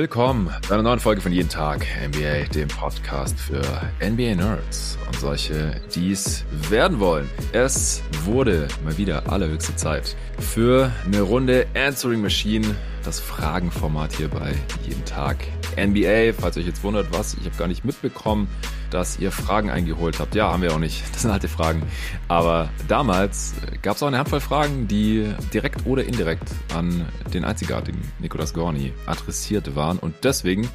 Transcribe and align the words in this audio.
Willkommen 0.00 0.50
bei 0.66 0.72
einer 0.72 0.82
neuen 0.82 0.98
Folge 0.98 1.20
von 1.20 1.30
Jeden 1.30 1.50
Tag 1.50 1.86
NBA, 2.06 2.44
dem 2.54 2.68
Podcast 2.68 3.38
für 3.38 3.60
NBA 4.02 4.34
Nerds 4.34 4.96
und 5.06 5.20
solche, 5.20 5.78
die 5.94 6.12
es 6.12 6.42
werden 6.70 7.00
wollen. 7.00 7.28
Es 7.52 8.02
wurde 8.24 8.66
mal 8.82 8.96
wieder 8.96 9.30
allerhöchste 9.30 9.76
Zeit 9.76 10.16
für 10.38 10.90
eine 11.04 11.20
Runde 11.20 11.66
Answering 11.74 12.22
Machine, 12.22 12.66
das 13.04 13.20
Fragenformat 13.20 14.14
hier 14.14 14.28
bei 14.28 14.54
Jeden 14.88 15.04
Tag 15.04 15.36
NBA. 15.76 16.32
Falls 16.32 16.56
euch 16.56 16.64
jetzt 16.64 16.82
wundert, 16.82 17.12
was, 17.12 17.34
ich 17.34 17.44
habe 17.44 17.56
gar 17.58 17.68
nicht 17.68 17.84
mitbekommen, 17.84 18.48
dass 18.90 19.18
ihr 19.18 19.30
Fragen 19.30 19.70
eingeholt 19.70 20.20
habt. 20.20 20.34
Ja, 20.34 20.52
haben 20.52 20.62
wir 20.62 20.74
auch 20.74 20.78
nicht. 20.78 21.02
Das 21.20 21.22
sind 21.22 21.32
alte 21.32 21.48
Fragen. 21.48 21.82
Aber 22.28 22.70
damals 22.88 23.52
gab 23.82 23.96
es 23.96 24.02
auch 24.02 24.06
eine 24.06 24.16
Handvoll 24.16 24.40
Fragen, 24.40 24.88
die 24.88 25.30
direkt 25.52 25.84
oder 25.84 26.02
indirekt 26.04 26.48
an 26.74 27.06
den 27.34 27.44
einzigartigen 27.44 28.00
Nicolas 28.18 28.54
Gorni 28.54 28.92
adressiert 29.04 29.76
waren. 29.76 29.98
Und 29.98 30.14
deswegen 30.24 30.66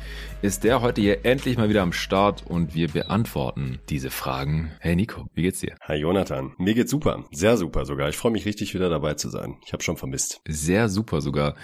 ist 0.44 0.64
der 0.64 0.82
heute 0.82 1.02
hier 1.02 1.26
endlich 1.26 1.58
mal 1.58 1.70
wieder 1.70 1.82
am 1.82 1.94
Start 1.94 2.44
und 2.46 2.76
wir 2.76 2.90
beantworten 2.90 3.80
diese 3.90 4.12
Fragen. 4.12 4.72
Hey 4.80 4.96
Nico, 4.96 5.26
wie 5.34 5.42
geht's 5.42 5.62
dir? 5.62 5.76
Hi 5.82 5.96
Jonathan, 5.96 6.54
mir 6.60 6.76
geht's 6.76 6.92
super, 6.92 7.24
sehr 7.32 7.58
super 7.58 7.86
sogar. 7.86 8.10
Ich 8.10 8.18
freue 8.18 8.32
mich 8.32 8.46
richtig 8.46 8.76
wieder 8.76 8.90
dabei 8.90 9.16
zu 9.16 9.30
sein. 9.30 9.58
Ich 9.66 9.74
habe 9.74 9.82
schon 9.82 9.98
vermisst. 9.98 10.42
Sehr 10.48 10.90
super 10.90 11.22
sogar. 11.22 11.56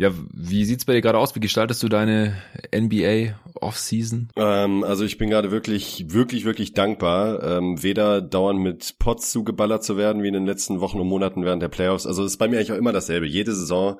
Ja, 0.00 0.12
wie 0.32 0.64
sieht's 0.64 0.86
bei 0.86 0.94
dir 0.94 1.02
gerade 1.02 1.18
aus? 1.18 1.34
Wie 1.34 1.40
gestaltest 1.40 1.82
du 1.82 1.90
deine 1.90 2.32
NBA 2.74 3.34
Offseason? 3.60 4.30
Ähm, 4.34 4.82
also 4.82 5.04
ich 5.04 5.18
bin 5.18 5.28
gerade 5.28 5.50
wirklich, 5.50 6.06
wirklich, 6.08 6.46
wirklich 6.46 6.72
dankbar, 6.72 7.42
ähm, 7.42 7.82
weder 7.82 8.22
dauernd 8.22 8.60
mit 8.60 8.94
Pots 8.98 9.30
zugeballert 9.30 9.84
zu 9.84 9.98
werden 9.98 10.22
wie 10.22 10.28
in 10.28 10.32
den 10.32 10.46
letzten 10.46 10.80
Wochen 10.80 11.00
und 11.00 11.06
Monaten 11.06 11.44
während 11.44 11.62
der 11.62 11.68
Playoffs. 11.68 12.06
Also 12.06 12.24
es 12.24 12.32
ist 12.32 12.38
bei 12.38 12.48
mir 12.48 12.56
eigentlich 12.56 12.72
auch 12.72 12.78
immer 12.78 12.92
dasselbe. 12.92 13.26
Jede 13.26 13.54
Saison 13.54 13.98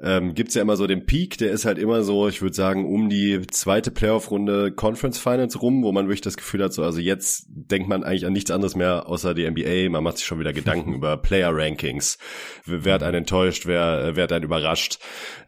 ähm, 0.00 0.34
gibt 0.34 0.54
ja 0.54 0.62
immer 0.62 0.76
so 0.76 0.86
den 0.86 1.06
Peak, 1.06 1.38
der 1.38 1.50
ist 1.50 1.64
halt 1.64 1.78
immer 1.78 2.02
so, 2.02 2.28
ich 2.28 2.40
würde 2.40 2.54
sagen, 2.54 2.86
um 2.86 3.08
die 3.08 3.40
zweite 3.50 3.90
Playoff-Runde 3.90 4.72
Conference 4.72 5.18
Finals 5.18 5.60
rum, 5.60 5.82
wo 5.82 5.92
man 5.92 6.06
wirklich 6.06 6.20
das 6.20 6.36
Gefühl 6.36 6.62
hat, 6.62 6.72
so, 6.72 6.84
also 6.84 7.00
jetzt 7.00 7.46
denkt 7.48 7.88
man 7.88 8.04
eigentlich 8.04 8.26
an 8.26 8.32
nichts 8.32 8.50
anderes 8.50 8.76
mehr 8.76 9.08
außer 9.08 9.34
die 9.34 9.48
NBA. 9.48 9.90
Man 9.90 10.04
macht 10.04 10.18
sich 10.18 10.26
schon 10.26 10.38
wieder 10.38 10.52
Gedanken 10.52 10.94
über 10.94 11.16
Player-Rankings. 11.16 12.18
Wer 12.64 12.94
hat 12.94 13.02
einen 13.02 13.18
enttäuscht, 13.18 13.66
wer, 13.66 14.04
äh, 14.04 14.16
wer 14.16 14.24
hat 14.24 14.32
einen 14.32 14.44
überrascht. 14.44 14.98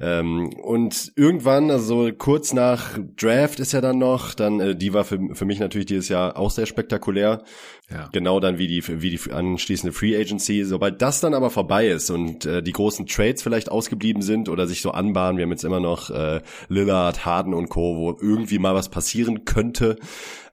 Ähm, 0.00 0.50
und 0.62 1.12
irgendwann, 1.14 1.70
also 1.70 2.10
kurz 2.16 2.52
nach 2.52 2.98
Draft 3.16 3.60
ist 3.60 3.72
ja 3.72 3.80
dann 3.80 3.98
noch, 3.98 4.34
dann, 4.34 4.60
äh, 4.60 4.76
die 4.76 4.92
war 4.92 5.04
für, 5.04 5.18
für 5.32 5.44
mich 5.44 5.60
natürlich 5.60 5.86
dieses 5.86 6.08
Jahr 6.08 6.36
auch 6.36 6.50
sehr 6.50 6.66
spektakulär. 6.66 7.44
Ja. 7.90 8.08
Genau 8.12 8.38
dann 8.38 8.58
wie 8.58 8.68
die, 8.68 9.02
wie 9.02 9.10
die 9.10 9.32
anschließende 9.32 9.92
Free 9.92 10.16
Agency. 10.16 10.64
Sobald 10.64 11.02
das 11.02 11.20
dann 11.20 11.34
aber 11.34 11.50
vorbei 11.50 11.88
ist 11.88 12.10
und 12.10 12.46
äh, 12.46 12.62
die 12.62 12.72
großen 12.72 13.06
Trades 13.06 13.42
vielleicht 13.42 13.70
ausgeblieben 13.70 14.22
sind 14.22 14.48
oder 14.48 14.66
sich 14.66 14.80
so 14.80 14.92
anbahnen, 14.92 15.38
wir 15.38 15.44
haben 15.44 15.50
jetzt 15.50 15.64
immer 15.64 15.80
noch 15.80 16.10
äh, 16.10 16.40
Lillard, 16.68 17.24
Harden 17.24 17.52
und 17.52 17.68
Co., 17.68 17.96
wo 17.96 18.16
irgendwie 18.20 18.58
mal 18.58 18.74
was 18.74 18.90
passieren 18.90 19.44
könnte 19.44 19.96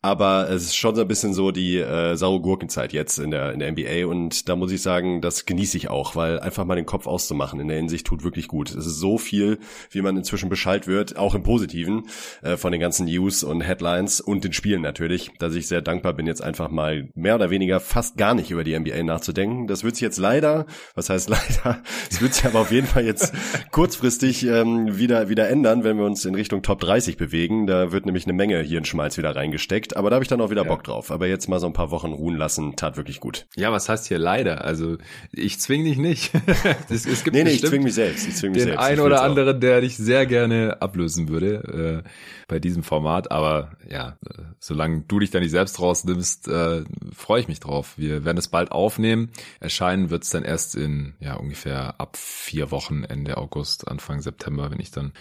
aber 0.08 0.50
es 0.50 0.64
ist 0.64 0.78
schon 0.78 0.96
so 0.96 1.02
ein 1.02 1.08
bisschen 1.10 1.34
so 1.34 1.52
die 1.52 1.80
äh, 1.80 2.16
saure 2.16 2.40
Gurkenzeit 2.40 2.94
jetzt 2.94 3.20
in 3.20 3.30
der, 3.30 3.52
in 3.52 3.60
der 3.60 3.70
NBA 3.74 4.08
und 4.08 4.48
da 4.48 4.56
muss 4.56 4.72
ich 4.72 4.82
sagen, 4.82 5.20
das 5.20 5.46
genieße 5.46 5.76
ich 5.76 5.90
auch, 5.90 6.16
weil 6.16 6.40
einfach 6.40 6.64
mal 6.64 6.76
den 6.76 6.86
Kopf 6.86 7.08
auszumachen 7.08 7.60
in 7.60 7.68
der 7.68 7.76
Hinsicht 7.76 8.08
tut 8.08 8.24
wirklich 8.24 8.48
gut. 8.48 8.70
Es 8.70 8.86
ist 8.86 9.00
so 9.00 9.18
viel, 9.18 9.60
wie 9.92 10.02
man 10.02 10.16
inzwischen 10.16 10.48
Bescheid 10.48 10.88
wird, 10.88 11.18
auch 11.18 11.36
im 11.36 11.44
Positiven, 11.44 12.08
äh, 12.42 12.56
von 12.56 12.72
den 12.72 12.80
ganzen 12.80 13.06
News 13.08 13.44
und 13.44 13.60
Headlines 13.60 14.22
und 14.22 14.46
den 14.46 14.54
Spielen 14.54 14.82
natürlich, 14.82 15.32
dass 15.40 15.56
ich 15.56 15.68
sehr 15.68 15.82
dankbar 15.82 16.14
bin, 16.14 16.26
jetzt 16.26 16.42
einfach 16.42 16.70
mal 16.72 17.10
mehr 17.14 17.36
oder 17.36 17.50
weniger 17.50 17.82
fast 17.82 18.16
gar 18.16 18.34
nicht 18.34 18.50
über 18.50 18.64
die 18.64 18.80
NBA 18.80 19.04
nachzudenken. 19.04 19.68
Das 19.68 19.84
wird 19.84 19.96
sich 19.96 20.04
jetzt 20.04 20.20
leider, 20.20 20.68
was 20.96 21.10
heißt 21.10 21.30
leider, 21.64 21.84
es 22.10 22.22
wird 22.22 22.34
sich 22.34 22.46
aber 22.46 22.62
auf 22.62 22.72
jeden 22.72 22.88
Fall 22.88 23.04
jetzt 23.04 23.34
kurzfristig 23.72 24.46
ähm, 24.46 24.98
wieder, 24.98 25.28
wieder 25.28 25.50
ändern, 25.50 25.84
wenn 25.84 25.98
wir 25.98 26.06
uns 26.06 26.24
in 26.24 26.34
Richtung 26.34 26.62
Top 26.62 26.80
30 26.80 27.18
bewegen. 27.18 27.68
Da 27.68 27.92
wird 27.92 28.06
nämlich 28.06 28.24
eine 28.24 28.34
Menge 28.34 28.62
hier 28.62 28.78
in 28.78 28.86
Schmalz 28.86 29.18
wieder 29.18 29.36
reingesteckt 29.36 29.97
aber 29.98 30.12
da 30.12 30.16
habe 30.16 30.24
ich 30.24 30.30
dann 30.30 30.40
auch 30.42 30.52
wieder 30.52 30.64
ja. 30.64 30.68
Bock 30.68 30.84
drauf. 30.84 31.12
Aber 31.12 31.28
jetzt 31.28 31.50
mal 31.50 31.60
so 31.60 31.66
ein 31.68 31.74
paar 31.74 31.90
Wochen 31.90 32.14
ruhen 32.14 32.38
lassen, 32.38 32.76
tat 32.76 32.98
wirklich 32.98 33.20
gut. 33.20 33.48
Ja, 33.56 33.72
was 33.72 33.90
heißt 33.90 34.08
hier 34.08 34.20
leider? 34.20 34.64
Also 34.64 34.98
ich 35.32 35.60
zwing 35.60 35.84
dich 35.84 35.98
nicht. 35.98 36.32
es, 36.90 37.06
es 37.06 37.24
gibt 37.24 37.36
nee, 37.36 37.44
nee, 37.44 37.52
ich 37.52 37.66
zwing 37.66 37.84
mich 37.84 37.96
selbst. 37.96 38.28
Ich 38.28 38.36
zwing 38.36 38.52
mich 38.52 38.62
den 38.62 38.70
selbst. 38.70 38.86
einen 38.86 39.00
oder 39.00 39.24
anderen, 39.24 39.60
der 39.60 39.82
dich 39.82 39.98
sehr 39.98 40.26
gerne 40.28 40.82
ablösen 40.82 41.30
würde 41.30 42.04
äh, 42.06 42.10
bei 42.48 42.60
diesem 42.60 42.84
Format. 42.84 43.32
Aber 43.32 43.72
ja, 43.90 44.18
solange 44.60 45.02
du 45.02 45.20
dich 45.20 45.32
da 45.32 45.40
nicht 45.40 45.52
selbst 45.52 45.80
rausnimmst, 45.80 46.48
äh, 46.48 46.84
freue 47.14 47.42
ich 47.42 47.48
mich 47.48 47.60
drauf. 47.60 47.94
Wir 47.98 48.26
werden 48.26 48.38
es 48.38 48.48
bald 48.48 48.72
aufnehmen. 48.72 49.32
Erscheinen 49.60 50.10
wird 50.10 50.24
es 50.24 50.30
dann 50.30 50.44
erst 50.44 50.76
in 50.76 51.14
ja 51.20 51.36
ungefähr 51.36 52.00
ab 52.00 52.18
vier 52.18 52.72
Wochen 52.72 53.04
Ende 53.04 53.38
August, 53.38 53.88
Anfang 53.88 54.22
September, 54.22 54.72
wenn 54.72 54.80
ich 54.80 54.92
dann 54.92 55.14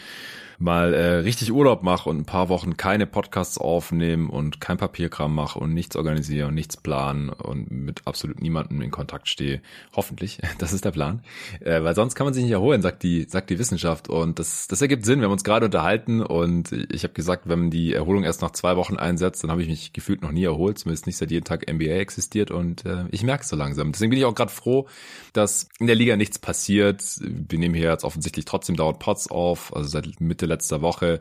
mal 0.58 0.94
äh, 0.94 1.14
richtig 1.16 1.52
Urlaub 1.52 1.82
mache 1.82 2.08
und 2.08 2.18
ein 2.18 2.24
paar 2.24 2.48
Wochen 2.48 2.76
keine 2.76 3.06
Podcasts 3.06 3.58
aufnehmen 3.58 4.30
und 4.30 4.60
kein 4.60 4.76
Papierkram 4.76 5.34
mache 5.34 5.58
und 5.58 5.74
nichts 5.74 5.96
organisiere 5.96 6.48
und 6.48 6.54
nichts 6.54 6.76
planen 6.76 7.28
und 7.28 7.70
mit 7.70 8.02
absolut 8.06 8.40
niemandem 8.40 8.80
in 8.80 8.90
Kontakt 8.90 9.28
stehe. 9.28 9.60
Hoffentlich, 9.94 10.38
das 10.58 10.72
ist 10.72 10.84
der 10.84 10.92
Plan. 10.92 11.22
Äh, 11.60 11.82
weil 11.82 11.94
sonst 11.94 12.14
kann 12.14 12.26
man 12.26 12.34
sich 12.34 12.44
nicht 12.44 12.52
erholen, 12.52 12.82
sagt 12.82 13.02
die, 13.02 13.26
sagt 13.28 13.50
die 13.50 13.58
Wissenschaft. 13.58 14.08
Und 14.08 14.38
das, 14.38 14.68
das 14.68 14.80
ergibt 14.80 15.04
Sinn. 15.04 15.20
Wir 15.20 15.26
haben 15.26 15.32
uns 15.32 15.44
gerade 15.44 15.66
unterhalten 15.66 16.22
und 16.22 16.72
ich 16.72 17.04
habe 17.04 17.14
gesagt, 17.16 17.48
wenn 17.48 17.70
die 17.70 17.92
Erholung 17.92 18.22
erst 18.22 18.42
nach 18.42 18.52
zwei 18.52 18.76
Wochen 18.76 18.96
einsetzt, 18.96 19.42
dann 19.42 19.50
habe 19.50 19.62
ich 19.62 19.68
mich 19.68 19.92
gefühlt 19.92 20.22
noch 20.22 20.30
nie 20.30 20.44
erholt, 20.44 20.78
zumindest 20.78 21.06
nicht 21.06 21.16
seit 21.16 21.32
jeden 21.32 21.44
Tag 21.44 21.70
NBA 21.70 21.96
existiert 21.96 22.52
und 22.52 22.86
äh, 22.86 23.04
ich 23.10 23.24
merke 23.24 23.42
es 23.42 23.48
so 23.48 23.56
langsam. 23.56 23.90
Deswegen 23.90 24.10
bin 24.10 24.18
ich 24.20 24.24
auch 24.24 24.34
gerade 24.34 24.52
froh, 24.52 24.86
dass 25.32 25.68
in 25.80 25.88
der 25.88 25.96
Liga 25.96 26.16
nichts 26.16 26.38
passiert. 26.38 27.02
Wir 27.20 27.58
nehmen 27.58 27.74
hier 27.74 27.90
jetzt 27.90 28.04
offensichtlich 28.04 28.44
trotzdem 28.44 28.76
dauernd 28.76 29.00
Pots 29.00 29.28
auf, 29.28 29.74
also 29.74 29.88
seit 29.88 30.06
Mitte 30.20 30.36
Mitte 30.36 30.44
letzter 30.44 30.82
Woche 30.82 31.20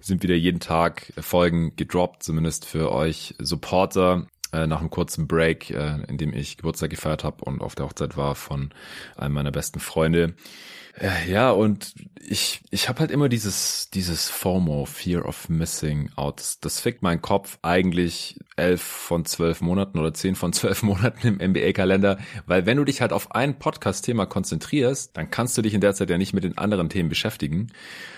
sind 0.00 0.22
wieder 0.22 0.34
jeden 0.34 0.58
Tag 0.58 1.12
Folgen 1.20 1.76
gedroppt, 1.76 2.22
zumindest 2.22 2.64
für 2.64 2.90
euch 2.90 3.34
Supporter 3.38 4.26
äh, 4.52 4.66
nach 4.66 4.80
einem 4.80 4.88
kurzen 4.88 5.28
Break, 5.28 5.68
äh, 5.68 6.02
in 6.08 6.16
dem 6.16 6.32
ich 6.32 6.56
Geburtstag 6.56 6.88
gefeiert 6.88 7.24
habe 7.24 7.44
und 7.44 7.60
auf 7.60 7.74
der 7.74 7.84
Hochzeit 7.84 8.16
war 8.16 8.34
von 8.34 8.70
einem 9.16 9.34
meiner 9.34 9.52
besten 9.52 9.80
Freunde. 9.80 10.32
Ja, 11.26 11.50
und 11.50 11.92
ich, 12.20 12.62
ich 12.70 12.88
habe 12.88 13.00
halt 13.00 13.10
immer 13.10 13.28
dieses, 13.28 13.90
dieses 13.90 14.28
FOMO, 14.28 14.86
Fear 14.86 15.26
of 15.26 15.48
Missing 15.48 16.10
Out. 16.14 16.38
Das, 16.38 16.60
das 16.60 16.80
fickt 16.80 17.02
meinen 17.02 17.20
Kopf 17.20 17.58
eigentlich 17.62 18.38
elf 18.56 18.80
von 18.80 19.24
zwölf 19.24 19.60
Monaten 19.60 19.98
oder 19.98 20.14
zehn 20.14 20.36
von 20.36 20.52
zwölf 20.52 20.82
Monaten 20.84 21.26
im 21.26 21.50
NBA-Kalender, 21.50 22.18
weil 22.46 22.64
wenn 22.66 22.76
du 22.76 22.84
dich 22.84 23.00
halt 23.00 23.12
auf 23.12 23.32
ein 23.34 23.58
Podcast-Thema 23.58 24.26
konzentrierst, 24.26 25.16
dann 25.16 25.30
kannst 25.30 25.58
du 25.58 25.62
dich 25.62 25.74
in 25.74 25.80
der 25.80 25.94
Zeit 25.94 26.10
ja 26.10 26.18
nicht 26.18 26.32
mit 26.32 26.44
den 26.44 26.56
anderen 26.58 26.88
Themen 26.88 27.08
beschäftigen, 27.08 27.72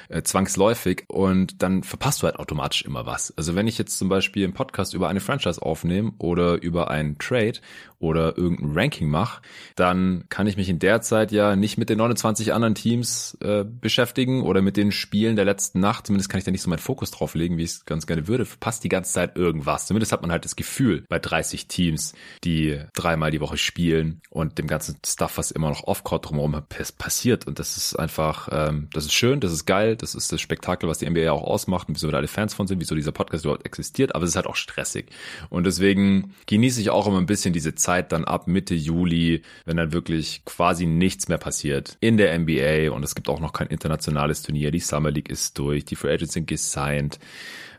äh, 0.09 0.23
zwangsläufig, 0.23 1.05
und 1.09 1.63
dann 1.63 1.83
verpasst 1.83 2.23
du 2.23 2.27
halt 2.27 2.37
automatisch 2.37 2.83
immer 2.83 3.07
was. 3.07 3.33
Also 3.37 3.55
wenn 3.55 3.67
ich 3.67 3.79
jetzt 3.79 3.99
zum 3.99 4.09
Beispiel 4.09 4.45
einen 4.45 4.55
Podcast 4.55 4.95
über 4.95 5.09
eine 5.09 5.21
Franchise 5.21 5.61
aufnehme 5.63 6.13
oder 6.19 6.63
über 6.63 6.91
einen 6.91 7.19
Trade 7.19 7.61
oder 7.99 8.37
irgendein 8.37 8.73
Ranking 8.79 9.09
mache, 9.09 9.41
dann 9.75 10.25
kann 10.29 10.47
ich 10.47 10.57
mich 10.57 10.69
in 10.69 10.79
der 10.79 11.01
Zeit 11.01 11.33
ja 11.33 11.57
nicht 11.57 11.79
mit 11.79 11.89
den 11.89 11.99
29 11.99 12.53
anderen 12.53 12.75
Teams 12.75 13.37
äh, 13.41 13.65
beschäftigen 13.65 14.43
oder 14.43 14.61
mit 14.63 14.77
den 14.77 14.93
Spielen 14.93 15.37
der 15.37 15.45
letzten 15.45 15.81
Nacht. 15.81 16.07
Zumindest 16.07 16.29
kann 16.29 16.39
ich 16.39 16.45
da 16.45 16.51
nicht 16.51 16.63
so 16.63 16.71
meinen 16.71 16.79
Fokus 16.79 17.11
drauf 17.11 17.35
legen, 17.35 17.57
wie 17.57 17.65
ich 17.65 17.71
es 17.71 17.85
ganz 17.85 18.07
gerne 18.07 18.29
würde. 18.29 18.45
Verpasst 18.45 18.85
die 18.85 18.89
ganze 18.89 19.13
Zeit 19.13 19.37
irgendwas. 19.37 19.87
Zumindest 19.87 20.13
hat 20.13 20.23
man 20.23 20.31
halt 20.31 20.45
das 20.45 20.57
Gefühl 20.57 21.05
bei 21.09 21.19
30 21.19 21.69
Teams, 21.69 22.15
die 22.45 22.81
dreimal 22.95 23.31
die 23.31 23.41
Woche 23.41 23.57
spielen 23.57 24.21
und 24.31 24.59
dem 24.59 24.67
ganzen 24.67 24.99
Stuff, 25.05 25.39
was 25.39 25.51
immer 25.51 25.71
noch 25.71 25.85
off-court 25.85 26.29
drumherum 26.29 26.63
passiert. 26.99 27.47
Und 27.47 27.59
das 27.59 27.77
ist 27.77 27.97
einfach, 27.97 28.49
ähm, 28.53 28.89
das 28.93 29.07
ist 29.07 29.15
schön, 29.15 29.41
das 29.41 29.53
ist 29.53 29.65
geil, 29.65 29.96
das 30.03 30.15
ist 30.15 30.33
das 30.33 30.41
Spektakel, 30.41 30.89
was 30.89 30.99
die 30.99 31.09
NBA 31.09 31.31
auch 31.31 31.43
ausmacht 31.43 31.89
und 31.89 31.97
wieso 31.97 32.11
da 32.11 32.19
alle 32.19 32.29
Fans 32.29 32.55
von 32.55 32.67
sind, 32.67 32.81
wieso 32.81 32.95
dieser 32.95 33.13
Podcast 33.13 33.45
überhaupt 33.45 33.67
existiert. 33.67 34.15
Aber 34.15 34.25
es 34.25 34.31
ist 34.31 34.37
halt 34.37 34.47
auch 34.47 34.57
stressig. 34.57 35.07
Und 35.51 35.65
deswegen 35.65 36.35
genieße 36.47 36.81
ich 36.81 36.91
auch 36.91 37.07
immer 37.07 37.19
ein 37.19 37.27
bisschen 37.27 37.53
diese 37.53 37.75
Zeit 37.75 38.13
dann 38.13 38.25
ab 38.25 38.47
Mitte 38.47 38.75
Juli, 38.75 39.43
wenn 39.65 39.77
dann 39.77 39.93
wirklich 39.93 40.45
quasi 40.45 40.87
nichts 40.87 41.29
mehr 41.29 41.39
passiert 41.39 41.97
in 42.01 42.17
der 42.17 42.39
NBA 42.39 42.91
und 42.93 43.03
es 43.03 43.15
gibt 43.15 43.29
auch 43.29 43.41
noch 43.41 43.53
kein 43.53 43.69
internationales 43.69 44.43
Turnier. 44.43 44.71
Die 44.71 44.81
Summer 44.81 45.11
League 45.11 45.31
ist 45.31 45.59
durch, 45.59 45.85
die 45.85 45.97
Free 45.97 46.13
Agents 46.13 46.35
sind 46.35 46.47
gesigned. 46.47 47.19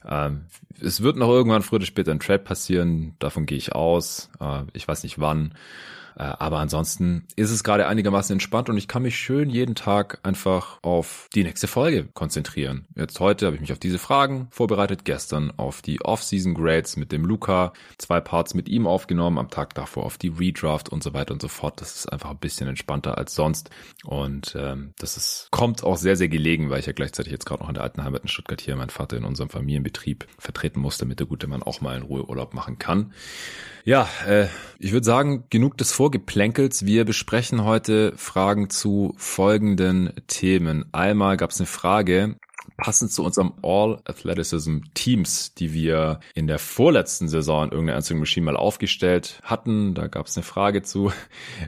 Ähm, 0.08 0.46
es 0.82 1.02
wird 1.02 1.18
noch 1.18 1.30
irgendwann 1.30 1.64
früher 1.64 1.78
oder 1.78 1.86
später 1.86 2.12
ein 2.12 2.20
Trade 2.20 2.40
passieren, 2.40 3.16
davon 3.20 3.46
gehe 3.46 3.58
ich 3.58 3.74
aus. 3.74 4.30
Äh, 4.40 4.64
ich 4.74 4.88
weiß 4.88 5.04
nicht 5.04 5.20
wann. 5.20 5.54
Äh, 6.18 6.24
aber 6.24 6.60
ansonsten 6.60 7.28
ist 7.36 7.52
es 7.52 7.64
gerade 7.64 7.88
einigermaßen 7.88 8.34
entspannt 8.34 8.70
und 8.70 8.78
ich 8.78 8.88
kann 8.88 9.04
mich 9.04 9.18
schön 9.18 9.50
jeden 9.50 9.76
Tag 9.76 10.20
einfach 10.24 10.80
auf 10.82 11.30
die 11.36 11.44
nächste 11.44 11.68
Folge 11.68 12.06
konzentrieren. 12.14 12.88
Jetzt 12.96 13.20
heute 13.20 13.46
habe 13.46 13.56
ich 13.56 13.62
mich 13.62 13.72
auf 13.72 13.80
diese 13.80 14.00
Fragen 14.00 14.48
vorbereitet, 14.50 15.06
gestern 15.06 15.54
auf 15.58 15.82
die 15.82 16.02
Off-Season 16.02 16.56
Grades 16.56 16.98
mit 16.98 17.12
dem 17.12 17.26
Luca, 17.26 17.74
zwei 17.98 18.20
Parts 18.20 18.54
mit 18.54 18.68
ihm 18.68 18.88
aufgenommen, 18.88 19.38
am 19.38 19.50
Tag 19.50 19.76
davor 19.76 20.06
auf 20.06 20.18
die 20.18 20.30
Redraft 20.30 20.90
und 20.90 21.04
so 21.04 21.14
weiter 21.14 21.34
und 21.34 21.42
so 21.42 21.48
fort. 21.48 21.80
Das 21.82 21.96
ist 21.96 22.12
einfach 22.12 22.32
ein 22.32 22.38
bisschen 22.38 22.68
entspannter 22.68 23.18
als 23.18 23.36
sonst 23.36 23.70
und 24.04 24.56
ähm, 24.58 24.94
das 24.98 25.18
ist, 25.18 25.50
kommt 25.52 25.84
auch 25.84 25.98
sehr, 25.98 26.16
sehr 26.16 26.30
gelegen, 26.30 26.70
weil 26.70 26.80
ich 26.80 26.88
ja 26.88 26.94
gleichzeitig 26.94 27.32
jetzt 27.32 27.46
gerade 27.46 27.62
noch 27.62 27.70
in 27.70 27.76
der 27.76 27.84
alten 27.84 28.04
Heimat 28.04 28.24
in 28.24 28.28
Stuttgart 28.28 28.62
hier 28.62 28.76
meinen 28.76 28.90
Vater 28.90 29.18
in 29.18 29.24
unserem 29.24 29.50
Familienbetrieb 29.50 30.28
vertreten 30.40 30.80
muss, 30.80 30.98
damit 30.98 31.20
der 31.20 31.28
gute 31.28 31.48
Mann 31.48 31.62
auch 31.62 31.82
mal 31.82 31.96
in 31.96 32.04
Ruhe 32.04 32.28
Urlaub 32.28 32.54
machen 32.54 32.80
kann. 32.80 33.14
Ja, 33.86 34.10
äh, 34.28 34.48
ich 34.80 34.92
würde 34.92 35.06
sagen, 35.06 35.46
genug 35.50 35.78
des 35.78 35.94
Vorgeplänkels. 36.08 36.86
Wir 36.86 37.04
besprechen 37.04 37.66
heute 37.66 38.14
Fragen 38.16 38.70
zu 38.70 39.14
folgenden 39.18 40.14
Themen. 40.28 40.86
Einmal 40.94 41.36
gab 41.36 41.50
es 41.50 41.60
eine 41.60 41.68
Frage, 41.68 42.38
passend 42.78 43.12
zu 43.12 43.24
unserem 43.24 43.54
All 43.64 44.00
Athleticism 44.06 44.80
Teams, 44.94 45.54
die 45.56 45.74
wir 45.74 46.20
in 46.36 46.48
der 46.48 46.60
vorletzten 46.60 47.28
Saison 47.28 47.66
in 47.66 47.72
irgendeiner 47.72 47.98
Answering 47.98 48.20
Machine 48.20 48.46
mal 48.46 48.56
aufgestellt 48.56 49.40
hatten. 49.44 49.96
Da 49.96 50.08
gab 50.08 50.28
es 50.28 50.38
eine 50.38 50.44
Frage 50.44 50.84
zu. 50.84 51.12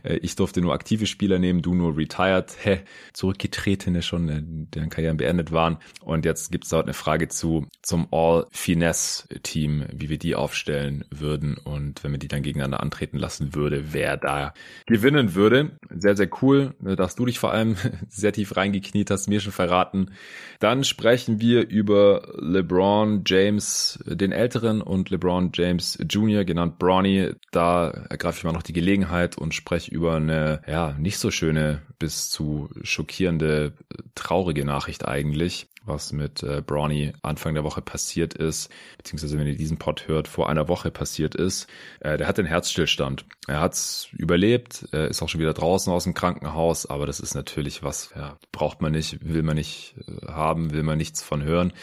Äh, 0.04 0.18
ich 0.18 0.36
durfte 0.36 0.62
nur 0.62 0.74
aktive 0.74 1.08
Spieler 1.08 1.40
nehmen, 1.40 1.62
du 1.62 1.74
nur 1.74 1.98
retired, 1.98 2.56
hä, 2.62 2.82
zurückgetretene 3.14 4.02
schon, 4.02 4.30
äh, 4.30 4.42
deren 4.44 4.90
Karrieren 4.90 5.18
beendet 5.18 5.52
waren. 5.52 5.78
Und 6.02 6.26
jetzt 6.26 6.52
gibt 6.52 6.66
es 6.66 6.70
dort 6.70 6.86
eine 6.86 6.94
Frage 6.94 7.28
zu 7.28 7.66
zum 7.82 8.08
All 8.12 8.46
Finesse 8.52 9.28
Team, 9.42 9.86
wie 9.92 10.10
wir 10.10 10.20
die 10.20 10.36
aufstellen 10.36 11.06
würden 11.10 11.58
und 11.58 12.04
wenn 12.04 12.12
wir 12.12 12.20
die 12.20 12.28
dann 12.28 12.44
gegeneinander 12.44 12.82
antreten 12.82 13.18
lassen 13.18 13.56
würde, 13.56 13.94
wer 13.94 14.18
da 14.18 14.54
gewinnen 14.86 15.34
würde. 15.34 15.72
Sehr, 15.90 16.16
sehr 16.16 16.30
cool, 16.42 16.76
dass 16.80 17.16
du 17.16 17.26
dich 17.26 17.40
vor 17.40 17.52
allem 17.52 17.76
sehr 18.08 18.32
tief 18.32 18.56
reingekniet 18.56 19.10
hast, 19.10 19.28
mir 19.28 19.40
schon 19.40 19.52
verraten. 19.52 20.12
Dann 20.60 20.84
sprechen 21.00 21.40
wir 21.40 21.70
über 21.70 22.28
LeBron 22.40 23.24
James, 23.26 24.00
den 24.06 24.34
Älteren 24.34 24.82
und 24.82 25.10
LeBron 25.10 25.52
James 25.54 25.98
Jr., 26.10 26.44
genannt 26.44 26.78
Bronny. 26.78 27.32
Da 27.52 27.88
ergreife 28.10 28.40
ich 28.40 28.44
mal 28.44 28.52
noch 28.52 28.64
die 28.64 28.74
Gelegenheit 28.74 29.38
und 29.38 29.54
spreche 29.54 29.92
über 29.92 30.18
eine, 30.18 30.62
ja, 30.68 30.98
nicht 31.00 31.18
so 31.18 31.32
schöne 31.32 31.84
bis 32.00 32.30
zu 32.30 32.70
schockierende, 32.84 33.72
traurige 34.14 34.66
Nachricht 34.66 35.08
eigentlich 35.08 35.70
was 35.90 36.14
mit 36.14 36.44
äh, 36.44 36.62
Brawny 36.66 37.14
Anfang 37.22 37.54
der 37.54 37.64
Woche 37.64 37.82
passiert 37.82 38.34
ist, 38.34 38.72
beziehungsweise 38.98 39.38
wenn 39.38 39.48
ihr 39.48 39.58
diesen 39.58 39.78
Pod 39.78 40.08
hört, 40.08 40.28
vor 40.28 40.50
einer 40.50 40.68
Woche 40.68 40.92
passiert 40.92 41.36
ist. 41.36 41.68
Äh, 42.00 42.18
der 42.18 42.28
hat 42.28 42.38
den 42.38 42.46
Herzstillstand. 42.46 43.26
Er 43.48 43.62
hat's 43.62 44.10
überlebt, 44.14 44.88
äh, 44.94 45.10
ist 45.10 45.24
auch 45.24 45.30
schon 45.30 45.42
wieder 45.42 45.54
draußen 45.54 45.92
aus 45.92 46.04
dem 46.04 46.14
Krankenhaus, 46.14 46.86
aber 46.86 47.08
das 47.08 47.20
ist 47.20 47.34
natürlich 47.34 47.82
was, 47.82 48.12
ja, 48.16 48.38
braucht 48.52 48.82
man 48.82 48.92
nicht, 48.92 49.26
will 49.28 49.42
man 49.42 49.56
nicht 49.56 49.96
äh, 50.08 50.28
haben, 50.28 50.72
will 50.72 50.84
man 50.84 51.00
nichts 51.00 51.24
von 51.24 51.44
hören. 51.44 51.74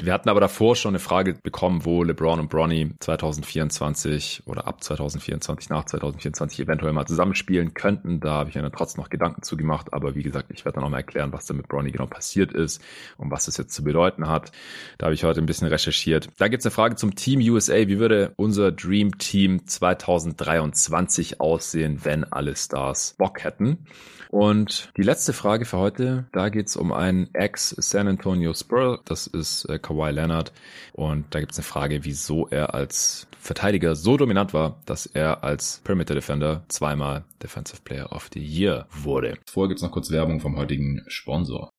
Wir 0.00 0.12
hatten 0.12 0.28
aber 0.28 0.40
davor 0.40 0.76
schon 0.76 0.90
eine 0.90 0.98
Frage 0.98 1.34
bekommen, 1.42 1.86
wo 1.86 2.02
LeBron 2.02 2.40
und 2.40 2.50
Bronny 2.50 2.92
2024 3.00 4.42
oder 4.44 4.66
ab 4.66 4.84
2024, 4.84 5.70
nach 5.70 5.86
2024 5.86 6.60
eventuell 6.60 6.92
mal 6.92 7.06
zusammenspielen 7.06 7.72
könnten. 7.72 8.20
Da 8.20 8.32
habe 8.32 8.50
ich 8.50 8.56
mir 8.56 8.62
dann 8.62 8.72
trotzdem 8.72 9.02
noch 9.02 9.08
Gedanken 9.08 9.42
zugemacht, 9.42 9.94
aber 9.94 10.14
wie 10.14 10.22
gesagt, 10.22 10.50
ich 10.50 10.64
werde 10.66 10.74
dann 10.74 10.84
nochmal 10.84 11.00
erklären, 11.00 11.32
was 11.32 11.46
da 11.46 11.54
mit 11.54 11.68
Bronny 11.68 11.90
genau 11.90 12.06
passiert 12.06 12.52
ist 12.52 12.82
und 13.16 13.30
was 13.30 13.46
das 13.54 13.66
jetzt 13.66 13.74
zu 13.74 13.84
bedeuten 13.84 14.28
hat. 14.28 14.52
Da 14.98 15.06
habe 15.06 15.14
ich 15.14 15.24
heute 15.24 15.40
ein 15.40 15.46
bisschen 15.46 15.68
recherchiert. 15.68 16.28
Da 16.38 16.48
gibt 16.48 16.60
es 16.60 16.66
eine 16.66 16.72
Frage 16.72 16.96
zum 16.96 17.14
Team 17.14 17.40
USA. 17.40 17.74
Wie 17.74 17.98
würde 17.98 18.32
unser 18.36 18.72
Dream 18.72 19.18
Team 19.18 19.66
2023 19.66 21.40
aussehen, 21.40 22.00
wenn 22.04 22.24
alle 22.24 22.56
Stars 22.56 23.14
Bock 23.18 23.44
hätten? 23.44 23.86
Und 24.34 24.90
die 24.96 25.02
letzte 25.02 25.32
Frage 25.32 25.64
für 25.64 25.78
heute, 25.78 26.26
da 26.32 26.48
geht 26.48 26.66
es 26.66 26.76
um 26.76 26.92
einen 26.92 27.32
Ex-San 27.34 28.08
Antonio 28.08 28.52
Spur, 28.52 29.00
das 29.04 29.28
ist 29.28 29.64
äh, 29.66 29.78
Kawhi 29.78 30.10
Leonard. 30.10 30.52
Und 30.92 31.26
da 31.30 31.38
gibt 31.38 31.52
es 31.52 31.58
eine 31.58 31.64
Frage, 31.64 32.04
wieso 32.04 32.48
er 32.48 32.74
als 32.74 33.28
Verteidiger 33.38 33.94
so 33.94 34.16
dominant 34.16 34.52
war, 34.52 34.80
dass 34.86 35.06
er 35.06 35.44
als 35.44 35.82
Perimeter 35.84 36.14
Defender 36.14 36.64
zweimal 36.66 37.24
Defensive 37.40 37.82
Player 37.84 38.10
of 38.10 38.28
the 38.34 38.40
Year 38.40 38.88
wurde. 38.90 39.38
Vorher 39.48 39.68
gibt 39.68 39.78
es 39.78 39.84
noch 39.84 39.92
kurz 39.92 40.10
Werbung 40.10 40.40
vom 40.40 40.56
heutigen 40.56 41.04
Sponsor. 41.06 41.70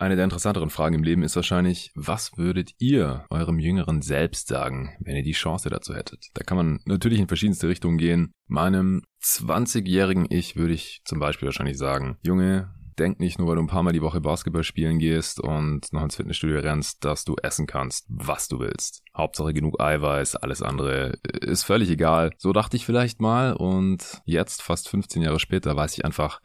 Eine 0.00 0.16
der 0.16 0.24
interessanteren 0.24 0.70
Fragen 0.70 0.94
im 0.94 1.02
Leben 1.02 1.22
ist 1.22 1.36
wahrscheinlich, 1.36 1.92
was 1.94 2.38
würdet 2.38 2.70
ihr 2.78 3.26
eurem 3.28 3.58
jüngeren 3.58 4.00
Selbst 4.00 4.48
sagen, 4.48 4.96
wenn 5.00 5.14
ihr 5.14 5.22
die 5.22 5.32
Chance 5.32 5.68
dazu 5.68 5.94
hättet? 5.94 6.28
Da 6.32 6.42
kann 6.42 6.56
man 6.56 6.80
natürlich 6.86 7.18
in 7.18 7.28
verschiedenste 7.28 7.68
Richtungen 7.68 7.98
gehen. 7.98 8.32
Meinem 8.46 9.02
20-jährigen 9.22 10.26
Ich 10.30 10.56
würde 10.56 10.72
ich 10.72 11.02
zum 11.04 11.20
Beispiel 11.20 11.48
wahrscheinlich 11.48 11.76
sagen, 11.76 12.16
Junge, 12.22 12.72
denk 12.98 13.20
nicht 13.20 13.38
nur, 13.38 13.48
weil 13.48 13.56
du 13.56 13.62
ein 13.62 13.66
paar 13.66 13.82
Mal 13.82 13.92
die 13.92 14.02
Woche 14.02 14.20
Basketball 14.20 14.64
spielen 14.64 14.98
gehst 14.98 15.40
und 15.40 15.92
noch 15.92 16.02
ins 16.02 16.16
Fitnessstudio 16.16 16.60
rennst, 16.60 17.04
dass 17.04 17.24
du 17.24 17.36
essen 17.42 17.66
kannst, 17.66 18.06
was 18.08 18.48
du 18.48 18.60
willst. 18.60 19.02
Hauptsache 19.16 19.52
genug 19.52 19.80
Eiweiß, 19.80 20.36
alles 20.36 20.62
andere 20.62 21.18
ist 21.40 21.64
völlig 21.64 21.90
egal. 21.90 22.32
So 22.38 22.52
dachte 22.52 22.76
ich 22.76 22.86
vielleicht 22.86 23.20
mal 23.20 23.52
und 23.52 24.22
jetzt, 24.24 24.62
fast 24.62 24.88
15 24.88 25.22
Jahre 25.22 25.40
später, 25.40 25.76
weiß 25.76 25.96
ich 25.96 26.04
einfach, 26.04 26.40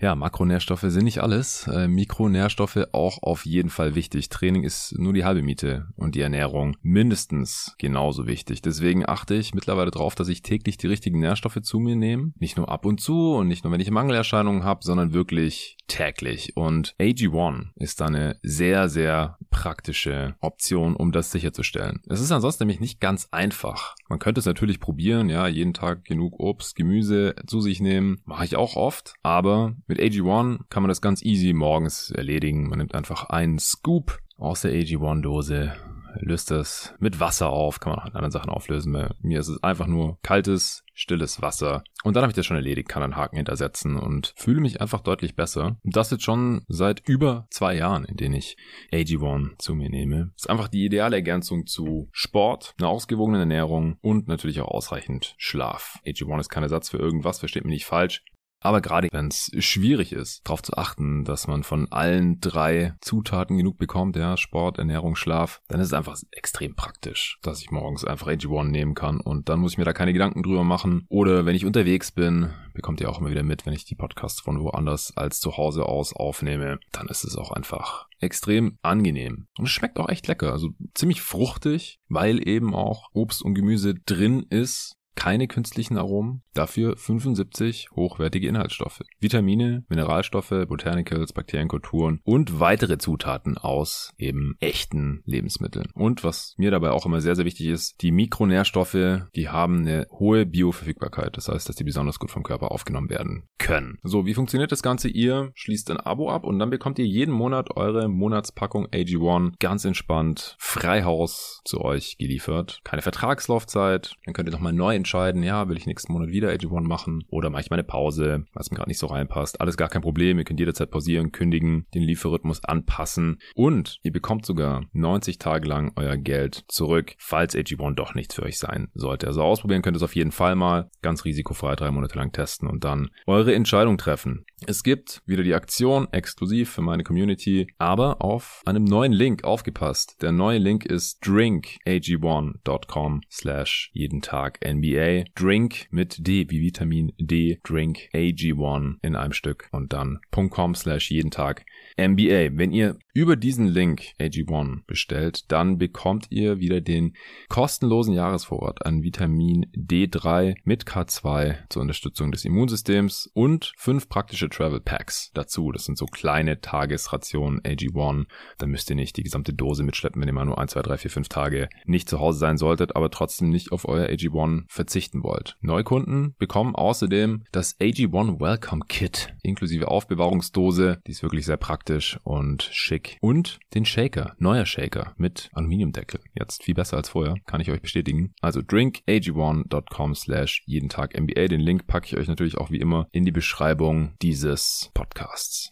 ja, 0.00 0.14
Makronährstoffe 0.14 0.84
sind 0.86 1.04
nicht 1.04 1.20
alles. 1.20 1.66
Äh, 1.66 1.88
Mikronährstoffe 1.88 2.86
auch 2.92 3.22
auf 3.22 3.44
jeden 3.46 3.70
Fall 3.70 3.94
wichtig. 3.94 4.28
Training 4.28 4.64
ist 4.64 4.94
nur 4.98 5.12
die 5.12 5.24
halbe 5.24 5.42
Miete 5.42 5.88
und 5.96 6.14
die 6.14 6.20
Ernährung 6.20 6.76
mindestens 6.82 7.74
genauso 7.78 8.26
wichtig. 8.26 8.62
Deswegen 8.62 9.08
achte 9.08 9.34
ich 9.34 9.54
mittlerweile 9.54 9.90
darauf, 9.90 10.14
dass 10.14 10.28
ich 10.28 10.42
täglich 10.42 10.76
die 10.76 10.86
richtigen 10.86 11.20
Nährstoffe 11.20 11.60
zu 11.62 11.78
mir 11.78 11.96
nehme. 11.96 12.32
Nicht 12.38 12.56
nur 12.56 12.68
ab 12.68 12.86
und 12.86 13.00
zu 13.00 13.34
und 13.34 13.48
nicht 13.48 13.64
nur, 13.64 13.72
wenn 13.72 13.80
ich 13.80 13.90
Mangelerscheinungen 13.90 14.64
habe, 14.64 14.84
sondern 14.84 15.12
wirklich 15.12 15.76
täglich. 15.86 16.56
Und 16.56 16.94
AG1 16.98 17.68
ist 17.76 18.00
da 18.00 18.06
eine 18.06 18.38
sehr, 18.42 18.88
sehr 18.88 19.38
praktische 19.50 20.34
Option, 20.40 20.96
um 20.96 21.12
das 21.12 21.30
sicherzustellen. 21.30 22.00
Es 22.08 22.20
ist 22.20 22.32
ansonsten 22.32 22.62
nämlich 22.64 22.80
nicht 22.80 23.00
ganz 23.00 23.28
einfach. 23.30 23.94
Man 24.08 24.18
könnte 24.18 24.40
es 24.40 24.46
natürlich 24.46 24.80
probieren, 24.80 25.28
ja, 25.28 25.46
jeden 25.46 25.74
Tag 25.74 26.04
genug 26.04 26.38
Obst, 26.40 26.76
Gemüse 26.76 27.34
zu 27.46 27.60
sich 27.60 27.80
nehmen. 27.80 28.20
Mache 28.24 28.44
ich 28.44 28.56
auch 28.56 28.76
oft. 28.76 29.14
Aber 29.22 29.74
mit 29.86 30.00
AG1 30.00 30.60
kann 30.68 30.82
man 30.82 30.88
das 30.88 31.00
ganz 31.00 31.22
easy 31.22 31.52
morgens 31.52 32.10
erledigen. 32.10 32.68
Man 32.68 32.78
nimmt 32.78 32.94
einfach 32.94 33.24
einen 33.30 33.58
Scoop 33.58 34.18
aus 34.36 34.62
der 34.62 34.72
AG1-Dose, 34.72 35.74
löst 36.20 36.50
das 36.50 36.94
mit 36.98 37.20
Wasser 37.20 37.50
auf, 37.50 37.80
kann 37.80 37.92
man 37.92 38.00
auch 38.00 38.06
in 38.06 38.14
anderen 38.14 38.30
Sachen 38.30 38.50
auflösen. 38.50 38.92
Bei 38.92 39.10
mir 39.20 39.40
ist 39.40 39.48
es 39.48 39.62
einfach 39.62 39.86
nur 39.86 40.18
kaltes, 40.22 40.84
stilles 40.94 41.42
Wasser. 41.42 41.82
Und 42.04 42.14
dann 42.14 42.22
habe 42.22 42.30
ich 42.30 42.36
das 42.36 42.46
schon 42.46 42.56
erledigt, 42.56 42.88
kann 42.88 43.02
einen 43.02 43.16
Haken 43.16 43.36
hintersetzen 43.36 43.96
und 43.96 44.34
fühle 44.36 44.60
mich 44.60 44.80
einfach 44.80 45.00
deutlich 45.00 45.34
besser. 45.34 45.76
Und 45.82 45.96
das 45.96 46.10
jetzt 46.10 46.24
schon 46.24 46.62
seit 46.68 47.00
über 47.08 47.46
zwei 47.50 47.74
Jahren, 47.76 48.04
in 48.04 48.16
denen 48.16 48.34
ich 48.34 48.56
AG1 48.92 49.58
zu 49.58 49.74
mir 49.74 49.90
nehme. 49.90 50.32
Ist 50.36 50.50
einfach 50.50 50.68
die 50.68 50.84
ideale 50.84 51.16
Ergänzung 51.16 51.66
zu 51.66 52.08
Sport, 52.12 52.74
einer 52.78 52.88
ausgewogenen 52.88 53.40
Ernährung 53.40 53.96
und 54.00 54.28
natürlich 54.28 54.60
auch 54.60 54.68
ausreichend 54.68 55.34
Schlaf. 55.38 55.98
AG1 56.06 56.40
ist 56.40 56.48
kein 56.48 56.62
Ersatz 56.62 56.90
für 56.90 56.98
irgendwas, 56.98 57.38
versteht 57.38 57.64
mich 57.64 57.74
nicht 57.74 57.86
falsch. 57.86 58.22
Aber 58.64 58.80
gerade 58.80 59.08
wenn 59.12 59.28
es 59.28 59.50
schwierig 59.58 60.12
ist, 60.12 60.40
darauf 60.44 60.62
zu 60.62 60.72
achten, 60.72 61.24
dass 61.24 61.46
man 61.46 61.64
von 61.64 61.92
allen 61.92 62.40
drei 62.40 62.94
Zutaten 63.02 63.58
genug 63.58 63.76
bekommt, 63.76 64.16
ja, 64.16 64.38
Sport, 64.38 64.78
Ernährung, 64.78 65.16
Schlaf, 65.16 65.60
dann 65.68 65.80
ist 65.80 65.88
es 65.88 65.92
einfach 65.92 66.16
extrem 66.30 66.74
praktisch, 66.74 67.38
dass 67.42 67.60
ich 67.60 67.70
morgens 67.70 68.06
einfach 68.06 68.28
AG1 68.28 68.64
nehmen 68.70 68.94
kann 68.94 69.20
und 69.20 69.50
dann 69.50 69.60
muss 69.60 69.72
ich 69.72 69.78
mir 69.78 69.84
da 69.84 69.92
keine 69.92 70.14
Gedanken 70.14 70.42
drüber 70.42 70.64
machen. 70.64 71.04
Oder 71.10 71.44
wenn 71.44 71.54
ich 71.54 71.66
unterwegs 71.66 72.10
bin, 72.10 72.54
bekommt 72.72 73.02
ihr 73.02 73.10
auch 73.10 73.20
immer 73.20 73.30
wieder 73.30 73.42
mit, 73.42 73.66
wenn 73.66 73.74
ich 73.74 73.84
die 73.84 73.96
Podcasts 73.96 74.40
von 74.40 74.58
woanders 74.58 75.14
als 75.14 75.40
zu 75.40 75.58
Hause 75.58 75.84
aus 75.84 76.16
aufnehme, 76.16 76.78
dann 76.90 77.08
ist 77.08 77.24
es 77.24 77.36
auch 77.36 77.50
einfach 77.50 78.08
extrem 78.18 78.78
angenehm. 78.80 79.46
Und 79.58 79.66
es 79.66 79.72
schmeckt 79.72 79.98
auch 79.98 80.08
echt 80.08 80.26
lecker, 80.26 80.52
also 80.52 80.70
ziemlich 80.94 81.20
fruchtig, 81.20 82.00
weil 82.08 82.48
eben 82.48 82.74
auch 82.74 83.10
Obst 83.12 83.42
und 83.42 83.52
Gemüse 83.52 83.94
drin 83.94 84.46
ist 84.48 84.96
keine 85.14 85.48
künstlichen 85.48 85.98
Aromen, 85.98 86.42
dafür 86.54 86.96
75 86.96 87.88
hochwertige 87.94 88.48
Inhaltsstoffe. 88.48 89.00
Vitamine, 89.20 89.84
Mineralstoffe, 89.88 90.66
Botanicals, 90.68 91.32
Bakterienkulturen 91.32 92.20
und 92.24 92.60
weitere 92.60 92.98
Zutaten 92.98 93.58
aus 93.58 94.12
eben 94.18 94.56
echten 94.60 95.22
Lebensmitteln. 95.24 95.88
Und 95.94 96.24
was 96.24 96.54
mir 96.56 96.70
dabei 96.70 96.90
auch 96.90 97.06
immer 97.06 97.20
sehr, 97.20 97.36
sehr 97.36 97.44
wichtig 97.44 97.66
ist, 97.66 98.02
die 98.02 98.12
Mikronährstoffe, 98.12 99.22
die 99.34 99.48
haben 99.48 99.80
eine 99.80 100.06
hohe 100.10 100.46
Bioverfügbarkeit. 100.46 101.36
Das 101.36 101.48
heißt, 101.48 101.68
dass 101.68 101.76
die 101.76 101.84
besonders 101.84 102.18
gut 102.18 102.30
vom 102.30 102.42
Körper 102.42 102.70
aufgenommen 102.70 103.10
werden 103.10 103.48
können. 103.58 103.98
So, 104.02 104.26
wie 104.26 104.34
funktioniert 104.34 104.72
das 104.72 104.82
Ganze? 104.82 105.08
Ihr 105.08 105.50
schließt 105.54 105.90
ein 105.90 106.00
Abo 106.00 106.30
ab 106.30 106.44
und 106.44 106.58
dann 106.58 106.70
bekommt 106.70 106.98
ihr 106.98 107.06
jeden 107.06 107.32
Monat 107.32 107.76
eure 107.76 108.08
Monatspackung 108.08 108.86
AG1 108.88 109.54
ganz 109.58 109.84
entspannt 109.84 110.56
Freihaus 110.58 111.60
zu 111.64 111.80
euch 111.80 112.16
geliefert. 112.18 112.80
Keine 112.84 113.02
Vertragslaufzeit. 113.02 114.16
Dann 114.24 114.34
könnt 114.34 114.48
ihr 114.48 114.52
nochmal 114.52 114.72
neu 114.72 114.94
entscheiden, 115.04 115.42
ja, 115.42 115.68
will 115.68 115.76
ich 115.76 115.86
nächsten 115.86 116.14
Monat 116.14 116.30
wieder 116.30 116.48
AG1 116.48 116.80
machen 116.88 117.24
oder 117.28 117.50
mache 117.50 117.60
ich 117.60 117.70
meine 117.70 117.84
Pause, 117.84 118.46
was 118.54 118.70
mir 118.70 118.78
gerade 118.78 118.88
nicht 118.88 118.98
so 118.98 119.06
reinpasst. 119.06 119.60
Alles 119.60 119.76
gar 119.76 119.90
kein 119.90 120.00
Problem. 120.00 120.38
Ihr 120.38 120.44
könnt 120.44 120.60
jederzeit 120.60 120.90
pausieren, 120.90 121.30
kündigen, 121.30 121.86
den 121.94 122.02
Lieferrhythmus 122.02 122.64
anpassen 122.64 123.38
und 123.54 123.98
ihr 124.02 124.12
bekommt 124.12 124.46
sogar 124.46 124.86
90 124.92 125.36
Tage 125.38 125.68
lang 125.68 125.92
euer 125.96 126.16
Geld 126.16 126.64
zurück, 126.68 127.14
falls 127.18 127.54
AG1 127.54 127.96
doch 127.96 128.14
nichts 128.14 128.34
für 128.34 128.44
euch 128.44 128.58
sein 128.58 128.88
sollte. 128.94 129.26
Also 129.26 129.42
ausprobieren 129.42 129.82
könnt 129.82 129.96
ihr 129.96 129.98
es 129.98 130.02
auf 130.02 130.16
jeden 130.16 130.32
Fall 130.32 130.54
mal, 130.54 130.90
ganz 131.02 131.26
risikofrei 131.26 131.76
drei 131.76 131.90
Monate 131.90 132.16
lang 132.16 132.32
testen 132.32 132.66
und 132.66 132.84
dann 132.84 133.10
eure 133.26 133.54
Entscheidung 133.54 133.98
treffen. 133.98 134.46
Es 134.66 134.82
gibt 134.82 135.20
wieder 135.26 135.42
die 135.42 135.52
Aktion 135.52 136.08
exklusiv 136.12 136.70
für 136.70 136.80
meine 136.80 137.04
Community, 137.04 137.66
aber 137.76 138.22
auf 138.22 138.62
einem 138.64 138.84
neuen 138.84 139.12
Link 139.12 139.44
aufgepasst. 139.44 140.16
Der 140.22 140.32
neue 140.32 140.56
Link 140.56 140.86
ist 140.86 141.22
drinkag1.com 141.24 143.20
slash 143.30 143.90
jeden 143.92 144.22
Tag 144.22 144.60
NBA 144.64 144.93
NBA. 144.94 145.24
Drink 145.34 145.86
mit 145.90 146.26
D 146.26 146.46
wie 146.50 146.60
Vitamin 146.60 147.12
D. 147.18 147.58
Drink 147.64 148.08
AG1 148.14 148.96
in 149.02 149.16
einem 149.16 149.32
Stück 149.32 149.68
und 149.72 149.92
dann 149.92 150.20
.com 150.50 150.74
slash 150.74 151.10
jeden 151.10 151.30
Tag 151.30 151.64
NBA. 151.98 152.56
Wenn 152.56 152.72
ihr 152.72 152.96
über 153.12 153.36
diesen 153.36 153.66
Link 153.66 154.12
AG1 154.20 154.86
bestellt, 154.86 155.50
dann 155.50 155.78
bekommt 155.78 156.26
ihr 156.30 156.58
wieder 156.58 156.80
den 156.80 157.14
kostenlosen 157.48 158.14
Jahresvorrat 158.14 158.84
an 158.86 159.02
Vitamin 159.02 159.66
D3 159.76 160.56
mit 160.64 160.84
K2 160.84 161.68
zur 161.68 161.82
Unterstützung 161.82 162.32
des 162.32 162.44
Immunsystems 162.44 163.30
und 163.34 163.72
fünf 163.76 164.08
praktische 164.08 164.48
Travel 164.48 164.80
Packs 164.80 165.30
dazu. 165.34 165.72
Das 165.72 165.84
sind 165.84 165.98
so 165.98 166.06
kleine 166.06 166.60
Tagesrationen 166.60 167.60
AG1. 167.60 168.26
Da 168.58 168.66
müsst 168.66 168.90
ihr 168.90 168.96
nicht 168.96 169.16
die 169.16 169.22
gesamte 169.22 169.52
Dose 169.52 169.82
mitschleppen, 169.82 170.20
wenn 170.20 170.28
ihr 170.28 170.34
mal 170.34 170.44
nur 170.44 170.58
1, 170.58 170.72
2, 170.72 170.82
3, 170.82 170.98
4, 170.98 171.10
5 171.10 171.28
Tage 171.28 171.68
nicht 171.84 172.08
zu 172.08 172.20
Hause 172.20 172.38
sein 172.38 172.58
solltet, 172.58 172.96
aber 172.96 173.10
trotzdem 173.10 173.50
nicht 173.50 173.72
auf 173.72 173.88
euer 173.88 174.06
AG1 174.06 174.64
verzichten 174.68 174.83
wollt. 175.22 175.56
Neukunden 175.60 176.34
bekommen 176.38 176.74
außerdem 176.74 177.44
das 177.52 177.78
AG1 177.80 178.40
Welcome 178.40 178.84
Kit 178.88 179.34
inklusive 179.42 179.88
Aufbewahrungsdose. 179.88 181.00
Die 181.06 181.12
ist 181.12 181.22
wirklich 181.22 181.46
sehr 181.46 181.56
praktisch 181.56 182.18
und 182.24 182.62
schick. 182.72 183.18
Und 183.20 183.60
den 183.74 183.84
Shaker, 183.84 184.34
neuer 184.38 184.66
Shaker 184.66 185.14
mit 185.16 185.50
Aluminiumdeckel. 185.52 186.20
Jetzt 186.34 186.64
viel 186.64 186.74
besser 186.74 186.96
als 186.96 187.10
vorher, 187.10 187.36
kann 187.46 187.60
ich 187.60 187.70
euch 187.70 187.82
bestätigen. 187.82 188.32
Also 188.40 188.60
drinkag1.com 188.60 190.14
slash 190.14 190.62
jeden 190.66 190.88
Tag 190.88 191.18
NBA. 191.18 191.48
Den 191.48 191.60
Link 191.60 191.86
packe 191.86 192.06
ich 192.06 192.16
euch 192.16 192.28
natürlich 192.28 192.58
auch 192.58 192.70
wie 192.70 192.80
immer 192.80 193.08
in 193.12 193.24
die 193.24 193.32
Beschreibung 193.32 194.14
dieses 194.20 194.90
Podcasts. 194.94 195.70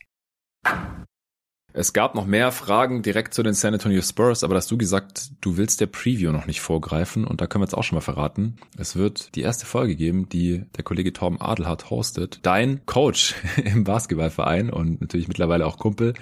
Es 1.75 1.95
gab 1.95 2.15
noch 2.15 2.27
mehr 2.27 2.53
Fragen 2.53 3.03
direkt 3.03 3.33
zu 3.33 3.43
den 3.43 3.55
San 3.55 3.73
Antonio 3.73 4.03
Spurs, 4.03 4.45
aber 4.45 4.57
hast 4.57 4.71
du 4.71 4.77
gesagt, 4.77 5.31
du 5.41 5.57
willst 5.57 5.81
der 5.81 5.87
Preview 5.87 6.31
noch 6.31 6.47
nicht 6.47 6.61
vorgreifen 6.61 7.27
und 7.27 7.41
da 7.41 7.47
können 7.47 7.63
wir 7.63 7.67
jetzt 7.67 7.75
auch 7.75 7.83
schon 7.83 7.97
mal 7.97 8.03
verraten. 8.03 8.57
Es 8.77 8.95
wird 8.95 9.35
die 9.37 9.41
erste 9.41 9.65
Folge 9.65 9.97
geben, 9.97 10.29
die 10.29 10.65
der 10.77 10.85
Kollege 10.85 11.15
Torben 11.15 11.41
Adelhardt 11.41 11.89
hostet. 11.89 12.41
Dein 12.43 12.85
Coach 12.85 13.35
im 13.65 13.85
Basketballverein 13.85 14.69
und 14.69 15.01
natürlich 15.01 15.29
mittlerweile 15.29 15.67
auch 15.67 15.79
Kumpel. 15.79 16.13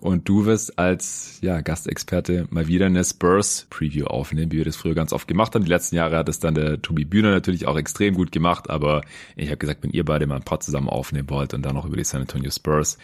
Und 0.00 0.28
du 0.28 0.46
wirst 0.46 0.78
als 0.78 1.38
ja, 1.40 1.60
Gastexperte 1.60 2.46
mal 2.50 2.66
wieder 2.68 2.86
eine 2.86 3.04
Spurs-Preview 3.04 4.06
aufnehmen, 4.06 4.52
wie 4.52 4.58
wir 4.58 4.64
das 4.64 4.76
früher 4.76 4.94
ganz 4.94 5.12
oft 5.12 5.28
gemacht 5.28 5.54
haben. 5.54 5.64
Die 5.64 5.70
letzten 5.70 5.96
Jahre 5.96 6.16
hat 6.16 6.28
es 6.28 6.38
dann 6.38 6.54
der 6.54 6.82
Tobi 6.82 7.04
Bühner 7.04 7.30
natürlich 7.30 7.66
auch 7.66 7.76
extrem 7.76 8.14
gut 8.14 8.32
gemacht, 8.32 8.70
aber 8.70 9.02
ich 9.36 9.48
habe 9.48 9.56
gesagt, 9.56 9.82
wenn 9.82 9.90
ihr 9.90 10.04
beide 10.04 10.26
mal 10.26 10.36
ein 10.36 10.42
Pod 10.42 10.62
zusammen 10.62 10.88
aufnehmen 10.88 11.30
wollt 11.30 11.54
und 11.54 11.62
dann 11.62 11.74
noch 11.74 11.86
über 11.86 11.96
die 11.96 12.04
San 12.04 12.20
Antonio 12.22 12.50
Spurs, 12.50 12.98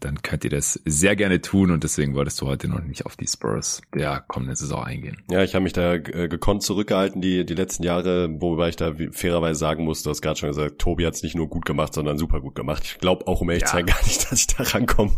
dann 0.00 0.22
könnt 0.22 0.44
ihr 0.44 0.50
das 0.50 0.80
sehr 0.84 1.16
gerne 1.16 1.40
tun 1.40 1.70
und 1.70 1.82
deswegen 1.82 2.14
wolltest 2.14 2.40
du 2.40 2.46
heute 2.46 2.68
noch 2.68 2.82
nicht 2.82 3.06
auf 3.06 3.16
die 3.16 3.26
Spurs 3.26 3.80
der 3.94 4.20
kommenden 4.26 4.56
Saison 4.56 4.84
eingehen. 4.84 5.22
Ja, 5.30 5.42
ich 5.42 5.54
habe 5.54 5.62
mich 5.62 5.72
da 5.72 5.94
äh, 5.94 6.28
gekonnt 6.28 6.62
zurückgehalten 6.62 7.20
die, 7.20 7.46
die 7.46 7.54
letzten 7.54 7.82
Jahre, 7.82 8.28
wobei 8.40 8.68
ich 8.68 8.76
da 8.76 8.92
fairerweise 9.12 9.58
sagen 9.58 9.84
muss, 9.84 10.02
du 10.02 10.10
hast 10.10 10.20
gerade 10.20 10.38
schon 10.38 10.50
gesagt, 10.50 10.78
Tobi 10.78 11.06
hat 11.06 11.14
es 11.14 11.22
nicht 11.22 11.36
nur 11.36 11.48
gut 11.48 11.64
gemacht, 11.64 11.94
sondern 11.94 12.18
super 12.18 12.40
gut 12.40 12.54
gemacht. 12.54 12.82
Ich 12.84 12.98
glaube 12.98 13.26
auch, 13.26 13.40
um 13.40 13.50
ehrlich 13.50 13.64
zu 13.64 13.76
ja. 13.76 13.84
sein, 13.84 13.86
gar 13.94 14.04
nicht, 14.04 14.30
dass 14.30 14.40
ich 14.40 14.46
da 14.48 14.62
rankomme 14.62 15.12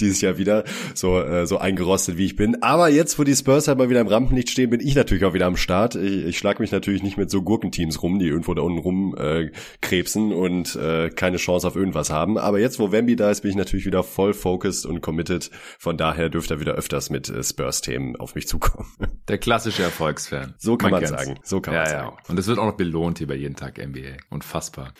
dieses 0.00 0.20
Jahr 0.20 0.38
wieder 0.38 0.64
so, 0.94 1.20
äh, 1.20 1.46
so 1.46 1.58
eingerostet, 1.58 2.16
wie 2.18 2.26
ich 2.26 2.36
bin. 2.36 2.62
Aber 2.62 2.88
jetzt, 2.88 3.18
wo 3.18 3.24
die 3.24 3.34
Spurs 3.34 3.68
halt 3.68 3.78
mal 3.78 3.90
wieder 3.90 4.00
im 4.00 4.06
Rampenlicht 4.06 4.50
stehen, 4.50 4.70
bin 4.70 4.80
ich 4.80 4.94
natürlich 4.94 5.24
auch 5.24 5.34
wieder 5.34 5.46
am 5.46 5.56
Start. 5.56 5.94
Ich, 5.94 6.24
ich 6.24 6.38
schlage 6.38 6.62
mich 6.62 6.72
natürlich 6.72 7.02
nicht 7.02 7.16
mit 7.16 7.30
so 7.30 7.42
Gurkenteams 7.42 8.02
rum, 8.02 8.18
die 8.18 8.26
irgendwo 8.26 8.54
da 8.54 8.62
unten 8.62 8.78
rum 8.78 9.14
äh, 9.18 9.50
krebsen 9.80 10.32
und 10.32 10.76
äh, 10.76 11.10
keine 11.10 11.36
Chance 11.36 11.66
auf 11.66 11.76
irgendwas 11.76 12.10
haben. 12.10 12.38
Aber 12.38 12.58
jetzt, 12.58 12.78
wo 12.78 12.92
Wemby 12.92 13.16
da 13.16 13.30
ist, 13.30 13.42
bin 13.42 13.50
ich 13.50 13.56
natürlich 13.56 13.86
wieder 13.86 14.02
voll 14.02 14.34
focused 14.34 14.86
und 14.86 15.00
committed. 15.00 15.50
Von 15.78 15.96
daher 15.96 16.28
dürfte 16.28 16.54
er 16.54 16.60
wieder 16.60 16.74
öfters 16.74 17.10
mit 17.10 17.28
äh, 17.28 17.42
Spurs-Themen 17.42 18.16
auf 18.16 18.34
mich 18.34 18.48
zukommen. 18.48 18.88
Der 19.28 19.38
klassische 19.38 19.82
Erfolgsfan. 19.82 20.54
So 20.58 20.76
kann 20.76 20.90
man, 20.90 21.02
man 21.02 21.10
sagen. 21.10 21.38
So 21.42 21.60
kann 21.60 21.74
ja, 21.74 21.80
man 21.82 21.90
ja. 21.90 21.98
sagen. 22.04 22.16
Und 22.28 22.38
es 22.38 22.46
wird 22.46 22.58
auch 22.58 22.66
noch 22.66 22.76
belohnt 22.76 23.18
hier 23.18 23.26
bei 23.26 23.34
jeden 23.34 23.56
Tag 23.56 23.78
NBA. 23.78 24.16
Unfassbar. 24.30 24.92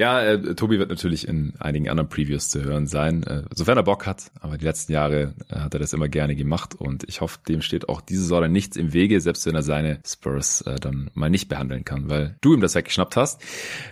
Ja, 0.00 0.22
äh, 0.22 0.54
Tobi 0.54 0.78
wird 0.78 0.88
natürlich 0.88 1.28
in 1.28 1.52
einigen 1.58 1.90
anderen 1.90 2.08
Previews 2.08 2.48
zu 2.48 2.64
hören 2.64 2.86
sein, 2.86 3.22
äh, 3.24 3.42
sofern 3.54 3.76
er 3.76 3.82
Bock 3.82 4.06
hat. 4.06 4.32
Aber 4.40 4.56
die 4.56 4.64
letzten 4.64 4.94
Jahre 4.94 5.34
äh, 5.50 5.56
hat 5.56 5.74
er 5.74 5.80
das 5.80 5.92
immer 5.92 6.08
gerne 6.08 6.34
gemacht 6.34 6.74
und 6.74 7.04
ich 7.06 7.20
hoffe, 7.20 7.38
dem 7.46 7.60
steht 7.60 7.90
auch 7.90 8.00
diese 8.00 8.22
Saison 8.22 8.50
nichts 8.50 8.78
im 8.78 8.94
Wege, 8.94 9.20
selbst 9.20 9.44
wenn 9.44 9.54
er 9.54 9.62
seine 9.62 10.00
Spurs 10.06 10.62
äh, 10.62 10.76
dann 10.76 11.10
mal 11.12 11.28
nicht 11.28 11.50
behandeln 11.50 11.84
kann, 11.84 12.08
weil 12.08 12.34
du 12.40 12.54
ihm 12.54 12.62
das 12.62 12.74
weggeschnappt 12.76 13.14
hast. 13.16 13.42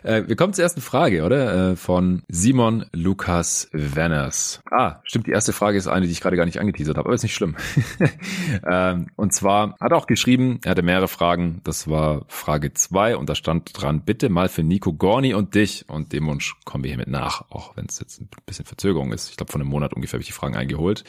Äh, 0.03 0.23
wir 0.27 0.35
kommen 0.35 0.55
zur 0.55 0.65
ersten 0.65 0.81
Frage, 0.81 1.25
oder? 1.25 1.73
Äh, 1.73 1.77
von 1.77 2.23
Simon 2.29 2.87
Lukas 2.95 3.69
Wenners. 3.73 4.63
Ah, 4.71 5.01
stimmt, 5.05 5.27
die 5.27 5.33
erste 5.33 5.53
Frage 5.53 5.77
ist 5.77 5.89
eine, 5.89 6.07
die 6.07 6.13
ich 6.13 6.23
gerade 6.23 6.39
gar 6.39 6.47
nicht 6.47 6.59
angeteasert 6.59 6.97
habe, 6.97 7.07
aber 7.07 7.17
ist 7.17 7.23
nicht 7.23 7.35
schlimm. 7.35 7.55
ähm, 8.67 9.09
und 9.17 9.35
zwar 9.35 9.77
hat 9.79 9.93
er 9.93 9.99
auch 9.99 10.07
geschrieben, 10.07 10.59
er 10.65 10.71
hatte 10.71 10.83
mehrere 10.83 11.09
Fragen. 11.09 11.61
Das 11.65 11.87
war 11.87 12.25
Frage 12.29 12.73
zwei 12.73 13.15
und 13.15 13.29
da 13.29 13.35
stand 13.35 13.79
dran, 13.79 14.07
bitte 14.07 14.31
mal 14.31 14.49
für 14.49 14.63
Nico 14.63 14.95
Gorni 14.95 15.35
und 15.35 15.55
dich 15.55 15.85
und 15.87 15.98
dem 16.07 16.27
Wunsch 16.27 16.57
kommen 16.65 16.85
wir 16.85 16.91
hiermit 16.91 17.09
nach, 17.09 17.51
auch 17.51 17.77
wenn 17.77 17.87
es 17.87 17.99
jetzt 18.01 18.21
ein 18.21 18.29
bisschen 18.47 18.65
Verzögerung 18.65 19.13
ist. 19.13 19.31
Ich 19.31 19.37
glaube, 19.37 19.53
von 19.53 19.61
einem 19.61 19.71
Monat 19.71 19.95
ungefähr 19.95 20.15
habe 20.15 20.23
ich 20.23 20.29
die 20.29 20.33
Fragen 20.33 20.57
eingeholt. 20.57 21.05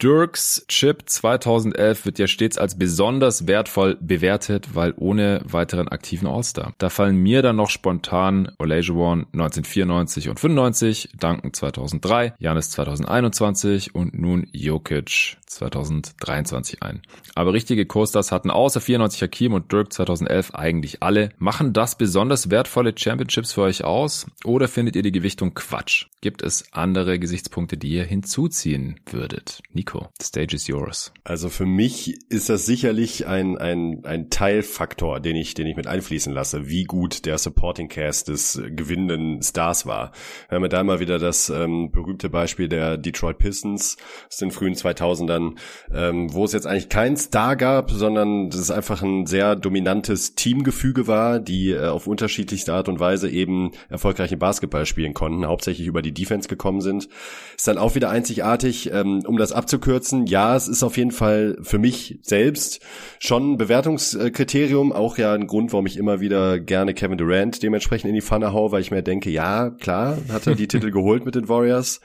Dirks 0.00 0.64
Chip 0.68 1.02
2011 1.06 2.04
wird 2.04 2.20
ja 2.20 2.28
stets 2.28 2.56
als 2.56 2.78
besonders 2.78 3.48
wertvoll 3.48 3.96
bewertet, 4.00 4.76
weil 4.76 4.94
ohne 4.96 5.40
weiteren 5.44 5.88
aktiven 5.88 6.28
All-Star. 6.28 6.72
Da 6.78 6.88
fallen 6.88 7.16
mir 7.16 7.42
dann 7.42 7.56
noch 7.56 7.68
spontan 7.68 8.52
Olajuwon 8.60 9.26
1994 9.32 10.28
und 10.28 10.38
95, 10.38 11.08
Duncan 11.18 11.52
2003, 11.52 12.34
Janis 12.38 12.70
2021 12.70 13.96
und 13.96 14.16
nun 14.16 14.46
Jokic 14.52 15.36
2023 15.46 16.82
ein. 16.84 17.02
Aber 17.34 17.52
richtige 17.52 17.84
Co-Stars 17.84 18.30
hatten 18.30 18.52
außer 18.52 18.80
94 18.80 19.22
Hakim 19.22 19.52
und 19.52 19.72
Dirk 19.72 19.92
2011 19.92 20.54
eigentlich 20.54 21.02
alle. 21.02 21.30
Machen 21.38 21.72
das 21.72 21.98
besonders 21.98 22.50
wertvolle 22.50 22.94
Championships 22.96 23.52
für 23.52 23.62
euch 23.62 23.82
aus 23.82 24.26
oder 24.44 24.68
findet 24.68 24.94
ihr 24.94 25.02
die 25.02 25.10
Gewichtung 25.10 25.54
Quatsch? 25.54 26.06
Gibt 26.20 26.42
es 26.42 26.72
andere 26.72 27.18
Gesichtspunkte, 27.18 27.76
die 27.76 27.90
ihr 27.90 28.04
hinzuziehen 28.04 29.00
würdet? 29.06 29.62
Nico, 29.72 29.87
the 30.18 30.24
stage 30.24 30.54
is 30.54 30.66
yours. 30.66 31.12
Also 31.24 31.48
für 31.48 31.66
mich 31.66 32.18
ist 32.30 32.48
das 32.48 32.66
sicherlich 32.66 33.26
ein, 33.26 33.58
ein, 33.58 34.04
ein 34.04 34.30
Teilfaktor, 34.30 35.20
den 35.20 35.36
ich, 35.36 35.54
den 35.54 35.66
ich 35.66 35.76
mit 35.76 35.86
einfließen 35.86 36.32
lasse, 36.32 36.68
wie 36.68 36.84
gut 36.84 37.24
der 37.26 37.38
Supporting 37.38 37.88
Cast 37.88 38.28
des 38.28 38.60
gewinnenden 38.70 39.42
Stars 39.42 39.86
war. 39.86 40.12
Wir 40.48 40.56
haben 40.56 40.62
ja 40.62 40.68
da 40.68 40.84
mal 40.84 41.00
wieder 41.00 41.18
das 41.18 41.48
ähm, 41.50 41.90
berühmte 41.90 42.28
Beispiel 42.28 42.68
der 42.68 42.98
Detroit 42.98 43.38
Pistons 43.38 43.96
aus 44.28 44.36
den 44.36 44.50
frühen 44.50 44.74
2000ern, 44.74 45.56
ähm, 45.92 46.32
wo 46.32 46.44
es 46.44 46.52
jetzt 46.52 46.66
eigentlich 46.66 46.88
keinen 46.88 47.16
Star 47.16 47.56
gab, 47.56 47.90
sondern 47.90 48.50
das 48.50 48.70
einfach 48.70 49.02
ein 49.02 49.26
sehr 49.26 49.56
dominantes 49.56 50.34
Teamgefüge 50.34 51.06
war, 51.06 51.40
die 51.40 51.70
äh, 51.70 51.86
auf 51.86 52.06
unterschiedlichste 52.06 52.74
Art 52.74 52.88
und 52.88 53.00
Weise 53.00 53.30
eben 53.30 53.72
erfolgreichen 53.88 54.38
Basketball 54.38 54.86
spielen 54.86 55.14
konnten, 55.14 55.46
hauptsächlich 55.46 55.86
über 55.86 56.02
die 56.02 56.12
Defense 56.12 56.48
gekommen 56.48 56.80
sind. 56.80 57.08
Ist 57.56 57.68
dann 57.68 57.78
auch 57.78 57.94
wieder 57.94 58.10
einzigartig, 58.10 58.90
ähm, 58.92 59.22
um 59.26 59.36
das 59.36 59.52
abzukürzen. 59.78 60.26
Ja, 60.26 60.56
es 60.56 60.68
ist 60.68 60.82
auf 60.82 60.96
jeden 60.96 61.12
Fall 61.12 61.56
für 61.62 61.78
mich 61.78 62.18
selbst 62.22 62.80
schon 63.18 63.52
ein 63.52 63.58
Bewertungskriterium, 63.58 64.92
auch 64.92 65.18
ja 65.18 65.32
ein 65.32 65.46
Grund, 65.46 65.72
warum 65.72 65.86
ich 65.86 65.96
immer 65.96 66.20
wieder 66.20 66.58
gerne 66.58 66.94
Kevin 66.94 67.18
Durant 67.18 67.62
dementsprechend 67.62 68.08
in 68.08 68.14
die 68.14 68.20
Pfanne 68.20 68.52
hau, 68.52 68.72
weil 68.72 68.80
ich 68.80 68.90
mir 68.90 69.02
denke, 69.02 69.30
ja, 69.30 69.70
klar, 69.70 70.18
hat 70.30 70.46
er 70.46 70.54
die 70.54 70.68
Titel 70.68 70.90
geholt 70.90 71.24
mit 71.24 71.34
den 71.34 71.48
Warriors. 71.48 72.00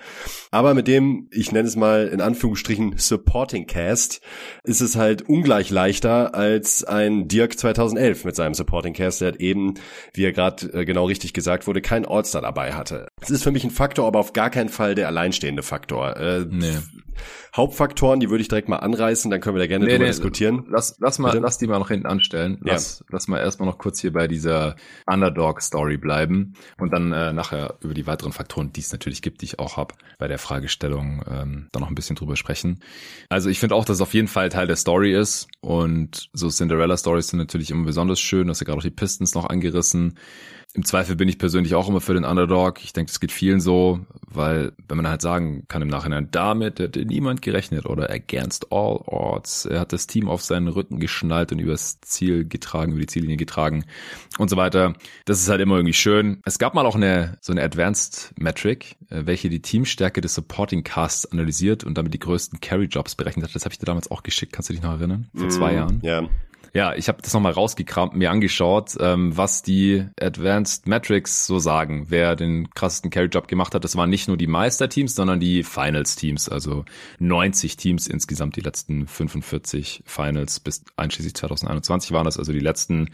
Aber 0.51 0.74
mit 0.74 0.88
dem, 0.88 1.27
ich 1.32 1.51
nenne 1.51 1.68
es 1.68 1.75
mal 1.75 2.08
in 2.08 2.22
Anführungsstrichen 2.22 2.96
Supporting 2.98 3.65
Cast, 3.68 4.22
ist 4.63 4.82
es 4.82 4.96
halt 4.96 5.24
ungleich 5.24 5.70
leichter 5.70 6.36
als 6.36 6.84
ein 6.84 7.27
Dirk 7.27 7.58
2011 7.58 8.25
mit 8.25 8.36
seinem 8.36 8.53
Supporting 8.53 8.94
Cast, 8.94 9.22
der 9.22 9.39
eben, 9.39 9.75
wie 10.13 10.25
er 10.25 10.32
gerade 10.32 10.68
äh, 10.74 10.86
genau 10.86 11.06
richtig 11.06 11.34
gesagt 11.34 11.68
wurde, 11.68 11.82
kein 11.82 12.06
All-Star 12.06 12.42
dabei 12.42 12.74
hatte. 12.74 13.08
Es 13.22 13.30
ist 13.30 13.44
für 13.44 13.51
mich 13.51 13.63
ein 13.63 13.72
Faktor, 13.72 14.08
aber 14.08 14.20
auf 14.20 14.34
gar 14.34 14.50
keinen 14.50 14.70
Fall 14.70 14.96
der 14.96 15.08
alleinstehende 15.08 15.63
Faktor. 15.63 16.18
Äh, 16.18 16.46
nee. 16.50 16.77
Hauptfaktoren, 17.55 18.20
die 18.20 18.29
würde 18.29 18.41
ich 18.41 18.48
direkt 18.48 18.70
mal 18.70 18.77
anreißen, 18.77 19.29
dann 19.29 19.41
können 19.41 19.55
wir 19.55 19.60
da 19.62 19.67
gerne 19.67 19.86
nee, 19.86 19.91
drüber 19.91 20.05
nee, 20.05 20.10
diskutieren. 20.10 20.65
Lass, 20.70 20.98
lass 21.00 21.20
mal, 21.20 21.38
lass 21.38 21.58
die 21.58 21.67
mal 21.67 21.79
noch 21.79 21.89
hinten 21.89 22.08
anstellen. 22.08 22.58
Lass, 22.62 23.00
ja. 23.00 23.05
lass 23.10 23.27
mal 23.27 23.39
erstmal 23.39 23.67
noch 23.67 23.77
kurz 23.77 24.00
hier 24.00 24.13
bei 24.13 24.27
dieser 24.27 24.75
Underdog-Story 25.05 25.98
bleiben 25.98 26.53
und 26.79 26.91
dann 26.91 27.12
äh, 27.12 27.34
nachher 27.34 27.75
über 27.82 27.93
die 27.93 28.08
weiteren 28.08 28.32
Faktoren, 28.32 28.72
die 28.74 28.82
es 28.82 28.91
natürlich 28.91 29.22
gibt, 29.22 29.41
die 29.41 29.46
ich 29.46 29.60
auch 29.60 29.77
habe, 29.77 29.96
bei 30.17 30.27
der 30.27 30.39
Fragestellung 30.39 31.24
ähm, 31.29 31.67
dann 31.72 31.82
noch 31.82 31.89
ein 31.89 31.96
bisschen 31.96 32.15
drüber 32.15 32.36
sprechen. 32.36 32.79
Also 33.29 33.50
ich 33.50 33.60
finde 33.60 33.75
auch, 33.75 33.86
dass 33.86 33.98
es 33.98 34.01
auf 34.01 34.13
jeden 34.13 34.27
Fall 34.27 34.50
Teil 34.50 34.67
der 34.67 34.75
Story 34.75 35.13
ist 35.13 35.48
und 35.62 36.29
so 36.34 36.50
Cinderella-Stories 36.50 37.29
sind 37.29 37.39
natürlich 37.39 37.72
immer 37.72 37.86
besonders 37.86 38.20
schön. 38.20 38.48
Du 38.48 38.51
hast 38.51 38.62
ja 38.62 38.65
gerade 38.65 38.79
auch 38.79 38.84
die 38.84 38.89
Pistons 38.89 39.36
noch 39.36 39.50
angerissen. 39.50 40.17
Im 40.75 40.84
Zweifel 40.86 41.15
bin 41.15 41.30
ich 41.30 41.38
persönlich 41.38 41.75
auch 41.75 41.88
immer 41.88 42.01
für 42.01 42.15
den 42.15 42.25
Underdog. 42.25 42.84
Ich 42.84 42.94
denke, 42.94 43.12
das 43.12 43.20
geht 43.20 43.32
vielen 43.32 43.60
so, 43.60 44.00
weil 44.25 44.72
wenn 44.88 44.98
man 44.98 45.08
halt 45.08 45.22
sagen 45.22 45.65
kann 45.68 45.84
im 45.84 45.88
Nachhinein, 45.88 46.30
damit 46.32 46.80
hätte 46.80 47.06
niemand 47.06 47.44
gerechnet 47.44 47.86
oder 47.86 48.10
against 48.10 48.72
all 48.72 48.98
odds. 49.06 49.65
Er 49.65 49.80
hat 49.80 49.94
das 49.94 50.08
Team 50.08 50.27
auf 50.27 50.42
seinen 50.42 50.68
Rücken 50.68 51.00
geschnallt 51.00 51.51
und 51.51 51.60
übers 51.60 52.01
Ziel 52.01 52.48
getragen, 52.48 52.94
über 52.94 53.01
die 53.01 53.08
Ziellinie 53.08 53.38
getragen 53.38 53.86
und 54.39 54.50
so 54.50 54.58
weiter. 54.58 54.94
Das 55.25 55.39
ist 55.39 55.48
halt 55.48 55.62
immer 55.62 55.75
irgendwie 55.75 55.94
schön. 55.94 56.42
Es 56.44 56.58
gab 56.58 56.74
mal 56.74 56.88
auch 56.88 56.96
eine 56.96 57.38
so 57.39 57.53
eine 57.53 57.62
Advanced 57.62 58.34
Metric, 58.39 58.96
äh, 59.10 59.27
welche 59.27 59.50
die 59.50 59.62
Teamstärke 59.62 60.22
des 60.22 60.34
Supporting 60.34 60.84
Casts 60.84 61.32
analysiert 61.32 61.84
und 61.84 62.00
damit 62.00 62.15
die 62.15 62.20
größten 62.20 62.62
Carry 62.62 62.86
Jobs 62.86 63.13
berechnet 63.13 63.46
hat. 63.46 63.56
Das 63.56 63.65
habe 63.65 63.74
ich 63.74 63.80
dir 63.80 63.86
damals 63.86 64.10
auch 64.10 64.24
geschickt. 64.24 64.53
Kannst 64.53 64.70
du 64.70 64.74
dich 64.74 64.82
noch 64.82 64.98
erinnern? 64.98 65.30
Vor 65.36 65.50
zwei 65.50 65.74
mm, 65.74 65.75
Jahren. 65.75 66.00
Ja. 66.01 66.27
Ja, 66.75 66.96
ich 66.96 67.08
habe 67.08 67.22
das 67.22 67.32
nochmal 67.34 67.51
rausgekramt, 67.51 68.15
mir 68.15 68.32
angeschaut, 68.32 68.96
ähm, 69.00 69.38
was 69.38 69.62
die 69.62 70.08
Advanced 70.20 70.88
Metrics 70.88 71.46
so 71.46 71.60
sagen, 71.60 72.08
wer 72.10 72.36
den 72.36 72.68
krassesten 72.72 73.12
Carry-Job 73.12 73.48
gemacht 73.48 73.75
hat. 73.75 73.84
Das 73.84 73.96
waren 73.96 74.10
nicht 74.10 74.27
nur 74.27 74.38
die 74.38 74.48
Meisterteams, 74.48 75.13
sondern 75.13 75.39
die 75.39 75.62
Finals-Teams, 75.62 76.50
also 76.50 76.84
90 77.20 77.77
Teams 77.77 78.08
insgesamt, 78.08 78.56
die 78.56 78.62
letzten 78.62 79.06
45 79.06 80.01
Finals 80.08 80.60
bis 80.60 80.84
einschließlich 80.98 81.36
2021 81.36 82.12
waren 82.12 82.25
das, 82.25 82.39
also 82.39 82.51
die 82.51 82.60
letzten 82.60 83.12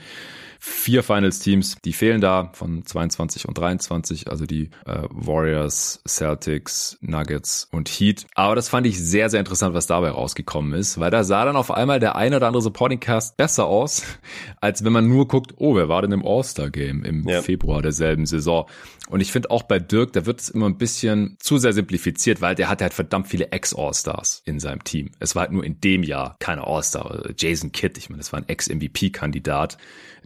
vier 0.59 1.03
Finals-Teams, 1.03 1.77
die 1.85 1.93
fehlen 1.93 2.19
da 2.19 2.51
von 2.53 2.85
22 2.85 3.47
und 3.47 3.57
23, 3.57 4.29
also 4.29 4.45
die 4.45 4.69
äh, 4.85 5.03
Warriors, 5.09 6.01
Celtics, 6.05 6.97
Nuggets 7.01 7.69
und 7.71 7.87
Heat. 7.87 8.27
Aber 8.35 8.55
das 8.55 8.67
fand 8.67 8.85
ich 8.85 8.99
sehr, 8.99 9.29
sehr 9.29 9.39
interessant, 9.39 9.73
was 9.73 9.87
dabei 9.87 10.09
rausgekommen 10.09 10.73
ist, 10.73 10.99
weil 10.99 11.11
da 11.11 11.23
sah 11.23 11.45
dann 11.45 11.55
auf 11.55 11.71
einmal 11.71 11.99
der 11.99 12.17
eine 12.17 12.35
oder 12.35 12.47
andere 12.47 12.61
Supporting 12.61 12.99
Cast 12.99 13.37
besser 13.37 13.65
aus, 13.65 14.03
als 14.61 14.83
wenn 14.83 14.91
man 14.91 15.07
nur 15.07 15.27
guckt, 15.27 15.53
oh, 15.57 15.75
wer 15.75 15.87
war 15.87 16.01
denn 16.01 16.11
im 16.11 16.25
All-Star-Game 16.25 17.05
im 17.05 17.27
ja. 17.27 17.41
Februar 17.41 17.81
derselben 17.81 18.25
Saison? 18.25 18.67
Und 19.07 19.21
ich 19.21 19.31
finde 19.31 19.49
auch 19.49 19.63
bei 19.63 19.79
Dirk, 19.79 20.13
da 20.13 20.25
wird 20.25 20.41
es 20.41 20.49
immer 20.49 20.67
ein 20.67 20.77
bisschen 20.77 21.37
zu 21.39 21.57
sehr 21.57 21.73
simplifiziert, 21.73 22.41
weil 22.41 22.53
der 22.53 22.69
hatte 22.69 22.83
halt 22.83 22.93
verdammt 22.93 23.27
viele 23.27 23.51
Ex-All-Stars 23.51 24.43
in 24.45 24.59
seinem 24.59 24.83
Team. 24.83 25.11
Es 25.19 25.35
war 25.35 25.43
halt 25.43 25.51
nur 25.51 25.63
in 25.63 25.79
dem 25.81 26.03
Jahr 26.03 26.35
keine 26.39 26.67
All-Star. 26.67 27.29
Jason 27.35 27.71
Kidd, 27.71 27.97
ich 27.97 28.09
meine, 28.09 28.19
das 28.19 28.33
war 28.33 28.39
ein 28.39 28.47
Ex-MVP-Kandidat 28.47 29.77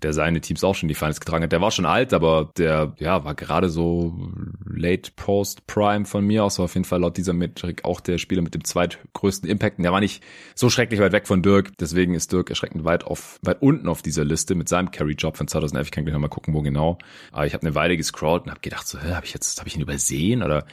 der 0.03 0.13
seine 0.23 0.39
Teams 0.39 0.63
auch 0.63 0.73
schon 0.73 0.87
die 0.87 0.95
Finals 0.95 1.19
getragen 1.19 1.43
hat. 1.43 1.51
Der 1.51 1.59
war 1.59 1.69
schon 1.69 1.85
alt, 1.85 2.13
aber 2.13 2.53
der 2.57 2.93
ja 2.97 3.25
war 3.25 3.35
gerade 3.35 3.69
so 3.69 4.17
late 4.65 5.11
post 5.17 5.67
prime 5.67 6.05
von 6.05 6.25
mir 6.25 6.45
aus. 6.45 6.59
War 6.59 6.65
auf 6.65 6.75
jeden 6.75 6.85
Fall 6.85 7.01
laut 7.01 7.17
dieser 7.17 7.33
Metrik 7.33 7.83
auch 7.83 7.99
der 7.99 8.17
Spieler 8.17 8.41
mit 8.41 8.53
dem 8.53 8.63
zweitgrößten 8.63 9.49
Impact. 9.49 9.79
Und 9.79 9.83
der 9.83 9.91
war 9.91 9.99
nicht 9.99 10.23
so 10.55 10.69
schrecklich 10.69 11.01
weit 11.01 11.11
weg 11.11 11.27
von 11.27 11.41
Dirk. 11.41 11.77
Deswegen 11.77 12.15
ist 12.15 12.31
Dirk 12.31 12.49
erschreckend 12.49 12.85
weit 12.85 13.03
auf 13.03 13.37
weit 13.41 13.61
unten 13.61 13.89
auf 13.89 14.01
dieser 14.01 14.23
Liste 14.23 14.55
mit 14.55 14.69
seinem 14.69 14.91
Carry 14.91 15.13
Job 15.13 15.35
von 15.35 15.49
2011. 15.49 15.87
Ich 15.87 15.91
kann 15.91 16.05
gleich 16.05 16.13
noch 16.13 16.21
mal 16.21 16.29
gucken, 16.29 16.53
wo 16.53 16.61
genau. 16.61 16.97
Aber 17.33 17.45
ich 17.45 17.53
habe 17.53 17.65
eine 17.67 17.75
Weile 17.75 17.97
gescrollt 17.97 18.43
und 18.45 18.51
habe 18.51 18.61
gedacht 18.61 18.87
so, 18.87 19.01
habe 19.01 19.25
ich 19.25 19.33
jetzt 19.33 19.59
habe 19.59 19.67
ich 19.67 19.75
ihn 19.75 19.81
übersehen 19.81 20.41
oder 20.41 20.65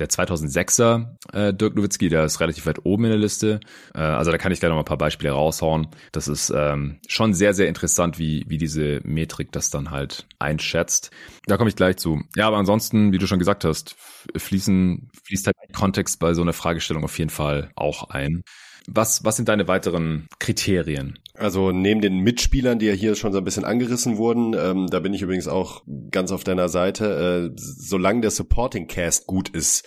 der 0.00 0.08
2006er 0.08 1.16
äh, 1.32 1.54
Dirk 1.54 1.76
Nowitzki, 1.76 2.08
der 2.08 2.24
ist 2.24 2.40
relativ 2.40 2.66
weit 2.66 2.84
oben 2.84 3.04
in 3.04 3.10
der 3.10 3.18
Liste. 3.18 3.60
Äh, 3.94 4.00
also 4.00 4.30
da 4.30 4.38
kann 4.38 4.50
ich 4.50 4.60
gleich 4.60 4.70
noch 4.70 4.76
mal 4.76 4.82
ein 4.82 4.86
paar 4.86 4.98
Beispiele 4.98 5.32
raushauen. 5.32 5.88
Das 6.12 6.26
ist 6.26 6.52
ähm, 6.54 6.98
schon 7.06 7.34
sehr, 7.34 7.54
sehr 7.54 7.68
interessant, 7.68 8.18
wie, 8.18 8.44
wie 8.48 8.58
diese 8.58 9.00
Metrik 9.04 9.52
das 9.52 9.70
dann 9.70 9.90
halt 9.90 10.26
einschätzt. 10.38 11.10
Da 11.46 11.56
komme 11.56 11.68
ich 11.68 11.76
gleich 11.76 11.96
zu. 11.98 12.20
Ja, 12.34 12.46
aber 12.48 12.56
ansonsten, 12.56 13.12
wie 13.12 13.18
du 13.18 13.26
schon 13.26 13.38
gesagt 13.38 13.64
hast, 13.64 13.94
fließen, 14.36 15.10
fließt 15.24 15.46
halt 15.46 15.56
Kontext 15.72 16.18
bei 16.18 16.34
so 16.34 16.42
einer 16.42 16.52
Fragestellung 16.52 17.04
auf 17.04 17.18
jeden 17.18 17.30
Fall 17.30 17.70
auch 17.76 18.10
ein. 18.10 18.42
Was, 18.86 19.24
was 19.24 19.36
sind 19.36 19.48
deine 19.48 19.68
weiteren 19.68 20.26
Kriterien? 20.38 21.18
Also 21.34 21.72
neben 21.72 22.00
den 22.00 22.18
Mitspielern, 22.18 22.78
die 22.78 22.86
ja 22.86 22.92
hier 22.92 23.14
schon 23.14 23.32
so 23.32 23.38
ein 23.38 23.44
bisschen 23.44 23.64
angerissen 23.64 24.18
wurden, 24.18 24.54
ähm, 24.58 24.88
da 24.88 25.00
bin 25.00 25.14
ich 25.14 25.22
übrigens 25.22 25.48
auch 25.48 25.82
ganz 26.10 26.32
auf 26.32 26.44
deiner 26.44 26.68
Seite, 26.68 27.50
äh, 27.50 27.56
solange 27.56 28.20
der 28.20 28.30
Supporting 28.30 28.88
Cast 28.88 29.26
gut 29.26 29.48
ist, 29.48 29.86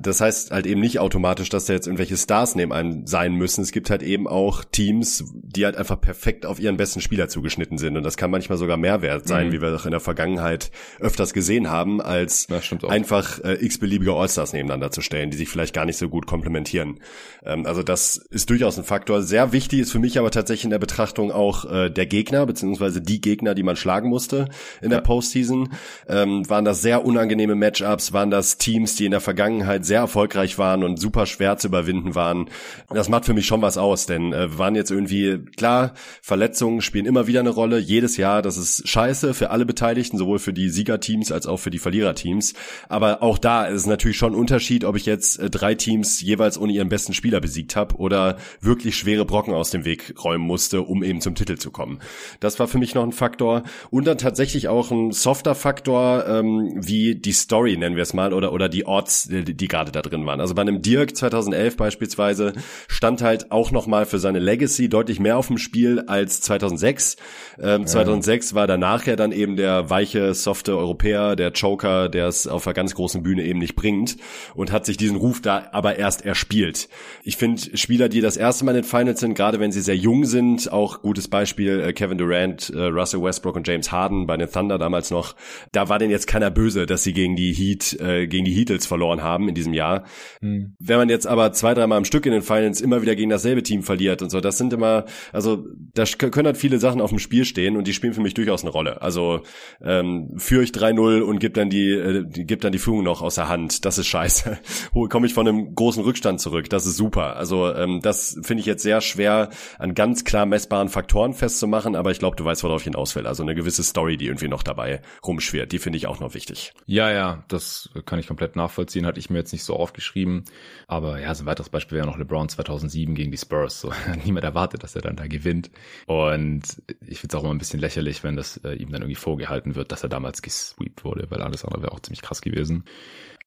das 0.00 0.20
heißt 0.20 0.50
halt 0.50 0.66
eben 0.66 0.80
nicht 0.80 0.98
automatisch, 0.98 1.48
dass 1.48 1.66
da 1.66 1.72
jetzt 1.72 1.86
irgendwelche 1.86 2.16
Stars 2.16 2.54
neben 2.54 2.72
einem 2.72 3.06
sein 3.06 3.34
müssen. 3.34 3.62
Es 3.62 3.72
gibt 3.72 3.90
halt 3.90 4.02
eben 4.02 4.26
auch 4.26 4.64
Teams, 4.64 5.24
die 5.34 5.64
halt 5.64 5.76
einfach 5.76 6.00
perfekt 6.00 6.46
auf 6.46 6.60
ihren 6.60 6.76
besten 6.76 7.00
Spieler 7.00 7.28
zugeschnitten 7.28 7.78
sind. 7.78 7.96
Und 7.96 8.02
das 8.02 8.16
kann 8.16 8.30
manchmal 8.30 8.58
sogar 8.58 8.76
mehr 8.76 9.02
wert 9.02 9.26
sein, 9.26 9.48
mhm. 9.48 9.52
wie 9.52 9.62
wir 9.62 9.70
doch 9.70 9.84
in 9.86 9.92
der 9.92 10.00
Vergangenheit 10.00 10.70
öfters 11.00 11.32
gesehen 11.32 11.70
haben, 11.70 12.00
als 12.00 12.48
einfach 12.88 13.42
äh, 13.44 13.64
x-beliebige 13.64 14.12
Allstars 14.12 14.52
nebeneinander 14.52 14.90
zu 14.90 15.00
stellen, 15.00 15.30
die 15.30 15.36
sich 15.36 15.48
vielleicht 15.48 15.74
gar 15.74 15.84
nicht 15.84 15.96
so 15.96 16.08
gut 16.08 16.26
komplementieren. 16.26 17.00
Ähm, 17.44 17.66
also 17.66 17.82
das 17.82 18.16
ist 18.16 18.50
durchaus 18.50 18.78
ein 18.78 18.84
Faktor. 18.84 19.22
Sehr 19.22 19.52
wichtig 19.52 19.80
ist 19.80 19.92
für 19.92 19.98
mich 19.98 20.18
aber 20.18 20.30
tatsächlich 20.30 20.64
in 20.64 20.70
der 20.70 20.78
Betrachtung 20.78 21.32
auch 21.32 21.64
äh, 21.64 21.90
der 21.90 22.06
Gegner, 22.06 22.46
beziehungsweise 22.46 23.00
die 23.00 23.20
Gegner, 23.20 23.54
die 23.54 23.62
man 23.62 23.76
schlagen 23.76 24.08
musste 24.08 24.48
in 24.80 24.90
ja. 24.90 24.96
der 24.96 25.00
Postseason. 25.00 25.70
Ähm, 26.08 26.48
waren 26.48 26.64
das 26.64 26.82
sehr 26.82 27.04
unangenehme 27.04 27.54
Matchups, 27.54 28.12
waren 28.12 28.30
das 28.30 28.58
Teams, 28.58 28.96
die 28.96 29.06
in 29.06 29.10
der 29.12 29.20
Vergangenheit 29.20 29.77
Zeit 29.78 29.86
sehr 29.86 30.00
erfolgreich 30.00 30.58
waren 30.58 30.84
und 30.84 30.98
super 30.98 31.26
schwer 31.26 31.56
zu 31.56 31.68
überwinden 31.68 32.14
waren. 32.14 32.48
Das 32.90 33.08
macht 33.08 33.24
für 33.24 33.34
mich 33.34 33.46
schon 33.46 33.62
was 33.62 33.78
aus, 33.78 34.06
denn 34.06 34.32
äh, 34.32 34.58
waren 34.58 34.74
jetzt 34.74 34.90
irgendwie, 34.90 35.38
klar, 35.56 35.94
Verletzungen 36.22 36.80
spielen 36.80 37.06
immer 37.06 37.26
wieder 37.26 37.40
eine 37.40 37.50
Rolle, 37.50 37.78
jedes 37.78 38.16
Jahr, 38.16 38.42
das 38.42 38.56
ist 38.56 38.88
scheiße 38.88 39.34
für 39.34 39.50
alle 39.50 39.66
Beteiligten, 39.66 40.18
sowohl 40.18 40.38
für 40.38 40.52
die 40.52 40.68
Siegerteams 40.68 41.32
als 41.32 41.46
auch 41.46 41.58
für 41.58 41.70
die 41.70 41.78
Verliererteams. 41.78 42.54
Aber 42.88 43.22
auch 43.22 43.38
da 43.38 43.66
ist 43.66 43.86
natürlich 43.86 44.16
schon 44.16 44.32
ein 44.32 44.38
Unterschied, 44.38 44.84
ob 44.84 44.96
ich 44.96 45.06
jetzt 45.06 45.38
äh, 45.38 45.50
drei 45.50 45.74
Teams 45.74 46.20
jeweils 46.20 46.58
ohne 46.58 46.72
ihren 46.72 46.88
besten 46.88 47.14
Spieler 47.14 47.40
besiegt 47.40 47.76
habe 47.76 47.96
oder 47.96 48.36
wirklich 48.60 48.96
schwere 48.96 49.24
Brocken 49.24 49.54
aus 49.54 49.70
dem 49.70 49.84
Weg 49.84 50.14
räumen 50.22 50.44
musste, 50.44 50.82
um 50.82 51.02
eben 51.02 51.20
zum 51.20 51.34
Titel 51.34 51.56
zu 51.56 51.70
kommen. 51.70 52.00
Das 52.40 52.58
war 52.58 52.68
für 52.68 52.78
mich 52.78 52.94
noch 52.94 53.04
ein 53.04 53.12
Faktor. 53.12 53.62
Und 53.90 54.06
dann 54.06 54.18
tatsächlich 54.18 54.68
auch 54.68 54.90
ein 54.90 55.12
softer 55.12 55.54
Faktor, 55.54 56.26
ähm, 56.26 56.72
wie 56.74 57.14
die 57.14 57.32
Story, 57.32 57.76
nennen 57.76 57.96
wir 57.96 58.02
es 58.02 58.14
mal, 58.14 58.32
oder, 58.32 58.52
oder 58.52 58.68
die 58.68 58.86
Odds, 58.86 59.28
die, 59.28 59.54
die 59.54 59.67
gerade 59.68 59.92
da 59.92 60.02
drin 60.02 60.26
waren. 60.26 60.40
Also 60.40 60.54
bei 60.54 60.62
einem 60.62 60.82
Dirk 60.82 61.16
2011 61.16 61.76
beispielsweise 61.76 62.52
stand 62.88 63.22
halt 63.22 63.50
auch 63.50 63.70
nochmal 63.70 64.06
für 64.06 64.18
seine 64.18 64.38
Legacy 64.38 64.88
deutlich 64.88 65.20
mehr 65.20 65.36
auf 65.38 65.48
dem 65.48 65.58
Spiel 65.58 66.00
als 66.06 66.40
2006. 66.40 67.16
Ähm, 67.58 67.82
ja. 67.82 67.86
2006 67.86 68.54
war 68.54 68.66
danach 68.66 69.06
ja 69.06 69.16
dann 69.16 69.32
eben 69.32 69.56
der 69.56 69.90
weiche, 69.90 70.34
softe 70.34 70.76
Europäer, 70.76 71.36
der 71.36 71.52
Joker, 71.52 72.08
der 72.08 72.28
es 72.28 72.46
auf 72.46 72.66
einer 72.66 72.74
ganz 72.74 72.94
großen 72.94 73.22
Bühne 73.22 73.44
eben 73.44 73.58
nicht 73.58 73.74
bringt 73.74 74.16
und 74.54 74.72
hat 74.72 74.86
sich 74.86 74.96
diesen 74.96 75.16
Ruf 75.16 75.40
da 75.40 75.68
aber 75.72 75.96
erst 75.96 76.24
erspielt. 76.24 76.88
Ich 77.22 77.36
finde 77.36 77.76
Spieler, 77.76 78.08
die 78.08 78.20
das 78.20 78.36
erste 78.36 78.64
Mal 78.64 78.72
in 78.72 78.82
den 78.82 78.88
Finals 78.88 79.20
sind, 79.20 79.34
gerade 79.34 79.60
wenn 79.60 79.72
sie 79.72 79.80
sehr 79.80 79.96
jung 79.96 80.24
sind, 80.24 80.72
auch 80.72 81.02
gutes 81.02 81.28
Beispiel 81.28 81.80
äh, 81.80 81.92
Kevin 81.92 82.18
Durant, 82.18 82.70
äh, 82.70 82.84
Russell 82.84 83.22
Westbrook 83.22 83.56
und 83.56 83.66
James 83.66 83.92
Harden 83.92 84.26
bei 84.26 84.36
den 84.36 84.50
Thunder 84.50 84.78
damals 84.78 85.10
noch, 85.10 85.34
da 85.72 85.88
war 85.88 85.98
denn 85.98 86.10
jetzt 86.10 86.26
keiner 86.26 86.50
böse, 86.50 86.86
dass 86.86 87.02
sie 87.02 87.12
gegen 87.12 87.36
die 87.36 87.52
Heat, 87.52 87.98
äh, 88.00 88.26
gegen 88.26 88.44
die 88.44 88.52
Heatles 88.52 88.86
verloren 88.86 89.22
haben 89.22 89.48
diesem 89.58 89.74
Jahr. 89.74 90.04
Hm. 90.40 90.74
Wenn 90.78 90.96
man 90.96 91.08
jetzt 91.08 91.26
aber 91.26 91.52
zwei, 91.52 91.74
dreimal 91.74 91.98
am 91.98 92.04
Stück 92.04 92.24
in 92.26 92.32
den 92.32 92.42
Finals 92.42 92.80
immer 92.80 93.02
wieder 93.02 93.16
gegen 93.16 93.30
dasselbe 93.30 93.62
Team 93.62 93.82
verliert 93.82 94.22
und 94.22 94.30
so, 94.30 94.40
das 94.40 94.58
sind 94.58 94.72
immer, 94.72 95.04
also 95.32 95.64
da 95.94 96.04
können 96.04 96.46
halt 96.46 96.56
viele 96.56 96.78
Sachen 96.78 97.00
auf 97.00 97.10
dem 97.10 97.18
Spiel 97.18 97.44
stehen 97.44 97.76
und 97.76 97.86
die 97.86 97.92
spielen 97.92 98.14
für 98.14 98.20
mich 98.20 98.34
durchaus 98.34 98.62
eine 98.62 98.70
Rolle. 98.70 99.02
Also 99.02 99.40
ähm, 99.82 100.30
führe 100.36 100.62
ich 100.62 100.70
3-0 100.70 101.20
und 101.20 101.38
gib 101.38 101.54
dann 101.54 101.70
die, 101.70 101.90
äh, 101.90 102.24
gib 102.28 102.60
dann 102.60 102.72
die 102.72 102.78
Führung 102.78 103.02
noch 103.02 103.22
aus 103.22 103.34
der 103.34 103.48
Hand. 103.48 103.84
Das 103.84 103.98
ist 103.98 104.06
scheiße. 104.06 104.58
Komme 105.08 105.26
ich 105.26 105.34
von 105.34 105.46
einem 105.46 105.74
großen 105.74 106.02
Rückstand 106.02 106.40
zurück. 106.40 106.70
Das 106.70 106.86
ist 106.86 106.96
super. 106.96 107.36
Also 107.36 107.72
ähm, 107.74 108.00
das 108.02 108.38
finde 108.42 108.60
ich 108.60 108.66
jetzt 108.66 108.82
sehr 108.82 109.00
schwer 109.00 109.50
an 109.78 109.94
ganz 109.94 110.24
klar 110.24 110.46
messbaren 110.46 110.88
Faktoren 110.88 111.34
festzumachen, 111.34 111.96
aber 111.96 112.10
ich 112.10 112.18
glaube, 112.18 112.36
du 112.36 112.44
weißt, 112.44 112.62
worauf 112.64 112.80
ich 112.80 112.84
hinaus 112.84 113.14
will. 113.16 113.26
Also 113.26 113.42
eine 113.42 113.54
gewisse 113.54 113.82
Story, 113.82 114.16
die 114.16 114.26
irgendwie 114.26 114.48
noch 114.48 114.62
dabei 114.62 115.00
rumschwirrt, 115.26 115.72
die 115.72 115.78
finde 115.78 115.96
ich 115.96 116.06
auch 116.06 116.20
noch 116.20 116.34
wichtig. 116.34 116.72
Ja, 116.86 117.10
ja, 117.10 117.44
das 117.48 117.90
kann 118.04 118.18
ich 118.18 118.26
komplend 118.26 118.56
nachvollziehen. 118.56 119.06
Hatte 119.06 119.18
ich 119.20 119.30
mir 119.30 119.38
jetzt 119.48 119.52
nicht 119.52 119.64
so 119.64 119.76
aufgeschrieben. 119.76 120.44
Aber 120.86 121.20
ja, 121.20 121.34
so 121.34 121.44
ein 121.44 121.46
weiteres 121.46 121.70
Beispiel 121.70 121.96
wäre 121.96 122.06
noch 122.06 122.18
LeBron 122.18 122.48
2007 122.48 123.14
gegen 123.14 123.30
die 123.30 123.38
Spurs. 123.38 123.80
So, 123.80 123.92
niemand 124.24 124.44
erwartet, 124.44 124.82
dass 124.82 124.94
er 124.94 125.02
dann 125.02 125.16
da 125.16 125.26
gewinnt. 125.26 125.70
Und 126.06 126.62
ich 127.06 127.20
finde 127.20 127.28
es 127.28 127.34
auch 127.34 127.44
immer 127.44 127.54
ein 127.54 127.58
bisschen 127.58 127.80
lächerlich, 127.80 128.22
wenn 128.22 128.36
das 128.36 128.58
äh, 128.58 128.74
ihm 128.74 128.90
dann 128.90 129.02
irgendwie 129.02 129.14
vorgehalten 129.14 129.74
wird, 129.74 129.92
dass 129.92 130.02
er 130.02 130.08
damals 130.08 130.42
gesweept 130.42 131.04
wurde, 131.04 131.26
weil 131.30 131.42
alles 131.42 131.64
andere 131.64 131.82
wäre 131.82 131.92
auch 131.92 132.00
ziemlich 132.00 132.22
krass 132.22 132.40
gewesen. 132.40 132.84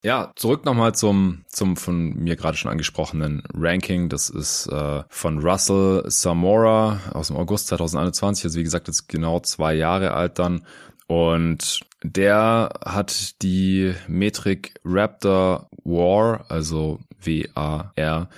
Ja, 0.04 0.32
zurück 0.36 0.66
nochmal 0.66 0.96
zum, 0.96 1.44
zum 1.48 1.78
von 1.78 2.16
mir 2.16 2.36
gerade 2.36 2.58
schon 2.58 2.72
angesprochenen 2.72 3.44
Ranking. 3.54 4.10
Das 4.10 4.32
ist 4.32 4.66
äh, 4.68 5.04
von 5.10 5.40
Russell 5.40 6.04
Samora 6.08 7.00
aus 7.14 7.28
dem 7.28 7.38
August 7.38 7.68
2021. 7.68 8.46
Also 8.46 8.60
wie 8.60 8.64
gesagt, 8.64 8.88
jetzt 8.88 9.08
genau 9.08 9.40
zwei 9.42 9.76
Jahre 9.76 10.14
alt 10.14 10.40
dann. 10.40 10.64
Und 11.12 11.82
der 12.04 12.70
hat 12.86 13.42
die 13.42 13.94
Metrik 14.08 14.76
Raptor 14.86 15.68
War, 15.84 16.46
also 16.48 17.00
W-A-R, 17.22 18.30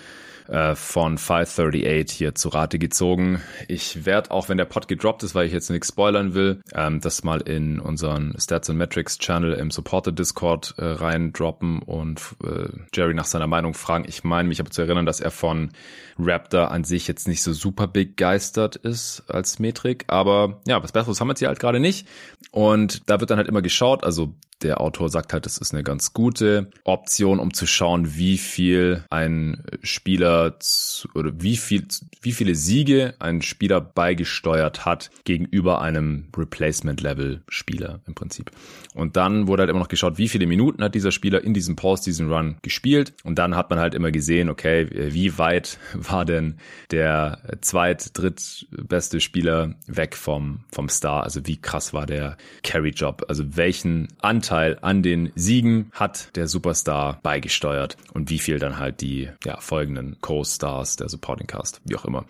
äh, 0.48 0.76
von 0.76 1.18
538 1.18 2.18
hier 2.18 2.36
zu 2.36 2.50
Rate 2.50 2.80
gezogen. 2.80 3.42
Ich 3.68 4.06
werde, 4.06 4.32
auch 4.32 4.50
wenn 4.50 4.58
der 4.58 4.66
Pod 4.66 4.88
gedroppt 4.88 5.24
ist, 5.24 5.36
weil 5.36 5.48
ich 5.48 5.54
jetzt 5.54 5.70
nichts 5.70 5.90
spoilern 5.90 6.34
will, 6.34 6.62
ähm, 6.74 7.00
das 7.02 7.24
mal 7.24 7.42
in 7.42 7.80
unseren 7.80 8.36
Stats 8.40 8.70
and 8.70 8.80
Metrics 8.80 9.18
Channel 9.18 9.54
im 9.54 9.72
Supporter 9.72 10.12
Discord 10.12 10.76
äh, 10.78 10.86
reindroppen 10.86 11.82
und 11.82 12.22
äh, 12.44 12.70
Jerry 12.94 13.14
nach 13.14 13.26
seiner 13.26 13.48
Meinung 13.48 13.74
fragen. 13.74 14.06
Ich 14.08 14.24
meine 14.24 14.50
mich 14.50 14.60
aber 14.60 14.72
zu 14.72 14.82
erinnern, 14.82 15.06
dass 15.06 15.20
er 15.20 15.32
von 15.32 15.72
Raptor 16.18 16.72
an 16.72 16.84
sich 16.84 17.08
jetzt 17.08 17.28
nicht 17.28 17.42
so 17.42 17.54
super 17.54 17.88
begeistert 17.88 18.76
ist 18.76 19.24
als 19.28 19.60
Metrik, 19.60 20.06
aber 20.08 20.62
ja, 20.68 20.82
was 20.84 20.92
Besseres 20.92 21.20
haben 21.20 21.28
wir 21.28 21.32
jetzt 21.32 21.40
hier 21.40 21.48
halt 21.48 21.60
gerade 21.60 21.80
nicht. 21.80 22.08
Und 22.52 23.10
da 23.10 23.20
wird 23.20 23.32
dann 23.32 23.38
halt 23.38 23.48
immer 23.48 23.62
geschaut, 23.62 24.04
also 24.04 24.34
der 24.64 24.82
Autor 24.82 25.10
sagt 25.10 25.34
halt, 25.34 25.46
das 25.46 25.58
ist 25.58 25.74
eine 25.74 25.84
ganz 25.84 26.14
gute 26.14 26.70
Option, 26.84 27.40
um 27.40 27.54
zu 27.54 27.66
schauen, 27.66 28.16
wie 28.16 28.38
viel 28.38 29.04
ein 29.10 29.64
Spieler 29.82 30.33
zu, 30.60 31.08
oder 31.16 31.32
wie 31.42 31.58
viel, 31.58 31.86
wie 32.22 32.32
viele 32.32 32.56
Siege 32.56 33.16
ein 33.20 33.42
Spieler 33.42 33.82
beigesteuert 33.82 34.86
hat 34.86 35.10
gegenüber 35.24 35.82
einem 35.82 36.28
Replacement-Level-Spieler 36.36 38.02
im 38.06 38.16
Prinzip. 38.16 38.52
Und 38.94 39.18
dann 39.18 39.48
wurde 39.48 39.62
halt 39.62 39.70
immer 39.70 39.80
noch 39.80 39.88
geschaut, 39.88 40.18
wie 40.18 40.30
viele 40.30 40.46
Minuten 40.46 40.84
hat 40.84 40.96
dieser 40.96 41.12
Spieler 41.12 41.44
in 41.44 41.54
diesem 41.54 41.76
Post-Season-Run 41.76 42.58
gespielt. 42.62 43.14
Und 43.24 43.40
dann 43.40 43.56
hat 43.56 43.70
man 43.70 43.80
halt 43.80 43.94
immer 43.94 44.12
gesehen, 44.12 44.50
okay, 44.50 44.88
wie 44.92 45.38
weit 45.38 45.80
war 45.94 46.26
denn 46.26 46.58
der 46.92 47.42
zweit-, 47.62 48.18
drittbeste 48.18 49.20
Spieler 49.20 49.76
weg 49.88 50.16
vom, 50.16 50.62
vom 50.72 50.90
Star? 50.90 51.24
Also 51.24 51.46
wie 51.46 51.58
krass 51.58 51.94
war 51.94 52.06
der 52.06 52.38
Carry-Job? 52.64 53.26
Also 53.28 53.56
welchen 53.56 54.08
Anteil 54.22 54.78
an 54.82 55.04
den 55.04 55.32
Siegen 55.36 55.92
hat 55.94 56.36
der 56.36 56.48
Superstar 56.48 57.20
beigesteuert? 57.24 57.98
Und 58.14 58.30
wie 58.30 58.40
viel 58.40 58.60
dann 58.60 58.78
halt 58.78 59.02
die 59.02 59.30
ja, 59.46 59.60
folgenden 59.60 60.18
Co-Stars, 60.24 60.96
der 60.96 61.10
Supporting 61.10 61.46
Cast, 61.46 61.82
wie 61.84 61.96
auch 61.96 62.06
immer. 62.06 62.26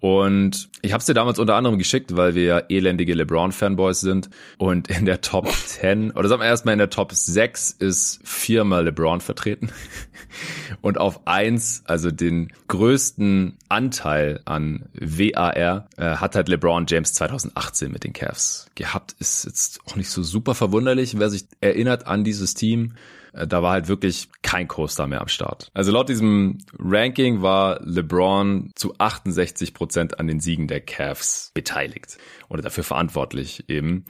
Und 0.00 0.68
ich 0.82 0.92
habe 0.92 1.00
es 1.00 1.06
dir 1.06 1.14
damals 1.14 1.38
unter 1.38 1.54
anderem 1.54 1.78
geschickt, 1.78 2.16
weil 2.16 2.34
wir 2.34 2.42
ja 2.42 2.58
elendige 2.68 3.14
LeBron-Fanboys 3.14 4.00
sind. 4.00 4.30
Und 4.58 4.88
in 4.88 5.04
der 5.04 5.20
Top 5.20 5.48
10, 5.66 6.10
oder 6.10 6.28
sagen 6.28 6.40
wir 6.40 6.46
erstmal 6.46 6.72
in 6.72 6.78
der 6.78 6.90
Top 6.90 7.12
6 7.12 7.70
ist 7.70 8.20
viermal 8.24 8.84
LeBron 8.84 9.20
vertreten. 9.20 9.70
Und 10.80 10.98
auf 10.98 11.26
eins, 11.26 11.84
also 11.86 12.10
den 12.10 12.52
größten 12.66 13.56
Anteil 13.68 14.40
an 14.46 14.86
WAR, 14.94 15.86
äh, 15.96 16.16
hat 16.16 16.34
halt 16.34 16.48
LeBron 16.48 16.86
James 16.88 17.12
2018 17.12 17.92
mit 17.92 18.04
den 18.04 18.12
Cavs 18.12 18.66
gehabt. 18.74 19.14
Ist 19.20 19.44
jetzt 19.44 19.80
auch 19.86 19.96
nicht 19.96 20.10
so 20.10 20.22
super 20.22 20.54
verwunderlich, 20.54 21.18
wer 21.18 21.30
sich 21.30 21.46
erinnert 21.60 22.06
an 22.06 22.24
dieses 22.24 22.54
Team. 22.54 22.94
Äh, 23.34 23.46
da 23.46 23.62
war 23.62 23.72
halt 23.72 23.88
wirklich 23.88 24.28
kein 24.42 24.68
Co-Star 24.68 25.06
mehr 25.06 25.20
am 25.20 25.28
Start. 25.28 25.70
Also 25.74 25.92
laut 25.92 26.08
diesem 26.08 26.58
Ranking 26.78 27.42
war 27.42 27.80
LeBron 27.82 28.70
zu 28.74 28.94
68 28.98 29.74
Prozent 29.74 30.20
an 30.20 30.26
den 30.26 30.40
Siegen 30.40 30.68
der 30.68 30.80
Cavs 30.80 31.50
beteiligt 31.54 32.18
oder 32.48 32.62
dafür 32.62 32.84
verantwortlich 32.84 33.68
eben, 33.68 34.04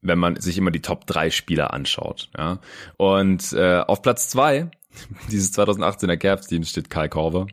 wenn 0.00 0.18
man 0.18 0.40
sich 0.40 0.58
immer 0.58 0.70
die 0.70 0.82
Top 0.82 1.06
3 1.06 1.30
Spieler 1.30 1.72
anschaut. 1.72 2.30
Ja. 2.36 2.60
Und 2.96 3.52
äh, 3.52 3.80
auf 3.80 4.02
Platz 4.02 4.28
2 4.30 4.70
dieses 5.30 5.56
2018er 5.58 6.16
Cavs-Team 6.16 6.64
steht 6.64 6.90
Kyle 6.90 7.08
Korver. 7.08 7.46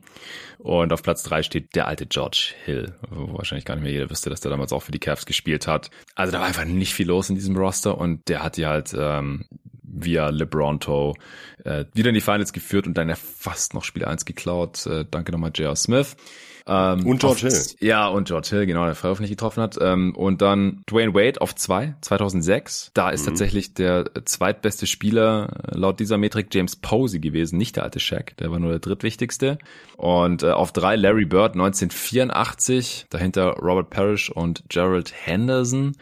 Und 0.58 0.92
auf 0.92 1.04
Platz 1.04 1.24
3 1.24 1.42
steht 1.44 1.74
der 1.74 1.88
alte 1.88 2.06
George 2.06 2.54
Hill, 2.66 2.94
wo 3.10 3.38
wahrscheinlich 3.38 3.64
gar 3.64 3.76
nicht 3.76 3.84
mehr 3.84 3.94
jeder 3.94 4.10
wüsste, 4.10 4.30
dass 4.30 4.42
der 4.42 4.52
damals 4.52 4.74
auch 4.74 4.82
für 4.82 4.92
die 4.92 5.00
Cavs 5.00 5.26
gespielt 5.26 5.68
hat. 5.68 5.90
Also 6.16 6.34
da 6.34 6.40
war 6.40 6.48
einfach 6.48 6.66
nicht 6.66 6.94
viel 6.94 7.08
los 7.08 7.30
in 7.30 7.36
diesem 7.36 7.56
Roster 7.56 7.98
und 7.98 8.28
der 8.28 8.44
hat 8.44 8.58
die 8.58 8.66
halt 8.66 8.94
ähm, 8.94 9.46
via 9.92 10.30
LeBronto 10.30 11.16
äh, 11.64 11.86
wieder 11.94 12.10
in 12.10 12.16
die 12.16 12.22
Finals 12.22 12.54
geführt 12.54 12.88
und 12.88 12.98
dann 12.98 13.10
ja 13.10 13.16
fast 13.16 13.74
noch 13.74 13.84
Spiel 13.84 14.06
1 14.06 14.26
geklaut. 14.26 14.86
Äh, 14.86 15.06
danke 15.10 15.32
nochmal 15.32 15.52
J.R. 15.54 15.76
Smith. 15.76 16.16
Ähm, 16.70 17.06
und 17.06 17.20
George 17.20 17.42
Hill. 17.42 17.62
Ja, 17.80 18.08
und 18.08 18.28
George 18.28 18.50
Hill, 18.52 18.66
genau, 18.68 18.86
der 18.86 18.94
Freiwurf 18.94 19.20
nicht 19.20 19.32
getroffen 19.32 19.64
hat. 19.64 19.78
Ähm, 19.82 20.16
und 20.16 20.42
dann 20.42 20.84
Dwayne 20.90 21.16
Wade 21.16 21.42
auf 21.42 21.56
zwei, 21.56 21.96
2006. 22.02 22.92
Da 22.94 23.10
ist 23.10 23.24
mhm. 23.24 23.28
tatsächlich 23.28 23.74
der 23.74 24.06
zweitbeste 24.26 24.86
Spieler 24.86 25.50
äh, 25.68 25.78
laut 25.78 26.00
dieser 26.00 26.20
Metrik 26.20 26.54
James 26.54 26.76
Posey 26.76 27.20
gewesen, 27.20 27.58
nicht 27.58 27.76
der 27.76 27.84
alte 27.84 28.00
Shaq, 28.00 28.38
der 28.38 28.52
war 28.52 28.60
nur 28.60 28.70
der 28.70 28.80
drittwichtigste. 28.80 29.58
Und 29.98 30.44
äh, 30.44 30.52
auf 30.52 30.72
drei 30.72 30.96
Larry 30.96 31.26
Bird 31.26 31.54
1984, 31.54 33.08
dahinter 33.10 33.54
Robert 33.54 33.90
Parrish 33.90 34.30
und 34.30 34.64
Gerald 34.70 35.12
Henderson. 35.26 35.96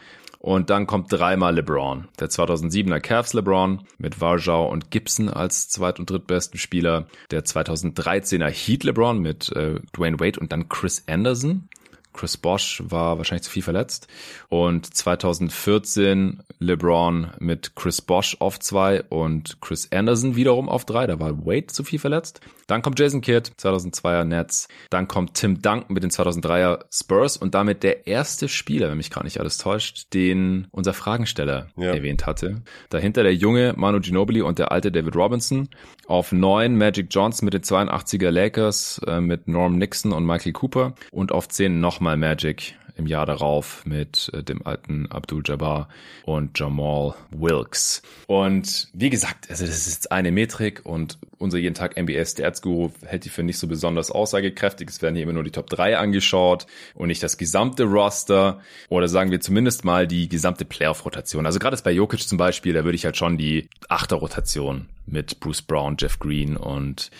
Und 0.47 0.69
dann 0.69 0.87
kommt 0.87 1.11
dreimal 1.11 1.55
LeBron. 1.55 2.07
Der 2.21 2.29
2007er 2.29 3.01
Cavs 3.01 3.33
LeBron 3.33 3.81
mit 3.97 4.21
Varjau 4.21 4.71
und 4.71 4.91
Gibson 4.91 5.27
als 5.27 5.67
zweit- 5.67 5.99
und 5.99 6.09
drittbesten 6.09 6.57
Spieler. 6.57 7.07
Der 7.31 7.43
2013er 7.43 8.47
Heat 8.47 8.85
LeBron 8.85 9.19
mit 9.19 9.51
äh, 9.51 9.81
Dwayne 9.93 10.21
Wade 10.21 10.39
und 10.39 10.53
dann 10.53 10.69
Chris 10.69 11.03
Anderson. 11.05 11.67
Chris 12.13 12.37
Bosch 12.37 12.81
war 12.85 13.17
wahrscheinlich 13.17 13.43
zu 13.43 13.51
viel 13.51 13.61
verletzt. 13.61 14.07
Und 14.47 14.85
2014 14.85 16.41
LeBron 16.59 17.31
mit 17.39 17.75
Chris 17.75 18.01
Bosch 18.01 18.37
auf 18.39 18.57
zwei 18.57 19.03
und 19.03 19.59
Chris 19.59 19.91
Anderson 19.91 20.37
wiederum 20.37 20.69
auf 20.69 20.85
drei. 20.85 21.07
Da 21.07 21.19
war 21.19 21.45
Wade 21.45 21.67
zu 21.67 21.83
viel 21.83 21.99
verletzt. 21.99 22.39
Dann 22.67 22.81
kommt 22.81 22.99
Jason 22.99 23.21
Kidd, 23.21 23.51
2002er 23.57 24.25
Nets. 24.25 24.67
Dann 24.89 25.07
kommt 25.07 25.33
Tim 25.35 25.61
Duncan 25.61 25.93
mit 25.93 26.03
den 26.03 26.11
2003er 26.11 26.85
Spurs 26.91 27.37
und 27.37 27.55
damit 27.55 27.83
der 27.83 28.07
erste 28.07 28.49
Spieler, 28.49 28.89
wenn 28.89 28.97
mich 28.97 29.09
gar 29.09 29.23
nicht 29.23 29.39
alles 29.39 29.57
täuscht, 29.57 30.13
den 30.13 30.67
unser 30.71 30.93
Fragensteller 30.93 31.67
ja. 31.77 31.93
erwähnt 31.93 32.25
hatte. 32.25 32.61
Dahinter 32.89 33.23
der 33.23 33.33
junge 33.33 33.73
Manu 33.77 33.99
Ginobili 33.99 34.41
und 34.41 34.59
der 34.59 34.71
alte 34.71 34.91
David 34.91 35.15
Robinson. 35.15 35.69
Auf 36.07 36.31
neun 36.31 36.77
Magic 36.77 37.07
Johnson 37.09 37.45
mit 37.45 37.53
den 37.53 37.63
82er 37.63 38.29
Lakers 38.31 39.01
äh, 39.07 39.21
mit 39.21 39.47
Norm 39.47 39.77
Nixon 39.77 40.11
und 40.11 40.25
Michael 40.25 40.53
Cooper. 40.53 40.93
Und 41.11 41.31
auf 41.31 41.47
zehn 41.47 41.79
nochmal 41.79 42.17
Magic 42.17 42.75
im 42.97 43.07
Jahr 43.07 43.25
darauf 43.25 43.85
mit 43.85 44.29
äh, 44.33 44.43
dem 44.43 44.65
alten 44.65 45.11
Abdul 45.11 45.43
Jabbar 45.45 45.87
und 46.25 46.57
Jamal 46.57 47.15
Wilkes. 47.31 48.01
Und 48.27 48.89
wie 48.93 49.09
gesagt, 49.09 49.49
also 49.49 49.65
das 49.65 49.77
ist 49.77 49.87
jetzt 49.87 50.11
eine 50.11 50.31
Metrik 50.31 50.85
und 50.85 51.17
unser 51.37 51.57
jeden 51.57 51.75
Tag 51.75 51.99
NBA 51.99 52.25
Stats 52.25 52.61
Guru 52.61 52.91
hält 53.05 53.25
die 53.25 53.29
für 53.29 53.43
nicht 53.43 53.59
so 53.59 53.67
besonders 53.67 54.11
aussagekräftig. 54.11 54.89
Es 54.89 55.01
werden 55.01 55.15
hier 55.15 55.23
immer 55.23 55.33
nur 55.33 55.43
die 55.43 55.51
Top 55.51 55.69
3 55.69 55.97
angeschaut 55.97 56.65
und 56.95 57.07
nicht 57.07 57.23
das 57.23 57.37
gesamte 57.37 57.83
Roster 57.83 58.61
oder 58.89 59.07
sagen 59.07 59.31
wir 59.31 59.39
zumindest 59.39 59.85
mal 59.85 60.07
die 60.07 60.27
gesamte 60.27 60.65
Playoff-Rotation. 60.65 61.45
Also 61.45 61.59
gerade 61.59 61.77
bei 61.83 61.91
Jokic 61.91 62.27
zum 62.27 62.37
Beispiel, 62.37 62.73
da 62.73 62.83
würde 62.83 62.95
ich 62.95 63.05
halt 63.05 63.17
schon 63.17 63.37
die 63.37 63.69
Achter-Rotation 63.87 64.87
mit 65.05 65.39
Bruce 65.39 65.61
Brown, 65.61 65.95
Jeff 65.99 66.19
Green 66.19 66.57
und 66.57 67.11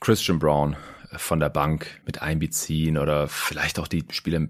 Christian 0.00 0.38
Brown 0.38 0.76
von 1.16 1.40
der 1.40 1.48
Bank 1.48 1.86
mit 2.06 2.22
einbeziehen 2.22 2.98
oder 2.98 3.28
vielleicht 3.28 3.78
auch 3.78 3.88
die 3.88 4.04
Spieler, 4.10 4.46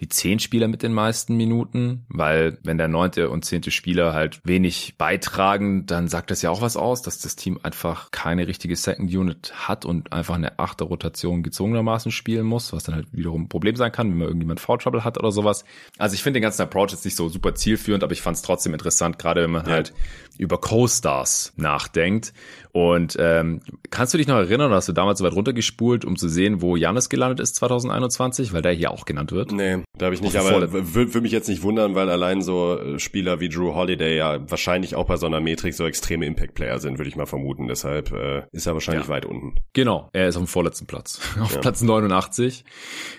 die 0.00 0.08
zehn 0.08 0.38
Spieler 0.38 0.68
mit 0.68 0.82
den 0.82 0.92
meisten 0.92 1.36
Minuten, 1.36 2.04
weil 2.08 2.58
wenn 2.62 2.78
der 2.78 2.88
neunte 2.88 3.30
und 3.30 3.44
zehnte 3.44 3.70
Spieler 3.70 4.12
halt 4.12 4.40
wenig 4.44 4.94
beitragen, 4.98 5.86
dann 5.86 6.08
sagt 6.08 6.30
das 6.30 6.42
ja 6.42 6.50
auch 6.50 6.60
was 6.60 6.76
aus, 6.76 7.02
dass 7.02 7.20
das 7.20 7.36
Team 7.36 7.58
einfach 7.62 8.10
keine 8.10 8.46
richtige 8.46 8.76
Second 8.76 9.14
Unit 9.14 9.52
hat 9.54 9.84
und 9.84 10.12
einfach 10.12 10.34
eine 10.34 10.58
achte 10.58 10.84
Rotation 10.84 11.42
gezwungenermaßen 11.42 12.12
spielen 12.12 12.46
muss, 12.46 12.72
was 12.72 12.84
dann 12.84 12.94
halt 12.94 13.12
wiederum 13.12 13.42
ein 13.42 13.48
Problem 13.48 13.76
sein 13.76 13.92
kann, 13.92 14.10
wenn 14.10 14.18
man 14.18 14.28
irgendjemand 14.28 14.60
Foul 14.60 14.78
Trouble 14.78 15.04
hat 15.04 15.18
oder 15.18 15.32
sowas. 15.32 15.64
Also 15.98 16.14
ich 16.14 16.22
finde 16.22 16.38
den 16.38 16.42
ganzen 16.42 16.62
Approach 16.62 16.92
jetzt 16.92 17.04
nicht 17.04 17.16
so 17.16 17.28
super 17.28 17.54
zielführend, 17.54 18.02
aber 18.04 18.12
ich 18.12 18.22
fand 18.22 18.36
es 18.36 18.42
trotzdem 18.42 18.72
interessant, 18.72 19.18
gerade 19.18 19.42
wenn 19.42 19.50
man 19.50 19.66
ja. 19.66 19.72
halt 19.72 19.92
über 20.38 20.58
Co-Stars 20.58 21.52
nachdenkt. 21.56 22.32
Und 22.72 23.16
ähm, 23.20 23.60
kannst 23.90 24.14
du 24.14 24.18
dich 24.18 24.26
noch 24.26 24.36
erinnern, 24.36 24.72
hast 24.72 24.88
du 24.88 24.92
damals 24.92 25.20
so 25.20 25.24
weit 25.24 25.34
runtergespult, 25.34 26.04
um 26.04 26.16
zu 26.16 26.28
sehen, 26.28 26.60
wo 26.60 26.74
Janis 26.74 27.08
gelandet 27.08 27.38
ist 27.38 27.54
2021, 27.54 28.52
weil 28.52 28.62
der 28.62 28.72
hier 28.72 28.90
auch 28.90 29.04
genannt 29.04 29.30
wird? 29.30 29.52
Nee, 29.52 29.78
da 29.96 30.06
habe 30.06 30.14
ich 30.14 30.22
nicht, 30.22 30.36
aber 30.36 30.72
würde 30.72 31.20
mich 31.20 31.30
jetzt 31.30 31.48
nicht 31.48 31.62
wundern, 31.62 31.94
weil 31.94 32.10
allein 32.10 32.42
so 32.42 32.78
äh, 32.78 32.98
Spieler 32.98 33.38
wie 33.38 33.48
Drew 33.48 33.74
Holiday 33.74 34.16
ja 34.16 34.50
wahrscheinlich 34.50 34.96
auch 34.96 35.06
bei 35.06 35.16
so 35.16 35.26
einer 35.26 35.40
Metrik 35.40 35.74
so 35.74 35.86
extreme 35.86 36.26
Impact-Player 36.26 36.80
sind, 36.80 36.98
würde 36.98 37.08
ich 37.08 37.16
mal 37.16 37.26
vermuten. 37.26 37.68
Deshalb 37.68 38.10
äh, 38.10 38.42
ist 38.50 38.66
er 38.66 38.74
wahrscheinlich 38.74 39.06
ja. 39.06 39.10
weit 39.10 39.24
unten. 39.24 39.54
Genau, 39.72 40.10
er 40.12 40.28
ist 40.28 40.36
auf 40.36 40.42
dem 40.42 40.48
vorletzten 40.48 40.86
Platz, 40.86 41.20
auf 41.40 41.52
ja. 41.54 41.60
Platz 41.60 41.80
89. 41.80 42.64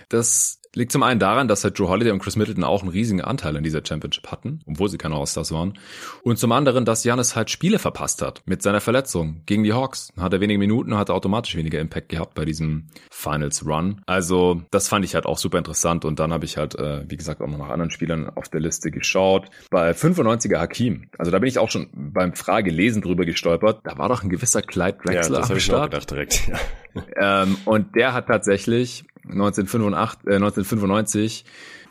Das 0.10 0.60
Liegt 0.76 0.92
zum 0.92 1.04
einen 1.04 1.20
daran, 1.22 1.48
dass 1.48 1.64
halt 1.64 1.80
Joe 1.80 1.88
Holiday 1.88 2.12
und 2.12 2.20
Chris 2.20 2.36
Middleton 2.36 2.66
auch 2.66 2.82
einen 2.82 2.92
riesigen 2.92 3.22
Anteil 3.22 3.56
an 3.56 3.64
dieser 3.64 3.82
Championship 3.84 4.30
hatten, 4.30 4.60
obwohl 4.68 4.90
sie 4.90 4.98
keine 4.98 5.16
All-Stars 5.16 5.54
waren. 5.54 5.80
Und 6.24 6.38
zum 6.38 6.52
anderen, 6.52 6.84
dass 6.84 7.06
Janis 7.06 7.36
halt 7.36 7.50
Spiele 7.50 7.80
verpasst 7.80 8.22
hat 8.22 8.42
mit 8.46 8.62
seiner 8.62 8.82
Verletzung 8.82 9.42
gegen 9.46 9.64
die 9.64 9.72
Hawks. 9.72 10.12
Hat 10.20 10.34
er 10.34 10.42
wenige 10.42 10.60
Minuten, 10.60 10.98
hat 10.98 11.10
er 11.10 11.16
automatisch 11.16 11.56
weniger 11.56 11.80
Impact 11.80 12.10
gehabt 12.10 12.34
bei 12.36 12.44
diesem 12.44 12.88
Finals 13.10 13.66
Run. 13.66 14.02
Also 14.06 14.64
das 14.70 14.90
fand 14.90 15.06
ich 15.06 15.16
halt 15.16 15.26
auch 15.26 15.38
super 15.38 15.58
interessant. 15.58 16.04
Und 16.04 16.20
dann 16.20 16.34
habe 16.34 16.44
ich 16.44 16.58
halt, 16.58 16.76
äh, 16.76 17.10
wie 17.10 17.16
gesagt, 17.16 17.42
auch 17.42 17.48
noch 17.48 17.58
nach 17.58 17.70
anderen 17.70 17.92
Spielern 17.92 18.30
auf 18.30 18.50
der 18.50 18.60
Liste 18.60 18.92
geschaut. 18.92 19.48
Bei 19.72 19.92
95er 19.92 20.60
Hakim, 20.60 21.08
also 21.18 21.32
da 21.32 21.40
bin 21.40 21.48
ich 21.48 21.58
auch 21.58 21.72
schon 21.72 21.88
beim 21.94 22.34
Fragelesen 22.34 23.02
drüber 23.02 23.26
gestolpert. 23.26 23.80
Da 23.86 23.98
war 23.98 24.10
doch 24.10 24.24
ein 24.24 24.30
gewisser 24.30 24.62
Clyde 24.62 24.98
Drexler 25.04 25.36
ja, 25.36 25.42
das 25.42 25.52
am 25.52 25.60
Start. 25.60 25.86
Ich 25.86 25.92
gedacht 25.92 26.12
direkt. 26.12 26.48
Ja. 26.48 27.44
Ähm, 27.44 27.58
und 27.66 27.96
der 27.96 28.14
hat 28.14 28.28
tatsächlich 28.28 29.06
1985, 29.30 30.28
äh, 30.28 30.36
1995 30.36 31.46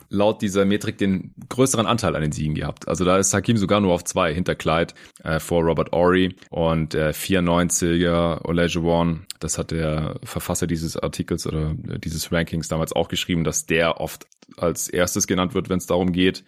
laut 0.09 0.41
dieser 0.41 0.65
Metrik 0.65 0.97
den 0.97 1.33
größeren 1.49 1.85
Anteil 1.85 2.15
an 2.15 2.21
den 2.21 2.31
Siegen 2.31 2.55
gehabt. 2.55 2.87
Also 2.87 3.05
da 3.05 3.17
ist 3.17 3.33
Hakim 3.33 3.57
sogar 3.57 3.81
nur 3.81 3.93
auf 3.93 4.03
zwei 4.03 4.33
hinter 4.33 4.55
Clyde 4.55 4.93
äh, 5.23 5.39
vor 5.39 5.63
Robert 5.63 5.93
Ory 5.93 6.35
und 6.49 6.93
äh, 6.93 7.09
94er 7.09 8.45
Olajuwon. 8.45 9.25
Das 9.39 9.57
hat 9.57 9.71
der 9.71 10.19
Verfasser 10.23 10.67
dieses 10.67 10.97
Artikels 10.97 11.47
oder 11.47 11.73
dieses 11.75 12.31
Rankings 12.31 12.67
damals 12.67 12.93
auch 12.93 13.07
geschrieben, 13.07 13.43
dass 13.43 13.65
der 13.65 13.99
oft 13.99 14.27
als 14.57 14.87
erstes 14.87 15.27
genannt 15.27 15.53
wird, 15.53 15.69
wenn 15.69 15.77
es 15.77 15.87
darum 15.87 16.11
geht, 16.11 16.43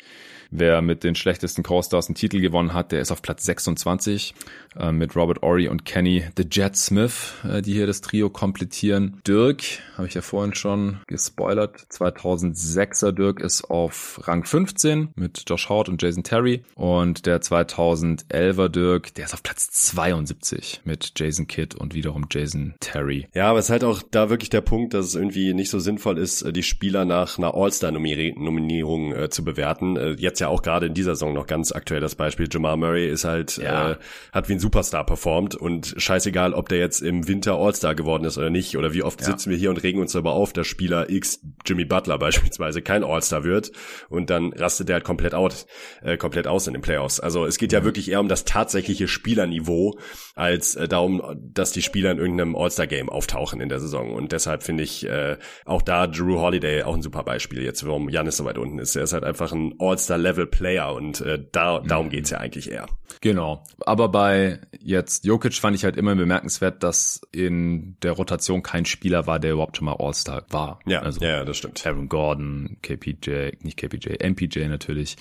wer 0.52 0.82
mit 0.82 1.04
den 1.04 1.16
schlechtesten 1.16 1.64
Co-Stars 1.64 2.08
einen 2.08 2.16
Titel 2.16 2.40
gewonnen 2.40 2.74
hat, 2.74 2.92
der 2.92 3.02
ist 3.02 3.12
auf 3.12 3.22
Platz 3.22 3.44
26. 3.44 4.34
äh, 4.80 4.92
mit 4.92 5.16
Robert 5.16 5.44
Ory 5.44 5.68
und 5.68 5.86
Kenny 5.86 6.24
the 6.38 6.46
Jet 6.50 6.76
Smith, 6.76 7.34
äh, 7.44 7.62
die 7.62 7.74
hier 7.74 7.88
das 7.88 8.02
Trio 8.02 8.30
komplettieren. 8.30 9.22
Dirk, 9.28 9.64
habe 9.96 10.08
ich 10.08 10.14
ja 10.14 10.22
vorhin 10.22 10.54
schon 10.54 11.00
gespoilert, 11.08 11.88
2006er 11.92 13.12
Dirk 13.12 13.42
ist 13.42 13.70
auf 13.70 14.20
Rang 14.24 14.44
15 14.44 15.10
mit 15.16 15.44
Josh 15.48 15.70
Hart 15.70 15.90
und 15.90 16.02
Jason 16.02 16.24
Terry 16.24 16.64
und 16.76 17.26
der 17.26 17.42
2011er 17.42 18.70
Dirk, 18.70 19.14
der 19.16 19.26
ist 19.26 19.34
auf 19.34 19.44
Platz 19.44 19.72
72 19.72 20.82
mit 20.84 21.14
Jason 21.16 21.48
Kidd 21.48 21.76
und 21.76 21.94
wiederum 21.94 22.26
Jason 22.30 22.76
Terry. 22.80 23.28
Ja, 23.34 23.50
aber 23.50 23.60
es 23.60 23.66
ist 23.66 23.72
halt 23.72 23.84
auch 23.84 24.02
da 24.12 24.30
wirklich 24.30 24.50
der 24.50 24.62
Punkt, 24.62 24.94
dass 24.94 25.06
es 25.06 25.16
irgendwie 25.16 25.54
nicht 25.54 25.70
so 25.70 25.80
sinnvoll 25.80 26.18
ist, 26.18 26.56
die 26.56 26.64
Spieler 26.64 27.06
nach 27.06 27.38
einer 27.38 27.54
All-Star-Nominierung 27.54 29.14
äh, 29.14 29.30
zu 29.30 29.44
bewerten. 29.44 29.98
Äh, 29.98 30.12
jetzt 30.20 30.40
ja 30.40 30.48
auch 30.48 30.62
gerade 30.62 30.88
in 30.88 30.94
dieser 30.94 31.16
Saison 31.16 31.34
noch 31.34 31.48
ganz 31.48 31.72
aktuell 31.72 32.02
das 32.02 32.16
Beispiel. 32.16 32.48
Jamal 32.52 32.78
Murray 32.78 33.08
ist 33.10 33.26
halt, 33.26 33.58
ja. 33.58 33.92
äh, 33.92 33.96
hat 34.32 34.50
wie 34.50 34.54
ein 34.54 34.60
Superstar 34.68 35.06
performt 35.06 35.56
und 35.56 35.96
scheißegal, 35.96 36.54
ob 36.54 36.68
der 36.68 36.78
jetzt 36.78 37.02
im 37.02 37.30
Winter 37.30 37.54
All-Star 37.54 37.96
geworden 37.96 38.26
ist 38.26 38.38
oder 38.38 38.50
nicht 38.50 38.76
oder 38.76 38.92
wie 38.92 39.02
oft 39.02 39.22
ja. 39.22 39.28
sitzen 39.28 39.50
wir 39.50 39.58
hier 39.58 39.70
und 39.70 39.82
regen 39.82 40.02
uns 40.02 40.12
darüber 40.12 40.34
auf, 40.34 40.52
dass 40.52 40.68
Spieler 40.68 41.10
X, 41.10 41.40
Jimmy 41.66 41.86
Butler 41.86 42.18
beispielsweise, 42.20 42.82
kein 42.82 43.06
All-Star 43.06 43.46
wird 43.46 43.72
und 44.10 44.30
dann 44.30 44.52
rastet 44.52 44.90
der 44.90 44.96
halt 44.96 45.06
komplett 45.06 45.34
out, 45.34 45.68
äh, 46.02 46.18
komplett 46.18 46.48
aus 46.48 46.68
in 46.68 46.74
den 46.74 46.82
Playoffs. 46.82 47.22
Also 47.22 47.46
es 47.46 47.58
geht 47.58 47.72
ja 47.72 47.86
wirklich 47.86 48.12
eher 48.12 48.20
um 48.20 48.28
das 48.28 48.44
tatsächliche 48.44 49.08
Spielerniveau 49.08 49.98
als 50.36 50.76
äh, 50.76 50.90
darum, 50.90 51.24
dass 51.38 51.72
die 51.72 51.82
Spieler 51.82 52.12
in 52.12 52.18
irgendeinem 52.18 52.54
All-Star-Game 52.58 53.08
auftauchen 53.08 53.62
in 53.62 53.70
der 53.70 53.80
Saison 53.80 54.14
und 54.14 54.34
deshalb 54.34 54.64
finde 54.64 54.84
ich 54.84 55.08
äh, 55.08 55.38
auch 55.64 55.82
da 55.82 56.08
Drew 56.08 56.40
Holiday 56.40 56.84
auch 56.84 56.94
ein 56.94 57.02
super 57.02 57.24
Beispiel 57.24 57.64
jetzt, 57.64 57.88
warum 57.88 58.10
Janis 58.10 58.36
so 58.36 58.44
weit 58.44 58.58
unten 58.58 58.80
ist. 58.80 58.98
Er 58.98 59.04
ist 59.04 59.14
halt 59.14 59.24
einfach 59.24 59.54
ein 59.54 59.76
All-Star-Level-Player 59.80 60.94
und 60.94 61.22
äh, 61.22 61.40
da, 61.54 61.80
darum 61.80 62.08
mhm. 62.08 62.12
geht's 62.12 62.32
ja 62.32 62.40
eigentlich 62.40 62.70
eher. 62.70 62.88
Genau. 63.22 63.64
Aber 63.86 64.10
bei 64.10 64.57
jetzt 64.80 65.26
Jokic 65.26 65.54
fand 65.54 65.76
ich 65.76 65.84
halt 65.84 65.98
immer 65.98 66.16
bemerkenswert, 66.16 66.84
dass 66.84 67.22
in 67.32 67.98
der 68.02 68.14
Rotation 68.14 68.64
kein 68.64 68.86
Spieler 68.86 69.28
war, 69.28 69.40
der 69.40 69.54
überhaupt 69.54 69.78
schon 69.78 69.86
mal 69.86 69.96
All-Star 69.98 70.46
war. 70.50 70.80
Ja, 70.86 71.02
also 71.02 71.24
ja, 71.24 71.46
das 71.46 71.58
stimmt. 71.58 71.86
Aaron 71.86 72.10
Gordon, 72.10 72.78
KPJ, 72.82 73.52
nicht 73.62 73.78
KPJ, 73.78 74.24
MPJ 74.28 74.68
natürlich. 74.68 75.18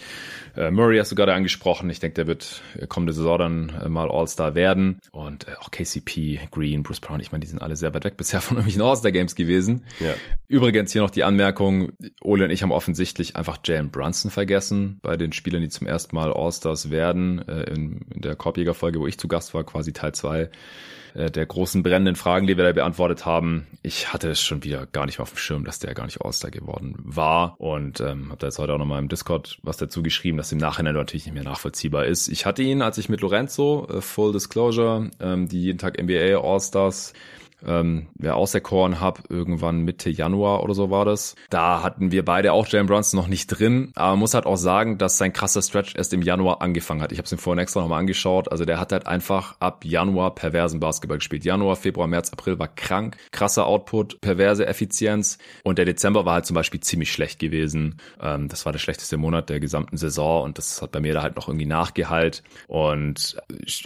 Äh, 0.57 0.71
Murray 0.71 0.99
hast 0.99 1.13
du 1.13 1.17
gerade 1.17 1.35
angesprochen. 1.35 1.91
Ich 1.91 2.01
denke, 2.01 2.15
der 2.15 2.27
wird 2.27 2.63
kommende 2.89 3.13
Saison 3.13 3.39
dann 3.39 3.73
äh, 3.85 3.89
mal 3.89 4.11
All-Star 4.11 4.55
werden. 4.55 5.01
Und 5.13 5.49
äh, 5.49 5.53
auch 5.61 5.71
KCP, 5.71 6.49
Green, 6.51 6.83
Bruce 6.83 7.01
Brown, 7.01 7.21
ich 7.21 7.33
meine, 7.33 7.41
die 7.41 7.49
sind 7.49 7.61
alle 7.61 7.77
sehr 7.77 7.95
weit 7.95 8.05
weg 8.05 8.17
bisher 8.17 8.41
von 8.41 8.57
irgendwelchen 8.57 8.83
All-Star-Games 8.83 9.35
gewesen. 9.35 9.85
Ja. 10.01 10.15
Übrigens 10.49 10.93
hier 10.93 11.03
noch 11.03 11.11
die 11.11 11.25
Anmerkung, 11.25 11.93
Ole 12.21 12.45
und 12.45 12.51
ich 12.51 12.63
haben 12.63 12.73
offensichtlich 12.73 13.37
einfach 13.37 13.59
Jalen 13.65 13.91
Brunson 13.91 14.31
vergessen 14.31 14.99
bei 15.03 15.17
den 15.17 15.33
Spielern, 15.33 15.63
die 15.63 15.69
zum 15.69 15.87
ersten 15.87 16.15
Mal 16.15 16.33
All-Stars 16.33 16.91
werden. 16.91 17.47
Äh, 17.49 17.65
in, 17.71 18.01
in 18.15 18.21
der 18.23 18.37
Korbjäger-Folge, 18.37 19.01
wo 19.01 19.07
ich 19.07 19.16
zu 19.19 19.29
Gast 19.29 19.55
war, 19.55 19.65
quasi 19.65 19.93
Teil 19.93 20.13
zwei 20.13 20.51
äh, 21.17 21.31
der 21.31 21.47
großen 21.47 21.83
brennenden 21.83 22.17
Fragen, 22.17 22.47
die 22.47 22.57
wir 22.57 22.65
da 22.65 22.73
beantwortet 22.73 23.25
haben. 23.25 23.67
Ich 23.83 24.13
hatte 24.13 24.29
es 24.31 24.41
schon 24.41 24.65
wieder 24.65 24.87
gar 24.87 25.07
nicht 25.07 25.19
mehr 25.19 25.23
auf 25.23 25.31
dem 25.31 25.39
Schirm, 25.39 25.65
dass 25.65 25.79
der 25.79 25.95
gar 25.95 26.05
nicht 26.05 26.21
All-Star 26.21 26.51
geworden 26.51 26.95
war 26.99 27.59
und 27.59 28.01
ähm, 28.01 28.29
habe 28.29 28.39
da 28.39 28.49
jetzt 28.49 28.59
heute 28.59 28.75
auch 28.75 28.79
nochmal 28.79 28.99
im 28.99 29.09
Discord 29.09 29.59
was 29.63 29.79
dazu 29.79 30.03
geschrieben, 30.03 30.37
dass 30.37 30.53
im 30.53 30.59
Nachhinein 30.59 30.95
natürlich 30.95 31.27
nicht 31.27 31.35
mehr 31.35 31.45
nachvollziehbar 31.45 32.05
ist. 32.05 32.29
Ich 32.29 32.45
hatte 32.45 32.63
ihn, 32.63 32.83
als 32.83 32.99
ich 32.99 33.09
mit 33.09 33.23
Lorenzo, 33.23 33.87
äh, 33.91 34.01
Full 34.01 34.33
Disclosure, 34.33 35.11
ähm, 35.21 35.49
die 35.49 35.63
jeden 35.63 35.79
Tag 35.79 35.99
NBA 35.99 36.39
All-Stars 36.39 37.15
ähm, 37.65 38.09
wer 38.15 38.37
auserkoren 38.37 39.01
habe, 39.01 39.23
irgendwann 39.29 39.81
Mitte 39.81 40.11
Januar 40.11 40.63
oder 40.63 40.75
so 40.75 40.91
war 40.91 41.05
das. 41.05 41.35
Da 41.51 41.83
hatten 41.83 42.13
wir 42.13 42.25
beide 42.25 42.53
auch 42.53 42.67
Jalen 42.67 42.87
Brunson 42.87 43.19
noch 43.19 43.29
nicht 43.29 43.47
drin, 43.47 43.93
aber 43.95 44.11
man 44.11 44.21
muss 44.21 44.35
halt 44.35 44.47
auch 44.47 44.57
sagen, 44.57 44.99
dass 44.99 45.19
sein 45.19 45.33
krasser 45.33 45.63
Stretch 45.63 45.95
erst 45.97 46.13
im 46.13 46.23
Januar 46.23 46.63
angefangen 46.63 47.03
hat. 47.03 47.13
Ich 47.13 47.19
habe 47.19 47.27
es 47.27 47.33
mir 47.33 47.39
vorhin 47.39 47.63
extra 47.63 47.81
nochmal 47.81 48.01
angeschaut. 48.01 48.51
Also 48.51 48.65
der 48.65 48.81
hat 48.81 48.93
halt 48.93 49.07
einfach 49.07 49.57
ab 49.61 49.85
Januar 49.85 50.35
perversen 50.35 50.81
Basketball 50.81 51.19
gespielt. 51.19 51.45
Januar, 51.45 51.77
Februar, 51.77 52.07
März, 52.07 52.33
April 52.33 52.59
war 52.59 52.69
krank, 52.69 53.17
krasser 53.31 53.67
Output, 53.67 54.21
perverse 54.21 54.67
Effizienz 54.67 55.39
und 55.63 55.79
der 55.79 55.85
Dezember 55.85 56.25
war 56.25 56.35
halt 56.35 56.47
zum 56.47 56.55
Beispiel 56.55 56.81
ziemlich 56.81 57.13
schlecht 57.13 57.39
gewesen. 57.39 57.97
Ähm, 58.21 58.49
das 58.49 58.67
war 58.67 58.73
der 58.73 58.79
schlechteste 58.79 59.17
Monat 59.17 59.49
der 59.49 59.61
gesamten 59.61 59.97
Saison 59.97 60.45
und 60.45 60.59
das 60.59 60.83
hat 60.83 60.93
bei 60.93 61.01
mir 61.01 61.15
da 61.15 61.23
halt 61.23 61.37
noch 61.37 61.49
irgendwie 61.49 61.67
nachgehalt. 61.67 62.43
Und 62.69 63.37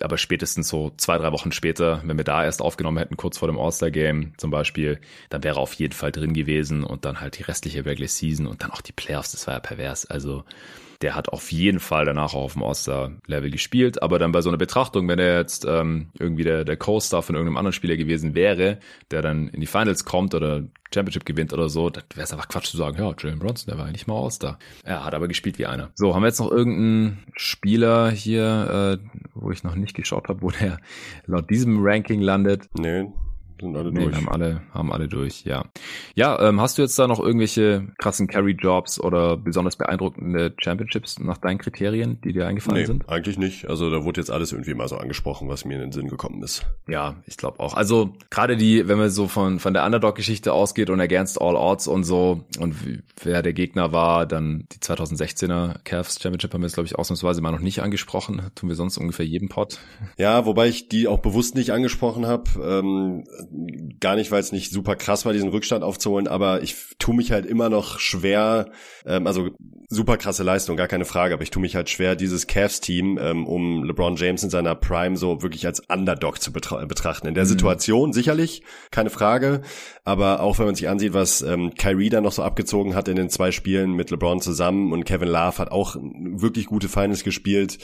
aber 0.00 0.18
spätestens 0.18 0.68
so 0.68 0.92
zwei, 0.96 1.18
drei 1.18 1.32
Wochen 1.32 1.52
später, 1.52 2.02
wenn 2.04 2.16
wir 2.16 2.24
da 2.24 2.44
erst 2.44 2.62
aufgenommen 2.62 2.98
hätten, 2.98 3.16
kurz 3.16 3.38
vor 3.38 3.48
dem 3.48 3.58
All-Star-Game 3.60 4.32
zum 4.36 4.50
Beispiel, 4.50 5.00
dann 5.28 5.44
wäre 5.44 5.56
er 5.56 5.60
auf 5.60 5.74
jeden 5.74 5.92
Fall 5.92 6.12
drin 6.12 6.32
gewesen 6.32 6.84
und 6.84 7.04
dann 7.04 7.20
halt 7.20 7.38
die 7.38 7.42
restliche 7.42 7.84
Regular 7.84 8.08
Season 8.08 8.46
und 8.46 8.62
dann 8.62 8.70
auch 8.70 8.80
die 8.80 8.92
Playoffs, 8.92 9.32
das 9.32 9.46
war 9.46 9.54
ja 9.54 9.60
pervers. 9.60 10.06
Also 10.06 10.44
der 11.02 11.14
hat 11.14 11.30
auf 11.30 11.50
jeden 11.50 11.80
Fall 11.80 12.04
danach 12.04 12.34
auch 12.34 12.44
auf 12.44 12.52
dem 12.52 12.62
All-Star-Level 12.62 13.50
gespielt, 13.50 14.02
aber 14.02 14.18
dann 14.18 14.32
bei 14.32 14.42
so 14.42 14.50
einer 14.50 14.58
Betrachtung, 14.58 15.08
wenn 15.08 15.18
er 15.18 15.38
jetzt 15.38 15.64
ähm, 15.64 16.10
irgendwie 16.18 16.44
der, 16.44 16.64
der 16.64 16.76
Co-Star 16.76 17.22
von 17.22 17.34
irgendeinem 17.34 17.56
anderen 17.56 17.72
Spieler 17.72 17.96
gewesen 17.96 18.34
wäre, 18.34 18.78
der 19.10 19.22
dann 19.22 19.48
in 19.48 19.60
die 19.60 19.66
Finals 19.66 20.04
kommt 20.04 20.34
oder 20.34 20.64
Championship 20.92 21.24
gewinnt 21.24 21.54
oder 21.54 21.70
so, 21.70 21.88
dann 21.88 22.04
wäre 22.14 22.24
es 22.24 22.32
einfach 22.32 22.48
Quatsch 22.48 22.66
zu 22.66 22.76
sagen, 22.76 22.98
ja, 22.98 23.14
Jalen 23.18 23.38
Bronson, 23.38 23.70
der 23.70 23.78
war 23.78 23.86
eigentlich 23.86 24.06
mal 24.06 24.22
All-Star. 24.22 24.58
Er 24.84 25.04
hat 25.04 25.14
aber 25.14 25.28
gespielt 25.28 25.58
wie 25.58 25.66
einer. 25.66 25.90
So, 25.94 26.14
haben 26.14 26.22
wir 26.22 26.28
jetzt 26.28 26.40
noch 26.40 26.50
irgendeinen 26.50 27.24
Spieler 27.34 28.10
hier, 28.10 29.00
äh, 29.00 29.18
wo 29.34 29.50
ich 29.50 29.64
noch 29.64 29.76
nicht 29.76 29.94
geschaut 29.94 30.28
habe, 30.28 30.42
wo 30.42 30.50
der 30.50 30.80
laut 31.26 31.48
diesem 31.48 31.78
Ranking 31.80 32.20
landet? 32.20 32.68
Nee. 32.74 33.06
Sind 33.60 33.76
alle 33.76 33.92
nee, 33.92 34.04
durch. 34.04 34.16
Haben 34.16 34.28
alle, 34.28 34.62
haben 34.72 34.92
alle 34.92 35.08
durch, 35.08 35.44
ja. 35.44 35.64
Ja, 36.14 36.40
ähm, 36.40 36.60
hast 36.60 36.78
du 36.78 36.82
jetzt 36.82 36.98
da 36.98 37.06
noch 37.06 37.20
irgendwelche 37.20 37.88
krassen 37.98 38.26
Carry-Jobs 38.26 39.00
oder 39.00 39.36
besonders 39.36 39.76
beeindruckende 39.76 40.54
Championships 40.58 41.18
nach 41.18 41.38
deinen 41.38 41.58
Kriterien, 41.58 42.20
die 42.22 42.32
dir 42.32 42.46
eingefallen 42.46 42.80
nee, 42.80 42.86
sind? 42.86 43.08
eigentlich 43.08 43.38
nicht. 43.38 43.68
Also 43.68 43.90
da 43.90 44.04
wurde 44.04 44.20
jetzt 44.20 44.30
alles 44.30 44.52
irgendwie 44.52 44.74
mal 44.74 44.88
so 44.88 44.96
angesprochen, 44.96 45.48
was 45.48 45.64
mir 45.64 45.74
in 45.74 45.80
den 45.80 45.92
Sinn 45.92 46.08
gekommen 46.08 46.42
ist. 46.42 46.64
Ja, 46.88 47.16
ich 47.26 47.36
glaube 47.36 47.60
auch. 47.60 47.74
Also 47.74 48.14
gerade 48.30 48.56
die, 48.56 48.88
wenn 48.88 48.98
man 48.98 49.10
so 49.10 49.28
von, 49.28 49.58
von 49.58 49.74
der 49.74 49.84
Underdog-Geschichte 49.84 50.52
ausgeht 50.52 50.90
und 50.90 51.00
against 51.00 51.40
all 51.40 51.56
odds 51.56 51.86
und 51.86 52.04
so 52.04 52.44
und 52.58 52.74
wer 53.22 53.42
der 53.42 53.52
Gegner 53.52 53.92
war, 53.92 54.26
dann 54.26 54.66
die 54.72 54.78
2016er 54.78 55.78
Cavs 55.84 56.20
Championship 56.20 56.54
haben 56.54 56.62
wir 56.62 56.66
jetzt, 56.66 56.74
glaube 56.74 56.86
ich, 56.86 56.98
ausnahmsweise 56.98 57.40
mal 57.40 57.52
noch 57.52 57.60
nicht 57.60 57.82
angesprochen. 57.82 58.42
Tun 58.54 58.68
wir 58.68 58.76
sonst 58.76 58.98
ungefähr 58.98 59.26
jeden 59.26 59.48
Pot. 59.48 59.78
Ja, 60.16 60.46
wobei 60.46 60.68
ich 60.68 60.88
die 60.88 61.08
auch 61.08 61.18
bewusst 61.18 61.54
nicht 61.54 61.70
angesprochen 61.70 62.26
habe. 62.26 62.44
Ähm, 62.62 63.24
gar 64.00 64.16
nicht, 64.16 64.30
weil 64.30 64.40
es 64.40 64.52
nicht 64.52 64.70
super 64.70 64.96
krass 64.96 65.24
war, 65.24 65.32
diesen 65.32 65.50
Rückstand 65.50 65.82
aufzuholen, 65.82 66.28
aber 66.28 66.62
ich 66.62 66.76
tue 66.98 67.14
mich 67.14 67.32
halt 67.32 67.46
immer 67.46 67.68
noch 67.68 67.98
schwer, 67.98 68.70
ähm, 69.04 69.26
also 69.26 69.50
super 69.88 70.16
krasse 70.16 70.44
Leistung, 70.44 70.76
gar 70.76 70.86
keine 70.86 71.04
Frage, 71.04 71.34
aber 71.34 71.42
ich 71.42 71.50
tue 71.50 71.60
mich 71.60 71.74
halt 71.74 71.90
schwer, 71.90 72.14
dieses 72.14 72.46
Cavs-Team 72.46 73.18
ähm, 73.20 73.46
um 73.46 73.84
LeBron 73.84 74.16
James 74.16 74.44
in 74.44 74.50
seiner 74.50 74.74
Prime 74.76 75.16
so 75.16 75.42
wirklich 75.42 75.66
als 75.66 75.80
Underdog 75.88 76.40
zu 76.40 76.52
betra 76.52 76.84
betrachten. 76.84 77.26
In 77.26 77.34
der 77.34 77.44
mhm. 77.44 77.48
Situation 77.48 78.12
sicherlich, 78.12 78.62
keine 78.90 79.10
Frage, 79.10 79.62
aber 80.04 80.40
auch 80.40 80.58
wenn 80.58 80.66
man 80.66 80.74
sich 80.76 80.88
ansieht, 80.88 81.12
was 81.12 81.42
ähm, 81.42 81.74
Kyrie 81.74 82.08
da 82.08 82.20
noch 82.20 82.32
so 82.32 82.42
abgezogen 82.42 82.94
hat 82.94 83.08
in 83.08 83.16
den 83.16 83.30
zwei 83.30 83.50
Spielen 83.50 83.92
mit 83.92 84.10
LeBron 84.10 84.40
zusammen 84.40 84.92
und 84.92 85.04
Kevin 85.04 85.28
Love 85.28 85.58
hat 85.58 85.72
auch 85.72 85.96
wirklich 85.96 86.66
gute 86.66 86.88
Finals 86.88 87.24
gespielt. 87.24 87.78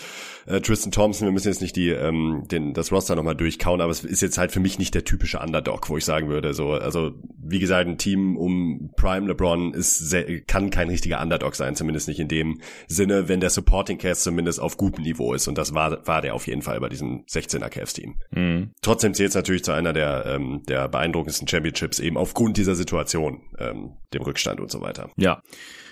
Äh, 0.46 0.60
Tristan 0.60 0.92
Thompson, 0.92 1.26
wir 1.26 1.32
müssen 1.32 1.48
jetzt 1.48 1.60
nicht 1.60 1.76
die 1.76 1.90
ähm, 1.90 2.44
den 2.50 2.72
das 2.72 2.92
Roster 2.92 3.16
nochmal 3.16 3.36
durchkauen, 3.36 3.80
aber 3.80 3.90
es 3.90 4.04
ist 4.04 4.22
jetzt 4.22 4.38
halt 4.38 4.52
für 4.52 4.60
mich 4.60 4.78
nicht 4.78 4.94
der 4.94 5.04
typische 5.04 5.38
Underdog, 5.38 5.88
wo 5.88 5.96
ich 5.96 6.04
sagen 6.04 6.28
würde, 6.28 6.54
so 6.54 6.72
also 6.72 7.12
wie 7.48 7.58
gesagt, 7.58 7.88
ein 7.88 7.98
Team 7.98 8.36
um 8.36 8.90
Prime 8.96 9.28
LeBron 9.28 9.72
ist 9.74 9.98
sehr, 9.98 10.40
kann 10.42 10.70
kein 10.70 10.88
richtiger 10.88 11.20
Underdog 11.20 11.54
sein, 11.54 11.76
zumindest 11.76 12.08
nicht 12.08 12.20
in 12.20 12.28
dem 12.28 12.60
Sinne, 12.88 13.28
wenn 13.28 13.40
der 13.40 13.50
Supporting 13.50 13.98
Cast 13.98 14.22
zumindest 14.22 14.60
auf 14.60 14.76
gutem 14.76 15.04
Niveau 15.04 15.32
ist. 15.32 15.46
Und 15.48 15.56
das 15.56 15.74
war, 15.74 16.06
war 16.06 16.22
der 16.22 16.34
auf 16.34 16.46
jeden 16.46 16.62
Fall 16.62 16.80
bei 16.80 16.88
diesem 16.88 17.24
16er 17.26 17.68
Cavs-Team. 17.68 18.16
Mhm. 18.30 18.70
Trotzdem 18.82 19.14
zählt 19.14 19.30
es 19.30 19.34
natürlich 19.34 19.64
zu 19.64 19.72
einer 19.72 19.92
der, 19.92 20.26
ähm, 20.26 20.62
der 20.68 20.88
beeindruckendsten 20.88 21.46
Championships 21.46 22.00
eben 22.00 22.16
aufgrund 22.16 22.56
dieser 22.56 22.74
Situation, 22.74 23.42
ähm, 23.58 23.96
dem 24.12 24.22
Rückstand 24.22 24.60
und 24.60 24.70
so 24.70 24.80
weiter. 24.80 25.10
Ja. 25.16 25.40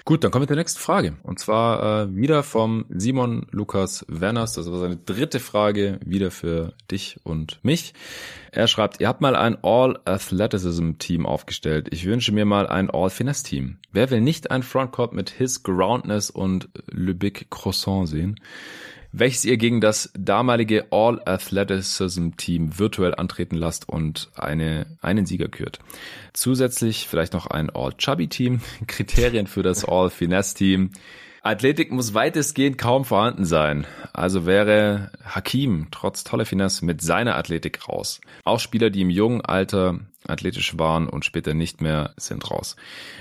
Gut, 0.06 0.22
dann 0.22 0.30
kommen 0.30 0.42
wir 0.42 0.48
zur 0.48 0.56
nächsten 0.56 0.80
Frage. 0.80 1.16
Und 1.22 1.38
zwar 1.38 2.02
äh, 2.02 2.14
wieder 2.14 2.42
vom 2.42 2.84
Simon 2.90 3.46
Lukas 3.52 4.04
Werners. 4.06 4.52
Das 4.52 4.70
war 4.70 4.78
seine 4.78 4.98
dritte 4.98 5.40
Frage, 5.40 5.98
wieder 6.04 6.30
für 6.30 6.74
dich 6.90 7.20
und 7.22 7.58
mich. 7.62 7.94
Er 8.52 8.68
schreibt, 8.68 9.00
ihr 9.00 9.08
habt 9.08 9.22
mal 9.22 9.34
ein 9.34 9.56
All-Athleticism-Team 9.62 11.24
aufgestellt. 11.24 11.88
Ich 11.90 12.04
wünsche 12.04 12.32
mir 12.32 12.44
mal 12.44 12.66
ein 12.66 12.90
All-Finesse-Team. 12.90 13.78
Wer 13.92 14.10
will 14.10 14.20
nicht 14.20 14.50
ein 14.50 14.62
Frontcourt 14.62 15.14
mit 15.14 15.30
His 15.30 15.62
Groundness 15.62 16.28
und 16.28 16.68
Le 16.90 17.14
Big 17.14 17.50
Croissant 17.50 18.06
sehen? 18.06 18.38
Welches 19.16 19.44
ihr 19.44 19.57
gegen 19.57 19.81
das 19.81 20.11
damalige 20.18 20.87
All-Athleticism-Team 20.90 22.81
virtuell 22.81 23.14
antreten 23.14 23.55
lasst 23.55 23.88
und 23.88 24.29
eine, 24.35 24.87
einen 25.00 25.24
Sieger 25.24 25.46
kürt. 25.46 25.79
Zusätzlich 26.33 27.07
vielleicht 27.07 27.33
noch 27.33 27.46
ein 27.46 27.70
All-Chubby-Team, 27.70 28.61
Kriterien 28.88 29.46
für 29.46 29.62
das 29.62 29.85
All-Finesse-Team, 29.85 30.90
Athletik 31.46 31.92
muss 31.92 32.14
weitestgehend 32.14 32.78
kaum 32.78 33.04
vorhanden 33.04 33.44
sein. 33.44 33.87
Also 34.14 34.46
wäre 34.46 35.11
Hakim 35.26 35.88
trotz 35.90 36.24
toller 36.24 36.46
Finesse 36.46 36.87
mit 36.87 37.02
seiner 37.02 37.37
Athletik 37.37 37.87
raus. 37.87 38.22
Auch 38.44 38.59
Spieler, 38.59 38.88
die 38.88 39.02
im 39.02 39.11
jungen 39.11 39.42
Alter 39.42 40.00
athletisch 40.26 40.78
waren 40.78 41.07
und 41.07 41.26
später 41.26 41.52
nicht 41.52 41.83
mehr, 41.83 42.14
sind 42.16 42.50
raus. 42.50 42.76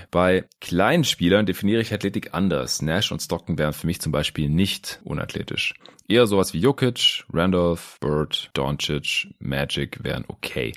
Bei 0.09 0.45
kleinen 0.62 1.03
Spielern 1.03 1.45
definiere 1.45 1.81
ich 1.81 1.93
Athletik 1.93 2.33
anders. 2.33 2.81
Nash 2.81 3.12
und 3.12 3.21
Stockton 3.21 3.57
wären 3.57 3.73
für 3.73 3.88
mich 3.88 3.99
zum 3.99 4.13
Beispiel 4.13 4.47
nicht 4.47 5.01
unathletisch. 5.03 5.73
Eher 6.07 6.25
sowas 6.25 6.53
wie 6.53 6.59
Jokic, 6.59 7.25
Randolph, 7.33 7.97
Bird, 7.99 8.51
Doncic, 8.53 9.33
Magic 9.39 10.01
wären 10.01 10.23
okay. 10.29 10.71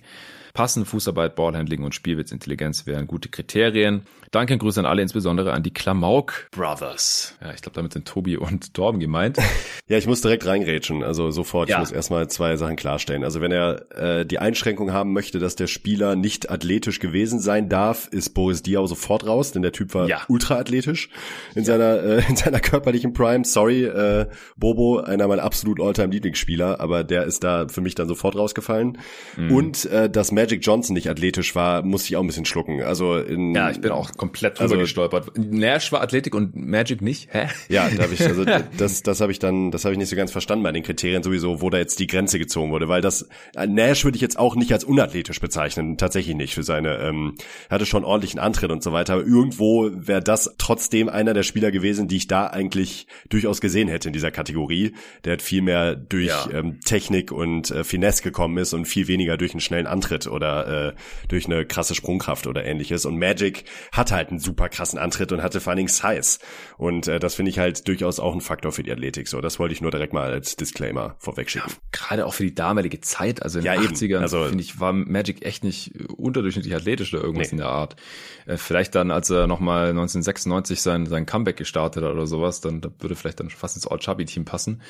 Passende 0.57 0.89
Fußarbeit, 0.89 1.37
Ballhandling 1.37 1.83
und 1.83 1.95
Spielwitzintelligenz 1.95 2.87
wären 2.87 3.07
gute 3.07 3.29
Kriterien. 3.29 4.07
Danke 4.31 4.55
und 4.55 4.59
Grüße 4.59 4.81
an 4.81 4.87
alle, 4.87 5.03
insbesondere 5.03 5.53
an 5.53 5.63
die 5.63 5.71
Klamauk 5.71 6.49
Brothers. 6.51 7.35
Ja, 7.43 7.53
ich 7.53 7.61
glaube, 7.61 7.77
damit 7.77 7.93
sind 7.93 8.09
Tobi 8.09 8.39
und 8.39 8.73
Torben 8.75 8.99
gemeint. 8.99 9.37
ja, 9.87 9.99
ich 9.99 10.07
muss 10.07 10.23
direkt 10.23 10.47
reingrätschen, 10.47 11.03
also 11.03 11.31
sofort. 11.31 11.69
Ja. 11.69 11.77
Ich 11.77 11.81
muss 11.81 11.93
erstmal 11.93 12.29
zwei 12.29 12.57
Sachen 12.57 12.77
klarstellen. 12.77 13.23
Also 13.23 13.43
wenn 13.43 13.53
er 13.53 13.85
äh, 13.93 14.25
die 14.25 14.39
Einschränkung 14.39 14.95
haben 14.95 15.13
möchte, 15.13 15.39
dass 15.39 15.57
der 15.57 15.67
Spieler 15.67 16.17
nicht 16.17 16.51
athletisch 16.51 17.01
gewesen 17.01 17.39
sein 17.39 17.69
darf, 17.69 18.09
ist 18.09 18.31
Boris 18.31 18.63
Diaw 18.63 18.87
sofort 18.87 19.27
raus, 19.27 19.53
denn 19.53 19.61
der 19.61 19.73
Typ 19.73 19.93
war 19.93 20.09
ja. 20.09 20.23
ultra 20.29 20.57
athletisch 20.57 21.11
in 21.55 21.65
ja. 21.65 21.67
seiner 21.67 22.03
äh, 22.03 22.23
in 22.31 22.37
seiner 22.37 22.61
körperlichen 22.61 23.13
Prime. 23.13 23.45
Sorry, 23.45 23.85
äh, 23.85 24.27
Bobo, 24.57 25.01
einer 25.01 25.29
meiner 25.29 25.43
absolut 25.43 25.83
Alltime 25.83 26.13
Lieblingsspieler, 26.13 26.81
aber 26.81 27.05
der 27.05 27.25
ist 27.25 27.45
da 27.45 27.69
für 27.69 27.83
mich 27.83 27.95
dann 27.95 28.09
sofort 28.09 28.37
rausgefallen. 28.37 28.97
Mhm. 29.37 29.53
Und 29.53 29.85
äh, 29.85 30.09
das 30.09 30.33
Match 30.33 30.46
Magic 30.47 30.65
Johnson 30.65 30.95
nicht 30.95 31.11
athletisch 31.11 31.57
war, 31.57 31.83
musste 31.83 32.11
ich 32.11 32.17
auch 32.17 32.23
ein 32.23 32.27
bisschen 32.29 32.45
schlucken. 32.45 32.81
Also 32.83 33.17
in, 33.17 33.53
ja, 33.53 33.69
ich 33.71 33.81
bin 33.81 33.91
auch 33.91 34.13
komplett 34.13 34.59
drüber 34.59 34.71
also, 34.71 34.79
gestolpert. 34.79 35.37
Nash 35.37 35.91
war 35.91 36.03
Athletik 36.03 36.37
und 36.37 36.55
Magic 36.55 37.03
nicht. 37.03 37.29
Hä? 37.33 37.49
Ja, 37.69 37.89
da 37.89 38.05
habe 38.05 38.15
ich 38.15 38.23
also 38.23 38.45
das 38.79 39.03
das 39.03 39.21
habe 39.21 39.33
ich 39.33 39.41
dann 39.41 39.73
das 39.73 39.85
habe 39.85 39.93
ich 39.93 39.99
nicht 39.99 40.09
so 40.09 40.15
ganz 40.15 40.31
verstanden 40.31 40.63
bei 40.63 40.71
den 40.71 40.85
Kriterien 40.85 41.25
sowieso, 41.25 41.61
wo 41.61 41.69
da 41.69 41.79
jetzt 41.79 41.99
die 41.99 42.07
Grenze 42.07 42.39
gezogen 42.39 42.71
wurde, 42.71 42.89
weil 42.89 43.01
das 43.01 43.29
äh, 43.57 43.67
Nash 43.67 44.05
würde 44.05 44.17
ich 44.17 44.23
jetzt 44.23 44.39
auch 44.39 44.55
nicht 44.55 44.73
als 44.73 44.85
unathletisch 44.85 45.41
bezeichnen, 45.41 45.97
tatsächlich 45.99 46.37
nicht 46.37 46.55
für 46.55 46.63
seine 46.63 46.99
ähm, 46.99 47.35
hatte 47.69 47.87
schon 47.87 48.05
ordentlichen 48.05 48.39
Antritt 48.39 48.71
und 48.71 48.85
so 48.85 48.93
weiter, 48.93 49.15
aber 49.15 49.25
irgendwo 49.25 49.91
wäre 49.93 50.23
das 50.23 50.55
trotzdem 50.59 51.09
einer 51.09 51.35
der 51.35 51.43
Spieler 51.43 51.73
gewesen, 51.73 52.07
die 52.07 52.19
ich 52.19 52.29
da 52.29 52.47
eigentlich 52.47 53.09
durchaus 53.29 53.61
gesehen 53.61 53.89
hätte 53.89 54.09
in 54.09 54.13
dieser 54.13 54.31
Kategorie. 54.31 54.95
Der 55.25 55.35
hat 55.35 55.43
viel 55.43 55.63
mehr 55.63 55.97
durch 55.97 56.29
ja. 56.29 56.49
ähm, 56.53 56.79
Technik 56.85 57.33
und 57.33 57.71
äh, 57.73 57.83
Finesse 57.83 58.23
gekommen 58.23 58.59
ist 58.59 58.73
und 58.75 58.85
viel 58.87 59.09
weniger 59.09 59.37
durch 59.37 59.53
einen 59.53 59.61
schnellen 59.61 59.87
Antritt 59.87 60.27
oder 60.37 60.89
äh, 60.89 60.95
durch 61.29 61.47
eine 61.47 61.67
krasse 61.67 61.97
Sprungkraft 61.97 62.47
oder 62.47 62.65
ähnliches. 62.65 63.05
Und 63.05 63.19
Magic 63.19 63.65
hat 63.91 64.13
halt 64.13 64.29
einen 64.31 64.39
super 64.39 64.69
krassen 64.69 64.99
Antritt 64.99 65.33
und 65.33 65.43
hatte 65.43 65.61
vor 65.61 65.73
allen 65.73 65.79
Dingen 65.79 65.89
Size. 65.89 66.39
Und 66.79 67.09
äh, 67.09 67.19
das 67.19 67.35
finde 67.35 67.51
ich 67.51 67.59
halt 67.59 67.89
durchaus 67.89 68.21
auch 68.21 68.35
ein 68.35 68.41
Faktor 68.41 68.73
für 68.73 68.83
die 68.83 68.93
Athletik. 68.93 69.29
So, 69.29 69.41
das 69.41 69.59
wollte 69.59 69.75
ich 69.75 69.81
nur 69.81 69.91
direkt 69.91 70.13
mal 70.13 70.31
als 70.31 70.57
Disclaimer 70.57 71.17
vorwegschicken. 71.19 71.71
Ja, 71.71 71.77
gerade 71.93 72.27
auch 72.27 72.35
für 72.35 72.45
die 72.45 72.55
damalige 72.55 73.01
Zeit, 73.01 73.43
also 73.43 73.59
in 73.59 73.65
ja, 73.65 73.75
den 73.75 73.89
80ern, 73.89 74.21
also, 74.21 74.45
finde 74.45 74.63
ich, 74.63 74.79
war 74.79 74.93
Magic 74.93 75.45
echt 75.45 75.65
nicht 75.65 75.93
unterdurchschnittlich 76.17 76.75
athletisch 76.75 77.13
oder 77.13 77.23
irgendwas 77.23 77.49
nee. 77.49 77.53
in 77.53 77.59
der 77.59 77.69
Art. 77.69 77.97
Äh, 78.47 78.57
vielleicht 78.57 78.95
dann, 78.95 79.11
als 79.11 79.31
er 79.31 79.47
nochmal 79.47 79.89
1996 79.91 80.81
sein, 80.81 81.07
sein 81.07 81.27
Comeback 81.27 81.57
gestartet 81.57 82.05
hat 82.05 82.13
oder 82.13 82.27
sowas, 82.27 82.61
dann 82.61 82.81
da 82.81 82.91
würde 83.01 83.17
vielleicht 83.17 83.41
dann 83.41 83.51
fast 83.51 83.77
ins 83.77 83.87
All-Chubby-Team 83.87 84.45
passen. 84.45 84.83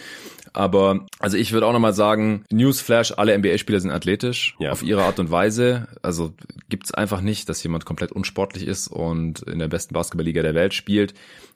Aber 0.52 1.06
also 1.18 1.36
ich 1.36 1.52
würde 1.52 1.66
auch 1.66 1.72
nochmal 1.72 1.94
sagen, 1.94 2.44
Newsflash, 2.50 3.14
alle 3.16 3.36
NBA-Spieler 3.38 3.80
sind 3.80 3.90
athletisch 3.90 4.56
ja. 4.58 4.72
auf 4.72 4.82
ihre 4.82 5.04
Art 5.04 5.18
und 5.18 5.30
Weise. 5.30 5.46
Weise. 5.46 5.88
Also 6.02 6.32
gibt's 6.68 6.92
einfach 6.92 7.20
nicht, 7.20 7.48
dass 7.48 7.62
jemand 7.62 7.84
komplett 7.84 8.12
unsportlich 8.12 8.66
ist 8.66 8.88
und 8.88 9.42
in 9.42 9.58
der 9.58 9.68
besten 9.68 9.94
Basketballliga 9.94 10.42
der 10.42 10.54
Welt 10.54 10.74
spielt. 10.74 11.14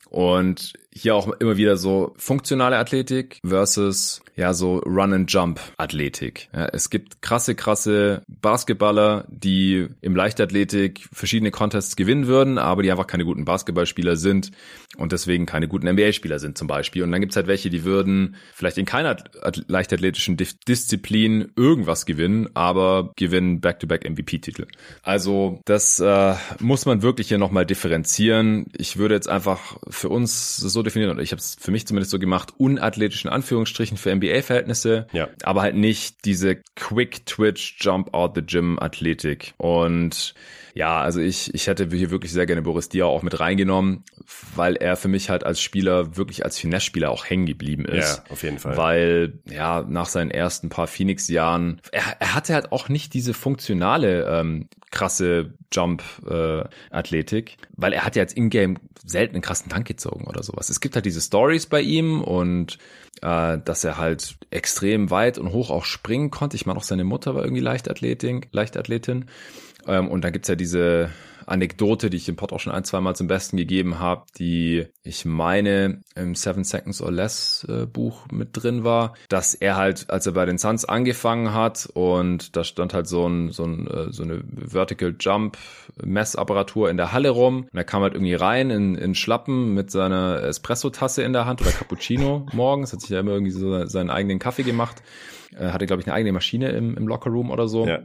Und 0.09 0.20
und 0.21 0.75
hier 0.93 1.15
auch 1.15 1.29
immer 1.41 1.57
wieder 1.57 1.77
so 1.77 2.15
funktionale 2.17 2.77
Athletik 2.77 3.41
versus 3.47 4.23
ja 4.37 4.55
so 4.55 4.79
Run 4.79 5.13
and 5.13 5.33
Jump 5.33 5.61
Athletik. 5.77 6.49
Ja, 6.53 6.67
es 6.67 6.91
gibt 6.91 7.23
krasse, 7.23 7.55
krasse 7.55 8.23
Basketballer, 8.27 9.27
die 9.29 9.89
im 10.01 10.17
Leichtathletik 10.17 11.09
verschiedene 11.13 11.51
Contests 11.51 11.95
gewinnen 11.95 12.27
würden, 12.27 12.59
aber 12.59 12.83
die 12.83 12.91
einfach 12.91 13.07
keine 13.07 13.25
guten 13.25 13.45
Basketballspieler 13.45 14.17
sind 14.17 14.51
und 14.97 15.13
deswegen 15.13 15.47
keine 15.47 15.69
guten 15.69 15.89
NBA-Spieler 15.89 16.39
sind 16.39 16.59
zum 16.59 16.67
Beispiel. 16.67 17.03
Und 17.03 17.13
dann 17.13 17.21
gibt's 17.21 17.37
halt 17.37 17.47
welche, 17.47 17.71
die 17.71 17.85
würden 17.85 18.37
vielleicht 18.55 18.79
in 18.79 18.87
keiner 18.87 19.17
leichtathletischen 19.69 20.37
Disziplin 20.37 21.53
irgendwas 21.55 22.07
gewinnen, 22.07 22.49
aber 22.55 23.13
gewinnen 23.17 23.61
Back-to-Back 23.61 24.09
MVP-Titel. 24.09 24.67
Also 25.03 25.61
das 25.67 26.01
äh, 26.01 26.35
muss 26.59 26.87
man 26.87 27.03
wirklich 27.03 27.29
hier 27.29 27.39
nochmal 27.39 27.67
differenzieren. 27.67 28.67
Ich 28.77 28.97
würde 28.97 29.15
jetzt 29.15 29.29
einfach 29.29 29.77
für 29.89 30.09
uns 30.09 30.57
so 30.57 30.80
definieren, 30.83 31.13
oder 31.13 31.23
ich 31.23 31.33
habe 31.33 31.41
es 31.41 31.57
für 31.59 31.71
mich 31.71 31.87
zumindest 31.87 32.11
so 32.11 32.19
gemacht, 32.19 32.55
unathletischen 32.59 33.31
Anführungsstrichen 33.31 33.97
für 33.97 34.15
NBA-Verhältnisse, 34.15 35.07
ja. 35.13 35.29
aber 35.43 35.63
halt 35.63 35.77
nicht 35.77 36.25
diese 36.25 36.57
Quick 36.77 37.27
Twitch 37.27 37.77
Jump 37.81 38.15
out 38.15 38.35
the 38.35 38.43
Gym 38.43 38.79
Athletik. 38.79 39.55
Und 39.57 40.35
ja, 40.75 41.01
also 41.01 41.21
ich, 41.21 41.55
ich 41.55 41.67
hätte 41.67 41.89
hier 41.91 42.11
wirklich 42.11 42.33
sehr 42.33 42.47
gerne 42.47 42.63
Boris 42.63 42.89
Dia 42.89 43.05
auch 43.05 43.23
mit 43.23 43.41
reingenommen, 43.41 44.05
weil 44.55 44.77
er 44.77 44.97
für 44.97 45.09
mich 45.09 45.31
halt 45.31 45.45
als 45.45 45.61
Spieler, 45.61 46.17
wirklich 46.17 46.45
als 46.45 46.59
Finesse-Spieler 46.59 47.11
auch 47.11 47.25
hängen 47.25 47.47
geblieben 47.47 47.85
ist. 47.85 48.19
Ja, 48.19 48.33
auf 48.33 48.43
jeden 48.43 48.59
Fall. 48.59 48.77
Weil, 48.77 49.41
ja, 49.49 49.85
nach 49.89 50.07
seinen 50.07 50.31
ersten 50.31 50.69
paar 50.69 50.87
Phoenix-Jahren, 50.87 51.81
er, 51.93 52.03
er 52.21 52.35
hatte 52.35 52.55
halt 52.55 52.73
auch 52.73 52.89
nicht 52.89 53.15
diese 53.15 53.35
funktionale, 53.35 54.27
ähm, 54.27 54.69
krasse 54.91 55.55
Jump-Athletik, 55.73 57.53
äh, 57.53 57.67
weil 57.77 57.93
er 57.93 58.05
hat 58.05 58.17
ja 58.17 58.23
jetzt 58.23 58.37
in-game 58.37 58.79
selten 59.05 59.37
einen 59.37 59.43
krassen 59.43 59.71
Tank 59.71 59.87
gezogen 59.87 60.27
oder 60.27 60.43
sowas. 60.43 60.69
Es 60.69 60.81
gibt 60.81 60.97
halt 60.97 61.07
diese 61.07 61.21
Stories 61.21 61.67
bei 61.67 61.81
ihm 61.81 62.23
und 62.23 62.79
äh, 63.23 63.59
dass 63.65 63.85
er 63.85 63.99
halt 63.99 64.37
extrem 64.51 65.11
weit 65.11 65.39
und 65.39 65.53
hoch 65.53 65.71
auch 65.71 65.85
springen 65.85 66.31
konnte. 66.31 66.57
Ich 66.57 66.67
meine 66.67 66.79
auch 66.79 66.85
seine 66.85 67.05
Mutter 67.05 67.35
war 67.35 67.43
irgendwie 67.43 67.63
Leichtathletin, 67.63 68.47
Leichtathletin. 68.51 69.27
Ähm, 69.87 70.09
und 70.09 70.23
dann 70.23 70.33
gibt's 70.33 70.49
ja 70.49 70.55
diese 70.55 71.11
Anekdote, 71.51 72.11
die 72.11 72.17
ich 72.17 72.29
im 72.29 72.37
Pod 72.37 72.53
auch 72.53 72.61
schon 72.61 72.73
ein, 72.73 72.85
zwei 72.85 73.01
Mal 73.01 73.17
zum 73.17 73.27
Besten 73.27 73.57
gegeben 73.57 73.99
habe, 73.99 74.25
die 74.39 74.87
ich 75.03 75.25
meine 75.25 76.01
im 76.15 76.35
Seven 76.35 76.65
Seconds 76.65 77.03
or 77.03 77.11
Less 77.11 77.67
äh, 77.69 77.87
Buch 77.87 78.27
mit 78.31 78.51
drin 78.53 78.85
war, 78.85 79.15
dass 79.29 79.55
er 79.55 79.77
halt, 79.77 80.11
als 80.11 80.27
er 80.27 80.33
bei 80.33 80.47
den 80.47 80.59
Suns 80.59 80.85
angefangen 80.85 81.53
hat 81.53 81.89
und 81.93 82.57
da 82.57 82.63
stand 82.63 82.95
halt 82.95 83.09
so 83.09 83.27
ein, 83.27 83.51
so, 83.51 83.65
ein, 83.65 83.87
äh, 83.89 84.13
so 84.13 84.23
eine 84.23 84.45
Vertical 84.57 85.15
Jump 85.19 85.59
Messapparatur 86.03 86.89
in 86.89 86.97
der 86.97 87.13
Halle 87.13 87.31
rum 87.31 87.67
und 87.71 87.77
er 87.77 87.85
kam 87.85 88.03
halt 88.03 88.15
irgendwie 88.15 88.35
rein 88.35 88.71
in, 88.71 88.95
in 88.95 89.15
Schlappen 89.15 89.75
mit 89.75 89.91
seiner 89.91 90.43
Espresso-Tasse 90.45 91.23
in 91.23 91.33
der 91.33 91.47
Hand 91.47 91.63
oder 91.63 91.73
Cappuccino 91.73 92.47
morgens, 92.53 92.93
hat 92.93 93.01
sich 93.01 93.11
ja 93.11 93.21
immer 93.21 93.33
irgendwie 93.33 93.53
so 93.53 93.87
seinen 93.87 94.11
eigenen 94.11 94.39
Kaffee 94.39 94.63
gemacht, 94.63 95.03
er 95.53 95.73
hatte 95.73 95.87
glaube 95.87 96.03
ich 96.03 96.07
eine 96.07 96.15
eigene 96.15 96.33
Maschine 96.33 96.71
im, 96.71 96.97
im 96.97 97.09
Lockerroom 97.09 97.51
oder 97.51 97.67
so. 97.67 97.87
Ja. 97.87 98.01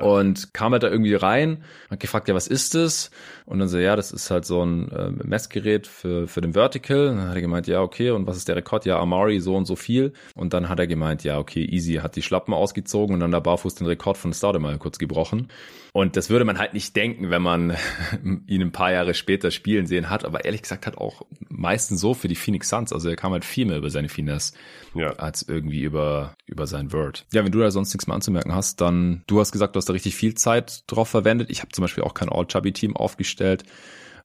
Und 0.00 0.54
kam 0.54 0.72
halt 0.72 0.82
da 0.82 0.88
irgendwie 0.88 1.14
rein, 1.14 1.62
hat 1.90 2.00
gefragt, 2.00 2.28
ja, 2.28 2.34
was 2.34 2.46
ist 2.46 2.74
das? 2.74 3.10
Und 3.44 3.58
dann 3.58 3.68
so, 3.68 3.78
ja, 3.78 3.94
das 3.94 4.10
ist 4.10 4.30
halt 4.30 4.44
so 4.44 4.64
ein 4.64 4.90
äh, 4.90 5.10
Messgerät 5.10 5.86
für, 5.86 6.26
für 6.26 6.40
den 6.40 6.54
Vertical. 6.54 7.08
Und 7.08 7.18
dann 7.18 7.28
hat 7.28 7.34
er 7.36 7.40
gemeint, 7.42 7.66
ja, 7.66 7.82
okay, 7.82 8.10
und 8.10 8.26
was 8.26 8.36
ist 8.36 8.48
der 8.48 8.56
Rekord? 8.56 8.86
Ja, 8.86 8.98
Amari 8.98 9.38
so 9.40 9.54
und 9.54 9.66
so 9.66 9.76
viel. 9.76 10.14
Und 10.34 10.54
dann 10.54 10.68
hat 10.68 10.78
er 10.78 10.86
gemeint, 10.86 11.24
ja, 11.24 11.38
okay, 11.38 11.64
easy, 11.64 11.94
hat 11.96 12.16
die 12.16 12.22
Schlappen 12.22 12.54
ausgezogen 12.54 13.14
und 13.14 13.20
dann 13.20 13.30
da 13.30 13.40
barfuß 13.40 13.74
den 13.74 13.86
Rekord 13.86 14.16
von 14.16 14.32
Staudemeyer 14.32 14.78
kurz 14.78 14.98
gebrochen. 14.98 15.48
Und 15.92 16.16
das 16.16 16.28
würde 16.28 16.44
man 16.44 16.58
halt 16.58 16.74
nicht 16.74 16.94
denken, 16.94 17.30
wenn 17.30 17.42
man 17.42 17.76
ihn 18.46 18.62
ein 18.62 18.72
paar 18.72 18.92
Jahre 18.92 19.14
später 19.14 19.50
spielen 19.50 19.86
sehen 19.86 20.10
hat. 20.10 20.24
Aber 20.24 20.44
ehrlich 20.44 20.62
gesagt 20.62 20.86
hat 20.86 20.98
auch 20.98 21.22
meistens 21.48 22.00
so 22.00 22.14
für 22.14 22.28
die 22.28 22.34
Phoenix 22.34 22.68
Suns. 22.68 22.92
Also 22.92 23.08
er 23.08 23.16
kam 23.16 23.32
halt 23.32 23.44
viel 23.44 23.66
mehr 23.66 23.78
über 23.78 23.90
seine 23.90 24.08
Finesse 24.08 24.54
ja. 24.94 25.12
als 25.14 25.42
irgendwie 25.42 25.82
über, 25.82 26.34
über 26.46 26.66
sein 26.66 26.92
Word. 26.92 27.26
Ja, 27.32 27.44
wenn 27.44 27.52
du 27.52 27.60
da 27.60 27.70
sonst 27.70 27.94
nichts 27.94 28.06
mehr 28.06 28.14
anzumerken 28.14 28.54
hast, 28.54 28.80
dann, 28.80 29.22
du 29.26 29.40
hast 29.40 29.52
gesagt, 29.52 29.65
du 29.72 29.78
hast 29.78 29.88
da 29.88 29.92
richtig 29.92 30.16
viel 30.16 30.34
Zeit 30.34 30.84
drauf 30.86 31.08
verwendet. 31.08 31.50
Ich 31.50 31.60
habe 31.60 31.70
zum 31.72 31.82
Beispiel 31.82 32.04
auch 32.04 32.14
kein 32.14 32.28
All-Chubby-Team 32.28 32.96
aufgestellt. 32.96 33.64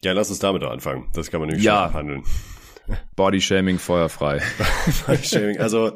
Ja, 0.03 0.13
lass 0.13 0.29
uns 0.29 0.39
damit 0.39 0.63
anfangen. 0.63 1.09
Das 1.13 1.29
kann 1.29 1.39
man 1.39 1.49
nämlich 1.49 1.65
ja. 1.65 1.93
handeln. 1.93 2.23
Body-Shaming 3.15 3.79
feuerfrei. 3.79 4.41
Body-Shaming, 5.07 5.59
also 5.59 5.95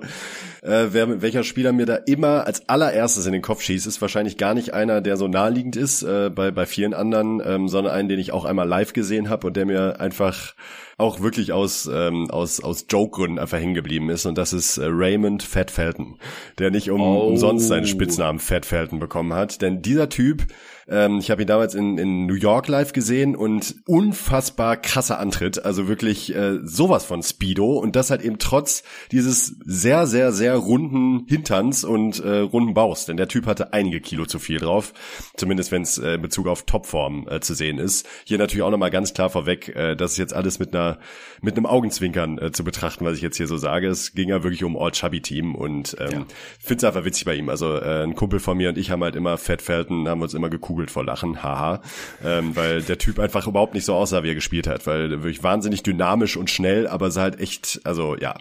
äh, 0.65 0.93
wer, 0.93 1.21
welcher 1.21 1.43
Spieler 1.43 1.71
mir 1.73 1.85
da 1.85 1.95
immer 1.95 2.45
als 2.47 2.67
allererstes 2.67 3.25
in 3.25 3.33
den 3.33 3.41
Kopf 3.41 3.61
schießt, 3.61 3.85
ist 3.85 4.01
wahrscheinlich 4.01 4.37
gar 4.37 4.53
nicht 4.53 4.73
einer, 4.73 5.01
der 5.01 5.15
so 5.15 5.27
naheliegend 5.27 5.75
ist 5.75 6.01
äh, 6.03 6.29
bei, 6.33 6.51
bei 6.51 6.65
vielen 6.65 6.93
anderen, 6.93 7.41
ähm, 7.45 7.67
sondern 7.67 7.93
einen, 7.93 8.09
den 8.09 8.19
ich 8.19 8.31
auch 8.31 8.45
einmal 8.45 8.67
live 8.67 8.93
gesehen 8.93 9.29
habe 9.29 9.47
und 9.47 9.55
der 9.55 9.65
mir 9.65 9.99
einfach 9.99 10.55
auch 10.97 11.21
wirklich 11.21 11.51
aus, 11.51 11.89
ähm, 11.93 12.31
aus, 12.31 12.63
aus 12.63 12.85
Joke-Gründen 12.89 13.37
einfach 13.37 13.59
hängen 13.59 13.75
geblieben 13.75 14.09
ist. 14.09 14.25
Und 14.25 14.37
das 14.37 14.53
ist 14.53 14.77
äh, 14.77 14.85
Raymond 14.87 15.43
Fat 15.43 15.69
Felton, 15.69 16.17
der 16.57 16.71
nicht 16.71 16.89
um, 16.89 17.01
oh. 17.01 17.27
umsonst 17.27 17.67
seinen 17.67 17.85
Spitznamen 17.85 18.39
Fat 18.39 18.65
Felton 18.65 18.99
bekommen 18.99 19.33
hat. 19.33 19.61
Denn 19.61 19.81
dieser 19.81 20.09
Typ 20.09 20.47
ähm, 20.87 21.19
ich 21.19 21.31
habe 21.31 21.41
ihn 21.41 21.47
damals 21.47 21.75
in, 21.75 21.97
in 21.97 22.25
New 22.25 22.35
York 22.35 22.67
live 22.67 22.93
gesehen 22.93 23.35
und 23.35 23.75
unfassbar 23.85 24.77
krasser 24.77 25.19
Antritt. 25.19 25.65
Also 25.65 25.87
wirklich 25.87 26.35
äh, 26.35 26.59
sowas 26.63 27.05
von 27.05 27.23
Speedo 27.23 27.77
und 27.77 27.95
das 27.95 28.11
halt 28.11 28.21
eben 28.21 28.37
trotz 28.37 28.83
dieses 29.11 29.55
sehr, 29.65 30.07
sehr, 30.07 30.31
sehr 30.31 30.55
runden 30.55 31.25
Hinterns 31.27 31.83
und 31.83 32.19
äh, 32.23 32.39
runden 32.39 32.73
Bauchs, 32.73 33.05
denn 33.05 33.17
der 33.17 33.27
Typ 33.27 33.47
hatte 33.47 33.73
einige 33.73 34.01
Kilo 34.01 34.25
zu 34.25 34.39
viel 34.39 34.59
drauf, 34.59 34.93
zumindest 35.35 35.71
wenn 35.71 35.81
es 35.81 35.97
äh, 35.97 36.15
in 36.15 36.21
Bezug 36.21 36.47
auf 36.47 36.63
Topform 36.63 37.27
äh, 37.29 37.39
zu 37.39 37.53
sehen 37.53 37.79
ist. 37.79 38.07
Hier 38.25 38.37
natürlich 38.37 38.63
auch 38.63 38.71
nochmal 38.71 38.91
ganz 38.91 39.13
klar 39.13 39.29
vorweg, 39.29 39.75
äh, 39.75 39.95
das 39.95 40.13
ist 40.13 40.17
jetzt 40.17 40.33
alles 40.33 40.59
mit 40.59 40.75
einer 40.75 40.99
mit 41.41 41.57
einem 41.57 41.65
Augenzwinkern 41.65 42.37
äh, 42.37 42.51
zu 42.51 42.63
betrachten, 42.63 43.05
was 43.05 43.15
ich 43.15 43.21
jetzt 43.21 43.37
hier 43.37 43.47
so 43.47 43.57
sage. 43.57 43.87
Es 43.87 44.13
ging 44.13 44.29
ja 44.29 44.43
wirklich 44.43 44.63
um 44.63 44.77
All 44.77 44.91
Chubby 44.91 45.21
Team 45.21 45.55
und 45.55 45.95
ähm, 45.99 46.11
ja. 46.11 46.25
finde 46.59 46.77
es 46.77 46.83
einfach 46.83 47.05
witzig 47.05 47.25
bei 47.25 47.35
ihm. 47.35 47.49
Also 47.49 47.75
äh, 47.75 48.03
ein 48.03 48.15
Kumpel 48.15 48.39
von 48.39 48.57
mir 48.57 48.69
und 48.69 48.77
ich 48.77 48.91
haben 48.91 49.03
halt 49.03 49.15
immer 49.15 49.37
Fat 49.37 49.61
Felton, 49.61 50.07
haben 50.07 50.21
uns 50.21 50.33
immer 50.33 50.49
gekugelt 50.75 50.91
vor 50.91 51.05
Lachen, 51.05 51.41
haha, 51.41 51.81
ähm, 52.23 52.55
weil 52.55 52.81
der 52.81 52.97
Typ 52.97 53.19
einfach 53.19 53.47
überhaupt 53.47 53.73
nicht 53.73 53.85
so 53.85 53.95
aussah, 53.95 54.23
wie 54.23 54.29
er 54.29 54.35
gespielt 54.35 54.67
hat, 54.67 54.85
weil 54.85 55.09
wirklich 55.09 55.41
wahnsinnig 55.41 55.83
dynamisch 55.83 56.35
und 56.35 56.49
schnell, 56.49 56.87
aber 56.87 57.07
es 57.07 57.17
halt 57.17 57.39
echt, 57.39 57.79
also 57.83 58.15
ja. 58.17 58.35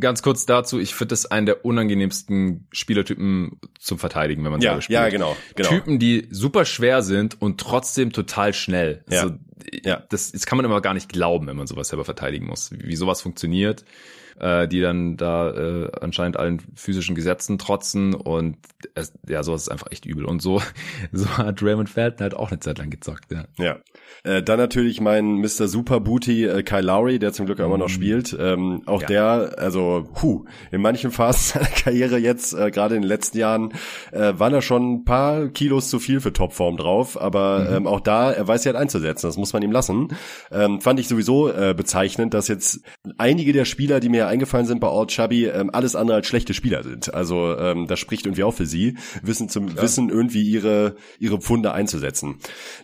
Ganz 0.00 0.22
kurz 0.22 0.46
dazu, 0.46 0.80
ich 0.80 0.94
finde 0.94 1.12
das 1.12 1.26
einen 1.26 1.46
der 1.46 1.64
unangenehmsten 1.64 2.66
Spielertypen 2.72 3.60
zum 3.78 3.98
Verteidigen, 3.98 4.44
wenn 4.44 4.52
man 4.52 4.60
ja, 4.60 4.80
spielt. 4.80 4.94
Ja, 4.94 5.08
genau, 5.08 5.36
genau. 5.54 5.68
Typen, 5.68 5.98
die 5.98 6.26
super 6.30 6.64
schwer 6.64 7.02
sind 7.02 7.40
und 7.40 7.60
trotzdem 7.60 8.12
total 8.12 8.52
schnell. 8.52 9.04
Also, 9.08 9.34
ja. 9.84 10.02
Das, 10.10 10.32
das 10.32 10.46
kann 10.46 10.56
man 10.56 10.64
immer 10.64 10.80
gar 10.80 10.94
nicht 10.94 11.08
glauben, 11.08 11.46
wenn 11.46 11.56
man 11.56 11.66
sowas 11.66 11.88
selber 11.88 12.04
verteidigen 12.04 12.46
muss, 12.46 12.70
wie 12.72 12.96
sowas 12.96 13.20
funktioniert 13.20 13.84
äh, 14.38 14.68
die 14.68 14.80
dann 14.80 15.16
da 15.16 15.50
äh, 15.50 15.90
anscheinend 16.00 16.36
allen 16.38 16.60
physischen 16.74 17.14
Gesetzen 17.14 17.58
trotzen 17.58 18.14
und 18.14 18.56
es, 18.94 19.12
ja, 19.28 19.42
sowas 19.42 19.62
ist 19.62 19.68
einfach 19.68 19.90
echt 19.90 20.06
übel. 20.06 20.24
Und 20.24 20.42
so, 20.42 20.62
so 21.12 21.28
hat 21.38 21.62
Raymond 21.62 21.88
Felton 21.88 22.20
halt 22.20 22.34
auch 22.34 22.50
eine 22.50 22.60
Zeit 22.60 22.78
lang 22.78 22.90
gezockt, 22.90 23.32
ja. 23.32 23.44
Ja. 23.58 23.78
Äh, 24.24 24.42
dann 24.42 24.58
natürlich 24.58 25.00
mein 25.00 25.36
Mr. 25.36 25.68
Super 25.68 26.00
Booty 26.00 26.44
äh, 26.44 26.62
Kyle 26.62 26.82
Lowry, 26.82 27.18
der 27.18 27.32
zum 27.32 27.46
Glück 27.46 27.58
immer 27.58 27.78
noch 27.78 27.88
mhm. 27.88 27.92
spielt. 27.92 28.36
Ähm, 28.38 28.82
auch 28.86 29.02
ja. 29.02 29.06
der, 29.08 29.54
also, 29.58 30.08
hu, 30.22 30.44
in 30.70 30.80
manchen 30.80 31.10
Phasen 31.10 31.60
seiner 31.60 31.74
Karriere 31.74 32.18
jetzt, 32.18 32.54
äh, 32.54 32.70
gerade 32.70 32.96
in 32.96 33.02
den 33.02 33.08
letzten 33.08 33.38
Jahren, 33.38 33.72
äh, 34.12 34.32
waren 34.36 34.52
da 34.52 34.62
schon 34.62 34.94
ein 34.94 35.04
paar 35.04 35.48
Kilos 35.48 35.88
zu 35.90 35.98
viel 35.98 36.20
für 36.20 36.32
Topform 36.32 36.76
drauf, 36.76 37.20
aber 37.20 37.60
mhm. 37.60 37.76
ähm, 37.76 37.86
auch 37.86 38.00
da, 38.00 38.32
er 38.32 38.46
weiß 38.46 38.64
ja 38.64 38.72
halt 38.72 38.80
einzusetzen, 38.80 39.26
das 39.26 39.36
muss 39.36 39.52
man 39.52 39.62
ihm 39.62 39.72
lassen. 39.72 40.08
Ähm, 40.50 40.80
fand 40.80 41.00
ich 41.00 41.08
sowieso 41.08 41.50
äh, 41.50 41.74
bezeichnend, 41.76 42.34
dass 42.34 42.48
jetzt 42.48 42.80
einige 43.18 43.52
der 43.52 43.64
Spieler, 43.64 44.00
die 44.00 44.08
mir 44.08 44.28
eingefallen 44.28 44.66
sind 44.66 44.80
bei 44.80 44.88
Old 44.88 45.10
Chubby, 45.10 45.46
ähm, 45.46 45.70
alles 45.72 45.96
andere 45.96 46.16
als 46.16 46.26
schlechte 46.26 46.54
Spieler 46.54 46.82
sind. 46.82 47.12
Also 47.14 47.56
ähm, 47.56 47.86
das 47.86 47.98
spricht 47.98 48.26
irgendwie 48.26 48.44
auch 48.44 48.54
für 48.54 48.66
sie, 48.66 48.96
wissen 49.22 49.48
zum 49.48 49.68
ja. 49.68 49.82
wissen 49.82 50.08
irgendwie 50.08 50.42
ihre 50.42 50.96
ihre 51.18 51.40
Pfunde 51.40 51.72
einzusetzen. 51.72 52.36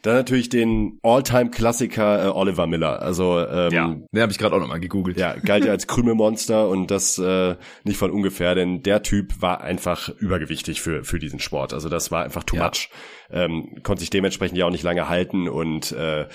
Dann 0.03 0.15
natürlich 0.15 0.49
den 0.49 0.99
All-Time-Klassiker 1.23 2.27
äh, 2.27 2.29
Oliver 2.29 2.67
Miller. 2.67 3.01
Also 3.01 3.39
ähm, 3.39 3.73
ja, 3.73 3.95
den 4.13 4.23
habe 4.23 4.33
ich 4.33 4.39
gerade 4.39 4.57
auch 4.57 4.61
nochmal 4.61 4.81
gegoogelt. 4.81 5.17
Ja, 5.19 5.35
galt 5.37 5.65
ja 5.65 5.71
als 5.71 5.87
Krümelmonster 5.87 6.69
und 6.69 6.91
das 6.91 7.19
äh, 7.19 7.57
nicht 7.85 7.97
von 7.97 8.11
ungefähr, 8.11 8.55
denn 8.55 8.83
der 8.83 9.03
Typ 9.03 9.41
war 9.41 9.61
einfach 9.61 10.09
übergewichtig 10.09 10.81
für 10.83 11.05
für 11.05 11.19
diesen 11.19 11.39
Sport. 11.39 11.73
Also 11.73 11.89
das 11.89 12.11
war 12.11 12.25
einfach 12.25 12.45
too 12.45 12.57
ja. 12.57 12.65
much 12.65 12.89
ähm, 13.33 13.83
konnte 13.83 14.01
sich 14.01 14.11
dementsprechend 14.11 14.59
ja 14.59 14.67
auch 14.67 14.71
nicht 14.71 14.85
lange 14.85 15.09
halten 15.09 15.49
und 15.49 15.93
äh, 15.93 16.27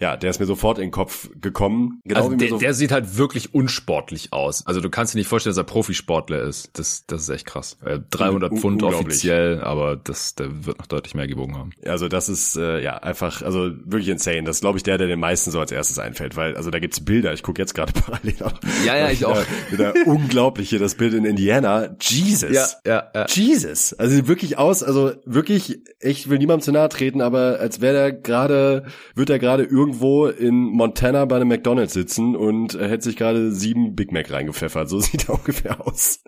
ja, 0.00 0.16
der 0.16 0.30
ist 0.30 0.38
mir 0.38 0.46
sofort 0.46 0.78
in 0.78 0.84
den 0.84 0.90
Kopf 0.92 1.28
gekommen. 1.40 2.00
Genau 2.04 2.22
also 2.22 2.36
der, 2.36 2.48
so 2.50 2.58
der 2.58 2.72
sieht 2.72 2.92
halt 2.92 3.18
wirklich 3.18 3.52
unsportlich 3.54 4.32
aus. 4.32 4.64
Also 4.64 4.80
du 4.80 4.90
kannst 4.90 5.14
dir 5.14 5.18
nicht 5.18 5.26
vorstellen, 5.26 5.50
dass 5.50 5.58
er 5.58 5.64
Profisportler 5.64 6.42
ist. 6.42 6.78
Das, 6.78 7.04
das 7.06 7.22
ist 7.22 7.28
echt 7.30 7.46
krass. 7.46 7.76
300 8.10 8.52
Un 8.52 8.58
Pfund 8.58 8.82
offiziell, 8.84 9.60
aber 9.60 9.96
das, 9.96 10.36
der 10.36 10.66
wird 10.66 10.78
noch 10.78 10.86
deutlich 10.86 11.14
mehr 11.14 11.26
gewogen 11.26 11.56
haben. 11.56 11.70
Also 11.84 12.06
das 12.06 12.28
ist 12.28 12.56
äh, 12.56 12.80
ja 12.80 12.98
einfach, 12.98 13.42
also 13.42 13.72
wirklich 13.84 14.08
insane. 14.08 14.44
Das 14.44 14.60
glaube 14.60 14.78
ich 14.78 14.84
der, 14.84 14.98
der 14.98 15.08
den 15.08 15.18
meisten 15.18 15.50
so 15.50 15.58
als 15.58 15.72
erstes 15.72 15.98
einfällt, 15.98 16.36
weil 16.36 16.56
also 16.56 16.70
da 16.70 16.78
gibt's 16.78 17.04
Bilder. 17.04 17.32
Ich 17.32 17.42
gucke 17.42 17.60
jetzt 17.60 17.74
gerade 17.74 17.92
parallel 18.00 18.36
auf. 18.42 18.52
Ja, 18.86 18.96
ja, 18.96 19.10
ich 19.10 19.24
auch. 19.24 19.42
Wieder 19.70 19.94
unglaubliche, 20.06 20.78
das 20.78 20.94
Bild 20.94 21.12
in 21.12 21.24
Indiana. 21.24 21.96
Jesus. 22.00 22.52
Ja, 22.52 22.66
ja, 22.86 23.10
ja. 23.12 23.26
Jesus. 23.28 23.94
Also 23.94 24.14
sieht 24.14 24.28
wirklich 24.28 24.58
aus, 24.58 24.84
also 24.84 25.12
wirklich, 25.24 25.80
ich 26.00 26.30
will 26.30 26.37
niemandem 26.38 26.64
zu 26.64 26.72
nahe 26.72 26.88
treten, 26.88 27.20
aber 27.20 27.58
als 27.60 27.80
wäre 27.80 27.94
der 27.94 28.12
gerade, 28.12 28.84
wird 29.14 29.30
er 29.30 29.38
gerade 29.38 29.64
irgendwo 29.64 30.26
in 30.26 30.54
Montana 30.54 31.24
bei 31.24 31.36
einem 31.36 31.48
McDonalds 31.48 31.92
sitzen 31.92 32.34
und 32.36 32.74
er 32.74 32.88
hätte 32.88 33.04
sich 33.04 33.16
gerade 33.16 33.52
sieben 33.52 33.94
Big 33.94 34.12
Mac 34.12 34.30
reingepfeffert. 34.30 34.88
So 34.88 35.00
sieht 35.00 35.28
er 35.28 35.34
ungefähr 35.34 35.86
aus. 35.86 36.20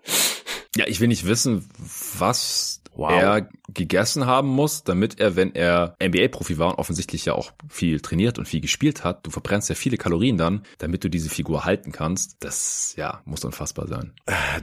Ja, 0.77 0.85
ich 0.87 1.01
will 1.01 1.09
nicht 1.09 1.27
wissen, 1.27 1.69
was 2.19 2.70
wow. 2.95 3.11
er 3.11 3.49
gegessen 3.73 4.27
haben 4.27 4.49
muss, 4.49 4.85
damit 4.85 5.21
er, 5.21 5.37
wenn 5.37 5.55
er 5.55 5.97
NBA-Profi 6.03 6.59
war 6.59 6.71
und 6.71 6.79
offensichtlich 6.79 7.25
ja 7.25 7.35
auch 7.35 7.53
viel 7.69 8.01
trainiert 8.01 8.39
und 8.39 8.47
viel 8.47 8.61
gespielt 8.61 9.05
hat, 9.05 9.27
du 9.27 9.31
verbrennst 9.31 9.69
ja 9.69 9.75
viele 9.75 9.97
Kalorien 9.97 10.37
dann, 10.37 10.63
damit 10.79 11.05
du 11.05 11.09
diese 11.09 11.29
Figur 11.29 11.65
halten 11.65 11.93
kannst. 11.93 12.37
Das, 12.41 12.95
ja, 12.97 13.21
muss 13.25 13.45
unfassbar 13.45 13.87
sein. 13.87 14.13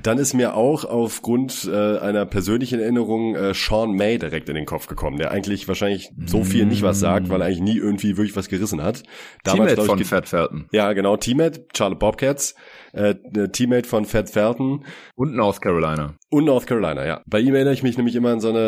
Dann 0.03 0.17
ist 0.17 0.33
mir 0.33 0.55
auch 0.55 0.83
aufgrund 0.83 1.69
äh, 1.71 1.97
einer 1.99 2.25
persönlichen 2.25 2.79
Erinnerung 2.79 3.35
äh, 3.35 3.53
Sean 3.53 3.93
May 3.93 4.17
direkt 4.17 4.49
in 4.49 4.55
den 4.55 4.65
Kopf 4.65 4.87
gekommen, 4.87 5.17
der 5.17 5.31
eigentlich 5.31 5.67
wahrscheinlich 5.67 6.11
so 6.25 6.43
viel 6.43 6.65
nicht 6.65 6.81
was 6.81 6.99
sagt, 6.99 7.29
weil 7.29 7.41
er 7.41 7.47
eigentlich 7.47 7.61
nie 7.61 7.77
irgendwie 7.77 8.17
wirklich 8.17 8.35
was 8.35 8.49
gerissen 8.49 8.83
hat. 8.83 9.03
Damals, 9.43 9.73
Teammate 9.73 9.87
von 9.87 10.03
Fat 10.03 10.27
Felton. 10.27 10.67
Ja, 10.71 10.93
genau, 10.93 11.17
Teammate, 11.17 11.65
Charlotte 11.73 11.99
Bobcats 11.99 12.55
äh, 12.97 13.49
Teammate 13.49 13.87
von 13.87 14.05
Fat 14.05 14.29
Felton. 14.29 14.83
Und 15.15 15.35
North 15.35 15.61
Carolina. 15.61 16.15
Und 16.29 16.45
North 16.45 16.67
Carolina, 16.67 17.05
ja. 17.05 17.21
Bei 17.25 17.39
ihm 17.39 17.55
erinnere 17.55 17.73
ich 17.73 17.83
mich 17.83 17.97
nämlich 17.97 18.15
immer 18.15 18.31
an 18.31 18.39
so 18.39 18.49
eine, 18.49 18.59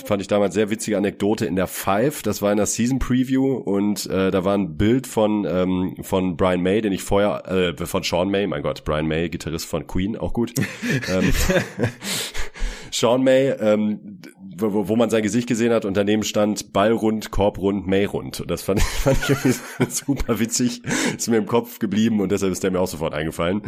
äh, 0.00 0.04
fand 0.04 0.22
ich 0.22 0.28
damals 0.28 0.54
sehr 0.54 0.70
witzige 0.70 0.96
Anekdote 0.96 1.46
in 1.46 1.56
der 1.56 1.66
Five. 1.66 2.22
Das 2.22 2.42
war 2.42 2.50
in 2.50 2.56
der 2.56 2.66
Season 2.66 2.98
Preview 2.98 3.54
und 3.54 4.06
äh, 4.06 4.30
da 4.30 4.44
war 4.44 4.56
ein 4.56 4.76
Bild 4.76 5.06
von 5.06 5.46
ähm, 5.48 5.96
von 6.02 6.36
Brian 6.36 6.62
May, 6.62 6.80
den 6.80 6.92
ich 6.92 7.02
vorher, 7.02 7.46
äh, 7.46 7.86
von 7.86 8.02
Sean 8.02 8.30
May, 8.30 8.46
mein 8.46 8.62
Gott, 8.62 8.84
Brian 8.84 9.06
May, 9.06 9.28
Gitarrist 9.28 9.66
von 9.66 9.86
Queen, 9.86 10.16
auch 10.16 10.32
gut. 10.32 10.52
ähm, 11.08 11.32
Sean 12.90 13.22
May, 13.22 13.50
ähm, 13.60 14.20
wo, 14.56 14.88
wo 14.88 14.96
man 14.96 15.10
sein 15.10 15.22
Gesicht 15.22 15.48
gesehen 15.48 15.72
hat 15.72 15.84
und 15.84 15.96
daneben 15.96 16.22
stand 16.22 16.72
Ballrund, 16.72 17.30
Korbrund, 17.30 17.86
Mayrund. 17.86 18.40
Und 18.40 18.50
das 18.50 18.62
fand, 18.62 18.82
fand 19.02 19.18
ich 19.22 19.30
irgendwie 19.30 19.54
super 19.88 20.38
witzig. 20.38 20.82
Ist 21.16 21.28
mir 21.28 21.38
im 21.38 21.46
Kopf 21.46 21.78
geblieben 21.78 22.20
und 22.20 22.32
deshalb 22.32 22.52
ist 22.52 22.62
der 22.62 22.70
mir 22.70 22.80
auch 22.80 22.88
sofort 22.88 23.14
eingefallen. 23.14 23.62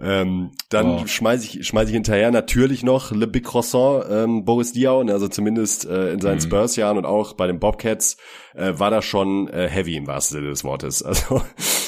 Ähm, 0.00 0.52
dann 0.68 0.86
oh. 0.86 1.06
schmeiß 1.06 1.44
ich, 1.44 1.66
schmeiß 1.66 1.88
ich 1.88 1.94
hinterher 1.94 2.30
natürlich 2.30 2.82
noch 2.82 3.12
Le 3.12 3.26
Big 3.26 3.44
Croissant, 3.44 4.04
ähm, 4.10 4.44
Boris 4.44 4.72
Diaw, 4.72 5.10
also 5.10 5.28
zumindest 5.28 5.86
äh, 5.86 6.12
in 6.12 6.20
seinen 6.20 6.36
mhm. 6.36 6.42
Spurs-Jahren 6.42 6.98
und 6.98 7.06
auch 7.06 7.34
bei 7.34 7.46
den 7.46 7.58
Bobcats 7.58 8.16
äh, 8.54 8.72
war 8.76 8.90
das 8.90 9.04
schon 9.04 9.48
äh, 9.48 9.68
heavy 9.68 9.96
im 9.96 10.06
wahrsten 10.06 10.38
Sinne 10.38 10.50
des 10.50 10.64
Wortes. 10.64 11.04
Also 11.10 11.42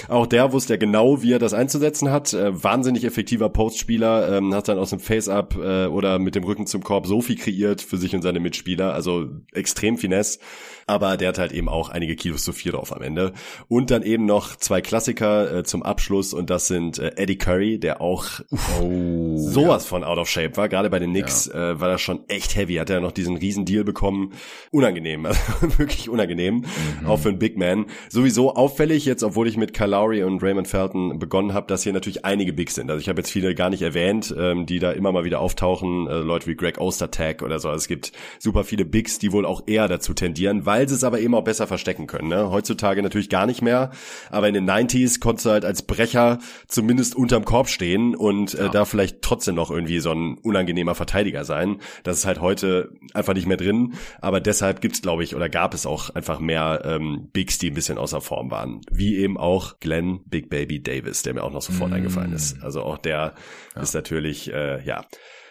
auch 0.08 0.26
der 0.26 0.52
wusste 0.52 0.74
ja 0.74 0.76
genau, 0.78 1.22
wie 1.22 1.32
er 1.32 1.38
das 1.38 1.54
einzusetzen 1.54 2.10
hat. 2.10 2.32
Äh, 2.34 2.62
wahnsinnig 2.62 3.04
effektiver 3.04 3.48
Postspieler, 3.48 4.36
ähm, 4.36 4.52
hat 4.52 4.66
dann 4.66 4.78
aus 4.78 4.90
dem 4.90 4.98
Face-Up 4.98 5.56
äh, 5.56 5.86
oder 5.86 6.18
mit 6.18 6.34
dem 6.34 6.42
Rücken 6.42 6.66
zum 6.66 6.82
Korb 6.82 7.06
so 7.06 7.20
viel 7.20 7.36
kreiert 7.36 7.80
für 7.80 7.96
sich 7.96 8.14
und 8.14 8.22
seine 8.22 8.40
Mitspieler. 8.40 8.94
Also 8.94 9.28
extrem 9.52 9.98
Finesse 9.98 10.40
aber 10.86 11.16
der 11.16 11.28
hat 11.28 11.38
halt 11.38 11.52
eben 11.52 11.68
auch 11.68 11.88
einige 11.88 12.16
Kilos 12.16 12.44
zu 12.44 12.52
viel 12.52 12.72
drauf 12.72 12.94
am 12.94 13.02
Ende. 13.02 13.32
Und 13.68 13.90
dann 13.90 14.02
eben 14.02 14.26
noch 14.26 14.56
zwei 14.56 14.80
Klassiker 14.80 15.58
äh, 15.58 15.64
zum 15.64 15.82
Abschluss 15.82 16.34
und 16.34 16.50
das 16.50 16.66
sind 16.66 16.98
äh, 16.98 17.12
Eddie 17.16 17.38
Curry, 17.38 17.78
der 17.78 18.00
auch 18.00 18.40
uff, 18.50 18.80
oh, 18.80 19.36
sowas 19.36 19.84
ja. 19.84 19.88
von 19.88 20.04
out 20.04 20.18
of 20.18 20.28
shape 20.28 20.56
war. 20.56 20.68
Gerade 20.68 20.90
bei 20.90 20.98
den 20.98 21.10
Knicks 21.10 21.50
ja. 21.52 21.72
äh, 21.72 21.80
war 21.80 21.88
das 21.88 22.00
schon 22.00 22.28
echt 22.28 22.56
heavy. 22.56 22.74
Hat 22.74 22.90
er 22.90 23.00
noch 23.00 23.12
diesen 23.12 23.36
riesen 23.36 23.64
Deal 23.64 23.84
bekommen. 23.84 24.32
Unangenehm, 24.70 25.26
also 25.26 25.40
wirklich 25.78 26.08
unangenehm, 26.08 26.64
mhm. 27.00 27.06
auch 27.06 27.18
für 27.18 27.28
einen 27.28 27.38
Big 27.38 27.56
Man. 27.56 27.86
Sowieso 28.08 28.54
auffällig 28.54 29.04
jetzt, 29.04 29.22
obwohl 29.22 29.48
ich 29.48 29.56
mit 29.56 29.74
Kyle 29.74 29.92
und 30.26 30.42
Raymond 30.42 30.68
Felton 30.68 31.18
begonnen 31.18 31.52
habe, 31.52 31.66
dass 31.66 31.82
hier 31.82 31.92
natürlich 31.92 32.24
einige 32.24 32.52
Bigs 32.52 32.74
sind. 32.74 32.90
Also 32.90 33.00
ich 33.00 33.08
habe 33.08 33.20
jetzt 33.20 33.30
viele 33.30 33.54
gar 33.54 33.70
nicht 33.70 33.82
erwähnt, 33.82 34.34
ähm, 34.36 34.66
die 34.66 34.78
da 34.78 34.92
immer 34.92 35.12
mal 35.12 35.24
wieder 35.24 35.40
auftauchen. 35.40 36.06
Äh, 36.06 36.18
Leute 36.18 36.46
wie 36.46 36.54
Greg 36.54 36.78
Ostertag 36.78 37.42
oder 37.42 37.58
so. 37.58 37.68
Also 37.68 37.78
es 37.78 37.88
gibt 37.88 38.12
super 38.38 38.64
viele 38.64 38.84
Bigs, 38.84 39.18
die 39.18 39.32
wohl 39.32 39.46
auch 39.46 39.62
eher 39.66 39.88
dazu 39.88 40.14
tendieren, 40.14 40.64
weil 40.72 40.88
sie 40.88 40.94
es 40.94 41.04
aber 41.04 41.20
eben 41.20 41.34
auch 41.34 41.44
besser 41.44 41.66
verstecken 41.66 42.06
können. 42.06 42.28
Ne? 42.28 42.50
Heutzutage 42.50 43.02
natürlich 43.02 43.28
gar 43.28 43.44
nicht 43.44 43.60
mehr, 43.60 43.90
aber 44.30 44.48
in 44.48 44.54
den 44.54 44.64
90s 44.64 45.20
konntest 45.20 45.44
du 45.44 45.50
halt 45.50 45.66
als 45.66 45.82
Brecher 45.82 46.38
zumindest 46.66 47.14
unterm 47.14 47.44
Korb 47.44 47.68
stehen 47.68 48.16
und 48.16 48.54
äh, 48.54 48.64
ja. 48.64 48.68
da 48.70 48.86
vielleicht 48.86 49.20
trotzdem 49.20 49.54
noch 49.54 49.70
irgendwie 49.70 50.00
so 50.00 50.12
ein 50.12 50.38
unangenehmer 50.38 50.94
Verteidiger 50.94 51.44
sein. 51.44 51.76
Das 52.04 52.16
ist 52.16 52.24
halt 52.24 52.40
heute 52.40 52.88
einfach 53.12 53.34
nicht 53.34 53.46
mehr 53.46 53.58
drin, 53.58 53.92
aber 54.22 54.40
deshalb 54.40 54.80
gibt's 54.80 55.02
glaube 55.02 55.24
ich 55.24 55.36
oder 55.36 55.50
gab 55.50 55.74
es 55.74 55.84
auch 55.84 56.08
einfach 56.08 56.40
mehr 56.40 56.80
ähm, 56.86 57.28
Bigs, 57.34 57.58
die 57.58 57.70
ein 57.70 57.74
bisschen 57.74 57.98
außer 57.98 58.22
Form 58.22 58.50
waren, 58.50 58.80
wie 58.90 59.18
eben 59.18 59.36
auch 59.36 59.78
Glenn 59.78 60.20
Big 60.24 60.48
Baby 60.48 60.82
Davis, 60.82 61.22
der 61.22 61.34
mir 61.34 61.44
auch 61.44 61.52
noch 61.52 61.60
sofort 61.60 61.90
mm. 61.90 61.94
eingefallen 61.94 62.32
ist. 62.32 62.62
Also 62.62 62.80
auch 62.80 62.96
der 62.96 63.34
ja. 63.76 63.82
ist 63.82 63.92
natürlich 63.92 64.50
äh, 64.50 64.82
ja 64.86 65.04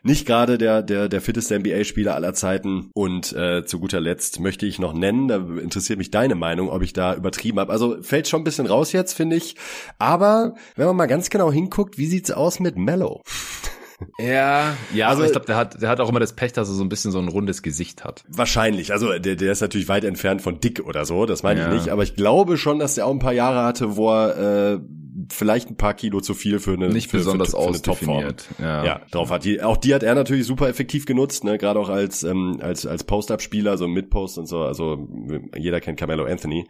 nicht 0.03 0.25
gerade 0.25 0.57
der, 0.57 0.81
der, 0.81 1.09
der 1.09 1.21
fitteste 1.21 1.59
NBA-Spieler 1.59 2.15
aller 2.15 2.33
Zeiten. 2.33 2.89
Und 2.93 3.33
äh, 3.33 3.65
zu 3.65 3.79
guter 3.79 3.99
Letzt 3.99 4.39
möchte 4.39 4.65
ich 4.65 4.79
noch 4.79 4.93
nennen, 4.93 5.27
da 5.27 5.37
interessiert 5.37 5.99
mich 5.99 6.11
deine 6.11 6.35
Meinung, 6.35 6.69
ob 6.69 6.81
ich 6.81 6.93
da 6.93 7.15
übertrieben 7.15 7.59
habe. 7.59 7.71
Also 7.71 8.01
fällt 8.01 8.27
schon 8.27 8.41
ein 8.41 8.45
bisschen 8.45 8.65
raus 8.65 8.91
jetzt, 8.91 9.13
finde 9.13 9.35
ich. 9.35 9.55
Aber 9.99 10.55
wenn 10.75 10.87
man 10.87 10.95
mal 10.95 11.07
ganz 11.07 11.29
genau 11.29 11.51
hinguckt, 11.51 11.97
wie 11.97 12.07
sieht's 12.07 12.31
aus 12.31 12.59
mit 12.59 12.77
Mellow? 12.77 13.21
Ja, 14.17 14.75
ja, 14.93 15.09
also 15.09 15.23
ich 15.23 15.31
glaube, 15.31 15.45
der 15.45 15.55
hat, 15.55 15.79
der 15.79 15.87
hat 15.87 15.99
auch 15.99 16.09
immer 16.09 16.19
das 16.19 16.33
Pech, 16.33 16.53
dass 16.53 16.69
er 16.69 16.73
so 16.73 16.83
ein 16.83 16.89
bisschen 16.89 17.11
so 17.11 17.19
ein 17.19 17.27
rundes 17.27 17.61
Gesicht 17.61 18.03
hat. 18.03 18.23
Wahrscheinlich. 18.27 18.91
Also 18.93 19.17
der, 19.19 19.35
der 19.35 19.51
ist 19.51 19.61
natürlich 19.61 19.87
weit 19.89 20.03
entfernt 20.03 20.41
von 20.41 20.59
dick 20.59 20.83
oder 20.83 21.05
so, 21.05 21.27
das 21.27 21.43
meine 21.43 21.61
ja. 21.61 21.67
ich 21.67 21.73
nicht. 21.73 21.89
Aber 21.89 22.01
ich 22.01 22.15
glaube 22.15 22.57
schon, 22.57 22.79
dass 22.79 22.95
der 22.95 23.05
auch 23.05 23.11
ein 23.11 23.19
paar 23.19 23.33
Jahre 23.33 23.63
hatte, 23.63 23.95
wo 23.95 24.11
er 24.11 24.73
äh, 24.73 24.79
vielleicht 25.29 25.69
ein 25.69 25.77
paar 25.77 25.93
Kilo 25.93 26.21
zu 26.21 26.33
viel 26.33 26.59
für 26.59 26.73
eine 26.73 26.89
nicht 26.89 27.09
für, 27.09 27.17
besonders 27.17 27.51
für, 27.51 27.61
für 27.61 27.67
eine 27.67 27.81
Topform. 27.81 28.25
Ja. 28.59 28.85
ja, 28.85 29.01
drauf 29.11 29.29
hat 29.29 29.43
die 29.43 29.61
auch 29.61 29.77
die 29.77 29.93
hat 29.93 30.03
er 30.03 30.15
natürlich 30.15 30.45
super 30.45 30.69
effektiv 30.69 31.05
genutzt, 31.05 31.43
ne, 31.43 31.57
gerade 31.57 31.79
auch 31.79 31.89
als 31.89 32.23
ähm, 32.23 32.59
als 32.61 32.85
als 32.85 33.03
Post-up-Spieler, 33.03 33.77
so 33.77 33.87
Mid-Post 33.87 34.37
und 34.37 34.47
so, 34.47 34.61
also 34.63 35.07
jeder 35.57 35.79
kennt 35.81 35.99
Carmelo 35.99 36.25
Anthony, 36.25 36.65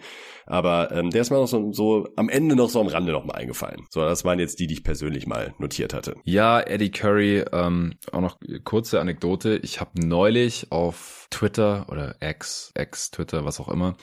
aber 0.46 0.92
ähm, 0.92 1.10
der 1.12 1.22
ist 1.22 1.30
mir 1.30 1.38
noch 1.38 1.48
so, 1.48 1.72
so 1.72 2.08
am 2.16 2.30
Ende 2.30 2.56
noch 2.56 2.70
so 2.70 2.82
am 2.82 2.88
Rande 2.88 3.12
noch 3.12 3.26
mal 3.26 3.36
eingefallen. 3.36 3.86
So, 3.90 4.02
das 4.02 4.26
waren 4.26 4.40
jetzt 4.40 4.60
die, 4.60 4.68
die 4.68 4.74
ich 4.74 4.84
persönlich 4.84 5.28
mal 5.28 5.54
notiert 5.60 5.94
hatte. 5.94 6.16
Ja, 6.24 6.60
Eddie 6.60 6.92
Curry, 6.92 7.46
ähm, 7.52 7.94
auch 8.12 8.22
noch 8.22 8.38
kurze 8.64 9.00
Anekdote. 9.00 9.58
Ich 9.64 9.80
habe 9.80 9.92
neulich 10.06 10.72
auf 10.72 11.21
Twitter 11.32 11.88
oder 11.90 12.16
X, 12.20 12.72
X, 12.78 13.10
Twitter, 13.10 13.44
was 13.46 13.60
auch 13.60 13.70
immer, 13.70 13.96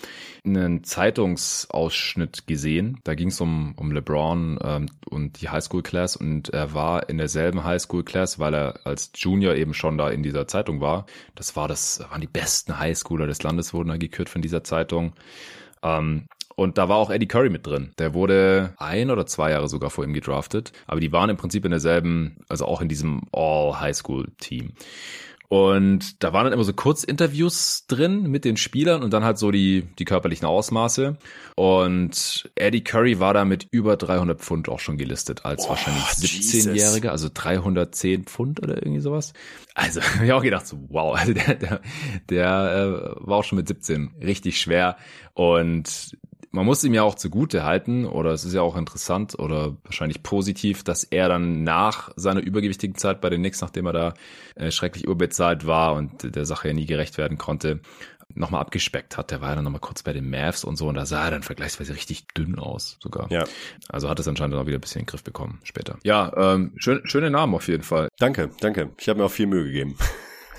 einen 0.44 0.82
Zeitungsausschnitt 0.82 2.48
gesehen. 2.48 2.98
Da 3.04 3.14
ging 3.14 3.28
es 3.28 3.40
um, 3.40 3.74
um 3.76 3.92
LeBron 3.92 4.58
ähm, 4.62 4.86
und 5.08 5.40
die 5.40 5.48
Highschool-Class 5.48 6.16
und 6.16 6.48
er 6.48 6.74
war 6.74 7.08
in 7.08 7.18
derselben 7.18 7.62
Highschool-Class, 7.62 8.40
weil 8.40 8.54
er 8.54 8.80
als 8.84 9.12
Junior 9.14 9.54
eben 9.54 9.74
schon 9.74 9.96
da 9.96 10.10
in 10.10 10.24
dieser 10.24 10.48
Zeitung 10.48 10.80
war. 10.80 11.06
Das 11.36 11.54
war 11.54 11.68
das, 11.68 12.00
waren 12.10 12.20
die 12.20 12.26
besten 12.26 12.80
Highschooler 12.80 13.26
des 13.28 13.42
Landes, 13.42 13.72
wurden 13.72 13.90
da 13.90 13.96
gekürt 13.96 14.28
von 14.28 14.42
dieser 14.42 14.64
Zeitung. 14.64 15.12
Ähm, 15.82 16.26
und 16.58 16.76
da 16.76 16.88
war 16.88 16.96
auch 16.96 17.10
Eddie 17.10 17.28
Curry 17.28 17.50
mit 17.50 17.64
drin. 17.68 17.92
Der 17.98 18.14
wurde 18.14 18.74
ein 18.78 19.12
oder 19.12 19.26
zwei 19.26 19.52
Jahre 19.52 19.68
sogar 19.68 19.90
vor 19.90 20.02
ihm 20.02 20.12
gedraftet. 20.12 20.72
Aber 20.88 20.98
die 20.98 21.12
waren 21.12 21.30
im 21.30 21.36
Prinzip 21.36 21.64
in 21.64 21.70
derselben, 21.70 22.38
also 22.48 22.66
auch 22.66 22.80
in 22.80 22.88
diesem 22.88 23.22
All-High-School-Team. 23.30 24.72
Und 25.51 26.22
da 26.22 26.34
waren 26.34 26.44
dann 26.44 26.53
immer 26.53 26.64
so 26.64 26.74
Kurzinterviews 26.74 27.86
drin 27.86 28.24
mit 28.24 28.44
den 28.44 28.59
Spielern 28.59 29.03
und 29.03 29.14
dann 29.14 29.24
halt 29.24 29.38
so 29.38 29.51
die, 29.51 29.88
die 29.99 30.05
körperlichen 30.05 30.46
Ausmaße. 30.46 31.16
Und 31.57 32.51
Eddie 32.55 32.84
Curry 32.84 33.18
war 33.18 33.32
da 33.32 33.46
mit 33.46 33.66
über 33.70 33.96
300 33.96 34.38
Pfund 34.38 34.68
auch 34.68 34.78
schon 34.78 34.99
gelistet 34.99 35.46
als 35.46 35.64
oh, 35.64 35.70
wahrscheinlich 35.70 36.05
17-Jähriger, 36.05 37.09
also 37.09 37.30
310 37.32 38.24
Pfund 38.24 38.62
oder 38.62 38.76
irgendwie 38.76 39.01
sowas. 39.01 39.32
Also, 39.74 40.01
ich 40.22 40.28
habe 40.28 40.36
auch 40.36 40.42
gedacht, 40.42 40.66
so, 40.66 40.78
wow, 40.90 41.16
also 41.18 41.32
der, 41.32 41.55
der, 41.55 41.80
der 42.28 43.14
äh, 43.16 43.26
war 43.26 43.38
auch 43.38 43.44
schon 43.44 43.57
mit 43.57 43.68
17 43.68 44.16
richtig 44.20 44.61
schwer. 44.61 44.99
Und 45.32 46.18
man 46.51 46.64
muss 46.64 46.84
ihm 46.84 46.94
ja 46.94 47.03
auch 47.03 47.14
zugute 47.14 47.64
halten, 47.64 48.07
oder 48.07 48.30
es 48.32 48.44
ist 48.44 48.55
ja 48.55 48.62
auch 48.62 48.76
interessant 48.76 49.38
oder 49.38 49.76
wahrscheinlich 49.84 50.22
positiv, 50.22 50.82
dass 50.82 51.05
er 51.05 51.28
dann 51.28 51.62
nach 51.62 52.11
seiner 52.16 52.40
übergewichtigen 52.40 52.96
Zeit 52.96 53.20
bei 53.20 53.30
den 53.30 53.40
Knicks, 53.40 53.61
nachdem 53.61 53.86
er 53.86 53.92
da 53.92 54.14
äh, 54.55 54.70
schrecklich 54.70 55.05
überbezahlt 55.05 55.66
war 55.66 55.94
und 55.94 56.34
der 56.34 56.44
Sache 56.44 56.68
ja 56.68 56.74
nie 56.74 56.86
gerecht 56.86 57.18
werden 57.18 57.38
konnte, 57.38 57.80
nochmal 58.34 58.61
abgespeckt 58.61 59.16
hat. 59.16 59.30
Der 59.30 59.40
war 59.40 59.51
ja 59.51 59.55
dann 59.57 59.64
nochmal 59.64 59.80
kurz 59.80 60.03
bei 60.03 60.12
den 60.12 60.28
Mavs 60.28 60.64
und 60.64 60.76
so 60.76 60.88
und 60.88 60.94
da 60.94 61.07
sah 61.07 61.24
er 61.24 61.30
dann 61.30 61.42
vergleichsweise 61.42 61.94
richtig 61.94 62.28
dünn 62.28 62.59
aus 62.59 62.99
sogar. 63.01 63.30
Ja. 63.30 63.44
Also 63.88 64.09
hat 64.09 64.20
es 64.20 64.28
anscheinend 64.28 64.57
auch 64.57 64.66
wieder 64.66 64.78
ein 64.78 64.80
bisschen 64.80 65.01
in 65.01 65.07
den 65.07 65.11
Griff 65.11 65.24
bekommen 65.24 65.61
später. 65.64 65.99
Ja, 66.05 66.32
ähm, 66.36 66.72
schön, 66.76 67.01
schöne 67.05 67.30
Namen 67.30 67.55
auf 67.55 67.68
jeden 67.68 67.82
Fall. 67.82 68.09
Danke, 68.18 68.51
danke. 68.61 68.90
Ich 68.99 69.09
habe 69.09 69.20
mir 69.20 69.26
auch 69.26 69.30
viel 69.30 69.46
Mühe 69.46 69.64
gegeben. 69.64 69.96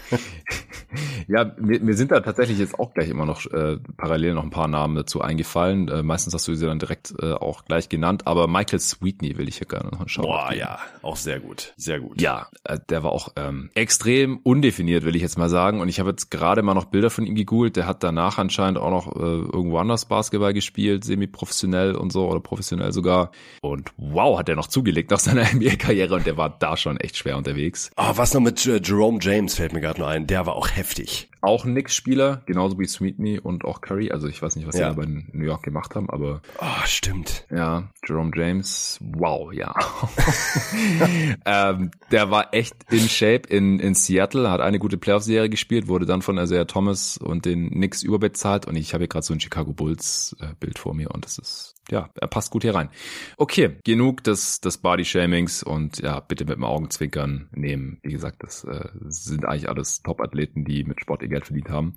ja, 1.27 1.51
mir, 1.57 1.79
mir 1.79 1.93
sind 1.93 2.11
da 2.11 2.19
tatsächlich 2.19 2.59
jetzt 2.59 2.79
auch 2.79 2.93
gleich 2.93 3.09
immer 3.09 3.25
noch 3.25 3.45
äh, 3.51 3.77
parallel 3.97 4.33
noch 4.33 4.43
ein 4.43 4.49
paar 4.49 4.67
Namen 4.67 4.95
dazu 4.95 5.21
eingefallen. 5.21 5.87
Äh, 5.87 6.03
meistens 6.03 6.33
hast 6.33 6.47
du 6.47 6.55
sie 6.55 6.65
dann 6.65 6.79
direkt 6.79 7.13
äh, 7.21 7.33
auch 7.33 7.65
gleich 7.65 7.89
genannt, 7.89 8.27
aber 8.27 8.47
Michael 8.47 8.79
Sweetney 8.79 9.37
will 9.37 9.47
ich 9.47 9.57
hier 9.57 9.67
gerne 9.67 9.89
noch 9.89 10.07
schauen. 10.07 10.25
Boah, 10.25 10.53
ja, 10.53 10.79
auch 11.01 11.15
sehr 11.15 11.39
gut, 11.39 11.73
sehr 11.77 11.99
gut. 11.99 12.21
Ja, 12.21 12.47
äh, 12.63 12.79
der 12.89 13.03
war 13.03 13.11
auch 13.11 13.29
ähm, 13.35 13.69
extrem 13.75 14.37
undefiniert, 14.37 15.03
will 15.05 15.15
ich 15.15 15.21
jetzt 15.21 15.37
mal 15.37 15.49
sagen. 15.49 15.81
Und 15.81 15.89
ich 15.89 15.99
habe 15.99 16.09
jetzt 16.09 16.31
gerade 16.31 16.61
mal 16.61 16.73
noch 16.73 16.85
Bilder 16.85 17.09
von 17.09 17.25
ihm 17.25 17.35
gegoogelt. 17.35 17.75
Der 17.75 17.85
hat 17.85 18.03
danach 18.03 18.37
anscheinend 18.37 18.79
auch 18.79 18.89
noch 18.89 19.15
äh, 19.15 19.19
irgendwo 19.19 19.77
anders 19.77 20.05
Basketball 20.05 20.53
gespielt, 20.53 21.03
semi-professionell 21.03 21.95
und 21.95 22.11
so 22.11 22.27
oder 22.27 22.39
professionell 22.39 22.91
sogar. 22.91 23.31
Und 23.61 23.91
wow, 23.97 24.39
hat 24.39 24.47
der 24.47 24.55
noch 24.55 24.67
zugelegt 24.67 25.11
nach 25.11 25.19
seiner 25.19 25.43
NBA-Karriere 25.53 26.15
und 26.15 26.25
der 26.25 26.37
war 26.37 26.49
da 26.49 26.77
schon 26.77 26.97
echt 26.97 27.17
schwer 27.17 27.37
unterwegs. 27.37 27.91
Oh, 27.97 28.11
was 28.15 28.33
noch 28.33 28.41
mit 28.41 28.65
äh, 28.65 28.81
Jerome 28.83 29.19
James 29.21 29.55
fällt 29.55 29.73
mir 29.73 29.81
gerade 29.81 29.98
nur 29.99 30.07
ein. 30.07 30.27
Der 30.27 30.45
war 30.45 30.55
auch 30.55 30.69
heftig. 30.69 31.29
Auch 31.41 31.63
ein 31.63 31.71
Knicks-Spieler, 31.71 32.41
genauso 32.45 32.77
wie 32.79 32.85
Sweetney 32.85 33.39
und 33.39 33.63
auch 33.63 33.81
Curry. 33.81 34.11
Also 34.11 34.27
ich 34.27 34.41
weiß 34.41 34.55
nicht, 34.55 34.67
was 34.67 34.77
ja. 34.77 34.89
die 34.89 34.95
da 34.95 35.01
bei 35.01 35.07
New 35.07 35.45
York 35.45 35.63
gemacht 35.63 35.95
haben, 35.95 36.09
aber. 36.09 36.41
Oh, 36.59 36.85
stimmt. 36.85 37.45
Ja, 37.49 37.89
Jerome 38.05 38.31
James, 38.35 38.99
wow, 39.01 39.53
ja. 39.53 39.73
ähm, 41.45 41.91
der 42.11 42.31
war 42.31 42.53
echt 42.53 42.75
in 42.91 43.07
Shape 43.07 43.47
in, 43.47 43.79
in 43.79 43.95
Seattle, 43.95 44.49
hat 44.49 44.59
eine 44.59 44.79
gute 44.79 44.97
Playoff-Serie 44.97 45.49
gespielt, 45.49 45.87
wurde 45.87 46.05
dann 46.05 46.21
von 46.21 46.37
Isaiah 46.37 46.65
Thomas 46.65 47.17
und 47.17 47.45
den 47.45 47.69
Knicks 47.69 48.03
überbezahlt 48.03 48.65
und 48.65 48.75
ich 48.75 48.93
habe 48.93 49.03
hier 49.03 49.09
gerade 49.09 49.25
so 49.25 49.33
ein 49.33 49.39
Chicago 49.39 49.71
Bulls-Bild 49.71 50.79
vor 50.79 50.93
mir 50.93 51.11
und 51.11 51.23
das 51.23 51.37
ist 51.37 51.78
ja, 51.91 52.09
er 52.15 52.27
passt 52.27 52.51
gut 52.51 52.63
hier 52.63 52.75
rein. 52.75 52.89
Okay, 53.37 53.77
genug 53.83 54.23
des, 54.23 54.61
des 54.61 54.77
Body-Shamings 54.77 55.63
und 55.63 55.99
ja, 55.99 56.19
bitte 56.19 56.45
mit 56.45 56.55
dem 56.55 56.63
Augenzwinkern 56.63 57.49
nehmen. 57.51 57.99
Wie 58.03 58.11
gesagt, 58.11 58.43
das 58.43 58.63
äh, 58.63 58.89
sind 59.07 59.45
eigentlich 59.45 59.69
alles 59.69 60.01
Top-Athleten, 60.01 60.65
die 60.65 60.83
mit 60.83 61.01
Sport 61.01 61.21
ihr 61.21 61.29
Geld 61.29 61.45
verdient 61.45 61.69
haben. 61.69 61.95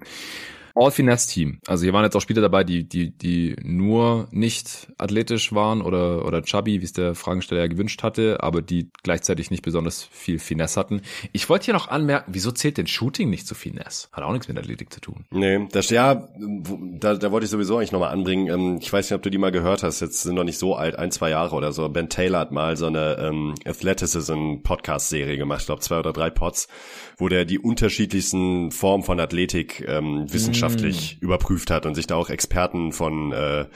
All-Finesse-Team. 0.75 1.59
Also 1.67 1.85
hier 1.85 1.93
waren 1.93 2.05
jetzt 2.05 2.17
auch 2.17 2.21
Spieler 2.21 2.43
dabei, 2.43 2.65
die, 2.65 2.89
die, 2.89 3.11
die 3.17 3.57
nur 3.63 4.29
nicht 4.31 4.89
athletisch 4.99 5.53
waren 5.53 5.83
oder, 5.83 6.25
oder 6.25 6.43
chubby, 6.43 6.81
wie 6.81 6.85
es 6.85 6.93
der 6.93 7.15
Fragensteller 7.15 7.63
ja 7.63 7.67
gewünscht 7.67 8.03
hatte, 8.03 8.43
aber 8.43 8.63
die 8.63 8.91
gleichzeitig 9.03 9.51
nicht 9.51 9.63
besonders 9.63 10.03
viel 10.03 10.39
Finesse 10.39 10.81
hatten. 10.81 11.03
Ich 11.33 11.49
wollte 11.49 11.67
hier 11.67 11.75
noch 11.75 11.89
anmerken, 11.89 12.33
wieso 12.35 12.51
zählt 12.51 12.79
denn 12.79 12.87
Shooting 12.87 13.31
nicht 13.31 13.47
zu 13.47 13.55
Finesse? 13.55 14.09
Hat 14.13 14.25
auch 14.25 14.33
nichts 14.33 14.49
mit 14.49 14.59
Athletik 14.59 14.93
zu 14.93 15.01
tun. 15.01 15.27
Nee, 15.31 15.67
das, 15.73 15.91
ja, 15.91 16.29
da, 16.37 17.15
da 17.15 17.33
wollte 17.33 17.45
ich 17.45 17.51
sowieso 17.51 17.77
eigentlich 17.77 17.93
nochmal 17.93 18.13
anbringen. 18.13 18.49
Ähm, 18.49 18.79
ich 18.81 18.93
weiß 18.93 19.11
nicht, 19.11 19.17
ob 19.17 19.23
du 19.23 19.31
die 19.31 19.39
mal 19.39 19.53
gehört 19.53 19.83
hast, 19.83 20.01
jetzt 20.01 20.23
sind 20.23 20.35
noch 20.35 20.45
nicht 20.45 20.59
so 20.59 20.75
alt, 20.75 20.99
ein, 20.99 21.11
zwei 21.11 21.31
Jahre 21.31 21.55
oder 21.55 21.73
so. 21.73 21.89
Ben 21.89 22.09
Taylor 22.09 22.41
hat 22.41 22.53
mal 22.53 22.77
so 22.77 22.87
eine 22.87 23.19
ähm, 23.19 23.55
Athleticism-Podcast-Serie 23.65 25.37
gemacht, 25.37 25.61
ich 25.61 25.67
glaube 25.67 25.83
zwei 25.83 25.99
oder 25.99 26.13
drei 26.13 26.31
Pods, 26.31 26.69
wo 27.19 27.29
der 27.29 27.45
die 27.45 27.59
unterschiedlichsten 27.59 28.71
Formen 28.71 29.05
von 29.05 29.21
Athletik 29.21 29.85
ähm, 29.87 30.33
wissenschaftlich 30.33 30.62
mm. 30.71 31.19
überprüft 31.21 31.71
hat 31.71 31.87
und 31.87 31.95
sich 31.95 32.07
da 32.07 32.17
auch 32.17 32.31
Experten 32.31 32.93
von, 32.93 33.33
äh, 33.33 33.67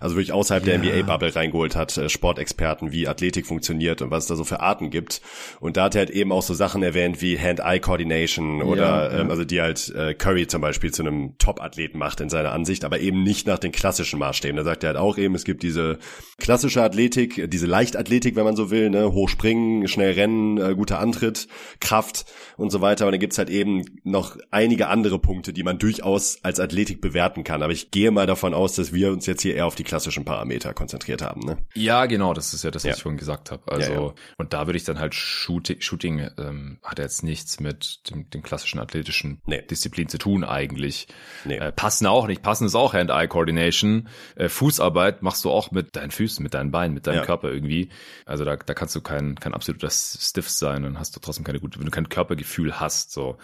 also 0.00 0.16
wirklich 0.16 0.32
außerhalb 0.32 0.66
ja. 0.66 0.76
der 0.76 0.78
NBA-Bubble 0.78 1.34
reingeholt 1.34 1.76
hat, 1.76 1.96
äh, 1.96 2.08
Sportexperten, 2.08 2.92
wie 2.92 3.08
Athletik 3.08 3.46
funktioniert 3.46 4.02
und 4.02 4.10
was 4.10 4.24
es 4.24 4.28
da 4.28 4.36
so 4.36 4.44
für 4.44 4.60
Arten 4.60 4.90
gibt. 4.90 5.20
Und 5.60 5.76
da 5.76 5.84
hat 5.84 5.94
er 5.94 6.00
halt 6.00 6.10
eben 6.10 6.32
auch 6.32 6.42
so 6.42 6.54
Sachen 6.54 6.82
erwähnt 6.82 7.20
wie 7.20 7.38
Hand-Eye-Coordination 7.38 8.62
oder 8.62 9.12
ja, 9.12 9.20
ähm, 9.20 9.30
also 9.30 9.44
die 9.44 9.60
halt 9.60 9.88
äh, 9.94 10.14
Curry 10.14 10.46
zum 10.46 10.60
Beispiel 10.60 10.92
zu 10.92 11.02
einem 11.02 11.36
Top-Athleten 11.38 11.98
macht 11.98 12.20
in 12.20 12.28
seiner 12.28 12.52
Ansicht, 12.52 12.84
aber 12.84 13.00
eben 13.00 13.22
nicht 13.22 13.46
nach 13.46 13.58
den 13.58 13.72
klassischen 13.72 14.18
Maßstäben. 14.18 14.56
Da 14.56 14.64
sagt 14.64 14.84
er 14.84 14.88
halt 14.88 14.98
auch 14.98 15.18
eben, 15.18 15.34
es 15.34 15.44
gibt 15.44 15.62
diese 15.62 15.98
klassische 16.38 16.82
Athletik, 16.82 17.50
diese 17.50 17.66
Leichtathletik, 17.66 18.36
wenn 18.36 18.44
man 18.44 18.56
so 18.56 18.70
will, 18.70 18.90
ne, 18.90 19.12
hochspringen, 19.12 19.88
schnell 19.88 20.12
rennen, 20.12 20.58
äh, 20.58 20.74
guter 20.74 20.98
Antritt, 20.98 21.48
Kraft 21.80 22.26
und 22.56 22.70
so 22.70 22.80
weiter. 22.80 23.06
Und 23.06 23.12
dann 23.12 23.20
gibt's 23.20 23.38
halt 23.38 23.50
eben 23.50 23.84
noch 24.04 24.36
einige 24.50 24.88
andere 24.88 25.18
Punkte, 25.18 25.52
die 25.52 25.62
man 25.62 25.78
durchaus 25.78 26.35
als 26.42 26.60
Athletik 26.60 27.00
bewerten 27.00 27.44
kann. 27.44 27.62
Aber 27.62 27.72
ich 27.72 27.90
gehe 27.90 28.10
mal 28.10 28.26
davon 28.26 28.54
aus, 28.54 28.74
dass 28.74 28.92
wir 28.92 29.12
uns 29.12 29.26
jetzt 29.26 29.42
hier 29.42 29.54
eher 29.54 29.66
auf 29.66 29.74
die 29.74 29.84
klassischen 29.84 30.24
Parameter 30.24 30.74
konzentriert 30.74 31.22
haben. 31.22 31.40
Ne? 31.40 31.58
Ja, 31.74 32.06
genau, 32.06 32.34
das 32.34 32.54
ist 32.54 32.64
ja 32.64 32.70
das, 32.70 32.84
was 32.84 32.90
ja. 32.90 32.96
ich 32.96 33.02
vorhin 33.02 33.18
gesagt 33.18 33.50
habe. 33.50 33.70
Also 33.70 33.92
ja, 33.92 34.00
ja. 34.00 34.14
und 34.38 34.52
da 34.52 34.66
würde 34.66 34.76
ich 34.76 34.84
dann 34.84 34.98
halt 34.98 35.14
Shooting, 35.14 35.80
Shooting 35.80 36.30
ähm, 36.38 36.78
hat 36.82 36.98
jetzt 36.98 37.22
nichts 37.22 37.60
mit 37.60 38.10
dem, 38.10 38.28
dem 38.30 38.42
klassischen 38.42 38.78
athletischen 38.78 39.40
nee. 39.46 39.62
Disziplin 39.62 40.08
zu 40.08 40.18
tun 40.18 40.44
eigentlich. 40.44 41.08
Nee. 41.44 41.56
Äh, 41.56 41.72
passen 41.72 42.06
auch 42.06 42.26
nicht. 42.26 42.42
Passen 42.42 42.66
ist 42.66 42.74
auch 42.74 42.94
Hand-Eye-Coordination. 42.94 44.08
Äh, 44.36 44.48
Fußarbeit 44.48 45.22
machst 45.22 45.44
du 45.44 45.50
auch 45.50 45.70
mit 45.70 45.96
deinen 45.96 46.10
Füßen, 46.10 46.42
mit 46.42 46.54
deinen 46.54 46.70
Beinen, 46.70 46.94
mit 46.94 47.06
deinem 47.06 47.24
Körper 47.24 47.50
irgendwie. 47.50 47.90
Also 48.24 48.44
da, 48.44 48.56
da 48.56 48.74
kannst 48.74 48.94
du 48.94 49.00
kein, 49.00 49.34
kein 49.36 49.54
absoluter 49.54 49.90
Stiff 49.90 50.48
sein 50.48 50.84
und 50.84 50.98
hast 50.98 51.16
du 51.16 51.20
trotzdem 51.20 51.44
keine 51.44 51.60
gute, 51.60 51.78
wenn 51.78 51.86
du 51.86 51.90
kein 51.90 52.08
Körpergefühl 52.08 52.80
hast. 52.80 53.12
So 53.12 53.38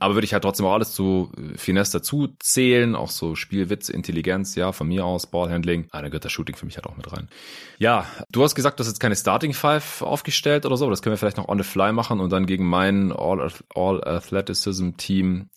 aber 0.00 0.14
würde 0.14 0.24
ich 0.24 0.32
halt 0.32 0.42
trotzdem 0.42 0.66
auch 0.66 0.74
alles 0.74 0.92
zu 0.92 1.30
äh, 1.36 1.56
Finesse 1.56 1.98
dazu 1.98 2.28
zählen, 2.40 2.94
auch 2.94 3.10
so 3.10 3.34
Spielwitz, 3.34 3.88
Intelligenz, 3.88 4.54
ja, 4.54 4.72
von 4.72 4.88
mir 4.88 5.04
aus, 5.04 5.26
Ballhandling. 5.26 5.88
Ah, 5.90 6.02
da 6.02 6.08
gehört 6.08 6.24
das 6.24 6.32
Shooting 6.32 6.56
für 6.56 6.66
mich 6.66 6.76
halt 6.76 6.86
auch 6.86 6.96
mit 6.96 7.10
rein. 7.12 7.28
Ja, 7.78 8.06
du 8.30 8.42
hast 8.42 8.54
gesagt, 8.54 8.78
du 8.78 8.82
hast 8.82 8.88
jetzt 8.88 9.00
keine 9.00 9.16
Starting 9.16 9.52
Five 9.52 10.02
aufgestellt 10.02 10.66
oder 10.66 10.76
so, 10.76 10.88
das 10.90 11.02
können 11.02 11.12
wir 11.12 11.18
vielleicht 11.18 11.36
noch 11.36 11.48
on 11.48 11.58
the 11.58 11.64
fly 11.64 11.92
machen 11.92 12.20
und 12.20 12.30
dann 12.30 12.46
gegen 12.46 12.66
mein 12.66 13.12
All, 13.12 13.50
All 13.74 14.00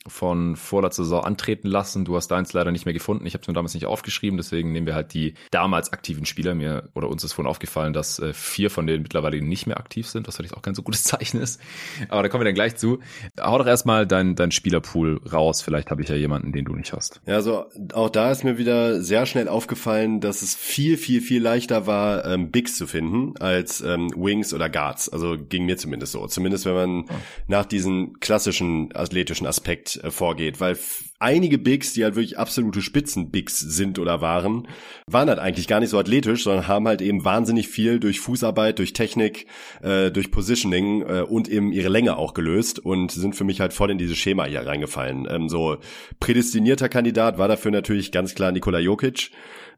von 0.08 0.56
vorletzter 0.56 1.04
Saison 1.04 1.24
antreten 1.24 1.68
lassen. 1.68 2.06
Du 2.06 2.16
hast 2.16 2.30
deins 2.30 2.54
leider 2.54 2.72
nicht 2.72 2.86
mehr 2.86 2.94
gefunden. 2.94 3.26
Ich 3.26 3.34
habe 3.34 3.42
es 3.42 3.48
mir 3.48 3.54
damals 3.54 3.74
nicht 3.74 3.86
aufgeschrieben, 3.86 4.38
deswegen 4.38 4.72
nehmen 4.72 4.88
wir 4.88 4.96
halt 4.96 5.14
die 5.14 5.36
damals 5.52 5.94
aktiven 5.94 6.26
Spieler. 6.26 6.56
Mir 6.56 6.90
oder 6.94 7.10
uns 7.10 7.24
ist 7.24 7.34
vorhin 7.34 7.50
aufgefallen, 7.50 7.94
dass 7.94 8.20
äh, 8.20 8.34
vier 8.34 8.70
von 8.70 8.88
denen 8.88 9.04
mittlerweile 9.04 9.42
nicht 9.42 9.68
mehr 9.68 9.78
aktiv 9.78 10.08
sind, 10.08 10.28
was 10.28 10.38
vielleicht 10.38 10.56
auch 10.56 10.62
kein 10.62 10.76
so 10.76 10.84
gutes 10.84 11.04
Zeichen 11.10 11.40
ist. 11.40 11.62
Aber 12.10 12.24
da 12.24 12.30
kommen 12.30 12.42
wir 12.42 12.46
dann 12.46 12.56
gleich 12.56 12.76
zu. 12.76 13.00
Hau 13.40 13.58
doch 13.58 13.68
erstmal 13.68 14.08
dein 14.08 14.29
dein, 14.36 14.52
Spielerpool 14.52 15.22
raus. 15.32 15.62
Vielleicht 15.62 15.92
habe 15.92 16.02
ich 16.02 16.10
ja 16.10 16.16
jemanden, 16.16 16.52
den 16.52 16.66
du 16.66 16.76
nicht 16.76 16.94
hast. 16.94 17.22
Ja, 17.26 17.36
also 17.36 17.66
auch 17.94 18.10
da 18.10 18.32
ist 18.32 18.44
mir 18.44 18.58
wieder 18.58 19.02
sehr 19.02 19.26
schnell 19.26 19.48
aufgefallen, 19.48 20.22
dass 20.22 20.42
es 20.42 20.56
viel, 20.56 20.98
viel, 20.98 21.22
viel 21.22 21.42
leichter 21.42 21.88
war, 21.88 22.26
ähm, 22.26 22.52
Bigs 22.52 22.76
zu 22.76 22.88
finden 22.88 23.38
als 23.40 23.82
ähm, 23.82 24.12
Wings 24.16 24.54
oder 24.54 24.70
Guards. 24.70 25.10
Also 25.10 25.38
ging 25.38 25.66
mir 25.66 25.78
zumindest 25.78 26.14
so. 26.14 26.28
Zumindest 26.28 26.66
wenn 26.66 26.74
man 26.74 27.02
oh. 27.02 27.14
nach 27.48 27.66
diesem 27.66 28.20
klassischen 28.20 28.96
athletischen 28.96 29.48
Aspekt 29.48 29.98
äh, 30.04 30.12
vorgeht, 30.12 30.60
weil 30.60 30.78
einige 31.20 31.58
Bigs, 31.58 31.94
die 31.94 32.04
halt 32.04 32.16
wirklich 32.16 32.38
absolute 32.38 32.82
Spitzen-Bigs 32.82 33.60
sind 33.60 34.00
oder 34.00 34.22
waren, 34.22 34.68
waren 35.06 35.30
halt 35.30 35.40
eigentlich 35.40 35.68
gar 35.68 35.82
nicht 35.82 35.90
so 35.90 36.00
athletisch, 36.00 36.44
sondern 36.44 36.68
haben 36.68 36.88
halt 36.88 37.02
eben 37.02 37.26
wahnsinnig 37.26 37.68
viel 37.68 38.00
durch 38.00 38.20
Fußarbeit, 38.20 38.80
durch 38.80 38.94
Technik, 38.94 39.46
äh, 39.82 40.12
durch 40.12 40.32
Positioning 40.32 41.02
äh, 41.02 41.22
und 41.22 41.50
eben 41.50 41.72
ihre 41.72 41.90
Länge 41.90 42.18
auch 42.18 42.34
gelöst 42.34 42.80
und 42.80 43.12
sind 43.12 43.36
für 43.36 43.44
mich 43.44 43.60
halt 43.60 43.74
voll 43.74 43.92
in 43.92 43.98
dieses 43.98 44.18
Schema 44.20 44.46
hier 44.46 44.66
reingefallen. 44.66 45.28
Ähm, 45.30 45.50
so 45.50 45.78
prädestinierter 46.20 46.90
Kandidat 46.90 47.38
war 47.38 47.48
dafür 47.48 47.72
natürlich 47.72 48.12
ganz 48.12 48.36
klar 48.36 48.52
Nikola 48.52 48.80
Jokic. 48.80 49.32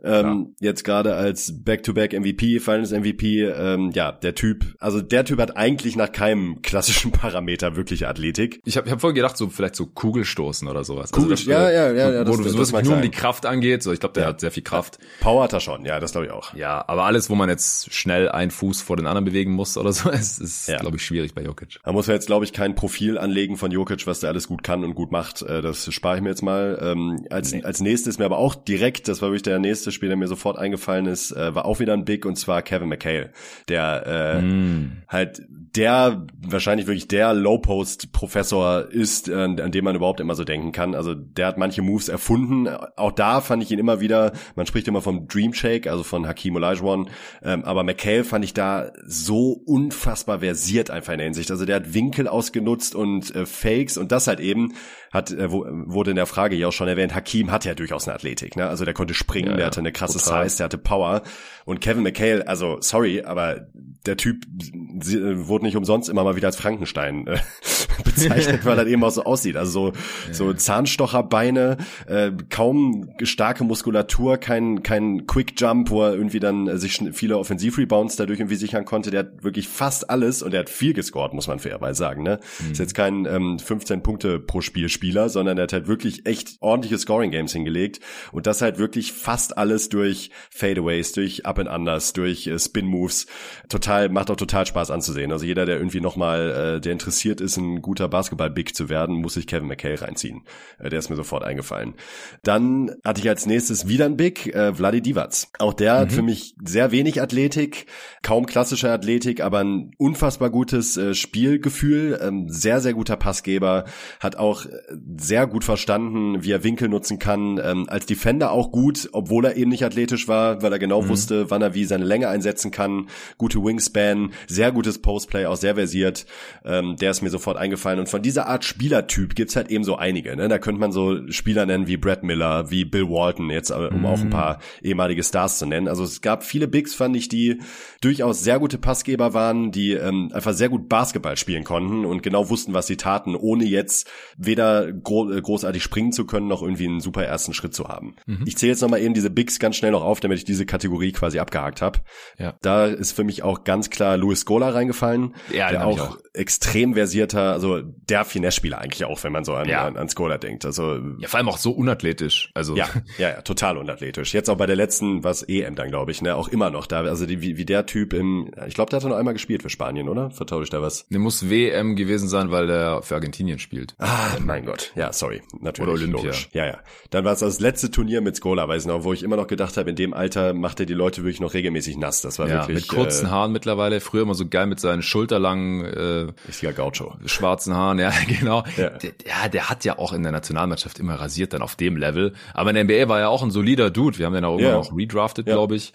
Ähm, 0.03 0.55
jetzt 0.59 0.83
gerade 0.83 1.15
als 1.15 1.63
Back-to-Back 1.63 2.13
MVP, 2.13 2.59
Finals 2.59 2.91
MVP, 2.91 3.43
ähm, 3.43 3.91
ja, 3.93 4.11
der 4.11 4.35
Typ, 4.35 4.75
also 4.79 5.01
der 5.01 5.25
Typ 5.25 5.39
hat 5.39 5.57
eigentlich 5.57 5.95
nach 5.95 6.11
keinem 6.11 6.61
klassischen 6.63 7.11
Parameter 7.11 7.75
wirklich 7.75 8.07
Athletik. 8.07 8.61
Ich 8.65 8.77
habe 8.77 8.87
ich 8.87 8.93
hab 8.93 9.01
voll 9.01 9.13
gedacht, 9.13 9.37
so 9.37 9.49
vielleicht 9.49 9.75
so 9.75 9.85
Kugelstoßen 9.85 10.67
oder 10.67 10.83
sowas. 10.83 11.11
Kugel, 11.11 11.31
also 11.31 11.45
das, 11.45 11.53
ja, 11.53 11.69
ja, 11.69 11.91
ja, 11.91 12.11
ja, 12.11 12.27
wo 12.27 12.35
das, 12.35 12.53
du 12.53 12.63
sowas 12.63 12.83
nur 12.83 12.95
um 12.95 13.01
die 13.01 13.11
Kraft 13.11 13.45
angeht, 13.45 13.83
so 13.83 13.91
ich 13.91 13.99
glaube, 13.99 14.13
der 14.13 14.23
ja. 14.23 14.29
hat 14.29 14.39
sehr 14.39 14.51
viel 14.51 14.63
Kraft. 14.63 14.97
Power 15.19 15.43
hat 15.43 15.53
er 15.53 15.59
schon, 15.59 15.85
ja, 15.85 15.99
das 15.99 16.11
glaube 16.11 16.27
ich 16.27 16.31
auch. 16.31 16.53
Ja, 16.53 16.83
aber 16.87 17.03
alles, 17.03 17.29
wo 17.29 17.35
man 17.35 17.49
jetzt 17.49 17.93
schnell 17.93 18.29
einen 18.29 18.51
Fuß 18.51 18.81
vor 18.81 18.97
den 18.97 19.07
anderen 19.07 19.25
bewegen 19.25 19.51
muss 19.51 19.77
oder 19.77 19.93
so, 19.93 20.09
ist, 20.11 20.39
ist 20.39 20.67
ja. 20.67 20.77
glaube 20.77 20.97
ich, 20.97 21.05
schwierig 21.05 21.33
bei 21.33 21.43
Jokic. 21.43 21.79
Da 21.83 21.91
muss 21.91 22.07
man 22.07 22.15
jetzt, 22.15 22.27
glaube 22.27 22.45
ich, 22.45 22.53
kein 22.53 22.75
Profil 22.75 23.17
anlegen 23.17 23.57
von 23.57 23.71
Jokic, 23.71 24.07
was 24.07 24.19
der 24.19 24.29
alles 24.29 24.47
gut 24.47 24.63
kann 24.63 24.83
und 24.83 24.95
gut 24.95 25.11
macht. 25.11 25.41
Äh, 25.41 25.61
das 25.61 25.93
spare 25.93 26.17
ich 26.17 26.21
mir 26.21 26.29
jetzt 26.29 26.41
mal. 26.41 26.79
Ähm, 26.81 27.25
als, 27.29 27.51
nee. 27.51 27.63
als 27.63 27.81
nächstes 27.81 28.17
mir 28.17 28.25
aber 28.25 28.37
auch 28.37 28.55
direkt, 28.55 29.07
das 29.07 29.21
war 29.21 29.29
wirklich 29.29 29.43
der 29.43 29.59
nächste 29.59 29.90
Spieler, 29.91 30.11
der 30.11 30.17
mir 30.17 30.27
sofort 30.27 30.57
eingefallen 30.57 31.05
ist, 31.05 31.31
äh, 31.31 31.53
war 31.55 31.65
auch 31.65 31.79
wieder 31.79 31.93
ein 31.93 32.05
Big 32.05 32.25
und 32.25 32.35
zwar 32.37 32.61
Kevin 32.61 32.89
McHale, 32.89 33.31
der 33.67 34.05
äh, 34.05 34.41
mm. 34.41 35.03
halt 35.07 35.41
der 35.75 36.27
wahrscheinlich 36.45 36.87
wirklich 36.87 37.07
der 37.07 37.33
Low-Post-Professor 37.33 38.91
ist, 38.91 39.29
äh, 39.29 39.33
an 39.33 39.71
dem 39.71 39.85
man 39.85 39.95
überhaupt 39.95 40.19
immer 40.19 40.35
so 40.35 40.43
denken 40.43 40.71
kann. 40.71 40.95
Also 40.95 41.13
der 41.13 41.47
hat 41.47 41.57
manche 41.57 41.81
Moves 41.81 42.09
erfunden. 42.09 42.67
Auch 42.97 43.11
da 43.11 43.41
fand 43.41 43.63
ich 43.63 43.71
ihn 43.71 43.79
immer 43.79 44.01
wieder, 44.01 44.33
man 44.55 44.65
spricht 44.65 44.87
immer 44.87 45.01
vom 45.01 45.27
Dream 45.27 45.53
Shake, 45.53 45.87
also 45.87 46.03
von 46.03 46.27
Hakim 46.27 46.55
Olajuwon, 46.55 47.09
ähm, 47.41 47.63
aber 47.63 47.83
McHale 47.83 48.23
fand 48.23 48.43
ich 48.43 48.53
da 48.53 48.91
so 49.05 49.51
unfassbar 49.65 50.39
versiert 50.39 50.89
einfach 50.89 51.13
in 51.13 51.19
der 51.19 51.25
Hinsicht. 51.25 51.51
Also 51.51 51.65
der 51.65 51.77
hat 51.77 51.93
Winkel 51.93 52.27
ausgenutzt 52.27 52.93
und 52.93 53.33
äh, 53.33 53.45
Fakes 53.45 53.97
und 53.97 54.11
das 54.11 54.27
halt 54.27 54.39
eben 54.39 54.73
hat 55.11 55.31
äh, 55.31 55.51
wurde 55.51 56.11
in 56.11 56.15
der 56.15 56.25
Frage 56.25 56.55
ja 56.55 56.69
auch 56.69 56.73
schon 56.73 56.87
erwähnt, 56.87 57.13
Hakim 57.13 57.51
hat 57.51 57.65
ja 57.65 57.75
durchaus 57.75 58.07
eine 58.07 58.15
Athletik, 58.15 58.55
ne? 58.55 58.67
Also 58.67 58.85
der 58.85 58.93
konnte 58.93 59.13
springen, 59.13 59.49
ja, 59.49 59.57
der 59.57 59.65
hatte 59.81 59.87
eine 59.87 59.91
krasse 59.91 60.19
total. 60.19 60.47
Size, 60.47 60.57
der 60.57 60.63
hatte 60.65 60.77
Power 60.77 61.21
und 61.65 61.81
Kevin 61.81 62.03
McHale, 62.03 62.47
also 62.47 62.77
sorry, 62.81 63.21
aber 63.23 63.67
der 64.05 64.17
Typ 64.17 64.45
äh, 64.45 65.47
wurde 65.47 65.65
nicht 65.65 65.77
umsonst 65.77 66.09
immer 66.09 66.23
mal 66.23 66.35
wieder 66.35 66.47
als 66.47 66.55
Frankenstein 66.55 67.27
äh, 67.27 67.37
bezeichnet, 68.03 68.65
weil 68.65 68.79
er 68.79 68.87
eben 68.87 69.03
auch 69.03 69.11
so 69.11 69.23
aussieht. 69.23 69.55
Also 69.57 69.71
so, 69.71 69.87
ja. 70.27 70.33
so 70.33 70.53
Zahnstocherbeine, 70.53 71.77
äh, 72.07 72.31
kaum 72.49 73.13
starke 73.21 73.63
Muskulatur, 73.63 74.37
kein, 74.37 74.81
kein 74.81 75.27
Quick 75.27 75.53
Jump, 75.59 75.91
wo 75.91 76.03
er 76.03 76.13
irgendwie 76.13 76.39
dann 76.39 76.67
äh, 76.67 76.77
sich 76.77 76.99
viele 77.13 77.37
Offensivrebounds 77.37 78.15
dadurch 78.15 78.39
irgendwie 78.39 78.55
sichern 78.55 78.85
konnte. 78.85 79.11
Der 79.11 79.21
hat 79.21 79.43
wirklich 79.43 79.67
fast 79.67 80.09
alles 80.09 80.41
und 80.41 80.51
der 80.51 80.61
hat 80.61 80.69
viel 80.69 80.93
gescored, 80.93 81.33
muss 81.33 81.47
man 81.47 81.59
fairerweise 81.59 81.99
sagen. 81.99 82.23
Ne? 82.23 82.39
Mhm. 82.59 82.71
Ist 82.71 82.79
jetzt 82.79 82.95
kein 82.95 83.25
ähm, 83.25 83.59
15 83.59 84.01
Punkte 84.01 84.39
pro 84.39 84.61
Spiel 84.61 84.89
Spieler, 84.89 85.29
sondern 85.29 85.57
der 85.57 85.63
hat 85.63 85.73
halt 85.73 85.87
wirklich 85.87 86.25
echt 86.25 86.57
ordentliche 86.59 86.97
Scoring 86.97 87.29
Games 87.29 87.53
hingelegt 87.53 87.99
und 88.31 88.47
das 88.47 88.61
halt 88.61 88.79
wirklich 88.79 89.13
fast 89.13 89.57
alles 89.57 89.70
durch 89.89 90.31
Fadeaways, 90.49 91.11
durch 91.13 91.45
Up 91.45 91.59
and 91.59 91.69
Unders, 91.69 92.13
durch 92.13 92.47
äh, 92.47 92.59
Spin 92.59 92.85
Moves. 92.85 93.27
Total 93.69 94.09
macht 94.09 94.29
auch 94.29 94.35
total 94.35 94.65
Spaß 94.65 94.91
anzusehen. 94.91 95.31
Also 95.31 95.45
jeder, 95.45 95.65
der 95.65 95.77
irgendwie 95.77 96.01
nochmal, 96.01 96.75
äh, 96.77 96.81
der 96.81 96.91
interessiert 96.91 97.41
ist, 97.41 97.57
ein 97.57 97.81
guter 97.81 98.07
Basketball-Big 98.07 98.75
zu 98.75 98.89
werden, 98.89 99.15
muss 99.15 99.35
sich 99.35 99.47
Kevin 99.47 99.67
McHale 99.67 100.01
reinziehen. 100.01 100.43
Äh, 100.79 100.89
der 100.89 100.99
ist 100.99 101.09
mir 101.09 101.15
sofort 101.15 101.43
eingefallen. 101.43 101.95
Dann 102.43 102.91
hatte 103.03 103.21
ich 103.21 103.29
als 103.29 103.45
nächstes 103.45 103.87
wieder 103.87 104.05
ein 104.05 104.17
Big, 104.17 104.53
äh, 104.53 104.73
Vladi 104.73 105.01
Divac. 105.01 105.47
Auch 105.59 105.73
der 105.73 105.95
mhm. 105.95 105.99
hat 105.99 106.11
für 106.11 106.21
mich 106.21 106.55
sehr 106.63 106.91
wenig 106.91 107.21
Athletik, 107.21 107.85
kaum 108.21 108.45
klassische 108.45 108.91
Athletik, 108.91 109.41
aber 109.41 109.59
ein 109.59 109.91
unfassbar 109.97 110.49
gutes 110.49 110.97
äh, 110.97 111.13
Spielgefühl, 111.13 112.19
ähm, 112.21 112.49
sehr, 112.49 112.81
sehr 112.81 112.93
guter 112.93 113.17
Passgeber, 113.17 113.85
hat 114.19 114.35
auch 114.35 114.65
äh, 114.65 114.69
sehr 115.17 115.47
gut 115.47 115.63
verstanden, 115.63 116.43
wie 116.43 116.51
er 116.51 116.63
Winkel 116.63 116.89
nutzen 116.89 117.19
kann, 117.19 117.59
ähm, 117.63 117.85
als 117.89 118.05
Defender 118.05 118.51
auch 118.51 118.71
gut, 118.71 119.09
obwohl 119.13 119.45
er 119.45 119.55
eben 119.61 119.71
nicht 119.71 119.85
athletisch 119.85 120.27
war, 120.27 120.61
weil 120.61 120.71
er 120.73 120.79
genau 120.79 121.01
mhm. 121.01 121.09
wusste, 121.09 121.49
wann 121.49 121.61
er 121.61 121.73
wie 121.73 121.85
seine 121.85 122.05
Länge 122.05 122.27
einsetzen 122.27 122.71
kann, 122.71 123.07
gute 123.37 123.63
Wingspan, 123.63 124.31
sehr 124.47 124.71
gutes 124.71 124.99
Postplay, 124.99 125.45
auch 125.45 125.55
sehr 125.55 125.75
versiert, 125.75 126.25
ähm, 126.65 126.95
der 126.97 127.11
ist 127.11 127.21
mir 127.21 127.29
sofort 127.29 127.57
eingefallen 127.57 127.99
und 127.99 128.09
von 128.09 128.21
dieser 128.21 128.47
Art 128.47 128.65
Spielertyp 128.65 129.35
gibt's 129.35 129.55
halt 129.55 129.71
eben 129.71 129.83
so 129.83 129.95
einige, 129.95 130.35
ne? 130.35 130.47
da 130.47 130.57
könnte 130.57 130.81
man 130.81 130.91
so 130.91 131.19
Spieler 131.29 131.65
nennen 131.65 131.87
wie 131.87 131.97
Brad 131.97 132.23
Miller, 132.23 132.69
wie 132.71 132.85
Bill 132.85 133.09
Walton, 133.09 133.49
jetzt 133.49 133.71
um 133.71 133.99
mhm. 133.99 134.05
auch 134.05 134.19
ein 134.19 134.29
paar 134.29 134.59
ehemalige 134.81 135.23
Stars 135.23 135.59
zu 135.59 135.65
nennen, 135.65 135.87
also 135.87 136.03
es 136.03 136.21
gab 136.21 136.43
viele 136.43 136.67
Bigs, 136.67 136.93
fand 136.93 137.15
ich, 137.15 137.29
die 137.29 137.59
durchaus 138.01 138.43
sehr 138.43 138.59
gute 138.59 138.77
Passgeber 138.77 139.33
waren, 139.33 139.71
die 139.71 139.93
ähm, 139.93 140.31
einfach 140.33 140.53
sehr 140.53 140.69
gut 140.69 140.89
Basketball 140.89 141.37
spielen 141.37 141.63
konnten 141.63 142.05
und 142.05 142.23
genau 142.23 142.49
wussten, 142.49 142.73
was 142.73 142.87
sie 142.87 142.97
taten, 142.97 143.35
ohne 143.35 143.65
jetzt 143.65 144.09
weder 144.37 144.91
gro 144.91 145.31
äh, 145.31 145.41
großartig 145.41 145.83
springen 145.83 146.11
zu 146.11 146.25
können, 146.25 146.47
noch 146.47 146.61
irgendwie 146.61 146.87
einen 146.87 147.01
super 147.01 147.23
ersten 147.23 147.53
Schritt 147.53 147.73
zu 147.73 147.87
haben. 147.87 148.15
Mhm. 148.25 148.43
Ich 148.45 148.57
zähle 148.57 148.71
jetzt 148.71 148.81
nochmal 148.81 149.01
eben 149.01 149.13
diese 149.13 149.29
Bigs 149.29 149.40
ganz 149.59 149.75
schnell 149.75 149.91
noch 149.91 150.03
auf, 150.03 150.19
damit 150.19 150.37
ich 150.37 150.45
diese 150.45 150.65
Kategorie 150.65 151.11
quasi 151.11 151.39
abgehakt 151.39 151.81
habe. 151.81 151.99
Ja. 152.37 152.55
Da 152.61 152.85
ist 152.85 153.11
für 153.11 153.23
mich 153.23 153.43
auch 153.43 153.63
ganz 153.63 153.89
klar 153.89 154.17
Louis 154.17 154.41
Scola 154.41 154.69
reingefallen, 154.69 155.35
ja, 155.51 155.69
der 155.69 155.85
auch, 155.85 155.99
auch, 155.99 156.17
extrem 156.33 156.93
versierter, 156.93 157.53
also 157.53 157.81
der 157.81 158.25
Finesse-Spieler 158.25 158.79
eigentlich 158.79 159.05
auch, 159.05 159.23
wenn 159.23 159.31
man 159.31 159.43
so 159.43 159.53
an, 159.53 159.67
ja. 159.67 159.85
an, 159.85 159.97
an 159.97 160.09
Scola 160.09 160.37
denkt. 160.37 160.65
Also 160.65 160.99
ja, 161.19 161.27
vor 161.27 161.37
allem 161.37 161.49
auch 161.49 161.57
so 161.57 161.71
unathletisch. 161.71 162.51
Also 162.53 162.75
ja, 162.75 162.87
ja, 163.17 163.29
ja, 163.29 163.41
total 163.41 163.77
unathletisch. 163.77 164.33
Jetzt 164.33 164.49
auch 164.49 164.57
bei 164.57 164.65
der 164.65 164.75
letzten, 164.75 165.23
was 165.23 165.43
EM 165.43 165.75
dann 165.75 165.89
glaube 165.89 166.11
ich, 166.11 166.21
ne, 166.21 166.35
auch 166.35 166.47
immer 166.47 166.69
noch 166.69 166.87
da. 166.87 167.01
Also 167.01 167.25
die, 167.25 167.41
wie, 167.41 167.57
wie 167.57 167.65
der 167.65 167.85
Typ 167.85 168.13
im, 168.13 168.51
ich 168.67 168.73
glaube, 168.73 168.89
der 168.89 169.01
hat 169.01 169.07
noch 169.07 169.17
einmal 169.17 169.33
gespielt 169.33 169.61
für 169.61 169.69
Spanien, 169.69 170.09
oder? 170.09 170.31
Vertausche 170.31 170.63
ich 170.63 170.69
da 170.69 170.81
was? 170.81 171.05
Der 171.09 171.19
muss 171.19 171.49
WM 171.49 171.95
gewesen 171.95 172.29
sein, 172.29 172.51
weil 172.51 172.67
der 172.67 173.01
für 173.01 173.15
Argentinien 173.15 173.59
spielt. 173.59 173.95
Ah, 173.99 174.37
mein 174.39 174.65
Gott. 174.65 174.91
Ja, 174.95 175.13
sorry. 175.13 175.41
Natürlich. 175.59 175.89
Oder 175.89 175.99
Olympia. 175.99 176.23
Logisch. 176.23 176.49
Ja, 176.53 176.65
ja. 176.65 176.79
Dann 177.09 177.25
war 177.25 177.33
es 177.33 177.39
das 177.39 177.59
letzte 177.59 177.91
Turnier 177.91 178.21
mit 178.21 178.35
Skola, 178.35 178.67
weiß 178.67 178.83
ich 178.83 178.87
noch, 178.87 179.03
wo 179.03 179.13
ich 179.13 179.23
immer 179.23 179.30
noch 179.37 179.47
gedacht 179.47 179.77
habe, 179.77 179.89
in 179.89 179.95
dem 179.95 180.13
Alter 180.13 180.53
macht 180.53 180.79
er 180.79 180.85
die 180.85 180.93
Leute 180.93 181.23
wirklich 181.23 181.39
noch 181.39 181.53
regelmäßig 181.53 181.97
nass. 181.97 182.21
Das 182.21 182.39
war 182.39 182.47
ja, 182.47 182.67
wirklich. 182.67 182.81
Mit 182.81 182.87
kurzen 182.87 183.27
äh, 183.27 183.29
Haaren 183.29 183.51
mittlerweile. 183.51 183.99
Früher 184.01 184.23
immer 184.23 184.35
so 184.35 184.47
geil 184.47 184.67
mit 184.67 184.79
seinen 184.79 185.01
schulterlangen, 185.01 185.85
äh, 185.85 186.27
richtiger 186.47 186.73
Gaucho. 186.73 187.15
Schwarzen 187.25 187.75
Haaren, 187.75 187.99
ja, 187.99 188.11
genau. 188.27 188.63
Ja. 188.77 188.89
Der, 188.89 189.11
ja, 189.25 189.49
der 189.49 189.69
hat 189.69 189.85
ja 189.85 189.97
auch 189.97 190.13
in 190.13 190.23
der 190.23 190.31
Nationalmannschaft 190.31 190.99
immer 190.99 191.15
rasiert 191.15 191.53
dann 191.53 191.61
auf 191.61 191.75
dem 191.75 191.97
Level. 191.97 192.33
Aber 192.53 192.69
in 192.71 192.75
der 192.75 192.83
NBA 192.85 193.09
war 193.09 193.19
er 193.19 193.29
auch 193.29 193.43
ein 193.43 193.51
solider 193.51 193.89
Dude. 193.89 194.17
Wir 194.17 194.25
haben 194.25 194.33
den 194.33 194.45
auch 194.45 194.57
immer 194.57 194.69
ja. 194.69 194.75
noch 194.75 194.95
redrafted, 194.95 195.47
ja. 195.47 195.53
glaube 195.53 195.75
ich 195.75 195.93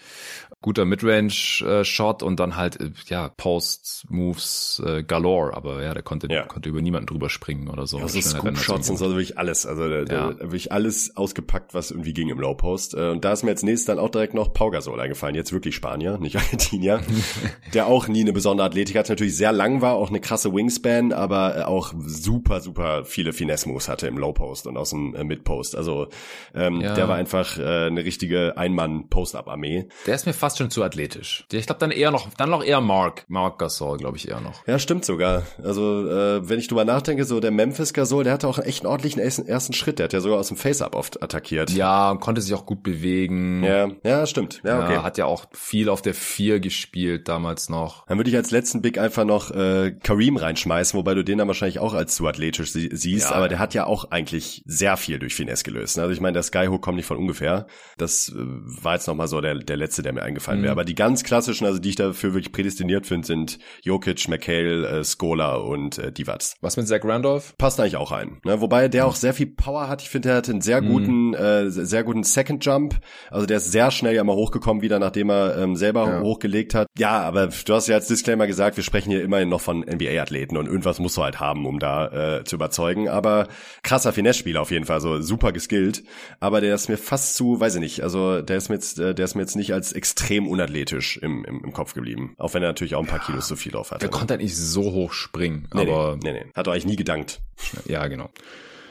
guter 0.62 0.84
Midrange-Shot 0.84 2.22
und 2.22 2.40
dann 2.40 2.57
halt, 2.57 2.80
äh, 2.80 2.90
ja, 3.07 3.28
Post-Moves 3.28 4.82
äh, 4.84 5.02
galore, 5.04 5.54
aber 5.54 5.82
ja, 5.82 5.94
der 5.94 6.02
konnte, 6.02 6.28
ja. 6.28 6.44
konnte 6.46 6.68
über 6.68 6.80
niemanden 6.80 7.07
drüber 7.07 7.28
springen 7.30 7.68
oder 7.68 7.86
so. 7.86 7.98
Ja, 7.98 8.09
so 8.09 8.20
Scoop-Shots 8.20 8.90
und 8.90 8.96
so, 8.96 9.04
also 9.04 9.16
wirklich 9.16 9.38
alles, 9.38 9.64
also 9.66 9.88
der, 9.88 10.00
ja. 10.00 10.32
der, 10.32 10.40
wirklich 10.40 10.72
alles 10.72 11.16
ausgepackt, 11.16 11.74
was 11.74 11.90
irgendwie 11.92 12.14
ging 12.14 12.30
im 12.30 12.40
Low-Post. 12.40 12.94
Äh, 12.94 13.11
und 13.11 13.24
da 13.24 13.32
ist 13.32 13.44
mir 13.44 13.50
jetzt 13.50 13.62
nächstes 13.62 13.86
dann 13.86 13.98
auch 13.98 14.11
direkt 14.11 14.34
noch 14.34 14.54
Pau 14.54 14.70
Gasol 14.70 14.98
eingefallen, 14.98 15.36
jetzt 15.36 15.52
wirklich 15.52 15.76
Spanier, 15.76 16.18
nicht 16.18 16.36
Argentinier, 16.36 17.00
der 17.74 17.86
auch 17.86 18.09
nie 18.09 18.22
eine 18.22 18.32
besondere 18.32 18.66
Athletik 18.66 18.96
hat, 18.96 19.09
natürlich 19.09 19.36
sehr 19.36 19.52
lang 19.52 19.82
war, 19.82 19.94
auch 19.94 20.09
eine 20.09 20.20
krasse 20.20 20.52
Wingspan, 20.52 21.12
aber 21.12 21.59
äh, 21.59 21.62
auch 21.62 21.92
super, 22.07 22.61
super 22.61 23.04
viele 23.04 23.32
Finesse-Moves 23.32 23.88
hatte 23.88 24.09
im 24.09 24.18
Low-Post 24.18 24.66
und 24.66 24.76
aus 24.76 24.90
dem 24.90 25.14
äh, 25.14 25.22
Mid-Post. 25.22 25.76
Also 25.76 26.09
ähm, 26.54 26.80
ja. 26.80 26.94
der 26.94 27.09
war 27.09 27.14
einfach 27.14 27.57
äh, 27.57 27.86
eine 27.86 28.04
richtige 28.04 28.57
Ein-Mann-Post-Up-Armee. 28.57 29.88
Der 30.07 30.14
ist 30.14 30.26
mir 30.26 30.32
fast 30.32 30.45
fast 30.47 30.59
schon 30.59 30.70
zu 30.70 30.84
athletisch. 30.84 31.44
Ich 31.51 31.66
glaube 31.66 31.80
dann 31.80 31.90
eher 31.90 32.12
noch, 32.12 32.28
dann 32.36 32.51
noch 32.51 32.62
eher 32.62 32.80
Mark, 32.80 33.24
Mark 33.26 33.59
Gasol, 33.59 33.99
glaube 33.99 34.16
ich 34.16 34.28
eher 34.28 34.38
noch. 34.38 34.64
Ja, 34.68 34.78
stimmt 34.78 35.05
sogar. 35.05 35.42
Also 35.61 36.09
äh, 36.09 36.49
wenn 36.49 36.61
ich 36.61 36.68
drüber 36.68 36.84
nachdenke, 36.84 37.24
so 37.24 37.40
der 37.40 37.51
Memphis 37.51 37.92
Gasol, 37.92 38.22
der 38.22 38.32
hatte 38.32 38.47
auch 38.47 38.61
echt 38.61 38.84
einen 38.84 38.92
ordentlichen 38.92 39.20
ersten 39.20 39.72
Schritt. 39.72 39.99
Der 39.99 40.05
hat 40.05 40.12
ja 40.12 40.20
sogar 40.20 40.38
aus 40.38 40.47
dem 40.47 40.57
Face-Up 40.57 40.94
oft 40.94 41.20
attackiert. 41.20 41.70
Ja, 41.70 42.16
konnte 42.20 42.40
sich 42.42 42.55
auch 42.55 42.64
gut 42.64 42.84
bewegen. 42.84 43.64
Ja, 43.64 43.88
ja, 44.05 44.24
stimmt. 44.24 44.61
Ja, 44.62 44.84
okay. 44.84 44.94
Ja, 44.94 45.03
hat 45.03 45.18
ja 45.18 45.24
auch 45.24 45.47
viel 45.53 45.88
auf 45.88 46.01
der 46.01 46.14
vier 46.14 46.61
gespielt 46.61 47.26
damals 47.26 47.68
noch. 47.68 48.07
Dann 48.07 48.16
würde 48.16 48.30
ich 48.30 48.36
als 48.36 48.53
letzten 48.53 48.82
Big 48.82 48.99
einfach 48.99 49.24
noch 49.24 49.51
äh, 49.51 49.97
Kareem 50.01 50.36
reinschmeißen, 50.36 50.97
wobei 50.97 51.14
du 51.14 51.24
den 51.24 51.38
dann 51.38 51.49
wahrscheinlich 51.49 51.80
auch 51.80 51.92
als 51.92 52.14
zu 52.14 52.24
athletisch 52.24 52.70
sie 52.70 52.88
siehst, 52.92 53.30
ja. 53.30 53.36
aber 53.36 53.49
der 53.49 53.59
hat 53.59 53.74
ja 53.74 53.86
auch 53.86 54.12
eigentlich 54.12 54.62
sehr 54.64 54.97
viel 54.97 55.18
durch 55.18 55.34
Finesse 55.34 55.64
gelöst. 55.64 55.99
Also 55.99 56.12
ich 56.12 56.20
meine, 56.20 56.34
der 56.34 56.44
Skyhook 56.44 56.82
kommt 56.82 56.99
nicht 56.99 57.07
von 57.07 57.16
ungefähr. 57.16 57.66
Das 57.99 58.28
äh, 58.28 58.34
war 58.36 58.94
jetzt 58.94 59.09
nochmal 59.09 59.26
so 59.26 59.40
der, 59.40 59.57
der 59.57 59.76
letzte, 59.76 60.03
der 60.03 60.12
mir 60.12 60.22
eingefallen 60.22 60.36
eingefallen 60.37 60.62
wäre. 60.62 60.72
Mhm. 60.72 60.78
Aber 60.78 60.84
die 60.84 60.95
ganz 60.95 61.24
klassischen, 61.24 61.66
also 61.66 61.78
die 61.78 61.91
ich 61.91 61.97
dafür 61.97 62.34
wirklich 62.34 62.53
prädestiniert 62.53 63.07
finde, 63.07 63.26
sind 63.26 63.59
Jokic, 63.82 64.28
McHale, 64.28 64.87
äh, 64.89 65.05
Skola 65.05 65.57
und 65.57 65.99
äh, 65.99 66.12
Divac. 66.12 66.37
Was 66.61 66.76
mit 66.76 66.87
Zach 66.87 67.01
Randolph? 67.05 67.57
Passt 67.59 67.80
eigentlich 67.80 67.97
auch 67.97 68.12
ein. 68.12 68.41
Ne? 68.45 68.61
Wobei 68.61 68.89
der 68.89 69.05
mhm. 69.05 69.11
auch 69.11 69.14
sehr 69.14 69.34
viel 69.34 69.47
Power 69.47 69.89
hat. 69.89 70.03
Ich 70.03 70.11
finde, 70.11 70.30
er 70.30 70.37
hat 70.37 70.49
einen 70.49 70.61
sehr 70.61 70.82
guten, 70.82 71.28
mhm. 71.28 71.34
äh, 71.34 71.70
sehr 71.70 72.05
guten 72.05 72.22
Second 72.22 72.64
Jump. 72.64 72.99
Also 73.30 73.47
der 73.47 73.59
ist 73.59 73.72
sehr 73.72 73.91
schnell 73.91 74.14
ja 74.14 74.24
mal 74.24 74.37
hochgekommen 74.37 74.82
wieder, 74.82 74.99
nachdem 74.99 75.30
er 75.30 75.57
ähm, 75.57 75.76
selber 75.76 76.07
ja. 76.07 76.20
hochgelegt 76.20 76.74
hat. 76.74 76.89
Ja, 76.99 77.22
aber 77.22 77.49
du 77.49 77.74
hast 77.74 77.89
ja 77.89 77.97
als 77.97 78.09
Disclaimer 78.09 78.47
gesagt, 78.47 78.76
wir 78.76 78.84
sprechen 78.84 79.11
hier 79.11 79.22
immerhin 79.22 79.49
noch 79.49 79.61
von 79.61 79.80
NBA-Athleten 79.80 80.57
und 80.57 80.66
irgendwas 80.66 80.99
musst 80.99 81.16
du 81.16 81.22
halt 81.22 81.41
haben, 81.41 81.66
um 81.66 81.78
da 81.78 82.39
äh, 82.39 82.45
zu 82.45 82.57
überzeugen. 82.57 83.09
Aber 83.09 83.49
krasser 83.82 84.12
Finesse-Spieler 84.12 84.61
auf 84.61 84.70
jeden 84.70 84.84
Fall, 84.84 85.01
so 85.01 85.20
super 85.22 85.53
geskillt. 85.53 86.05
Aber 86.41 86.61
der 86.61 86.74
ist 86.74 86.89
mir 86.89 86.99
fast 86.99 87.37
zu, 87.37 87.61
weiß 87.61 87.76
ich 87.76 87.80
nicht, 87.80 88.03
also 88.03 88.43
der 88.43 88.57
ist 88.57 88.68
mir 88.68 88.76
jetzt, 88.76 88.99
äh, 88.99 89.14
der 89.14 89.24
ist 89.24 89.34
mir 89.34 89.43
jetzt 89.43 89.57
nicht 89.57 89.72
als 89.72 89.93
extrem 89.93 90.25
unathletisch 90.48 91.16
im, 91.18 91.44
im, 91.44 91.64
im 91.64 91.72
Kopf 91.72 91.94
geblieben. 91.94 92.34
Auch 92.38 92.54
wenn 92.54 92.62
er 92.62 92.68
natürlich 92.68 92.94
auch 92.94 93.00
ein 93.00 93.06
paar 93.06 93.20
ja, 93.20 93.26
Kilos 93.26 93.48
zu 93.48 93.56
viel 93.56 93.72
drauf 93.72 93.90
hat. 93.90 94.02
Der 94.02 94.08
konnte 94.08 94.32
halt 94.32 94.42
nicht 94.42 94.56
so 94.56 94.92
hoch 94.92 95.12
springen, 95.12 95.68
nee, 95.72 95.82
aber. 95.82 96.18
Nee, 96.22 96.32
nee, 96.32 96.44
nee. 96.44 96.52
Hat 96.54 96.66
er 96.66 96.72
eigentlich 96.72 96.86
nie 96.86 96.96
gedankt. 96.96 97.40
Ja, 97.86 98.06
genau. 98.08 98.30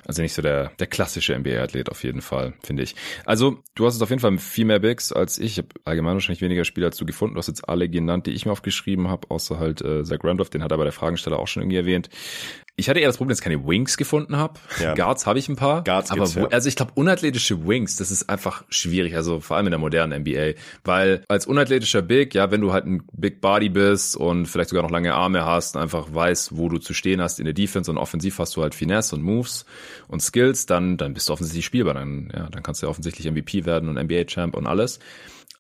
Also 0.06 0.22
nicht 0.22 0.34
so 0.34 0.42
der, 0.42 0.72
der 0.80 0.88
klassische 0.88 1.38
NBA-Athlet 1.38 1.90
auf 1.90 2.04
jeden 2.04 2.22
Fall, 2.22 2.54
finde 2.64 2.84
ich. 2.84 2.96
Also, 3.26 3.58
du 3.74 3.86
hast 3.86 3.96
es 3.96 4.02
auf 4.02 4.10
jeden 4.10 4.22
Fall 4.22 4.38
viel 4.38 4.66
mehr 4.66 4.80
Bigs 4.80 5.12
als 5.12 5.40
ich. 5.40 5.54
Ich 5.54 5.58
habe 5.58 5.70
allgemein 5.84 6.14
wahrscheinlich 6.14 6.42
weniger 6.42 6.64
Spieler 6.64 6.92
du 6.92 7.06
gefunden. 7.06 7.36
Du 7.36 7.40
hast 7.40 7.48
jetzt 7.48 7.68
alle 7.68 7.90
genannt, 7.90 8.28
die 8.28 8.32
ich 8.32 8.46
mir 8.46 8.52
aufgeschrieben 8.52 9.08
habe, 9.08 9.30
außer 9.30 9.58
halt 9.58 9.82
äh, 9.82 10.04
Zach 10.04 10.20
Randolph, 10.24 10.52
den 10.52 10.64
hat 10.64 10.72
er 10.72 10.78
bei 10.78 10.84
der 10.84 10.94
Fragensteller 10.94 11.40
auch 11.40 11.48
schon 11.48 11.64
irgendwie 11.64 11.78
erwähnt. 11.78 12.10
Ich 12.78 12.90
hatte 12.90 13.00
eher 13.00 13.08
das 13.08 13.16
Problem, 13.16 13.30
dass 13.30 13.40
ich 13.40 13.44
keine 13.44 13.66
Wings 13.66 13.96
gefunden 13.96 14.36
habe. 14.36 14.60
Ja. 14.82 14.94
Guards 14.96 15.26
habe 15.26 15.40
ich 15.40 15.48
ein 15.48 15.56
paar. 15.56 15.84
Guards 15.86 16.12
aber 16.12 16.26
ja. 16.26 16.48
also 16.48 16.68
ich 16.68 16.76
glaube 16.76 16.92
unathletische 16.96 17.66
Wings, 17.66 17.96
das 17.96 18.12
ist 18.12 18.30
einfach 18.30 18.66
schwierig, 18.68 19.16
also 19.16 19.40
vor 19.40 19.56
allem 19.56 19.68
in 19.68 19.72
der 19.72 19.80
modernen 19.80 20.22
NBA, 20.22 20.60
weil 20.84 21.24
als 21.30 21.46
unathletischer 21.46 22.02
Big, 22.02 22.34
ja, 22.36 22.52
wenn 22.52 22.60
du 22.60 22.74
halt 22.74 22.86
ein 22.86 23.04
Big 23.14 23.40
Body 23.40 23.70
bist 23.70 24.18
und 24.18 24.48
vielleicht 24.48 24.70
sogar 24.72 24.84
noch 24.84 24.92
lange 24.92 25.14
Arme 25.14 25.46
hast, 25.46 25.76
und 25.78 25.84
einfach 25.84 26.14
weißt, 26.14 26.58
wo 26.58 26.68
du 26.68 26.78
zu 26.78 26.94
stehen 26.94 27.22
hast 27.22 27.40
in 27.40 27.46
der 27.46 27.54
Defense 27.54 27.90
und 27.90 27.98
offensiv 27.98 28.40
hast 28.40 28.58
du 28.58 28.62
halt 28.62 28.76
Finesse 28.76 29.16
und 29.16 29.22
Moves 29.22 29.66
und 30.10 30.22
Skills, 30.22 30.66
dann 30.66 30.98
dann 30.98 31.14
bist 31.14 31.30
du 31.30 31.34
offensichtlich 31.34 31.66
spielbar, 31.66 31.94
dann 31.94 32.30
ja, 32.36 32.50
dann 32.50 32.62
kannst 32.62 32.82
du 32.82 32.88
ja 32.88 32.90
offensichtlich 32.90 33.32
MVP 33.32 33.66
werden 33.66 33.88
und 33.88 33.96
NBA 33.96 34.26
Champ 34.26 34.54
und 34.54 34.68
alles. 34.68 35.00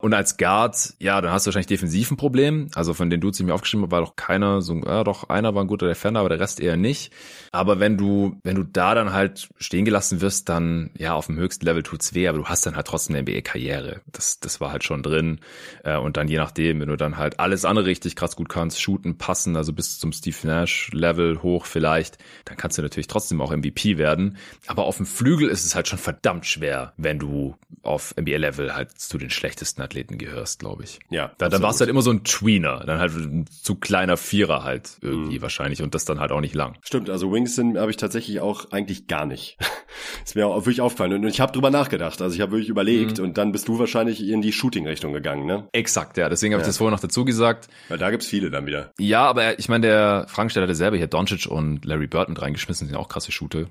Und 0.05 0.13
als 0.13 0.37
Guard, 0.37 0.93
ja, 0.99 1.19
dann 1.19 1.31
hast 1.31 1.45
du 1.45 1.47
wahrscheinlich 1.47 1.65
defensiv 1.65 2.11
ein 2.11 2.15
Problem. 2.15 2.69
Also 2.75 2.93
von 2.93 3.09
den 3.09 3.21
Dudes, 3.21 3.37
die 3.37 3.41
ich 3.41 3.47
mir 3.47 3.55
aufgeschrieben 3.55 3.85
habe, 3.85 3.91
war 3.91 4.01
doch 4.01 4.15
keiner 4.15 4.61
so, 4.61 4.75
ja, 4.75 5.03
doch 5.03 5.29
einer 5.29 5.55
war 5.55 5.63
ein 5.63 5.67
guter 5.67 5.87
Defender, 5.87 6.19
aber 6.19 6.29
der 6.29 6.39
Rest 6.39 6.59
eher 6.59 6.77
nicht. 6.77 7.11
Aber 7.51 7.79
wenn 7.79 7.97
du, 7.97 8.39
wenn 8.43 8.55
du 8.55 8.61
da 8.61 8.93
dann 8.93 9.13
halt 9.13 9.49
stehen 9.57 9.83
gelassen 9.83 10.21
wirst, 10.21 10.47
dann, 10.47 10.91
ja, 10.95 11.15
auf 11.15 11.25
dem 11.25 11.37
höchsten 11.37 11.65
Level 11.65 11.81
tut's 11.81 12.13
weh, 12.13 12.27
aber 12.27 12.37
du 12.37 12.45
hast 12.45 12.67
dann 12.67 12.75
halt 12.75 12.85
trotzdem 12.85 13.15
eine 13.15 13.23
NBA-Karriere. 13.23 14.01
Das, 14.11 14.39
das 14.39 14.61
war 14.61 14.71
halt 14.71 14.83
schon 14.83 15.01
drin. 15.01 15.39
Äh, 15.83 15.97
und 15.97 16.17
dann 16.17 16.27
je 16.27 16.37
nachdem, 16.37 16.81
wenn 16.81 16.89
du 16.89 16.97
dann 16.97 17.17
halt 17.17 17.39
alles 17.39 17.65
andere 17.65 17.87
richtig 17.87 18.15
krass 18.15 18.35
gut 18.35 18.47
kannst, 18.47 18.79
shooten, 18.79 19.17
passen, 19.17 19.55
also 19.55 19.73
bis 19.73 19.97
zum 19.97 20.11
Steve 20.11 20.37
Nash-Level 20.43 21.41
hoch 21.41 21.65
vielleicht, 21.65 22.19
dann 22.43 22.57
kannst 22.57 22.77
du 22.77 22.83
natürlich 22.83 23.07
trotzdem 23.07 23.41
auch 23.41 23.49
MVP 23.49 23.97
werden. 23.97 24.37
Aber 24.67 24.83
auf 24.83 24.97
dem 24.97 25.07
Flügel 25.07 25.49
ist 25.49 25.65
es 25.65 25.73
halt 25.73 25.87
schon 25.87 25.97
verdammt 25.97 26.45
schwer, 26.45 26.93
wenn 26.95 27.17
du 27.17 27.55
auf 27.81 28.13
NBA-Level 28.19 28.75
halt 28.75 28.99
zu 28.99 29.17
den 29.17 29.31
schlechtesten 29.31 29.81
Athleten 29.81 29.94
gehörst, 30.03 30.59
glaube 30.59 30.83
ich. 30.83 30.99
Ja. 31.09 31.31
Dann, 31.37 31.51
dann 31.51 31.61
warst 31.61 31.79
du 31.79 31.83
halt 31.83 31.89
immer 31.89 32.01
so 32.01 32.11
ein 32.11 32.23
Tweener, 32.23 32.83
dann 32.85 32.99
halt 32.99 33.13
ein 33.13 33.45
zu 33.47 33.75
kleiner 33.75 34.17
Vierer 34.17 34.63
halt 34.63 34.97
irgendwie 35.01 35.37
mhm. 35.37 35.41
wahrscheinlich 35.41 35.81
und 35.81 35.95
das 35.95 36.05
dann 36.05 36.19
halt 36.19 36.31
auch 36.31 36.41
nicht 36.41 36.55
lang. 36.55 36.77
Stimmt, 36.81 37.09
also 37.09 37.31
Wings 37.31 37.55
sind 37.55 37.77
habe 37.77 37.91
ich 37.91 37.97
tatsächlich 37.97 38.39
auch 38.39 38.71
eigentlich 38.71 39.07
gar 39.07 39.25
nicht. 39.25 39.57
ist 40.25 40.35
mir 40.35 40.47
auch 40.47 40.57
wirklich 40.57 40.81
aufgefallen 40.81 41.13
und 41.13 41.27
ich 41.27 41.39
habe 41.39 41.51
drüber 41.51 41.71
nachgedacht, 41.71 42.21
also 42.21 42.35
ich 42.35 42.41
habe 42.41 42.53
wirklich 42.53 42.69
überlegt 42.69 43.17
mhm. 43.17 43.25
und 43.25 43.37
dann 43.37 43.51
bist 43.51 43.67
du 43.67 43.79
wahrscheinlich 43.79 44.21
in 44.27 44.41
die 44.41 44.51
Shooting-Richtung 44.51 45.13
gegangen, 45.13 45.45
ne? 45.45 45.67
Exakt, 45.71 46.17
ja, 46.17 46.29
deswegen 46.29 46.53
habe 46.53 46.61
ja. 46.61 46.65
ich 46.65 46.69
das 46.69 46.77
vorher 46.77 46.91
noch 46.91 46.99
dazu 46.99 47.25
gesagt. 47.25 47.67
Weil 47.87 47.97
da 47.97 48.11
gibt's 48.11 48.27
viele 48.27 48.49
dann 48.49 48.65
wieder. 48.65 48.91
Ja, 48.99 49.25
aber 49.25 49.59
ich 49.59 49.69
meine, 49.69 49.87
der 49.87 50.25
Fragensteller 50.27 50.65
hatte 50.65 50.75
selber 50.75 50.97
hier 50.97 51.07
Doncic 51.07 51.45
und 51.45 51.85
Larry 51.85 52.07
Bird 52.07 52.29
mit 52.29 52.41
reingeschmissen, 52.41 52.87
sind 52.87 52.97
auch 52.97 53.07
krasse 53.07 53.31
Shooter. 53.31 53.65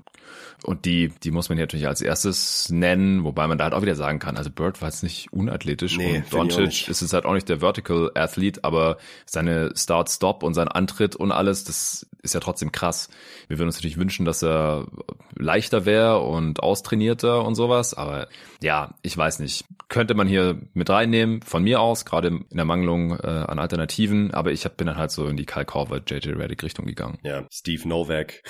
Und 0.63 0.85
die, 0.85 1.09
die 1.23 1.31
muss 1.31 1.49
man 1.49 1.57
hier 1.57 1.63
natürlich 1.65 1.87
als 1.87 2.01
erstes 2.01 2.69
nennen, 2.69 3.23
wobei 3.23 3.45
man 3.47 3.57
da 3.57 3.65
halt 3.65 3.73
auch 3.73 3.81
wieder 3.81 3.95
sagen 3.95 4.19
kann, 4.19 4.37
also 4.37 4.49
Bird 4.49 4.81
war 4.81 4.89
jetzt 4.89 5.03
nicht 5.03 5.31
unathletisch 5.31 5.97
nee, 5.97 6.04
und 6.13 6.33
Doncic 6.33 6.87
ist 6.87 7.01
es 7.01 7.13
halt 7.13 7.25
auch 7.25 7.33
nicht 7.33 7.49
der 7.49 7.59
Vertical 7.59 8.11
Athlete, 8.15 8.63
aber 8.63 8.97
seine 9.25 9.71
Start-Stop 9.75 10.43
und 10.43 10.53
sein 10.53 10.67
Antritt 10.67 11.15
und 11.15 11.31
alles, 11.31 11.63
das 11.63 12.07
ist 12.25 12.33
ja 12.33 12.39
trotzdem 12.39 12.71
krass. 12.71 13.09
Wir 13.47 13.57
würden 13.57 13.69
uns 13.69 13.77
natürlich 13.77 13.97
wünschen, 13.97 14.25
dass 14.25 14.43
er 14.43 14.87
leichter 15.35 15.85
wäre 15.85 16.19
und 16.19 16.61
austrainierter 16.61 17.45
und 17.45 17.55
sowas, 17.55 17.93
aber 17.93 18.27
ja, 18.61 18.95
ich 19.01 19.15
weiß 19.15 19.39
nicht. 19.39 19.65
Könnte 19.87 20.15
man 20.15 20.27
hier 20.27 20.59
mit 20.73 20.89
reinnehmen, 20.89 21.41
von 21.43 21.63
mir 21.63 21.79
aus, 21.79 22.05
gerade 22.05 22.27
in 22.29 22.45
der 22.51 22.65
Mangelung 22.65 23.11
äh, 23.19 23.27
an 23.27 23.59
Alternativen, 23.59 24.33
aber 24.33 24.51
ich 24.51 24.65
hab, 24.65 24.77
bin 24.77 24.87
dann 24.87 24.97
halt 24.97 25.11
so 25.11 25.27
in 25.27 25.37
die 25.37 25.45
Kyle 25.45 25.65
Korver, 25.65 26.01
JJ 26.05 26.31
Reddick 26.31 26.63
Richtung 26.63 26.85
gegangen. 26.85 27.19
Ja, 27.23 27.45
Steve 27.51 27.87
Novak. 27.87 28.41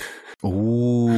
Oh, 0.42 1.10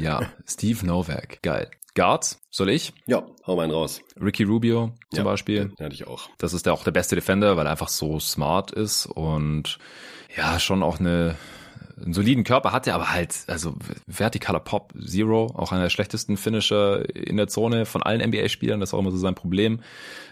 ja, 0.00 0.32
Steve 0.46 0.86
Novak, 0.86 1.42
geil. 1.42 1.70
Guards, 1.94 2.40
soll 2.50 2.70
ich? 2.70 2.94
Ja, 3.06 3.26
hau 3.46 3.56
mal 3.56 3.64
einen 3.64 3.72
raus. 3.72 4.00
Ricky 4.18 4.44
Rubio 4.44 4.94
zum 5.10 5.18
ja, 5.18 5.24
Beispiel. 5.24 5.68
Den 5.78 5.84
hatte 5.84 5.94
ich 5.94 6.06
auch. 6.06 6.30
Das 6.38 6.54
ist 6.54 6.64
der 6.64 6.72
auch 6.72 6.84
der 6.84 6.90
beste 6.90 7.14
Defender, 7.14 7.58
weil 7.58 7.66
er 7.66 7.72
einfach 7.72 7.88
so 7.88 8.18
smart 8.18 8.70
ist 8.70 9.04
und 9.04 9.78
ja, 10.34 10.58
schon 10.58 10.82
auch 10.82 11.00
eine 11.00 11.36
einen 12.02 12.14
soliden 12.14 12.44
Körper 12.44 12.72
hat 12.72 12.86
er, 12.86 12.94
aber 12.94 13.12
halt, 13.12 13.44
also 13.46 13.74
vertikaler 14.08 14.60
Pop, 14.60 14.92
Zero, 15.04 15.52
auch 15.54 15.72
einer 15.72 15.82
der 15.82 15.90
schlechtesten 15.90 16.36
Finisher 16.36 17.14
in 17.14 17.36
der 17.36 17.48
Zone 17.48 17.86
von 17.86 18.02
allen 18.02 18.20
NBA-Spielern, 18.20 18.80
das 18.80 18.94
auch 18.94 18.98
immer 18.98 19.10
so 19.10 19.16
sein 19.16 19.34
Problem, 19.34 19.80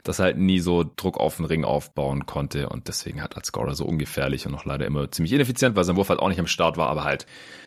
dass 0.02 0.18
er 0.18 0.26
halt 0.26 0.38
nie 0.38 0.60
so 0.60 0.84
Druck 0.96 1.18
auf 1.18 1.36
den 1.36 1.44
Ring 1.44 1.64
aufbauen 1.64 2.26
konnte 2.26 2.68
und 2.68 2.88
deswegen 2.88 3.22
hat 3.22 3.36
als 3.36 3.48
Scorer 3.48 3.74
so 3.74 3.84
ungefährlich 3.84 4.46
und 4.46 4.52
noch 4.52 4.64
leider 4.64 4.86
immer 4.86 5.10
ziemlich 5.10 5.32
ineffizient, 5.32 5.76
weil 5.76 5.84
sein 5.84 5.96
Wurf 5.96 6.08
halt 6.08 6.20
auch 6.20 6.28
nicht 6.28 6.40
am 6.40 6.46
Start 6.46 6.76
war, 6.76 6.88
aber 6.88 7.04
halt, 7.04 7.26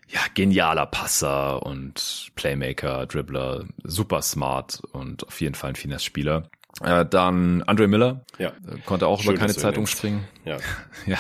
ja, 0.10 0.20
genialer 0.34 0.86
Passer 0.86 1.64
und 1.64 2.32
Playmaker, 2.36 3.06
Dribbler, 3.06 3.66
super 3.84 4.22
smart 4.22 4.82
und 4.92 5.26
auf 5.28 5.40
jeden 5.42 5.56
Fall 5.56 5.72
ein 5.72 5.76
Finesse-Spieler. 5.76 6.50
Äh, 6.82 7.06
dann 7.06 7.62
Andre 7.64 7.88
Miller. 7.88 8.22
Ja. 8.40 8.50
Äh, 8.50 8.80
konnte 8.86 9.08
auch 9.08 9.22
Schön, 9.22 9.32
über 9.32 9.40
keine 9.40 9.54
Zeitung 9.54 9.86
springen. 9.86 10.24
Ja. 10.44 10.58
ja. 11.06 11.18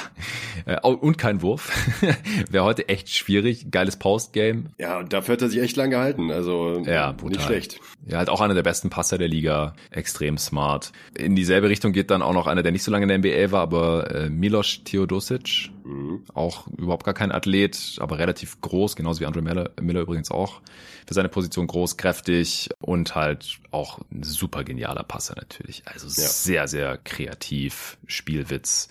Äh, 0.65 0.79
und 0.81 1.17
kein 1.17 1.41
Wurf. 1.41 1.71
Wäre 2.49 2.63
heute 2.63 2.89
echt 2.89 3.09
schwierig. 3.09 3.69
Geiles 3.69 3.97
Postgame. 3.97 4.65
Ja, 4.79 4.97
und 4.99 5.13
dafür 5.13 5.33
hat 5.33 5.43
er 5.43 5.49
sich 5.49 5.61
echt 5.61 5.77
lang 5.77 5.91
gehalten. 5.91 6.31
Also 6.31 6.81
ja, 6.85 7.11
brutal. 7.11 7.37
nicht 7.37 7.43
schlecht. 7.43 7.79
Ja, 8.07 8.17
halt 8.17 8.29
auch 8.29 8.41
einer 8.41 8.55
der 8.55 8.63
besten 8.63 8.89
Passer 8.89 9.17
der 9.17 9.27
Liga. 9.27 9.75
Extrem 9.91 10.37
smart. 10.37 10.91
In 11.15 11.35
dieselbe 11.35 11.69
Richtung 11.69 11.93
geht 11.93 12.09
dann 12.09 12.23
auch 12.23 12.33
noch 12.33 12.47
einer, 12.47 12.63
der 12.63 12.71
nicht 12.71 12.83
so 12.83 12.91
lange 12.91 13.03
in 13.03 13.21
der 13.21 13.33
NBA 13.33 13.51
war, 13.51 13.61
aber 13.61 14.09
äh, 14.13 14.29
Milos 14.29 14.83
Theodosic. 14.83 15.69
Mhm. 15.83 16.23
Auch 16.33 16.67
überhaupt 16.67 17.03
gar 17.03 17.13
kein 17.13 17.31
Athlet, 17.31 17.97
aber 17.99 18.17
relativ 18.17 18.61
groß, 18.61 18.95
genauso 18.95 19.19
wie 19.19 19.25
Andre 19.25 19.41
Miller, 19.41 19.71
Miller 19.81 20.01
übrigens 20.01 20.31
auch. 20.31 20.61
Für 21.05 21.13
seine 21.13 21.29
Position 21.29 21.67
groß, 21.67 21.97
kräftig 21.97 22.69
und 22.79 23.15
halt 23.15 23.59
auch 23.71 23.99
ein 24.11 24.23
super 24.23 24.63
genialer 24.63 25.03
Passer 25.03 25.35
natürlich. 25.35 25.83
Also 25.85 26.07
ja. 26.07 26.27
sehr, 26.27 26.67
sehr 26.67 26.97
kreativ, 26.97 27.97
Spielwitz 28.07 28.89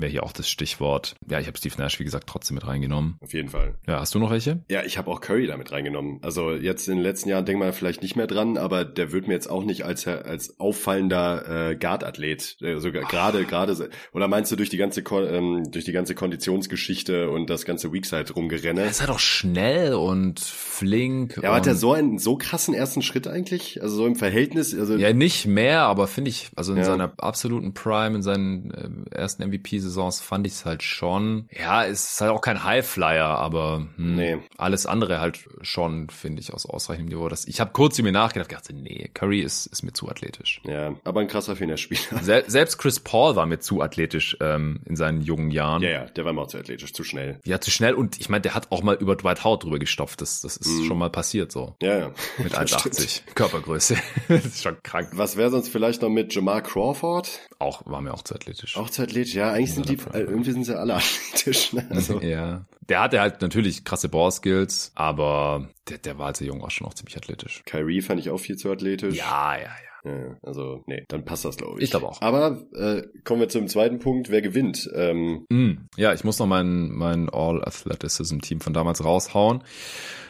wäre 0.00 0.10
hier 0.10 0.22
auch 0.22 0.32
das 0.32 0.48
Stichwort. 0.48 1.14
Ja, 1.28 1.40
ich 1.40 1.46
habe 1.46 1.58
Steve 1.58 1.74
Nash, 1.78 1.98
wie 2.00 2.04
gesagt, 2.04 2.28
trotzdem 2.28 2.56
mit 2.56 2.66
reingenommen. 2.66 3.16
Auf 3.20 3.32
jeden 3.32 3.48
Fall. 3.48 3.74
Ja, 3.86 4.00
hast 4.00 4.14
du 4.14 4.18
noch 4.18 4.30
welche? 4.30 4.62
Ja, 4.70 4.82
ich 4.84 4.98
habe 4.98 5.10
auch 5.10 5.20
Curry 5.20 5.46
damit 5.46 5.72
reingenommen. 5.72 6.18
Also 6.22 6.52
jetzt 6.52 6.88
in 6.88 6.96
den 6.96 7.02
letzten 7.02 7.28
Jahren 7.28 7.44
denkt 7.44 7.60
man 7.60 7.72
vielleicht 7.72 8.02
nicht 8.02 8.16
mehr 8.16 8.26
dran, 8.26 8.56
aber 8.56 8.84
der 8.84 9.12
wird 9.12 9.28
mir 9.28 9.34
jetzt 9.34 9.48
auch 9.48 9.64
nicht 9.64 9.84
als 9.84 10.06
als 10.06 10.58
auffallender 10.58 11.70
äh, 11.70 11.76
Guard-Athlet, 11.76 12.56
äh, 12.62 12.78
sogar 12.78 13.04
gerade 13.04 13.44
gerade 13.44 13.90
oder 14.12 14.28
meinst 14.28 14.50
du 14.50 14.56
durch 14.56 14.70
die 14.70 14.76
ganze 14.76 15.00
ähm, 15.00 15.70
durch 15.70 15.84
die 15.84 15.92
ganze 15.92 16.14
Konditionsgeschichte 16.14 17.30
und 17.30 17.50
das 17.50 17.64
ganze 17.64 17.92
Weakside 17.92 18.32
rumgerenne? 18.32 18.82
Er 18.82 18.90
ist 18.90 19.00
halt 19.00 19.10
auch 19.10 19.18
schnell 19.18 19.94
und 19.94 20.40
flink. 20.40 21.38
Ja, 21.42 21.54
hat 21.54 21.66
er 21.66 21.74
so 21.74 21.92
einen 21.92 22.18
so 22.18 22.36
krassen 22.36 22.74
ersten 22.74 23.02
Schritt 23.02 23.26
eigentlich? 23.26 23.82
Also 23.82 23.96
so 23.96 24.06
im 24.06 24.16
Verhältnis? 24.16 24.74
Also 24.74 24.96
ja, 24.96 25.12
nicht 25.12 25.46
mehr, 25.46 25.82
aber 25.82 26.06
finde 26.06 26.30
ich, 26.30 26.50
also 26.56 26.72
in 26.72 26.78
ja. 26.78 26.84
seiner 26.84 27.12
absoluten 27.18 27.74
Prime, 27.74 28.16
in 28.16 28.22
seinen 28.22 29.06
äh, 29.10 29.16
ersten 29.16 29.46
MVP 29.46 29.78
Saisons 29.90 30.20
fand 30.20 30.46
ich 30.46 30.54
es 30.54 30.64
halt 30.64 30.82
schon. 30.82 31.48
Ja, 31.50 31.84
es 31.84 32.12
ist 32.12 32.20
halt 32.20 32.30
auch 32.30 32.40
kein 32.40 32.64
Highflyer, 32.64 33.26
aber 33.26 33.86
hm, 33.96 34.16
nee. 34.16 34.38
alles 34.56 34.86
andere 34.86 35.20
halt 35.20 35.40
schon, 35.62 36.08
finde 36.10 36.40
ich, 36.40 36.52
aus 36.52 36.66
ausreichendem 36.66 37.16
Niveau. 37.16 37.28
Das, 37.28 37.46
ich 37.46 37.60
habe 37.60 37.72
kurz 37.72 37.98
über 37.98 38.10
mir 38.10 38.12
nachgedacht, 38.12 38.52
dachte, 38.52 38.74
nee, 38.74 39.10
Curry 39.14 39.40
ist, 39.40 39.66
ist 39.66 39.82
mir 39.82 39.92
zu 39.92 40.08
athletisch. 40.08 40.60
Ja, 40.64 40.94
aber 41.04 41.20
ein 41.20 41.28
krasser 41.28 41.56
Fingerspieler. 41.56 42.00
Sel 42.22 42.44
selbst 42.46 42.78
Chris 42.78 43.00
Paul 43.00 43.36
war 43.36 43.46
mir 43.46 43.58
zu 43.58 43.82
athletisch 43.82 44.36
ähm, 44.40 44.80
in 44.84 44.96
seinen 44.96 45.22
jungen 45.22 45.50
Jahren. 45.50 45.82
Ja, 45.82 45.90
ja, 45.90 46.04
der 46.06 46.24
war 46.24 46.32
mir 46.32 46.42
auch 46.42 46.48
zu 46.48 46.58
athletisch, 46.58 46.92
zu 46.92 47.04
schnell. 47.04 47.40
Ja, 47.44 47.60
zu 47.60 47.70
schnell 47.70 47.94
und 47.94 48.20
ich 48.20 48.28
meine, 48.28 48.42
der 48.42 48.54
hat 48.54 48.70
auch 48.70 48.82
mal 48.82 48.96
über 48.96 49.16
Dwight 49.16 49.44
Howard 49.44 49.64
drüber 49.64 49.78
gestopft. 49.78 50.20
Das, 50.20 50.40
das 50.40 50.56
ist 50.56 50.68
mm. 50.68 50.84
schon 50.84 50.98
mal 50.98 51.10
passiert 51.10 51.52
so. 51.52 51.76
Ja, 51.82 51.98
ja. 51.98 52.12
Mit 52.38 52.54
1,80 52.58 53.22
Körpergröße. 53.34 53.96
das 54.28 54.46
ist 54.46 54.62
schon 54.62 54.82
krank. 54.82 55.10
Was 55.12 55.36
wäre 55.36 55.50
sonst 55.50 55.68
vielleicht 55.68 56.02
noch 56.02 56.10
mit 56.10 56.34
Jamal 56.34 56.62
Crawford? 56.62 57.40
Auch, 57.58 57.82
war 57.86 58.00
mir 58.00 58.14
auch 58.14 58.22
zu 58.22 58.34
athletisch. 58.34 58.76
Auch 58.76 58.90
zu 58.90 59.02
athletisch, 59.02 59.34
ja. 59.34 59.52
Eigentlich 59.52 59.74
sind 59.84 60.14
die, 60.14 60.16
äh, 60.16 60.22
irgendwie 60.22 60.52
sind 60.52 60.64
sie 60.64 60.78
alle 60.78 60.94
athletisch. 60.96 61.72
Ne? 61.72 61.86
Also. 61.90 62.20
Ja. 62.20 62.64
Der 62.88 63.00
hatte 63.00 63.20
halt 63.20 63.40
natürlich 63.40 63.84
krasse 63.84 64.08
Ballskills, 64.08 64.92
aber 64.94 65.68
der, 65.88 65.98
der 65.98 66.18
war 66.18 66.26
als 66.26 66.40
jung 66.40 66.62
auch 66.62 66.70
schon 66.70 66.86
auch 66.86 66.94
ziemlich 66.94 67.16
athletisch. 67.16 67.62
Kyrie 67.64 68.02
fand 68.02 68.20
ich 68.20 68.30
auch 68.30 68.38
viel 68.38 68.56
zu 68.56 68.70
athletisch. 68.70 69.14
Ja, 69.14 69.56
ja, 69.56 69.70
ja. 70.04 70.10
ja, 70.10 70.36
also, 70.42 70.82
nee, 70.86 71.04
dann 71.08 71.24
passt 71.24 71.44
das, 71.44 71.56
glaube 71.56 71.78
ich. 71.78 71.84
Ich 71.84 71.90
glaube 71.90 72.08
auch. 72.08 72.20
Aber 72.20 72.62
äh, 72.74 73.02
kommen 73.24 73.40
wir 73.40 73.48
zum 73.48 73.68
zweiten 73.68 74.00
Punkt, 74.00 74.30
wer 74.30 74.42
gewinnt. 74.42 74.90
Ähm, 74.94 75.46
mm, 75.50 75.88
ja, 75.96 76.12
ich 76.12 76.24
muss 76.24 76.38
noch 76.40 76.46
mein, 76.46 76.90
mein 76.90 77.28
All-Athleticism-Team 77.30 78.60
von 78.60 78.72
damals 78.72 79.04
raushauen. 79.04 79.62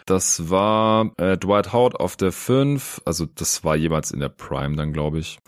Das 0.07 0.51
war 0.51 1.12
äh, 1.18 1.38
Dwight 1.38 1.72
Howard 1.72 1.94
auf 1.94 2.16
der 2.16 2.32
5, 2.32 3.03
also 3.05 3.26
das 3.26 3.64
war 3.64 3.76
jemals 3.76 4.11
in 4.11 4.20
der 4.20 4.28
Prime 4.28 4.76
dann, 4.76 4.92
glaube 4.92 5.18
ich. 5.20 5.38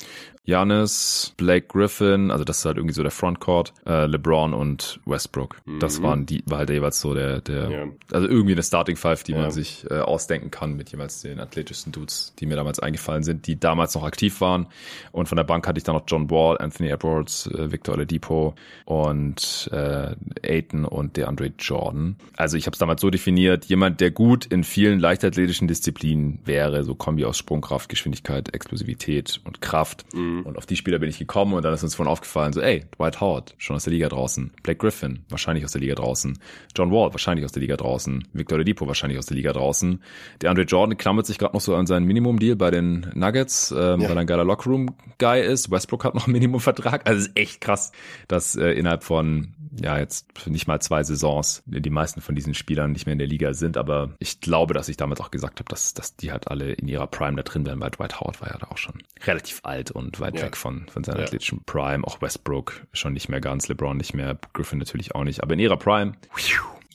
Janis, 0.44 1.34
Blake 1.36 1.68
Griffin, 1.68 2.32
also 2.32 2.42
das 2.42 2.58
ist 2.58 2.64
halt 2.64 2.76
irgendwie 2.76 2.94
so 2.94 3.02
der 3.02 3.12
Frontcourt, 3.12 3.72
äh, 3.86 4.06
LeBron 4.06 4.52
und 4.52 4.98
Westbrook. 5.06 5.56
Mhm. 5.64 5.78
Das 5.78 6.02
waren 6.02 6.26
die, 6.26 6.42
war 6.46 6.58
halt 6.58 6.70
jeweils 6.70 7.00
so 7.00 7.14
der, 7.14 7.40
der, 7.40 7.70
ja. 7.70 7.84
also 8.10 8.26
irgendwie 8.26 8.52
eine 8.52 8.62
Starting 8.64 8.96
Five, 8.96 9.22
die 9.22 9.32
ja. 9.32 9.38
man 9.38 9.50
sich 9.52 9.88
äh, 9.88 10.00
ausdenken 10.00 10.50
kann 10.50 10.74
mit 10.74 10.90
jeweils 10.90 11.22
den 11.22 11.38
athletischsten 11.38 11.92
Dudes, 11.92 12.34
die 12.40 12.46
mir 12.46 12.56
damals 12.56 12.80
eingefallen 12.80 13.22
sind, 13.22 13.46
die 13.46 13.58
damals 13.58 13.94
noch 13.94 14.02
aktiv 14.02 14.40
waren. 14.40 14.66
Und 15.12 15.28
von 15.28 15.36
der 15.36 15.44
Bank 15.44 15.68
hatte 15.68 15.78
ich 15.78 15.84
dann 15.84 15.94
noch 15.94 16.04
John 16.08 16.28
Wall, 16.28 16.58
Anthony 16.58 16.88
Edwards, 16.88 17.46
äh, 17.46 17.70
Victor 17.70 17.94
Oladipo 17.94 18.56
und 18.84 19.70
äh, 19.72 20.16
Aiton 20.44 20.84
und 20.84 21.16
DeAndre 21.16 21.52
Jordan. 21.56 22.16
Also 22.36 22.56
ich 22.56 22.66
habe 22.66 22.74
es 22.74 22.80
damals 22.80 23.00
so 23.00 23.10
definiert, 23.10 23.66
jemand, 23.66 24.00
der 24.00 24.10
gut 24.10 24.46
in 24.46 24.64
vielen 24.64 24.98
leichtathletischen 24.98 25.68
Disziplinen 25.68 26.40
wäre, 26.44 26.82
so 26.82 26.96
Kombi 26.96 27.24
aus 27.24 27.38
Sprungkraft, 27.38 27.88
Geschwindigkeit, 27.88 28.52
Explosivität 28.52 29.40
und 29.44 29.60
Kraft. 29.60 30.04
Mhm 30.12 30.31
Mhm. 30.32 30.42
Und 30.42 30.58
auf 30.58 30.66
die 30.66 30.76
Spieler 30.76 30.98
bin 30.98 31.08
ich 31.08 31.18
gekommen 31.18 31.54
und 31.54 31.62
dann 31.62 31.74
ist 31.74 31.82
uns 31.82 31.94
vorhin 31.94 32.10
aufgefallen, 32.10 32.52
so, 32.52 32.60
ey, 32.60 32.84
Dwight 32.96 33.20
Howard, 33.20 33.54
schon 33.58 33.76
aus 33.76 33.84
der 33.84 33.92
Liga 33.92 34.08
draußen. 34.08 34.52
Blake 34.62 34.78
Griffin, 34.78 35.24
wahrscheinlich 35.28 35.64
aus 35.64 35.72
der 35.72 35.80
Liga 35.80 35.94
draußen. 35.94 36.38
John 36.76 36.90
Wall, 36.90 37.12
wahrscheinlich 37.12 37.44
aus 37.44 37.52
der 37.52 37.60
Liga 37.60 37.76
draußen. 37.76 38.28
Victor 38.32 38.62
Depot, 38.64 38.88
wahrscheinlich 38.88 39.18
aus 39.18 39.26
der 39.26 39.36
Liga 39.36 39.52
draußen. 39.52 40.02
Der 40.40 40.50
Andre 40.50 40.64
Jordan 40.64 40.96
klammert 40.96 41.26
sich 41.26 41.38
gerade 41.38 41.54
noch 41.54 41.60
so 41.60 41.74
an 41.74 41.86
seinen 41.86 42.06
Minimum-Deal 42.06 42.56
bei 42.56 42.70
den 42.70 43.10
Nuggets, 43.14 43.70
ähm, 43.72 44.00
ja. 44.00 44.08
weil 44.08 44.16
er 44.16 44.20
ein 44.20 44.26
geiler 44.26 44.44
Lockroom-Guy 44.44 45.42
ist. 45.42 45.70
Westbrook 45.70 46.04
hat 46.04 46.14
noch 46.14 46.26
einen 46.26 46.32
Minimum-Vertrag. 46.32 47.06
Also 47.06 47.26
ist 47.26 47.36
echt 47.36 47.60
krass, 47.60 47.92
dass 48.28 48.56
äh, 48.56 48.70
innerhalb 48.72 49.04
von 49.04 49.54
ja 49.80 49.98
jetzt 49.98 50.26
nicht 50.46 50.66
mal 50.66 50.80
zwei 50.80 51.02
Saisons 51.02 51.62
die 51.66 51.90
meisten 51.90 52.20
von 52.20 52.34
diesen 52.34 52.54
Spielern 52.54 52.92
nicht 52.92 53.06
mehr 53.06 53.14
in 53.14 53.18
der 53.18 53.28
Liga 53.28 53.54
sind, 53.54 53.76
aber 53.76 54.14
ich 54.18 54.40
glaube, 54.40 54.74
dass 54.74 54.88
ich 54.88 54.96
damals 54.96 55.20
auch 55.20 55.30
gesagt 55.30 55.60
habe, 55.60 55.68
dass, 55.68 55.94
dass 55.94 56.16
die 56.16 56.30
halt 56.30 56.48
alle 56.48 56.72
in 56.72 56.88
ihrer 56.88 57.06
Prime 57.06 57.36
da 57.36 57.42
drin 57.42 57.64
wären, 57.64 57.80
weil 57.80 57.90
Dwight 57.90 58.20
Howard 58.20 58.40
war 58.40 58.50
ja 58.50 58.58
da 58.58 58.68
auch 58.68 58.76
schon 58.76 59.02
relativ 59.24 59.60
alt 59.62 59.90
und 59.90 60.20
weit 60.22 60.36
ja. 60.36 60.42
weg 60.42 60.56
von, 60.56 60.86
von 60.88 61.04
seiner 61.04 61.18
ja. 61.18 61.24
athletischen 61.24 61.62
Prime. 61.64 62.06
Auch 62.06 62.22
Westbrook 62.22 62.86
schon 62.94 63.12
nicht 63.12 63.28
mehr 63.28 63.42
ganz, 63.42 63.68
LeBron 63.68 63.96
nicht 63.98 64.14
mehr, 64.14 64.38
Griffin 64.54 64.78
natürlich 64.78 65.14
auch 65.14 65.24
nicht, 65.24 65.42
aber 65.42 65.52
in 65.52 65.60
ihrer 65.60 65.76
Prime, 65.76 66.14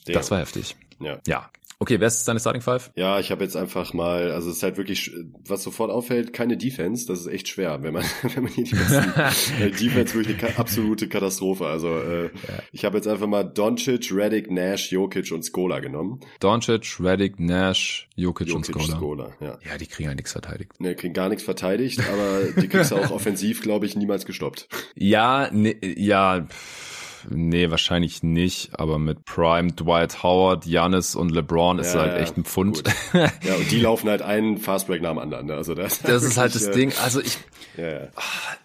das 0.06 0.30
war 0.32 0.40
heftig. 0.40 0.76
Ja. 0.98 1.18
ja. 1.26 1.48
Okay, 1.80 2.00
wer 2.00 2.08
ist 2.08 2.26
deine 2.26 2.40
Starting 2.40 2.60
Five? 2.60 2.90
Ja, 2.96 3.20
ich 3.20 3.30
habe 3.30 3.44
jetzt 3.44 3.56
einfach 3.56 3.94
mal, 3.94 4.32
also 4.32 4.50
es 4.50 4.56
ist 4.56 4.62
halt 4.64 4.78
wirklich, 4.78 5.12
was 5.46 5.62
sofort 5.62 5.92
auffällt, 5.92 6.32
keine 6.32 6.56
Defense. 6.56 7.06
Das 7.06 7.20
ist 7.20 7.28
echt 7.28 7.46
schwer, 7.46 7.84
wenn 7.84 7.92
man, 7.92 8.04
wenn 8.34 8.42
man 8.42 8.52
hier 8.52 8.64
die 8.64 8.74
besten 8.74 9.12
äh, 9.62 9.70
Defense 9.70 10.14
wirklich 10.14 10.42
eine 10.42 10.58
absolute 10.58 11.08
Katastrophe. 11.08 11.66
Also 11.66 11.96
äh, 12.00 12.24
ja. 12.24 12.30
ich 12.72 12.84
habe 12.84 12.96
jetzt 12.96 13.06
einfach 13.06 13.28
mal 13.28 13.44
Doncic, 13.44 14.10
Redick, 14.12 14.50
Nash, 14.50 14.90
Jokic 14.90 15.30
und 15.30 15.44
Skola 15.44 15.78
genommen. 15.78 16.18
Doncic, 16.40 16.98
Redick, 16.98 17.38
Nash, 17.38 18.08
Jokic, 18.16 18.48
Jokic 18.48 18.56
und 18.56 18.86
Skola. 18.86 18.96
Skola 18.96 19.36
ja. 19.40 19.58
ja, 19.64 19.78
die 19.78 19.86
kriegen 19.86 20.08
ja 20.08 20.14
nichts 20.16 20.32
verteidigt. 20.32 20.80
Ne, 20.80 20.96
kriegen 20.96 21.14
gar 21.14 21.28
nichts 21.28 21.44
verteidigt, 21.44 22.00
aber 22.12 22.60
die 22.60 22.68
kriegst 22.68 22.90
du 22.90 22.96
auch 22.96 23.10
offensiv, 23.12 23.62
glaube 23.62 23.86
ich, 23.86 23.94
niemals 23.94 24.26
gestoppt. 24.26 24.68
Ja, 24.96 25.48
ne, 25.52 25.76
ja. 25.80 26.44
Pff 26.44 26.87
nee, 27.28 27.70
wahrscheinlich 27.70 28.22
nicht, 28.22 28.78
aber 28.78 28.98
mit 28.98 29.24
Prime, 29.24 29.72
Dwight 29.72 30.22
Howard, 30.22 30.66
Janis 30.66 31.14
und 31.14 31.30
LeBron 31.30 31.78
ist 31.78 31.94
ja, 31.94 32.00
halt 32.00 32.20
echt 32.20 32.36
ein 32.36 32.44
Pfund. 32.44 32.82
ja, 33.12 33.54
und 33.54 33.70
die 33.70 33.80
laufen 33.80 34.08
halt 34.08 34.22
einen 34.22 34.58
Fastbreak 34.58 35.02
nach 35.02 35.10
dem 35.10 35.18
anderen. 35.18 35.46
Ne? 35.46 35.54
Also 35.54 35.74
das, 35.74 35.98
das 36.02 36.22
ist 36.22 36.36
halt 36.36 36.54
das 36.54 36.66
äh, 36.66 36.72
Ding. 36.72 36.92
Also 37.02 37.20
ich, 37.20 37.38
ja, 37.76 38.08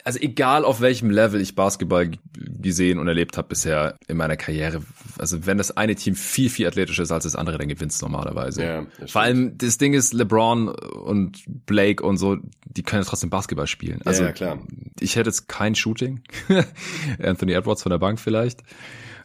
also 0.03 0.19
egal 0.19 0.65
auf 0.65 0.81
welchem 0.81 1.09
Level 1.09 1.39
ich 1.39 1.55
Basketball 1.55 2.11
gesehen 2.35 2.99
und 2.99 3.07
erlebt 3.07 3.37
habe 3.37 3.49
bisher 3.49 3.97
in 4.07 4.17
meiner 4.17 4.37
Karriere, 4.37 4.81
also 5.17 5.45
wenn 5.45 5.57
das 5.57 5.75
eine 5.75 5.95
Team 5.95 6.15
viel, 6.15 6.49
viel 6.49 6.67
athletischer 6.67 7.03
ist 7.03 7.11
als 7.11 7.23
das 7.23 7.35
andere, 7.35 7.57
dann 7.57 7.67
gewinnt's 7.67 8.01
normalerweise. 8.01 8.63
Ja, 8.63 8.85
Vor 9.05 9.21
allem, 9.21 9.57
das 9.57 9.77
Ding 9.77 9.93
ist, 9.93 10.13
LeBron 10.13 10.69
und 10.69 11.43
Blake 11.65 12.03
und 12.03 12.17
so, 12.17 12.37
die 12.65 12.83
können 12.83 13.03
ja 13.03 13.09
trotzdem 13.09 13.29
Basketball 13.29 13.67
spielen. 13.67 14.01
Also 14.05 14.23
ja, 14.23 14.31
klar. 14.31 14.59
ich 14.99 15.15
hätte 15.15 15.29
jetzt 15.29 15.47
kein 15.47 15.75
Shooting. 15.75 16.21
Anthony 17.21 17.53
Edwards 17.53 17.83
von 17.83 17.91
der 17.91 17.99
Bank 17.99 18.19
vielleicht. 18.19 18.42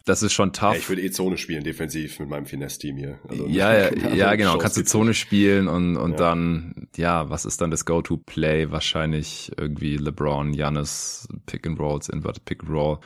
Das 0.05 0.23
ist 0.23 0.33
schon 0.33 0.53
tough. 0.53 0.73
Ja, 0.73 0.79
ich 0.79 0.89
würde 0.89 1.03
eh 1.03 1.11
Zone 1.11 1.37
spielen, 1.37 1.63
defensiv 1.63 2.19
mit 2.19 2.29
meinem 2.29 2.47
Finesse-Team 2.47 2.97
hier. 2.97 3.19
Also, 3.27 3.45
ja, 3.47 3.77
ja, 3.77 4.09
ja, 4.15 4.35
genau. 4.35 4.57
Kannst 4.57 4.75
du 4.77 4.83
Zone 4.83 5.13
spielen 5.13 5.67
und, 5.67 5.97
und 5.97 6.13
ja. 6.13 6.17
dann, 6.17 6.87
ja, 6.95 7.29
was 7.29 7.45
ist 7.45 7.61
dann 7.61 7.69
das 7.69 7.85
Go-To-Play? 7.85 8.71
Wahrscheinlich 8.71 9.51
irgendwie 9.57 9.97
LeBron, 9.97 10.53
Giannis, 10.53 11.27
Pick 11.45 11.67
and 11.67 11.79
Rolls, 11.79 12.09
Inverted 12.09 12.43
Pick 12.45 12.63
and 12.63 12.71
Roll. 12.71 12.97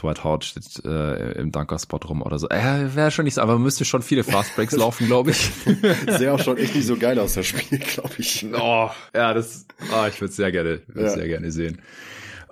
Dwight 0.00 0.22
Howard 0.22 0.44
steht 0.44 0.84
äh, 0.84 1.32
im 1.32 1.50
Dunker-Spot 1.50 1.98
rum 2.08 2.22
oder 2.22 2.38
so. 2.38 2.48
Äh, 2.48 2.94
Wäre 2.94 3.10
schon 3.10 3.24
nicht 3.24 3.34
so, 3.34 3.40
aber 3.40 3.54
man 3.54 3.62
müsste 3.62 3.84
schon 3.84 4.02
viele 4.02 4.22
Fast 4.24 4.54
Breaks 4.54 4.72
laufen, 4.76 5.06
glaube 5.06 5.32
ich. 5.32 5.50
Sähe 6.16 6.32
auch 6.32 6.38
schon 6.38 6.58
echt 6.58 6.74
nicht 6.74 6.86
so 6.86 6.96
geil 6.96 7.18
aus, 7.18 7.34
das 7.34 7.46
Spiel, 7.46 7.78
glaube 7.78 8.14
ich. 8.18 8.46
Oh, 8.54 8.88
ja, 9.14 9.34
das, 9.34 9.66
oh, 9.92 10.06
ich 10.08 10.20
würde 10.20 10.32
sehr 10.32 10.52
gerne, 10.52 10.80
ja. 10.94 11.08
sehr 11.08 11.26
gerne 11.26 11.50
sehen. 11.50 11.82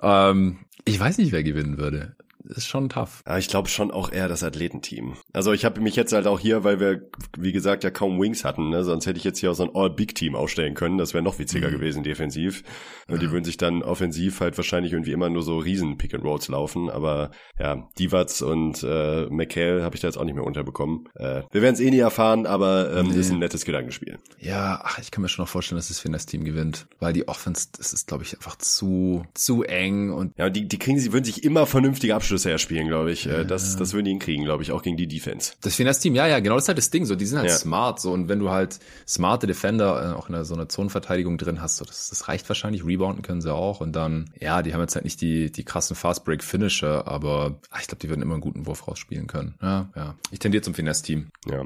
Ähm, 0.01 0.59
ich 0.85 0.99
weiß 0.99 1.17
nicht, 1.17 1.31
wer 1.31 1.43
gewinnen 1.43 1.77
würde 1.77 2.15
ist 2.51 2.67
schon 2.67 2.89
tough. 2.89 3.23
Ja, 3.27 3.37
ich 3.37 3.47
glaube 3.47 3.69
schon 3.69 3.91
auch 3.91 4.11
eher 4.11 4.27
das 4.27 4.43
Athletenteam. 4.43 5.15
Also 5.33 5.53
ich 5.53 5.65
habe 5.65 5.81
mich 5.81 5.95
jetzt 5.95 6.13
halt 6.13 6.27
auch 6.27 6.39
hier, 6.39 6.63
weil 6.63 6.79
wir, 6.79 7.09
wie 7.37 7.51
gesagt, 7.51 7.83
ja 7.83 7.91
kaum 7.91 8.19
Wings 8.21 8.45
hatten, 8.45 8.69
ne? 8.69 8.83
sonst 8.83 9.05
hätte 9.07 9.17
ich 9.17 9.23
jetzt 9.23 9.39
hier 9.39 9.51
auch 9.51 9.55
so 9.55 9.63
ein 9.63 9.71
All-Big-Team 9.73 10.35
aufstellen 10.35 10.73
können. 10.73 10.97
Das 10.97 11.13
wäre 11.13 11.23
noch 11.23 11.39
witziger 11.39 11.69
mhm. 11.69 11.73
gewesen, 11.73 12.03
defensiv. 12.03 12.63
Und 13.07 13.15
ja. 13.15 13.21
die 13.21 13.31
würden 13.31 13.43
sich 13.43 13.57
dann 13.57 13.83
offensiv 13.83 14.39
halt 14.41 14.57
wahrscheinlich 14.57 14.93
irgendwie 14.93 15.11
immer 15.11 15.29
nur 15.29 15.43
so 15.43 15.57
riesen 15.57 15.97
Pick-and-Rolls 15.97 16.47
laufen. 16.49 16.89
Aber 16.89 17.31
ja, 17.59 17.87
Divac 17.97 18.41
und 18.41 18.83
äh, 18.83 19.25
McHale 19.29 19.83
habe 19.83 19.95
ich 19.95 20.01
da 20.01 20.07
jetzt 20.07 20.17
auch 20.17 20.25
nicht 20.25 20.35
mehr 20.35 20.45
unterbekommen. 20.45 21.07
Äh, 21.15 21.43
wir 21.51 21.61
werden 21.61 21.73
es 21.73 21.79
eh 21.79 21.89
nie 21.89 21.99
erfahren, 21.99 22.45
aber 22.45 22.93
ähm, 22.95 23.07
nee. 23.07 23.15
ist 23.15 23.31
ein 23.31 23.39
nettes 23.39 23.65
Gedankenspiel. 23.65 24.19
Ja, 24.39 24.81
ach, 24.83 24.99
ich 24.99 25.11
kann 25.11 25.21
mir 25.21 25.29
schon 25.29 25.43
noch 25.43 25.49
vorstellen, 25.49 25.77
dass 25.77 25.87
das 25.87 26.01
das 26.11 26.25
Team 26.25 26.43
gewinnt. 26.43 26.87
Weil 26.99 27.13
die 27.13 27.27
Offense, 27.27 27.69
das 27.77 27.93
ist, 27.93 28.07
glaube 28.07 28.23
ich, 28.23 28.35
einfach 28.35 28.57
zu, 28.57 29.25
zu 29.33 29.63
eng. 29.63 30.11
und 30.11 30.37
Ja, 30.37 30.49
die, 30.49 30.67
die 30.67 30.79
kriegen, 30.79 30.99
sie 30.99 31.13
würden 31.13 31.25
sich 31.25 31.43
immer 31.43 31.65
vernünftige 31.65 32.15
Abschlüsse 32.15 32.40
Abschlüsse 32.41 32.51
erspielen, 32.51 32.87
glaube 32.87 33.11
ich. 33.11 33.25
Ja. 33.25 33.43
Das, 33.43 33.75
das 33.75 33.93
würden 33.93 34.05
die 34.05 34.11
hinkriegen, 34.11 34.45
glaube 34.45 34.63
ich, 34.63 34.71
auch 34.71 34.81
gegen 34.81 34.97
die 34.97 35.07
Defense. 35.07 35.53
Das 35.61 35.75
Finesse-Team, 35.75 36.15
ja, 36.15 36.27
ja, 36.27 36.39
genau, 36.39 36.55
das 36.55 36.65
ist 36.65 36.67
halt 36.69 36.77
das 36.77 36.89
Ding. 36.89 37.05
So, 37.05 37.15
die 37.15 37.25
sind 37.25 37.39
halt 37.39 37.49
ja. 37.49 37.55
smart, 37.55 37.99
so 37.99 38.11
und 38.11 38.27
wenn 38.27 38.39
du 38.39 38.49
halt 38.49 38.79
smarte 39.07 39.47
Defender 39.47 40.11
äh, 40.11 40.17
auch 40.17 40.29
in 40.29 40.43
so 40.43 40.53
einer 40.53 40.67
Zonenverteidigung 40.69 41.37
drin 41.37 41.61
hast, 41.61 41.77
so 41.77 41.85
das, 41.85 42.09
das 42.09 42.27
reicht 42.27 42.47
wahrscheinlich. 42.49 42.85
Rebounden 42.85 43.21
können 43.21 43.41
sie 43.41 43.53
auch 43.53 43.81
und 43.81 43.93
dann, 43.93 44.29
ja, 44.39 44.61
die 44.61 44.73
haben 44.73 44.81
jetzt 44.81 44.95
halt 44.95 45.05
nicht 45.05 45.21
die 45.21 45.51
die 45.51 45.63
krassen 45.63 45.95
Fast 45.95 46.25
Break 46.25 46.43
Finisher, 46.43 47.07
aber 47.07 47.59
ach, 47.69 47.81
ich 47.81 47.87
glaube, 47.87 47.99
die 47.99 48.09
würden 48.09 48.21
immer 48.21 48.33
einen 48.33 48.41
guten 48.41 48.65
Wurf 48.65 48.87
rausspielen 48.87 49.27
können. 49.27 49.55
Ja, 49.61 49.89
ja. 49.95 50.15
Ich 50.31 50.39
tendiere 50.39 50.63
zum 50.63 50.73
Finesse-Team. 50.73 51.27
Ja. 51.49 51.63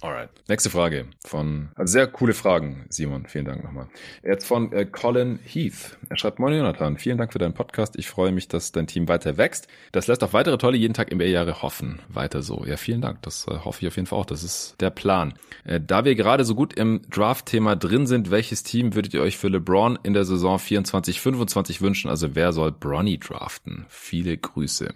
Alright. 0.00 0.30
Nächste 0.46 0.70
Frage 0.70 1.06
von, 1.26 1.70
also 1.74 1.90
sehr 1.90 2.06
coole 2.06 2.32
Fragen, 2.32 2.86
Simon. 2.88 3.26
Vielen 3.26 3.46
Dank 3.46 3.64
nochmal. 3.64 3.88
Jetzt 4.22 4.46
von 4.46 4.72
äh, 4.72 4.86
Colin 4.86 5.40
Heath. 5.44 5.98
Er 6.08 6.16
schreibt, 6.16 6.38
Moin 6.38 6.54
Jonathan, 6.54 6.98
vielen 6.98 7.18
Dank 7.18 7.32
für 7.32 7.40
deinen 7.40 7.54
Podcast. 7.54 7.98
Ich 7.98 8.08
freue 8.08 8.30
mich, 8.30 8.46
dass 8.46 8.70
dein 8.70 8.86
Team 8.86 9.08
weiter 9.08 9.36
wächst. 9.36 9.66
Das 9.90 10.06
lässt 10.06 10.22
auf 10.22 10.34
weitere 10.34 10.56
tolle 10.56 10.76
jeden 10.76 10.94
Tag 10.94 11.12
NBA-Jahre 11.12 11.62
hoffen. 11.62 11.98
Weiter 12.08 12.42
so. 12.42 12.64
Ja, 12.64 12.76
vielen 12.76 13.00
Dank. 13.00 13.22
Das 13.22 13.48
äh, 13.48 13.58
hoffe 13.64 13.82
ich 13.82 13.88
auf 13.88 13.96
jeden 13.96 14.06
Fall 14.06 14.20
auch. 14.20 14.26
Das 14.26 14.44
ist 14.44 14.76
der 14.78 14.90
Plan. 14.90 15.34
Äh, 15.64 15.80
da 15.84 16.04
wir 16.04 16.14
gerade 16.14 16.44
so 16.44 16.54
gut 16.54 16.74
im 16.74 17.02
Draft-Thema 17.10 17.74
drin 17.74 18.06
sind, 18.06 18.30
welches 18.30 18.62
Team 18.62 18.94
würdet 18.94 19.14
ihr 19.14 19.22
euch 19.22 19.36
für 19.36 19.48
LeBron 19.48 19.98
in 20.04 20.14
der 20.14 20.24
Saison 20.24 20.60
24, 20.60 21.20
25 21.20 21.82
wünschen? 21.82 22.08
Also 22.08 22.36
wer 22.36 22.52
soll 22.52 22.70
Bronny 22.70 23.18
draften? 23.18 23.84
Viele 23.88 24.36
Grüße. 24.38 24.94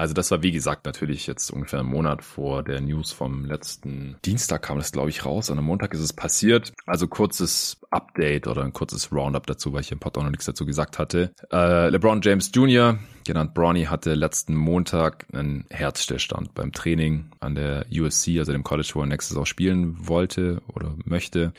Also 0.00 0.14
das 0.14 0.30
war 0.30 0.42
wie 0.42 0.50
gesagt 0.50 0.86
natürlich 0.86 1.26
jetzt 1.26 1.50
ungefähr 1.50 1.80
einen 1.80 1.90
Monat 1.90 2.24
vor 2.24 2.62
der 2.62 2.80
News 2.80 3.12
vom 3.12 3.44
letzten 3.44 4.16
Dienstag 4.24 4.62
kam 4.62 4.78
das 4.78 4.92
glaube 4.92 5.10
ich 5.10 5.26
raus 5.26 5.50
und 5.50 5.58
am 5.58 5.66
Montag 5.66 5.92
ist 5.92 6.00
es 6.00 6.14
passiert. 6.14 6.72
Also 6.86 7.06
kurzes 7.06 7.78
Update 7.90 8.46
oder 8.46 8.62
ein 8.62 8.72
kurzes 8.72 9.12
Roundup 9.12 9.46
dazu, 9.46 9.74
weil 9.74 9.82
ich 9.82 9.92
im 9.92 9.98
Pod 9.98 10.16
auch 10.16 10.22
noch 10.22 10.30
nichts 10.30 10.46
dazu 10.46 10.64
gesagt 10.64 10.98
hatte. 10.98 11.34
Äh, 11.52 11.90
LeBron 11.90 12.22
James 12.22 12.50
Jr., 12.54 12.98
genannt 13.26 13.52
Bronny, 13.52 13.84
hatte 13.84 14.14
letzten 14.14 14.54
Montag 14.54 15.26
einen 15.34 15.66
Herzstillstand 15.68 16.54
beim 16.54 16.72
Training 16.72 17.26
an 17.40 17.54
der 17.54 17.84
USC, 17.92 18.38
also 18.38 18.52
dem 18.52 18.64
College, 18.64 18.92
wo 18.94 19.00
er 19.02 19.06
nächstes 19.06 19.34
Saison 19.34 19.44
spielen 19.44 20.08
wollte 20.08 20.62
oder 20.68 20.94
möchte. 21.04 21.52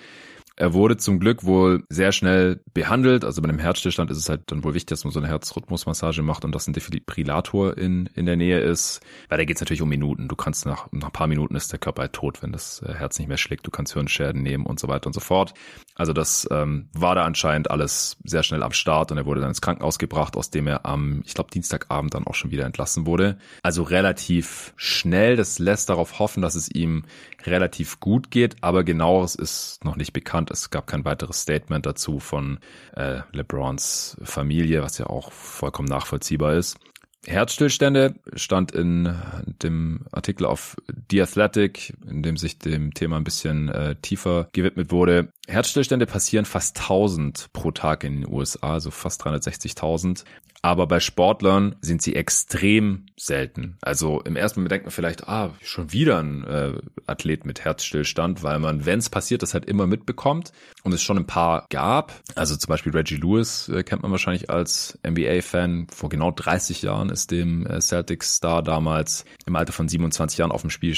Er 0.57 0.73
wurde 0.73 0.97
zum 0.97 1.19
Glück 1.19 1.43
wohl 1.43 1.83
sehr 1.89 2.11
schnell 2.11 2.61
behandelt. 2.73 3.23
Also 3.23 3.41
bei 3.41 3.49
einem 3.49 3.59
Herzstillstand 3.59 4.11
ist 4.11 4.17
es 4.17 4.29
halt 4.29 4.51
dann 4.51 4.63
wohl 4.63 4.73
wichtig, 4.73 4.89
dass 4.89 5.03
man 5.05 5.13
so 5.13 5.19
eine 5.19 5.29
Herzrhythmusmassage 5.29 6.21
macht 6.21 6.45
und 6.45 6.53
dass 6.53 6.67
ein 6.67 6.73
Defibrillator 6.73 7.77
in, 7.77 8.07
in 8.15 8.25
der 8.25 8.35
Nähe 8.35 8.59
ist. 8.59 8.99
Weil 9.29 9.37
da 9.37 9.45
geht 9.45 9.57
es 9.57 9.61
natürlich 9.61 9.81
um 9.81 9.89
Minuten. 9.89 10.27
Du 10.27 10.35
kannst 10.35 10.65
nach, 10.65 10.91
nach 10.91 11.07
ein 11.07 11.13
paar 11.13 11.27
Minuten 11.27 11.55
ist 11.55 11.71
der 11.71 11.79
Körper 11.79 12.03
halt 12.03 12.13
tot, 12.13 12.43
wenn 12.43 12.51
das 12.51 12.81
äh, 12.85 12.93
Herz 12.93 13.17
nicht 13.17 13.27
mehr 13.27 13.37
schlägt. 13.37 13.65
Du 13.65 13.71
kannst 13.71 13.93
Hirnschäden 13.93 14.43
nehmen 14.43 14.65
und 14.65 14.79
so 14.79 14.87
weiter 14.87 15.07
und 15.07 15.13
so 15.13 15.19
fort. 15.19 15.53
Also 15.95 16.13
das 16.13 16.47
ähm, 16.51 16.89
war 16.93 17.15
da 17.15 17.23
anscheinend 17.23 17.71
alles 17.71 18.17
sehr 18.23 18.43
schnell 18.43 18.63
am 18.63 18.71
Start 18.71 19.11
und 19.11 19.17
er 19.17 19.25
wurde 19.25 19.41
dann 19.41 19.49
ins 19.49 19.61
Krankenhaus 19.61 19.99
gebracht, 19.99 20.35
aus 20.35 20.49
dem 20.49 20.67
er 20.67 20.85
am, 20.85 21.21
ich 21.25 21.33
glaube, 21.33 21.51
Dienstagabend 21.51 22.13
dann 22.13 22.27
auch 22.27 22.35
schon 22.35 22.51
wieder 22.51 22.65
entlassen 22.65 23.05
wurde. 23.05 23.37
Also 23.63 23.83
relativ 23.83 24.73
schnell. 24.75 25.37
Das 25.37 25.59
lässt 25.59 25.89
darauf 25.89 26.19
hoffen, 26.19 26.41
dass 26.41 26.55
es 26.55 26.69
ihm 26.69 27.03
relativ 27.45 27.99
gut 27.99 28.31
geht, 28.31 28.57
aber 28.61 28.83
genaueres 28.83 29.35
ist 29.35 29.83
noch 29.83 29.95
nicht 29.95 30.13
bekannt. 30.13 30.50
Es 30.51 30.69
gab 30.69 30.87
kein 30.87 31.05
weiteres 31.05 31.41
Statement 31.41 31.85
dazu 31.85 32.19
von 32.19 32.59
äh, 32.95 33.21
LeBrons 33.31 34.17
Familie, 34.23 34.83
was 34.83 34.97
ja 34.97 35.07
auch 35.07 35.31
vollkommen 35.31 35.87
nachvollziehbar 35.87 36.53
ist. 36.53 36.77
Herzstillstände 37.25 38.15
stand 38.33 38.71
in 38.71 39.15
dem 39.61 40.05
Artikel 40.11 40.45
auf 40.45 40.75
The 41.11 41.21
Athletic, 41.21 41.93
in 42.09 42.23
dem 42.23 42.35
sich 42.35 42.57
dem 42.57 42.95
Thema 42.95 43.17
ein 43.17 43.23
bisschen 43.23 43.69
äh, 43.69 43.95
tiefer 44.01 44.49
gewidmet 44.53 44.91
wurde. 44.91 45.31
Herzstillstände 45.47 46.05
passieren 46.05 46.45
fast 46.45 46.79
1000 46.79 47.49
pro 47.51 47.71
Tag 47.71 48.03
in 48.03 48.21
den 48.21 48.31
USA, 48.31 48.73
also 48.73 48.91
fast 48.91 49.23
360.000. 49.25 50.23
Aber 50.63 50.85
bei 50.85 50.99
Sportlern 50.99 51.75
sind 51.81 52.03
sie 52.03 52.15
extrem 52.15 53.07
selten. 53.17 53.77
Also 53.81 54.21
im 54.21 54.35
ersten 54.35 54.59
Moment 54.59 54.71
denkt 54.71 54.85
man 54.85 54.91
vielleicht, 54.91 55.27
ah, 55.27 55.55
schon 55.63 55.91
wieder 55.91 56.19
ein 56.19 56.43
äh, 56.43 56.73
Athlet 57.07 57.45
mit 57.45 57.65
Herzstillstand, 57.65 58.43
weil 58.43 58.59
man, 58.59 58.85
wenn 58.85 58.99
es 58.99 59.09
passiert, 59.09 59.41
das 59.41 59.55
halt 59.55 59.65
immer 59.65 59.87
mitbekommt 59.87 60.51
und 60.83 60.93
es 60.93 61.01
schon 61.01 61.17
ein 61.17 61.25
paar 61.25 61.65
gab. 61.71 62.13
Also 62.35 62.55
zum 62.55 62.69
Beispiel 62.69 62.91
Reggie 62.91 63.15
Lewis 63.15 63.69
äh, 63.69 63.81
kennt 63.81 64.03
man 64.03 64.11
wahrscheinlich 64.11 64.51
als 64.51 64.99
NBA-Fan. 65.05 65.87
Vor 65.91 66.09
genau 66.09 66.29
30 66.29 66.83
Jahren 66.83 67.09
ist 67.09 67.31
dem 67.31 67.65
äh, 67.65 67.81
Celtics-Star 67.81 68.61
damals 68.61 69.25
im 69.47 69.55
Alter 69.55 69.73
von 69.73 69.89
27 69.89 70.37
Jahren 70.37 70.51
auf 70.51 70.61
dem, 70.61 70.69
Spiel, 70.69 70.95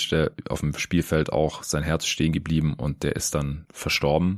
auf 0.50 0.60
dem 0.60 0.78
Spielfeld 0.78 1.32
auch 1.32 1.64
sein 1.64 1.84
Herz 1.84 2.06
stehen 2.06 2.34
geblieben 2.34 2.74
und 2.74 3.04
der 3.04 3.16
ist 3.16 3.34
dann 3.34 3.66
verstorben. 3.72 4.33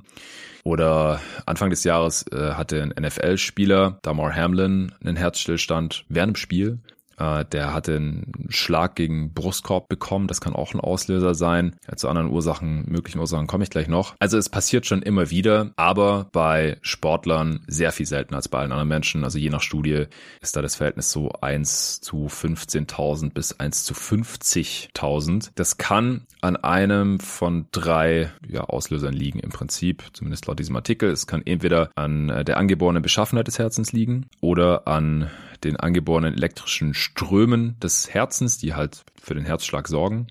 Oder 0.63 1.21
Anfang 1.45 1.69
des 1.69 1.83
Jahres 1.83 2.25
äh, 2.31 2.53
hatte 2.53 2.81
ein 2.81 2.93
NFL-Spieler, 3.03 3.99
Damar 4.01 4.33
Hamlin, 4.33 4.91
einen 5.03 5.15
Herzstillstand 5.15 6.05
während 6.09 6.35
dem 6.35 6.39
Spiel 6.39 6.79
äh, 7.17 7.45
der 7.45 7.73
hatte 7.73 7.95
einen 7.95 8.47
Schlag 8.49 8.95
gegen 8.95 9.33
Brustkorb 9.33 9.87
bekommen. 9.87 10.27
Das 10.27 10.41
kann 10.41 10.53
auch 10.53 10.73
ein 10.73 10.79
Auslöser 10.79 11.35
sein. 11.35 11.75
Ja, 11.87 11.95
zu 11.95 12.09
anderen 12.09 12.29
Ursachen, 12.29 12.85
möglichen 12.87 13.19
Ursachen 13.19 13.47
komme 13.47 13.63
ich 13.63 13.69
gleich 13.69 13.87
noch. 13.87 14.15
Also 14.19 14.37
es 14.37 14.49
passiert 14.49 14.85
schon 14.85 15.01
immer 15.01 15.29
wieder, 15.29 15.71
aber 15.75 16.27
bei 16.31 16.77
Sportlern 16.81 17.61
sehr 17.67 17.91
viel 17.91 18.05
seltener 18.05 18.37
als 18.37 18.49
bei 18.49 18.59
allen 18.59 18.71
anderen 18.71 18.89
Menschen. 18.89 19.23
Also 19.23 19.37
je 19.37 19.49
nach 19.49 19.61
Studie 19.61 20.05
ist 20.41 20.55
da 20.55 20.61
das 20.61 20.75
Verhältnis 20.75 21.11
so 21.11 21.31
1 21.41 22.01
zu 22.01 22.27
15.000 22.27 23.33
bis 23.33 23.59
1 23.59 23.83
zu 23.83 23.93
50.000. 23.93 25.51
Das 25.55 25.77
kann 25.77 26.25
an 26.41 26.55
einem 26.57 27.19
von 27.19 27.67
drei 27.71 28.31
ja, 28.47 28.61
Auslösern 28.61 29.13
liegen 29.13 29.39
im 29.39 29.49
Prinzip, 29.49 30.03
zumindest 30.13 30.47
laut 30.47 30.59
diesem 30.59 30.75
Artikel. 30.75 31.09
Es 31.09 31.27
kann 31.27 31.41
entweder 31.45 31.89
an 31.95 32.29
äh, 32.29 32.45
der 32.45 32.57
angeborenen 32.57 33.01
Beschaffenheit 33.01 33.47
des 33.47 33.59
Herzens 33.59 33.93
liegen 33.93 34.27
oder 34.41 34.87
an 34.87 35.29
den 35.63 35.77
angeborenen 35.77 36.33
elektrischen 36.33 36.93
Strömen 36.93 37.79
des 37.79 38.13
Herzens, 38.13 38.57
die 38.57 38.73
halt 38.73 39.03
für 39.21 39.33
den 39.33 39.45
Herzschlag 39.45 39.87
sorgen. 39.87 40.27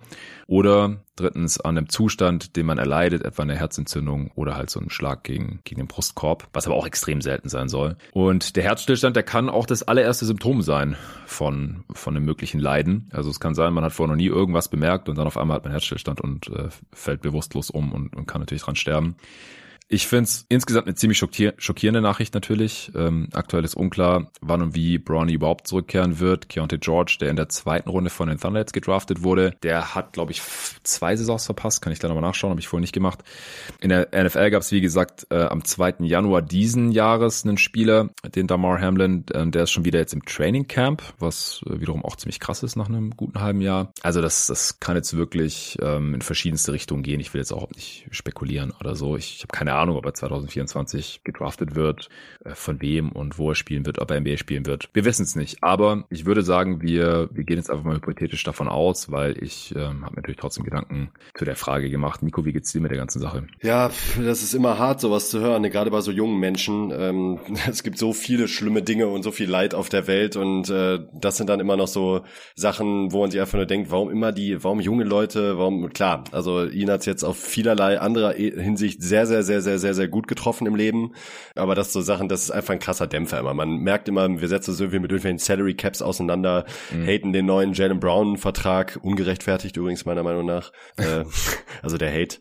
Oder 0.46 1.02
drittens 1.16 1.58
an 1.60 1.78
einem 1.78 1.88
Zustand, 1.88 2.56
den 2.56 2.66
man 2.66 2.78
erleidet, 2.78 3.24
etwa 3.24 3.42
eine 3.42 3.56
Herzentzündung 3.56 4.30
oder 4.34 4.56
halt 4.56 4.70
so 4.70 4.78
einen 4.78 4.90
Schlag 4.90 5.24
gegen, 5.24 5.60
gegen 5.64 5.80
den 5.80 5.86
Brustkorb, 5.86 6.48
was 6.52 6.66
aber 6.66 6.76
auch 6.76 6.86
extrem 6.86 7.20
selten 7.20 7.48
sein 7.48 7.68
soll. 7.68 7.96
Und 8.12 8.56
der 8.56 8.64
Herzstillstand, 8.64 9.16
der 9.16 9.22
kann 9.22 9.48
auch 9.48 9.66
das 9.66 9.82
allererste 9.82 10.26
Symptom 10.26 10.62
sein 10.62 10.96
von, 11.26 11.84
von 11.92 12.16
einem 12.16 12.26
möglichen 12.26 12.60
Leiden. 12.60 13.08
Also 13.12 13.30
es 13.30 13.40
kann 13.40 13.54
sein, 13.54 13.72
man 13.72 13.84
hat 13.84 13.92
vorher 13.92 14.14
noch 14.14 14.20
nie 14.20 14.26
irgendwas 14.26 14.68
bemerkt 14.68 15.08
und 15.08 15.16
dann 15.16 15.26
auf 15.26 15.38
einmal 15.38 15.56
hat 15.56 15.64
man 15.64 15.72
Herzstillstand 15.72 16.20
und 16.20 16.48
äh, 16.48 16.68
fällt 16.92 17.22
bewusstlos 17.22 17.70
um 17.70 17.92
und, 17.92 18.14
und 18.14 18.26
kann 18.26 18.40
natürlich 18.40 18.62
dran 18.62 18.76
sterben. 18.76 19.16
Ich 19.86 20.06
finde 20.06 20.24
es 20.24 20.46
insgesamt 20.48 20.86
eine 20.86 20.94
ziemlich 20.94 21.18
schockierende 21.18 22.00
Nachricht 22.00 22.32
natürlich. 22.32 22.90
Ähm, 22.94 23.28
aktuell 23.34 23.64
ist 23.64 23.74
unklar, 23.74 24.30
wann 24.40 24.62
und 24.62 24.74
wie 24.74 24.96
Brawny 24.96 25.34
überhaupt 25.34 25.66
zurückkehren 25.66 26.20
wird. 26.20 26.48
Keontae 26.48 26.78
George, 26.78 27.18
der 27.20 27.28
in 27.28 27.36
der 27.36 27.50
zweiten 27.50 27.90
Runde 27.90 28.08
von 28.08 28.28
den 28.28 28.38
Thunderheads 28.38 28.72
gedraftet 28.72 29.22
wurde, 29.22 29.54
der 29.62 29.94
hat, 29.94 30.14
glaube 30.14 30.32
ich, 30.32 30.40
zwei 30.84 31.16
Saisons 31.16 31.44
verpasst. 31.44 31.82
Kann 31.82 31.92
ich 31.92 31.98
da 31.98 32.08
nochmal 32.08 32.22
nachschauen, 32.22 32.50
habe 32.50 32.60
ich 32.60 32.68
vorhin 32.68 32.82
nicht 32.82 32.94
gemacht. 32.94 33.22
In 33.80 33.90
der 33.90 34.08
NFL 34.12 34.50
gab 34.50 34.62
es, 34.62 34.72
wie 34.72 34.80
gesagt, 34.80 35.26
äh, 35.30 35.42
am 35.42 35.64
2. 35.64 35.96
Januar 36.00 36.40
diesen 36.40 36.90
Jahres 36.90 37.44
einen 37.44 37.58
Spieler, 37.58 38.08
den 38.34 38.46
Damar 38.46 38.80
Hamlin, 38.80 39.26
äh, 39.32 39.46
der 39.46 39.64
ist 39.64 39.70
schon 39.70 39.84
wieder 39.84 39.98
jetzt 39.98 40.14
im 40.14 40.24
Training 40.24 40.66
Camp, 40.66 41.02
was 41.18 41.60
äh, 41.66 41.78
wiederum 41.78 42.04
auch 42.04 42.16
ziemlich 42.16 42.40
krass 42.40 42.62
ist 42.62 42.76
nach 42.76 42.88
einem 42.88 43.10
guten 43.10 43.40
halben 43.40 43.60
Jahr. 43.60 43.92
Also 44.02 44.22
das, 44.22 44.46
das 44.46 44.80
kann 44.80 44.96
jetzt 44.96 45.14
wirklich 45.14 45.76
ähm, 45.82 46.14
in 46.14 46.22
verschiedenste 46.22 46.72
Richtungen 46.72 47.02
gehen. 47.02 47.20
Ich 47.20 47.34
will 47.34 47.40
jetzt 47.40 47.52
auch 47.52 47.68
nicht 47.70 48.06
spekulieren 48.10 48.72
oder 48.80 48.96
so. 48.96 49.16
Ich, 49.16 49.36
ich 49.36 49.42
habe 49.42 49.52
keine 49.52 49.73
Ahnung, 49.74 49.96
ob 49.96 50.06
er 50.06 50.14
2024 50.14 51.22
gedraftet 51.24 51.74
wird, 51.74 52.08
äh, 52.44 52.54
von 52.54 52.80
wem 52.80 53.12
und 53.12 53.38
wo 53.38 53.50
er 53.50 53.54
spielen 53.54 53.86
wird, 53.86 53.98
ob 53.98 54.10
er 54.10 54.20
NBA 54.20 54.36
spielen 54.36 54.66
wird. 54.66 54.88
Wir 54.92 55.04
wissen 55.04 55.22
es 55.22 55.36
nicht. 55.36 55.62
Aber 55.62 56.04
ich 56.10 56.26
würde 56.26 56.42
sagen, 56.42 56.82
wir, 56.82 57.28
wir 57.32 57.44
gehen 57.44 57.56
jetzt 57.56 57.70
einfach 57.70 57.84
mal 57.84 57.96
hypothetisch 57.96 58.44
davon 58.44 58.68
aus, 58.68 59.10
weil 59.10 59.42
ich 59.42 59.74
ähm, 59.76 60.04
habe 60.04 60.16
natürlich 60.16 60.38
trotzdem 60.38 60.64
Gedanken 60.64 61.10
zu 61.34 61.44
der 61.44 61.56
Frage 61.56 61.90
gemacht. 61.90 62.22
Nico, 62.22 62.44
wie 62.44 62.52
geht's 62.52 62.72
dir 62.72 62.80
mit 62.80 62.90
der 62.90 62.98
ganzen 62.98 63.20
Sache? 63.20 63.46
Ja, 63.62 63.90
das 64.18 64.42
ist 64.42 64.54
immer 64.54 64.78
hart, 64.78 65.00
sowas 65.00 65.30
zu 65.30 65.40
hören, 65.40 65.62
gerade 65.64 65.90
bei 65.90 66.00
so 66.00 66.10
jungen 66.10 66.38
Menschen. 66.38 66.90
Ähm, 66.90 67.40
es 67.68 67.82
gibt 67.82 67.98
so 67.98 68.12
viele 68.12 68.48
schlimme 68.48 68.82
Dinge 68.82 69.08
und 69.08 69.22
so 69.22 69.30
viel 69.30 69.48
Leid 69.48 69.74
auf 69.74 69.88
der 69.88 70.06
Welt 70.06 70.36
und 70.36 70.70
äh, 70.70 71.00
das 71.12 71.36
sind 71.36 71.48
dann 71.48 71.60
immer 71.60 71.76
noch 71.76 71.88
so 71.88 72.24
Sachen, 72.54 73.12
wo 73.12 73.20
man 73.20 73.30
sich 73.30 73.40
einfach 73.40 73.56
nur 73.56 73.66
denkt, 73.66 73.90
warum 73.90 74.10
immer 74.10 74.32
die, 74.32 74.62
warum 74.62 74.80
junge 74.80 75.04
Leute, 75.04 75.58
warum, 75.58 75.92
klar, 75.92 76.24
also 76.32 76.64
ihn 76.64 76.90
hat's 76.90 77.06
jetzt 77.06 77.24
auf 77.24 77.38
vielerlei 77.38 78.00
anderer 78.00 78.32
Hinsicht 78.32 79.02
sehr, 79.02 79.26
sehr, 79.26 79.42
sehr, 79.42 79.62
sehr, 79.64 79.80
sehr, 79.80 79.94
sehr 79.94 80.06
gut 80.06 80.28
getroffen 80.28 80.66
im 80.66 80.76
Leben. 80.76 81.12
Aber 81.56 81.74
das 81.74 81.92
so 81.92 82.00
Sachen, 82.00 82.28
das 82.28 82.42
ist 82.42 82.50
einfach 82.52 82.72
ein 82.72 82.78
krasser 82.78 83.08
Dämpfer 83.08 83.40
immer. 83.40 83.54
Man 83.54 83.78
merkt 83.78 84.08
immer, 84.08 84.28
wir 84.40 84.48
setzen 84.48 84.74
so 84.74 84.88
viel 84.88 85.00
mit 85.00 85.10
irgendwelchen 85.10 85.38
Salary 85.38 85.74
Caps 85.74 86.02
auseinander, 86.02 86.64
mhm. 86.92 87.06
haten 87.06 87.32
den 87.32 87.46
neuen 87.46 87.72
Jalen 87.72 87.98
Brown 87.98 88.36
Vertrag, 88.36 88.98
ungerechtfertigt 89.02 89.76
übrigens 89.76 90.04
meiner 90.04 90.22
Meinung 90.22 90.46
nach. 90.46 90.70
äh, 90.98 91.24
also 91.82 91.98
der 91.98 92.12
Hate. 92.12 92.38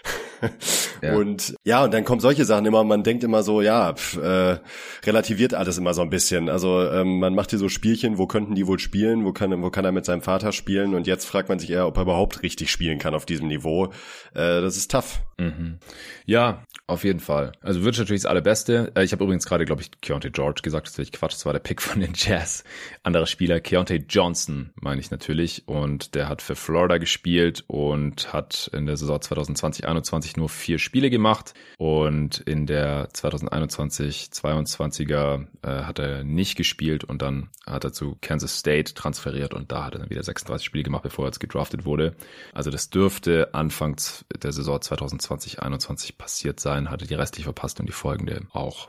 ja. 1.01 1.15
Und 1.15 1.55
ja, 1.63 1.84
und 1.84 1.93
dann 1.93 2.03
kommen 2.03 2.21
solche 2.21 2.45
Sachen 2.45 2.65
immer, 2.65 2.84
man 2.84 3.03
denkt 3.03 3.24
immer 3.24 3.43
so, 3.43 3.61
ja, 3.61 3.93
pf, 3.93 4.17
äh, 4.17 4.59
relativiert 5.05 5.53
alles 5.53 5.78
immer 5.78 5.93
so 5.93 6.01
ein 6.01 6.09
bisschen. 6.09 6.49
Also 6.49 6.82
ähm, 6.89 7.19
man 7.19 7.34
macht 7.34 7.51
hier 7.51 7.59
so 7.59 7.69
Spielchen, 7.69 8.17
wo 8.17 8.28
könnten 8.28 8.55
die 8.55 8.67
wohl 8.67 8.80
spielen, 8.80 9.26
wo 9.26 9.32
kann, 9.32 9.61
wo 9.61 9.69
kann 9.69 9.86
er 9.86 9.91
mit 9.91 10.05
seinem 10.05 10.21
Vater 10.21 10.51
spielen 10.51 10.93
und 10.93 11.07
jetzt 11.07 11.26
fragt 11.26 11.49
man 11.49 11.59
sich 11.59 11.71
eher, 11.71 11.88
ob 11.88 11.97
er 11.97 12.03
überhaupt 12.03 12.43
richtig 12.43 12.71
spielen 12.71 12.99
kann 12.99 13.15
auf 13.15 13.26
diesem 13.26 13.47
Niveau. 13.47 13.88
Äh, 14.34 14.61
das 14.61 14.78
ist 14.78 14.91
tough. 14.91 15.21
Mhm. 15.38 15.80
Ja, 16.26 16.63
auf 16.88 17.03
jeden 17.03 17.12
Fall. 17.20 17.51
Also 17.61 17.84
Wünsch 17.84 17.99
natürlich 17.99 18.24
das 18.24 18.30
Allerbeste. 18.30 18.91
Äh, 18.95 19.03
ich 19.03 19.11
habe 19.11 19.24
übrigens 19.24 19.45
gerade, 19.45 19.66
glaube 19.66 19.82
ich, 19.82 19.91
Keontae 20.01 20.32
George 20.32 20.61
gesagt, 20.64 20.88
das 20.88 20.97
ist 20.97 21.14
Quatsch, 21.14 21.34
das 21.34 21.45
war 21.45 21.53
der 21.53 21.59
Pick 21.59 21.82
von 21.82 21.99
den 21.99 22.14
Jazz. 22.16 22.64
Anderer 23.03 23.26
Spieler, 23.26 23.59
Keontae 23.59 24.05
Johnson, 24.07 24.72
meine 24.76 25.01
ich 25.01 25.11
natürlich. 25.11 25.68
Und 25.68 26.16
der 26.16 26.30
hat 26.30 26.41
für 26.41 26.55
Florida 26.55 26.97
gespielt 26.97 27.64
und 27.68 28.34
hat 28.34 28.70
in 28.74 28.86
der 28.86 28.97
Saison 28.97 29.18
2020-21 29.18 30.38
nur 30.38 30.49
vier 30.49 30.80
Spiele 30.80 31.09
gemacht. 31.09 31.53
Und 31.78 32.39
in 32.39 32.66
der 32.66 33.09
2021-22er 33.09 35.47
äh, 35.61 35.84
hat 35.84 35.99
er 35.99 36.24
nicht 36.24 36.55
gespielt 36.55 37.03
und 37.03 37.22
dann 37.22 37.49
hat 37.66 37.84
er 37.84 37.93
zu 37.93 38.18
Kansas 38.22 38.57
State 38.57 38.93
transferiert 38.93 39.53
und 39.53 39.72
da 39.72 39.86
hat 39.86 39.95
er 39.95 39.99
dann 39.99 40.09
wieder 40.09 40.24
36 40.24 40.66
Spiele 40.66 40.84
gemacht, 40.84 41.03
bevor 41.03 41.26
er 41.26 41.30
jetzt 41.30 41.39
gedraftet 41.39 41.86
wurde. 41.86 42.16
Also 42.53 42.72
das 42.72 42.89
dürfte 42.89 43.53
Anfang 43.53 43.95
der 44.41 44.51
Saison 44.51 44.78
2020-21 44.78 46.18
passiert 46.18 46.59
sein, 46.59 46.89
hatte 46.89 47.03
die 47.08 47.16
restlich 47.16 47.45
verpasst 47.45 47.80
und 47.80 47.88
die 47.88 47.93
folgende 47.93 48.41
auch. 48.51 48.88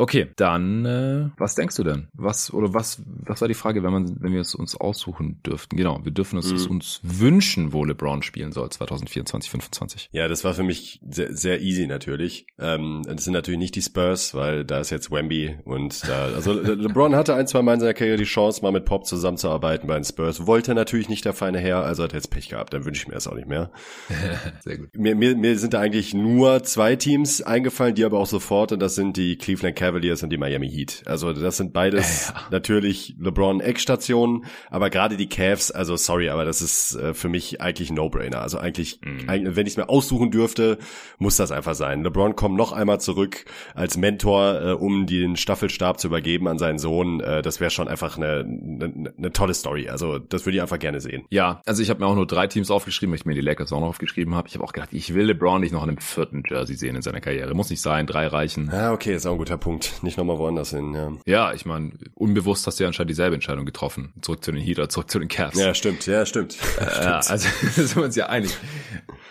Okay, 0.00 0.28
dann 0.36 0.84
äh, 0.86 1.28
was 1.38 1.56
denkst 1.56 1.74
du 1.74 1.82
denn? 1.82 2.06
Was 2.12 2.54
oder 2.54 2.72
was 2.72 3.02
was 3.04 3.40
war 3.40 3.48
die 3.48 3.54
Frage, 3.54 3.82
wenn 3.82 3.92
man 3.92 4.22
wenn 4.22 4.32
wir 4.32 4.40
es 4.40 4.54
uns 4.54 4.76
aussuchen 4.76 5.42
dürften? 5.44 5.76
Genau, 5.76 5.98
wir 6.04 6.12
dürfen 6.12 6.38
es 6.38 6.52
mhm. 6.52 6.76
uns 6.76 7.00
wünschen, 7.02 7.72
wo 7.72 7.84
LeBron 7.84 8.22
spielen 8.22 8.52
soll 8.52 8.70
2024, 8.70 9.50
25. 9.50 10.08
Ja, 10.12 10.28
das 10.28 10.44
war 10.44 10.54
für 10.54 10.62
mich 10.62 11.00
sehr, 11.10 11.34
sehr 11.34 11.60
easy 11.62 11.88
natürlich. 11.88 12.46
Ähm, 12.60 13.02
das 13.06 13.24
sind 13.24 13.32
natürlich 13.32 13.58
nicht 13.58 13.74
die 13.74 13.82
Spurs, 13.82 14.34
weil 14.34 14.64
da 14.64 14.78
ist 14.78 14.90
jetzt 14.90 15.10
Wemby 15.10 15.58
und 15.64 16.08
da 16.08 16.26
also 16.26 16.52
LeBron 16.52 17.16
hatte 17.16 17.34
ein, 17.34 17.48
zwei 17.48 17.62
Mal 17.62 17.74
in 17.74 17.80
seiner 17.80 17.94
Karriere 17.94 18.18
die 18.18 18.24
Chance 18.24 18.62
mal 18.62 18.70
mit 18.70 18.84
Pop 18.84 19.04
zusammenzuarbeiten 19.04 19.88
bei 19.88 19.94
den 19.94 20.04
Spurs. 20.04 20.46
Wollte 20.46 20.76
natürlich 20.76 21.08
nicht 21.08 21.24
der 21.24 21.32
feine 21.32 21.58
Herr, 21.58 21.82
also 21.82 22.04
hat 22.04 22.12
er 22.12 22.18
jetzt 22.18 22.30
Pech 22.30 22.50
gehabt, 22.50 22.72
dann 22.72 22.84
wünsche 22.84 23.02
ich 23.02 23.08
mir 23.08 23.14
das 23.14 23.26
auch 23.26 23.34
nicht 23.34 23.48
mehr. 23.48 23.72
sehr 24.60 24.78
gut. 24.78 24.96
Mir, 24.96 25.16
mir, 25.16 25.36
mir 25.36 25.58
sind 25.58 25.74
da 25.74 25.80
eigentlich 25.80 26.14
nur 26.14 26.62
zwei 26.62 26.94
Teams 26.94 27.42
eingefallen, 27.42 27.96
die 27.96 28.04
aber 28.04 28.20
auch 28.20 28.26
sofort 28.26 28.70
und 28.70 28.78
das 28.78 28.94
sind 28.94 29.16
die 29.16 29.36
Cleveland 29.36 29.74
Cavaliers 29.74 29.87
Cavaliers 29.88 30.22
und 30.22 30.30
die 30.30 30.36
Miami 30.36 30.68
Heat. 30.68 31.02
Also 31.06 31.32
das 31.32 31.56
sind 31.56 31.72
beides 31.72 32.28
ja. 32.28 32.34
natürlich 32.50 33.16
LeBron 33.18 33.60
Eckstationen, 33.60 34.44
aber 34.70 34.90
gerade 34.90 35.16
die 35.16 35.30
Cavs, 35.30 35.70
also 35.70 35.96
sorry, 35.96 36.28
aber 36.28 36.44
das 36.44 36.60
ist 36.60 36.94
äh, 36.94 37.14
für 37.14 37.30
mich 37.30 37.62
eigentlich 37.62 37.88
ein 37.88 37.94
No-Brainer. 37.94 38.42
Also 38.42 38.58
eigentlich, 38.58 39.00
mhm. 39.02 39.28
eigentlich 39.28 39.56
wenn 39.56 39.66
ich 39.66 39.72
es 39.72 39.76
mir 39.78 39.88
aussuchen 39.88 40.30
dürfte, 40.30 40.76
muss 41.18 41.36
das 41.36 41.52
einfach 41.52 41.74
sein. 41.74 42.02
LeBron 42.02 42.36
kommt 42.36 42.56
noch 42.56 42.72
einmal 42.72 43.00
zurück 43.00 43.46
als 43.74 43.96
Mentor, 43.96 44.60
äh, 44.60 44.72
um 44.72 45.06
den 45.06 45.36
Staffelstab 45.36 45.98
zu 45.98 46.08
übergeben 46.08 46.48
an 46.48 46.58
seinen 46.58 46.78
Sohn. 46.78 47.20
Äh, 47.20 47.40
das 47.40 47.58
wäre 47.60 47.70
schon 47.70 47.88
einfach 47.88 48.18
eine, 48.18 48.40
eine, 48.40 49.14
eine 49.16 49.32
tolle 49.32 49.54
Story. 49.54 49.88
Also 49.88 50.18
das 50.18 50.44
würde 50.44 50.56
ich 50.56 50.62
einfach 50.62 50.78
gerne 50.78 51.00
sehen. 51.00 51.24
Ja, 51.30 51.62
also 51.64 51.82
ich 51.82 51.88
habe 51.88 52.00
mir 52.00 52.06
auch 52.06 52.14
nur 52.14 52.26
drei 52.26 52.46
Teams 52.46 52.70
aufgeschrieben, 52.70 53.12
weil 53.12 53.20
ich 53.20 53.24
mir 53.24 53.34
die 53.34 53.40
Lakers 53.40 53.72
auch 53.72 53.80
noch 53.80 53.88
aufgeschrieben 53.88 54.34
habe. 54.34 54.48
Ich 54.48 54.54
habe 54.54 54.64
auch 54.64 54.72
gedacht, 54.72 54.90
ich 54.92 55.14
will 55.14 55.24
LeBron 55.24 55.62
nicht 55.62 55.72
noch 55.72 55.82
in 55.82 55.88
einem 55.88 55.98
vierten 55.98 56.42
Jersey 56.46 56.76
sehen 56.76 56.94
in 56.94 57.00
seiner 57.00 57.22
Karriere. 57.22 57.54
Muss 57.54 57.70
nicht 57.70 57.80
sein, 57.80 58.06
drei 58.06 58.26
reichen. 58.26 58.68
Ja, 58.70 58.92
okay, 58.92 59.14
ist 59.14 59.26
auch 59.26 59.32
ein 59.32 59.38
guter 59.38 59.56
Punkt. 59.56 59.77
Punkt, 59.78 60.02
nicht 60.02 60.18
nochmal 60.18 60.38
woanders 60.38 60.70
hin, 60.70 60.94
ja. 60.94 61.12
Ja, 61.26 61.52
ich 61.52 61.64
meine, 61.64 61.92
unbewusst 62.14 62.66
hast 62.66 62.78
du 62.78 62.84
ja 62.84 62.88
anscheinend 62.88 63.10
dieselbe 63.10 63.34
Entscheidung 63.34 63.64
getroffen. 63.64 64.12
Zurück 64.22 64.44
zu 64.44 64.50
den 64.50 64.60
Heat 64.60 64.78
oder 64.78 64.88
zurück 64.88 65.10
zu 65.10 65.18
den 65.18 65.28
Cavs. 65.28 65.58
Ja, 65.58 65.74
stimmt, 65.74 66.06
ja, 66.06 66.26
stimmt. 66.26 66.56
Äh, 66.80 66.84
ja, 67.04 67.20
also 67.20 67.48
sind 67.74 67.96
wir 67.96 68.04
uns 68.04 68.16
ja 68.16 68.26
einig. 68.26 68.56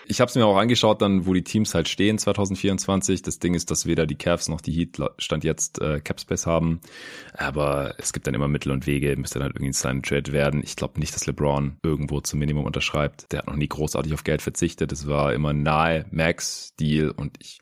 Ich 0.10 0.22
habe 0.22 0.30
es 0.30 0.36
mir 0.36 0.46
auch 0.46 0.56
angeschaut, 0.56 1.02
dann 1.02 1.26
wo 1.26 1.34
die 1.34 1.44
Teams 1.44 1.76
halt 1.76 1.90
stehen 1.90 2.18
2024. 2.18 3.24
Das 3.24 3.40
Ding 3.40 3.54
ist, 3.56 3.72
dass 3.72 3.86
weder 3.86 4.06
die 4.06 4.16
Cavs 4.16 4.48
noch 4.48 4.62
die 4.62 4.72
Heat 4.72 4.98
stand 5.18 5.44
jetzt 5.44 5.82
äh, 5.82 6.00
Capspace 6.00 6.46
haben, 6.46 6.80
aber 7.34 7.96
es 7.98 8.14
gibt 8.14 8.26
dann 8.26 8.34
immer 8.34 8.48
Mittel 8.48 8.72
und 8.72 8.88
Wege. 8.88 9.18
Müsste 9.18 9.40
dann 9.40 9.50
irgendwie 9.50 9.68
ein 9.68 9.74
Sign 9.74 10.02
Trade 10.02 10.32
werden. 10.32 10.62
Ich 10.64 10.78
glaube 10.78 11.00
nicht, 11.00 11.14
dass 11.14 11.26
LeBron 11.26 11.78
irgendwo 11.84 12.22
zum 12.22 12.40
Minimum 12.40 12.64
unterschreibt. 12.64 13.32
Der 13.34 13.40
hat 13.40 13.48
noch 13.48 13.56
nie 13.56 13.68
großartig 13.68 14.14
auf 14.14 14.24
Geld 14.24 14.42
verzichtet. 14.42 14.94
Es 14.94 15.08
war 15.08 15.34
immer 15.34 15.52
nahe 15.52 16.06
Max 16.10 16.74
Deal 16.80 17.12
und 17.12 17.36
ich 17.42 17.60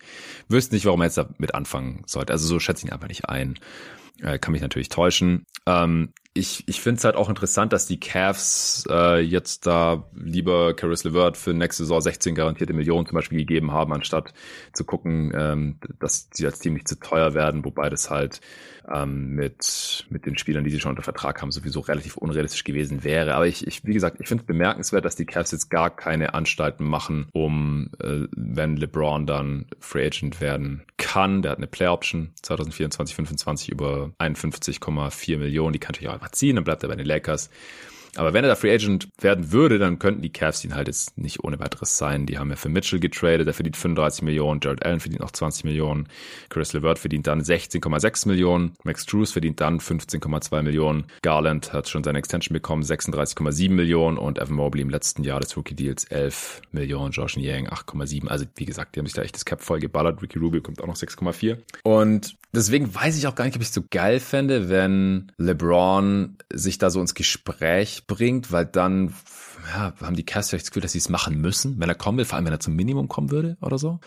wüsste 0.47 0.75
nicht, 0.75 0.86
warum 0.86 1.01
er 1.01 1.05
jetzt 1.05 1.17
damit 1.17 1.55
anfangen 1.55 2.03
sollte. 2.05 2.31
Also 2.31 2.45
so 2.47 2.59
schätze 2.59 2.74
ich 2.80 2.86
ihn 2.86 2.93
einfach 2.93 3.07
nicht 3.07 3.30
ein. 3.30 3.59
Äh, 4.21 4.39
kann 4.39 4.53
mich 4.53 4.61
natürlich 4.61 4.89
täuschen. 4.89 5.45
Ähm, 5.65 6.13
ich, 6.34 6.63
ich 6.67 6.82
finde 6.82 6.99
es 6.99 7.03
halt 7.03 7.15
auch 7.15 7.30
interessant, 7.30 7.73
dass 7.73 7.86
die 7.86 7.99
Cavs 7.99 8.86
äh, 8.89 9.19
jetzt 9.19 9.67
da 9.67 10.09
lieber 10.13 10.73
Caris 10.73 11.03
LeVert 11.05 11.38
für 11.38 11.53
nächste 11.53 11.84
Saison 11.84 12.01
16 12.01 12.36
garantierte 12.36 12.73
Millionen 12.73 13.05
zum 13.05 13.15
Beispiel 13.15 13.39
gegeben 13.39 13.71
haben, 13.71 13.93
anstatt 13.93 14.34
zu 14.73 14.84
gucken, 14.84 15.34
ähm, 15.36 15.80
dass 15.99 16.30
sie 16.34 16.45
als 16.45 16.59
Team 16.59 16.73
nicht 16.73 16.88
zu 16.88 16.99
teuer 16.99 17.34
werden, 17.34 17.63
wobei 17.63 17.89
das 17.89 18.09
halt 18.09 18.41
ähm, 18.93 19.36
mit, 19.36 20.05
mit 20.09 20.25
den 20.25 20.38
Spielern, 20.38 20.63
die 20.63 20.69
sie 20.69 20.79
schon 20.79 20.91
unter 20.91 21.03
Vertrag 21.03 21.41
haben, 21.41 21.51
sowieso 21.51 21.79
relativ 21.81 22.17
unrealistisch 22.17 22.63
gewesen 22.63 23.03
wäre. 23.03 23.36
Aber 23.36 23.47
ich, 23.47 23.65
ich 23.65 23.86
wie 23.86 23.93
gesagt, 23.93 24.17
ich 24.19 24.27
finde 24.27 24.43
es 24.43 24.47
bemerkenswert, 24.47 25.05
dass 25.05 25.15
die 25.15 25.25
Cavs 25.25 25.51
jetzt 25.51 25.69
gar 25.69 25.95
keine 25.95 26.33
Anstalten 26.33 26.86
machen, 26.86 27.27
um, 27.33 27.89
äh, 27.99 28.27
wenn 28.36 28.77
LeBron 28.77 29.25
dann 29.25 29.65
Free 29.79 30.05
Agent 30.05 30.41
werden 30.41 30.83
kann, 30.97 31.41
der 31.41 31.51
hat 31.51 31.57
eine 31.57 31.67
Play 31.67 31.88
Option 31.88 32.31
2024, 32.41 33.15
25 33.15 33.69
über 33.69 34.11
51,4 34.19 35.38
Millionen, 35.38 35.73
die 35.73 35.79
kann 35.79 35.93
natürlich 35.93 36.09
auch 36.09 36.15
einfach 36.15 36.31
ziehen, 36.31 36.55
dann 36.55 36.65
bleibt 36.65 36.83
er 36.83 36.89
bei 36.89 36.95
den 36.95 37.05
Lakers. 37.05 37.49
Aber 38.18 38.34
wenn 38.34 38.43
er 38.43 38.49
da 38.49 38.55
Free 38.55 38.74
Agent 38.74 39.09
werden 39.20 39.51
würde, 39.51 39.78
dann 39.78 39.99
könnten 39.99 40.22
die 40.22 40.32
Cavs 40.32 40.63
ihn 40.63 40.76
halt 40.76 40.88
jetzt 40.88 41.18
nicht 41.18 41.43
ohne 41.43 41.59
weiteres 41.59 41.97
sein. 41.97 42.26
Die 42.26 42.38
haben 42.38 42.49
ja 42.49 42.55
für 42.55 42.70
Mitchell 42.70 42.99
getradet, 42.99 43.47
der 43.47 43.53
verdient 43.53 43.78
35 43.78 44.24
Millionen, 44.24 44.59
Jared 44.63 44.86
Allen 44.86 44.99
verdient 44.99 45.24
auch 45.24 45.32
20 45.32 45.66
Millionen, 45.66 46.07
Chris 46.49 46.74
LeVert 46.74 46.99
verdient 46.99 47.28
dann 47.28 47.41
16,6 47.41 48.28
Millionen, 48.28 48.74
Max 48.84 49.05
Drews 49.05 49.32
verdient 49.32 49.61
dann 49.61 49.80
15,2 49.80 50.61
Millionen, 50.61 51.05
Garland 51.22 51.74
hat 51.74 51.89
schon 51.89 52.03
seine 52.03 52.20
Extension 52.20 52.53
bekommen, 52.53 52.84
36,7 52.84 53.72
Millionen 53.72 54.18
und 54.18 54.39
Evan 54.39 54.55
Mobley 54.55 54.82
im 54.82 54.89
letzten 54.89 55.24
Jahr 55.24 55.39
des 55.39 55.55
Rookie 55.57 55.76
Deals 55.76 56.05
11 56.05 56.61
Millionen, 56.72 57.11
Josh 57.11 57.36
Yang 57.38 57.70
8,7. 57.70 58.28
Also 58.28 58.45
wie 58.55 58.66
gesagt, 58.66 58.95
die 58.95 58.99
haben 58.99 59.07
sich 59.07 59.16
da 59.16 59.22
echt 59.22 59.36
das 59.36 59.45
Cap 59.45 59.61
voll 59.61 59.80
geballert. 59.80 60.22
Ricky 60.22 60.39
Rubio 60.39 60.61
kommt 60.61 60.82
auch 60.82 60.88
noch 60.88 60.95
6,4. 60.95 61.57
Und 61.84 62.38
deswegen 62.53 62.93
weiß 62.93 63.18
ich 63.18 63.28
auch 63.28 63.36
gar 63.36 63.45
nicht, 63.45 63.55
ob 63.55 63.61
ich 63.61 63.70
es 63.70 63.74
so 63.74 63.84
geil 63.89 64.20
fände, 64.20 64.70
wenn 64.70 65.32
LeBron 65.38 66.38
sich 66.51 66.78
da 66.78 66.89
so 66.89 67.01
ins 67.01 67.13
Gespräch 67.13 68.05
bringt, 68.08 68.51
weil 68.51 68.66
dann 68.66 69.14
ja, 69.74 69.93
haben 70.01 70.16
die 70.16 70.26
Cavs 70.26 70.49
vielleicht 70.49 70.66
das 70.66 70.72
Gefühl, 70.72 70.84
dass 70.84 70.91
sie 70.91 70.99
es 70.99 71.10
machen 71.10 71.39
müssen, 71.41 71.80
wenn 71.80 71.89
er 71.89 71.95
kommen 71.95 72.18
will, 72.18 72.26
vor 72.26 72.36
allem 72.36 72.45
wenn 72.45 72.53
er 72.53 72.60
zum 72.60 72.76
Minimum 72.76 73.08
kommen 73.08 73.32
würde 73.32 73.58
oder 73.62 73.78
so. 73.78 73.99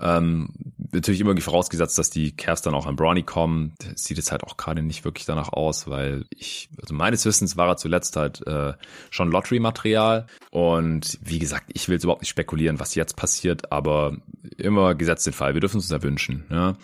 Ähm, 0.00 0.50
natürlich 0.92 1.20
immer 1.20 1.38
vorausgesetzt, 1.40 1.98
dass 1.98 2.10
die 2.10 2.32
Cavs 2.32 2.62
dann 2.62 2.74
auch 2.74 2.86
an 2.86 2.96
Brawny 2.96 3.22
kommen. 3.22 3.74
Sieht 3.94 4.18
es 4.18 4.32
halt 4.32 4.44
auch 4.44 4.56
gerade 4.56 4.82
nicht 4.82 5.04
wirklich 5.04 5.26
danach 5.26 5.52
aus, 5.52 5.88
weil 5.88 6.24
ich, 6.30 6.68
also 6.80 6.94
meines 6.94 7.24
Wissens 7.24 7.56
war 7.56 7.68
er 7.68 7.76
zuletzt 7.76 8.16
halt 8.16 8.46
äh, 8.46 8.74
schon 9.10 9.30
Lottery-Material. 9.30 10.26
Und 10.50 11.18
wie 11.22 11.38
gesagt, 11.38 11.70
ich 11.72 11.88
will 11.88 11.94
jetzt 11.94 12.04
überhaupt 12.04 12.22
nicht 12.22 12.30
spekulieren, 12.30 12.80
was 12.80 12.94
jetzt 12.94 13.16
passiert, 13.16 13.72
aber 13.72 14.16
immer 14.56 14.94
gesetzt 14.94 15.26
den 15.26 15.32
Fall. 15.32 15.54
Wir 15.54 15.60
dürfen 15.60 15.76
uns 15.76 15.90
erwünschen. 15.90 16.44
Ja? 16.50 16.76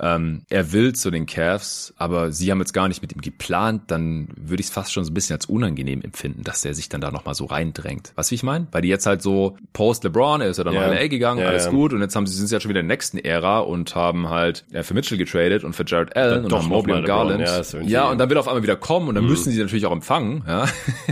Ähm, 0.00 0.42
er 0.48 0.72
will 0.72 0.94
zu 0.94 1.10
den 1.10 1.26
Cavs, 1.26 1.92
aber 1.98 2.32
sie 2.32 2.50
haben 2.50 2.58
jetzt 2.60 2.72
gar 2.72 2.88
nicht 2.88 3.02
mit 3.02 3.14
ihm 3.14 3.20
geplant, 3.20 3.82
dann 3.88 4.28
würde 4.36 4.60
ich 4.60 4.68
es 4.68 4.72
fast 4.72 4.92
schon 4.92 5.04
so 5.04 5.10
ein 5.10 5.14
bisschen 5.14 5.34
als 5.34 5.46
unangenehm 5.46 6.00
empfinden, 6.00 6.42
dass 6.42 6.64
er 6.64 6.72
sich 6.72 6.88
dann 6.88 7.02
da 7.02 7.10
nochmal 7.10 7.34
so 7.34 7.44
reindrängt. 7.44 8.12
Was 8.14 8.30
wie 8.30 8.36
ich 8.36 8.42
meine? 8.42 8.66
Weil 8.72 8.82
die 8.82 8.88
jetzt 8.88 9.06
halt 9.06 9.20
so 9.20 9.58
post 9.74 10.04
LeBron, 10.04 10.40
er 10.40 10.48
ist 10.48 10.56
ja 10.56 10.64
dann 10.64 10.72
yeah. 10.72 10.88
nach 10.88 10.98
LA 10.98 11.08
gegangen, 11.08 11.40
yeah, 11.40 11.50
alles 11.50 11.68
gut, 11.68 11.92
und 11.92 12.00
jetzt 12.00 12.16
haben 12.16 12.26
sie 12.26 12.34
sind 12.34 12.46
sie 12.46 12.54
ja 12.54 12.60
schon 12.60 12.70
wieder 12.70 12.80
in 12.80 12.88
der 12.88 12.96
nächsten 12.96 13.18
Ära 13.18 13.49
und 13.58 13.94
haben 13.94 14.28
halt 14.28 14.64
ja, 14.70 14.82
für 14.82 14.94
Mitchell 14.94 15.18
getradet 15.18 15.64
und 15.64 15.74
für 15.74 15.84
Jared 15.86 16.16
Allen 16.16 16.44
und, 16.44 16.52
und 16.52 16.68
Mobley 16.68 16.94
und 16.94 17.04
Garland. 17.04 17.40
Ja, 17.40 17.80
ja, 17.82 18.10
und 18.10 18.18
dann 18.18 18.30
will 18.30 18.36
er 18.36 18.40
auf 18.40 18.48
einmal 18.48 18.62
wieder 18.62 18.76
kommen 18.76 19.08
und 19.08 19.14
dann 19.16 19.24
mhm. 19.24 19.30
müssen 19.30 19.50
sie 19.50 19.60
natürlich 19.60 19.86
auch 19.86 19.92
empfangen. 19.92 20.44
Ja? 20.46 20.66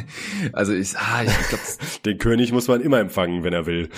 also 0.52 0.72
ich, 0.72 0.96
ah, 0.96 1.22
ich, 1.22 1.30
ich 1.30 1.48
glaube, 1.48 1.64
den 2.04 2.18
König 2.18 2.52
muss 2.52 2.68
man 2.68 2.80
immer 2.80 3.00
empfangen, 3.00 3.44
wenn 3.44 3.52
er 3.52 3.66
will. 3.66 3.88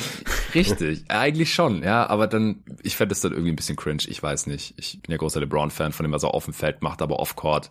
Richtig, 0.55 1.05
eigentlich 1.09 1.53
schon, 1.53 1.82
ja, 1.82 2.09
aber 2.09 2.26
dann, 2.26 2.64
ich 2.82 2.97
fände 2.97 3.11
das 3.11 3.20
dann 3.20 3.32
irgendwie 3.32 3.53
ein 3.53 3.57
bisschen 3.57 3.76
cringe, 3.76 4.03
ich 4.07 4.22
weiß 4.22 4.47
nicht. 4.47 4.74
Ich 4.76 5.01
bin 5.03 5.12
ja 5.12 5.18
großer 5.18 5.41
LeBron-Fan, 5.41 5.93
von 5.93 6.05
dem 6.05 6.12
was 6.12 6.22
er 6.22 6.34
auf 6.34 6.45
dem 6.45 6.55
Feld 6.55 6.82
macht, 6.82 7.03
aber 7.03 7.20
off-Court 7.20 7.70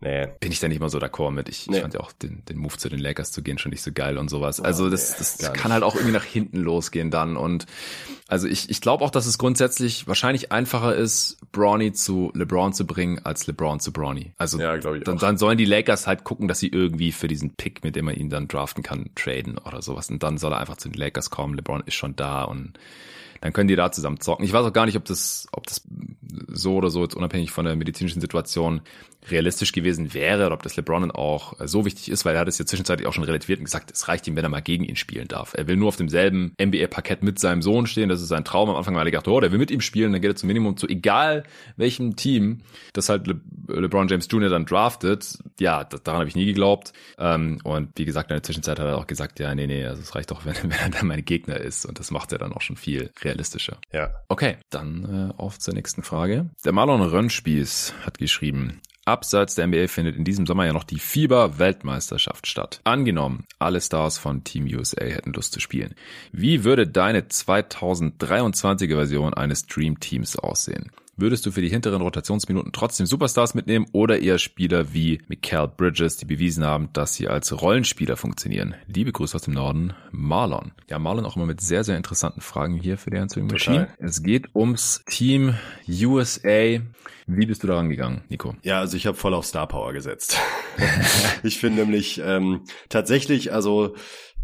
nee. 0.00 0.28
bin 0.40 0.52
ich 0.52 0.60
da 0.60 0.68
nicht 0.68 0.80
mal 0.80 0.88
so 0.88 0.98
d'accord 0.98 1.30
mit. 1.30 1.48
Ich, 1.48 1.66
nee. 1.66 1.76
ich 1.76 1.82
fand 1.82 1.94
ja 1.94 2.00
auch 2.00 2.12
den, 2.12 2.44
den 2.46 2.58
Move 2.58 2.76
zu 2.76 2.88
den 2.88 2.98
Lakers 2.98 3.32
zu 3.32 3.42
gehen 3.42 3.58
schon 3.58 3.70
nicht 3.70 3.82
so 3.82 3.92
geil 3.92 4.18
und 4.18 4.28
sowas. 4.28 4.60
Also 4.60 4.86
oh, 4.86 4.88
das, 4.88 5.16
das 5.16 5.40
nee, 5.40 5.48
kann 5.52 5.72
halt 5.72 5.82
auch 5.82 5.94
irgendwie 5.94 6.12
nach 6.12 6.24
hinten 6.24 6.58
losgehen 6.58 7.10
dann. 7.10 7.36
Und 7.36 7.66
also 8.28 8.46
ich, 8.46 8.70
ich 8.70 8.80
glaube 8.80 9.04
auch, 9.04 9.10
dass 9.10 9.26
es 9.26 9.38
grundsätzlich 9.38 10.06
wahrscheinlich 10.06 10.52
einfacher 10.52 10.94
ist, 10.94 11.38
Brawny 11.52 11.92
zu 11.92 12.30
LeBron 12.34 12.72
zu 12.72 12.86
bringen, 12.86 13.20
als 13.24 13.46
LeBron 13.46 13.80
zu 13.80 13.92
Brawny. 13.92 14.32
Also 14.38 14.58
ja, 14.60 14.76
dann, 14.76 15.18
dann 15.18 15.38
sollen 15.38 15.58
die 15.58 15.64
Lakers 15.64 16.06
halt 16.06 16.24
gucken, 16.24 16.48
dass 16.48 16.58
sie 16.58 16.68
irgendwie 16.68 17.12
für 17.12 17.28
diesen 17.28 17.54
Pick, 17.54 17.84
mit 17.84 17.96
dem 17.96 18.06
man 18.06 18.14
ihn 18.14 18.30
dann 18.30 18.48
draften 18.48 18.82
kann, 18.82 19.10
traden 19.14 19.58
oder 19.58 19.82
sowas. 19.82 20.10
Und 20.10 20.22
dann 20.22 20.38
soll 20.38 20.52
er 20.52 20.60
einfach 20.60 20.76
zu 20.76 20.88
den 20.88 20.98
Lakers 20.98 21.30
kommen. 21.30 21.54
LeBron 21.54 21.82
ist 21.86 21.94
schon 21.94 22.16
da 22.16 22.44
und 22.44 22.78
dann 23.40 23.52
können 23.52 23.68
die 23.68 23.76
da 23.76 23.90
zusammen 23.90 24.20
zocken. 24.20 24.44
Ich 24.44 24.52
weiß 24.52 24.66
auch 24.66 24.72
gar 24.72 24.86
nicht, 24.86 24.96
ob 24.96 25.04
das, 25.06 25.48
ob 25.52 25.66
das 25.66 25.82
so 26.48 26.74
oder 26.74 26.90
so 26.90 27.02
jetzt 27.02 27.14
unabhängig 27.14 27.50
von 27.50 27.64
der 27.64 27.74
medizinischen 27.74 28.20
Situation 28.20 28.82
realistisch 29.28 29.72
gewesen 29.72 30.14
wäre 30.14 30.46
oder 30.46 30.54
ob 30.54 30.62
das 30.62 30.76
LeBron 30.76 31.10
auch 31.10 31.54
so 31.64 31.84
wichtig 31.84 32.10
ist, 32.10 32.24
weil 32.24 32.34
er 32.34 32.40
hat 32.40 32.48
es 32.48 32.58
ja 32.58 32.66
zwischenzeitlich 32.66 33.06
auch 33.06 33.12
schon 33.12 33.24
relativiert 33.24 33.58
und 33.58 33.64
gesagt, 33.64 33.90
es 33.90 34.08
reicht 34.08 34.26
ihm, 34.26 34.36
wenn 34.36 34.44
er 34.44 34.48
mal 34.48 34.60
gegen 34.60 34.84
ihn 34.84 34.96
spielen 34.96 35.28
darf. 35.28 35.54
Er 35.54 35.66
will 35.66 35.76
nur 35.76 35.88
auf 35.88 35.96
demselben 35.96 36.54
NBA-Parkett 36.60 37.22
mit 37.22 37.38
seinem 37.38 37.62
Sohn 37.62 37.86
stehen, 37.86 38.08
das 38.08 38.20
ist 38.20 38.28
sein 38.28 38.44
Traum. 38.44 38.70
Am 38.70 38.76
Anfang 38.76 38.94
war 38.94 39.02
er 39.02 39.10
gedacht, 39.10 39.28
oh, 39.28 39.40
der 39.40 39.52
will 39.52 39.58
mit 39.58 39.70
ihm 39.70 39.80
spielen, 39.80 40.12
dann 40.12 40.20
geht 40.20 40.30
er 40.30 40.36
zum 40.36 40.46
Minimum 40.46 40.76
zu 40.76 40.88
egal 40.88 41.44
welchem 41.76 42.16
Team, 42.16 42.58
das 42.92 43.08
halt 43.08 43.26
Le 43.26 43.40
LeBron 43.68 44.08
James 44.08 44.26
Jr. 44.30 44.48
dann 44.48 44.66
draftet. 44.66 45.38
Ja, 45.60 45.84
das, 45.84 46.02
daran 46.02 46.20
habe 46.20 46.28
ich 46.28 46.34
nie 46.34 46.46
geglaubt. 46.46 46.92
Ähm, 47.18 47.58
und 47.62 47.90
wie 47.96 48.04
gesagt, 48.04 48.30
in 48.30 48.34
der 48.34 48.42
Zwischenzeit 48.42 48.80
hat 48.80 48.86
er 48.86 48.98
auch 48.98 49.06
gesagt, 49.06 49.38
ja, 49.38 49.54
nee, 49.54 49.66
nee, 49.66 49.86
also 49.86 50.02
es 50.02 50.14
reicht 50.14 50.30
doch, 50.30 50.44
wenn, 50.44 50.56
wenn 50.62 50.70
er 50.72 50.90
dann 50.90 51.06
mein 51.06 51.24
Gegner 51.24 51.56
ist. 51.56 51.86
Und 51.86 51.98
das 51.98 52.10
macht 52.10 52.32
er 52.32 52.38
dann 52.38 52.52
auch 52.52 52.62
schon 52.62 52.76
viel 52.76 53.10
realistischer. 53.22 53.78
Ja. 53.92 54.10
Okay, 54.28 54.56
dann 54.70 55.30
äh, 55.30 55.40
auf 55.40 55.58
zur 55.58 55.74
nächsten 55.74 56.02
Frage. 56.02 56.50
Der 56.64 56.72
Marlon 56.72 57.02
Rönnspieß 57.02 57.94
hat 58.04 58.18
geschrieben, 58.18 58.80
Abseits 59.04 59.54
der 59.54 59.66
NBA 59.66 59.88
findet 59.88 60.16
in 60.16 60.24
diesem 60.24 60.46
Sommer 60.46 60.66
ja 60.66 60.72
noch 60.72 60.84
die 60.84 60.98
FIBA-Weltmeisterschaft 60.98 62.46
statt. 62.46 62.80
Angenommen, 62.84 63.44
alle 63.58 63.80
Stars 63.80 64.18
von 64.18 64.44
Team 64.44 64.66
USA 64.66 65.04
hätten 65.04 65.32
Lust 65.32 65.52
zu 65.52 65.60
spielen. 65.60 65.94
Wie 66.32 66.64
würde 66.64 66.86
deine 66.86 67.22
2023er 67.22 68.94
Version 68.94 69.34
eines 69.34 69.66
Dream 69.66 69.98
Teams 70.00 70.36
aussehen? 70.36 70.90
Würdest 71.20 71.44
du 71.44 71.50
für 71.50 71.60
die 71.60 71.68
hinteren 71.68 72.00
Rotationsminuten 72.00 72.72
trotzdem 72.72 73.04
Superstars 73.04 73.52
mitnehmen 73.52 73.86
oder 73.92 74.20
eher 74.20 74.38
Spieler 74.38 74.94
wie 74.94 75.20
Mikael 75.28 75.68
Bridges, 75.68 76.16
die 76.16 76.24
bewiesen 76.24 76.64
haben, 76.64 76.88
dass 76.94 77.12
sie 77.12 77.28
als 77.28 77.60
Rollenspieler 77.60 78.16
funktionieren? 78.16 78.74
Liebe 78.86 79.12
Grüße 79.12 79.36
aus 79.36 79.42
dem 79.42 79.52
Norden, 79.52 79.92
Marlon. 80.12 80.72
Ja, 80.88 80.98
Marlon 80.98 81.26
auch 81.26 81.36
immer 81.36 81.44
mit 81.44 81.60
sehr, 81.60 81.84
sehr 81.84 81.98
interessanten 81.98 82.40
Fragen 82.40 82.74
hier 82.74 82.96
für 82.96 83.10
die 83.10 83.18
Answering 83.18 83.48
Machine. 83.48 83.88
Es 83.98 84.22
geht 84.22 84.54
ums 84.54 85.04
Team 85.06 85.56
USA. 85.86 86.80
Wie 87.32 87.46
bist 87.46 87.62
du 87.62 87.68
daran 87.68 87.88
gegangen, 87.88 88.22
Nico? 88.28 88.56
Ja, 88.62 88.80
also 88.80 88.96
ich 88.96 89.06
habe 89.06 89.16
voll 89.16 89.34
auf 89.34 89.46
Star 89.46 89.68
Power 89.68 89.92
gesetzt. 89.92 90.36
ich 91.44 91.58
finde 91.58 91.82
nämlich 91.82 92.20
ähm, 92.24 92.62
tatsächlich, 92.88 93.52
also 93.52 93.94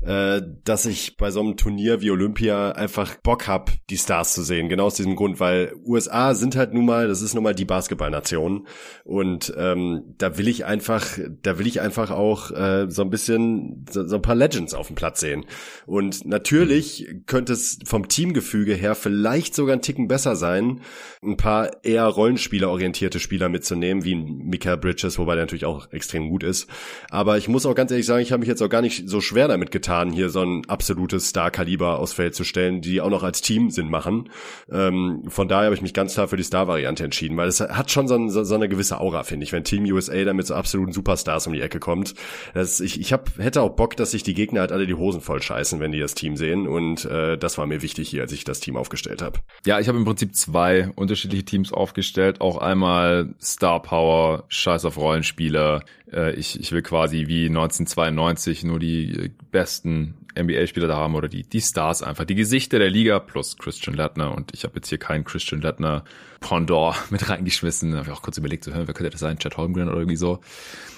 äh, 0.03 0.43
dass 0.65 0.87
ich 0.87 1.17
bei 1.17 1.31
so 1.31 1.41
einem 1.41 1.57
Turnier 1.57 2.01
wie 2.01 2.11
Olympia 2.11 2.73
einfach 2.73 3.17
Bock 3.17 3.49
hab, 3.49 3.73
die 3.89 3.97
Stars 3.97 4.35
zu 4.35 4.43
sehen. 4.43 4.69
Genau 4.69 4.85
aus 4.85 4.95
diesem 4.95 5.17
Grund, 5.17 5.41
weil 5.41 5.75
USA 5.85 6.35
sind 6.35 6.55
halt 6.55 6.75
nun 6.75 6.85
mal, 6.85 7.09
das 7.09 7.23
ist 7.23 7.35
nun 7.35 7.43
mal 7.43 7.55
die 7.55 7.65
Basketballnation 7.65 8.67
und 9.05 9.53
ähm, 9.57 10.15
da 10.19 10.39
will 10.39 10.49
ich 10.49 10.65
einfach, 10.65 11.19
da 11.43 11.59
will 11.59 11.67
ich 11.67 11.81
einfach 11.81 12.11
auch 12.11 12.51
äh, 12.51 12.87
so 12.89 13.03
ein 13.03 13.11
bisschen 13.11 13.87
so, 13.91 14.07
so 14.07 14.17
ein 14.17 14.23
paar 14.23 14.35
Legends 14.35 14.75
auf 14.75 14.89
dem 14.89 14.97
Platz 14.97 15.21
sehen. 15.21 15.47
Und 15.87 16.27
natürlich 16.27 17.09
könnte 17.27 17.55
es 17.55 17.79
vom 17.85 18.07
Teamgefüge 18.09 18.75
her 18.75 18.95
vielleicht 18.95 19.55
sogar 19.55 19.77
ein 19.77 19.83
Ticken 19.83 20.09
besser 20.09 20.37
sein, 20.37 20.83
ein 21.23 21.37
paar 21.37 21.85
eher 21.85 22.05
rollenspielerorientierte 22.07 23.19
Spieler 23.19 23.49
mitzunehmen, 23.49 24.05
wie 24.05 24.15
Mikael 24.15 24.77
Bridges, 24.77 25.19
wobei 25.19 25.35
der 25.35 25.45
natürlich 25.45 25.65
auch 25.65 25.91
extrem 25.91 26.29
gut 26.29 26.43
ist. 26.43 26.69
Aber 27.11 27.39
ich 27.39 27.49
muss 27.49 27.67
auch 27.67 27.75
ganz 27.75 27.91
ehrlich 27.91 28.07
sagen, 28.07 28.23
ich 28.23 28.31
habe 28.31 28.41
mich 28.41 28.49
jetzt 28.49 28.63
auch 28.63 28.69
gar 28.69 28.83
nicht 28.83 29.09
so 29.09 29.21
schwer 29.21 29.49
damit 29.49 29.71
getan 29.71 29.86
getan, 29.87 30.11
hier 30.11 30.31
so 30.31 30.43
ein 30.43 30.69
absolutes 30.69 31.29
Star-Kaliber 31.29 32.01
aufs 32.01 32.13
Feld 32.13 32.35
zu 32.35 32.43
stellen, 32.43 32.81
die 32.81 33.01
auch 33.01 33.09
noch 33.09 33.23
als 33.23 33.41
Team 33.41 33.71
Sinn 33.71 33.89
machen. 33.89 34.29
Ähm, 34.71 35.23
von 35.29 35.47
daher 35.47 35.67
habe 35.67 35.77
ich 35.77 35.83
mich 35.83 35.95
ganz 35.95 36.15
klar 36.15 36.27
für 36.27 36.37
die 36.37 36.43
Star-Variante 36.43 37.05
entschieden, 37.05 37.37
weil 37.37 37.47
es 37.47 37.61
hat 37.61 37.93
schon 37.93 38.09
so, 38.09 38.17
ein, 38.17 38.29
so, 38.29 38.55
eine 38.55 38.69
gewisse 38.69 39.01
Aura, 39.01 39.23
finde 39.23 39.45
ich, 39.45 39.53
wenn 39.53 39.63
Team 39.63 39.85
USA 39.85 40.25
da 40.25 40.33
mit 40.35 40.47
so 40.47 40.55
absoluten 40.55 40.93
Superstars 40.93 41.47
um 41.47 41.53
die 41.53 41.61
Ecke 41.61 41.79
kommt. 41.79 42.15
Das, 42.53 42.81
ich 42.81 43.01
ich 43.01 43.13
hab, 43.13 43.39
hätte 43.39 43.63
auch 43.63 43.77
Bock, 43.77 43.97
dass 43.97 44.11
sich 44.11 44.25
die 44.25 44.35
Gegner 44.35 44.61
halt 44.61 44.73
alle 44.73 44.87
die 44.87 44.95
Hosen 44.95 45.21
voll 45.21 45.41
scheißen, 45.41 45.79
wenn 45.79 45.93
die 45.93 46.01
das 46.01 46.15
Team 46.15 46.37
sehen 46.37 46.67
und 46.67 47.05
äh, 47.05 47.39
das 47.39 47.57
war 47.57 47.67
mir 47.67 47.81
wichtig 47.81 48.09
hier, 48.09 48.23
als 48.23 48.33
ich 48.33 48.43
das 48.43 48.59
Team 48.59 48.77
aufgestellt 48.77 49.23
habe. 49.23 49.39
Ja, 49.67 49.79
ich 49.79 49.87
habe 49.87 49.99
im 49.99 50.05
Prinzip 50.05 50.35
zwei 50.35 50.91
unterschiedliche 50.97 51.45
Teams 51.45 51.73
aufgestellt, 51.73 52.41
auch 52.41 52.59
einmal 52.59 53.35
Star 53.41 53.81
Power, 53.81 54.45
Scheiß 54.49 54.85
auf 54.85 54.97
Rollenspieler, 54.97 55.85
äh, 56.17 56.33
ich, 56.35 56.59
ich 56.59 56.73
will 56.73 56.83
quasi 56.83 57.27
wie 57.29 57.47
1992 57.47 58.65
nur 58.65 58.79
die 58.79 59.31
besten 59.53 60.15
NBA-Spieler 60.39 60.89
da 60.89 60.97
haben 60.97 61.15
oder 61.15 61.29
die, 61.29 61.45
die 61.45 61.61
Stars 61.61 62.03
einfach, 62.03 62.25
die 62.25 62.35
Gesichter 62.35 62.79
der 62.79 62.91
Liga 62.91 63.19
plus 63.21 63.57
Christian 63.57 63.97
Lettner 63.97 64.35
und 64.35 64.53
ich 64.55 64.65
habe 64.65 64.75
jetzt 64.77 64.89
hier 64.89 64.99
keinen 64.99 65.25
Christian 65.25 65.61
Lettner 65.61 66.05
Pendant 66.41 66.97
mit 67.11 67.29
reingeschmissen. 67.29 67.93
Da 67.93 67.99
habe 67.99 68.11
ich 68.11 68.17
auch 68.17 68.23
kurz 68.23 68.39
überlegt, 68.39 68.65
so, 68.65 68.73
wer 68.75 68.85
könnte 68.87 69.11
das 69.11 69.21
sein? 69.21 69.39
Chad 69.39 69.57
Holmgren 69.57 69.89
oder 69.89 69.99
irgendwie 69.99 70.17
so. 70.17 70.41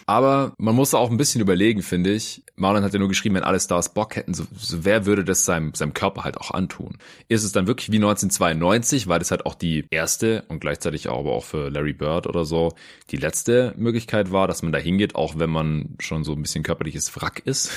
Aber 0.06 0.54
man 0.58 0.74
muss 0.74 0.94
auch 0.94 1.10
ein 1.10 1.18
bisschen 1.18 1.40
überlegen, 1.40 1.82
finde 1.82 2.12
ich. 2.12 2.42
Marlon 2.58 2.82
hat 2.82 2.92
ja 2.92 2.98
nur 2.98 3.08
geschrieben, 3.08 3.36
wenn 3.36 3.44
alle 3.44 3.60
Stars 3.60 3.92
Bock 3.94 4.16
hätten, 4.16 4.34
so, 4.34 4.44
so 4.56 4.84
wer 4.84 5.06
würde 5.06 5.24
das 5.24 5.44
seinem, 5.44 5.74
seinem 5.74 5.94
Körper 5.94 6.24
halt 6.24 6.38
auch 6.38 6.50
antun? 6.50 6.98
Ist 7.28 7.44
es 7.44 7.52
dann 7.52 7.66
wirklich 7.66 7.90
wie 7.90 7.96
1992, 7.96 9.08
weil 9.08 9.18
das 9.18 9.30
halt 9.30 9.46
auch 9.46 9.54
die 9.54 9.86
erste 9.90 10.44
und 10.48 10.60
gleichzeitig 10.60 11.08
auch, 11.08 11.20
aber 11.20 11.32
auch 11.32 11.44
für 11.44 11.70
Larry 11.70 11.92
Bird 11.92 12.26
oder 12.26 12.44
so 12.44 12.72
die 13.10 13.16
letzte 13.16 13.74
Möglichkeit 13.76 14.32
war, 14.32 14.48
dass 14.48 14.62
man 14.62 14.72
da 14.72 14.78
hingeht, 14.78 15.14
auch 15.14 15.38
wenn 15.38 15.50
man 15.50 15.96
schon 16.00 16.24
so 16.24 16.32
ein 16.32 16.42
bisschen 16.42 16.62
körperliches 16.62 17.14
Wrack 17.16 17.42
ist. 17.44 17.70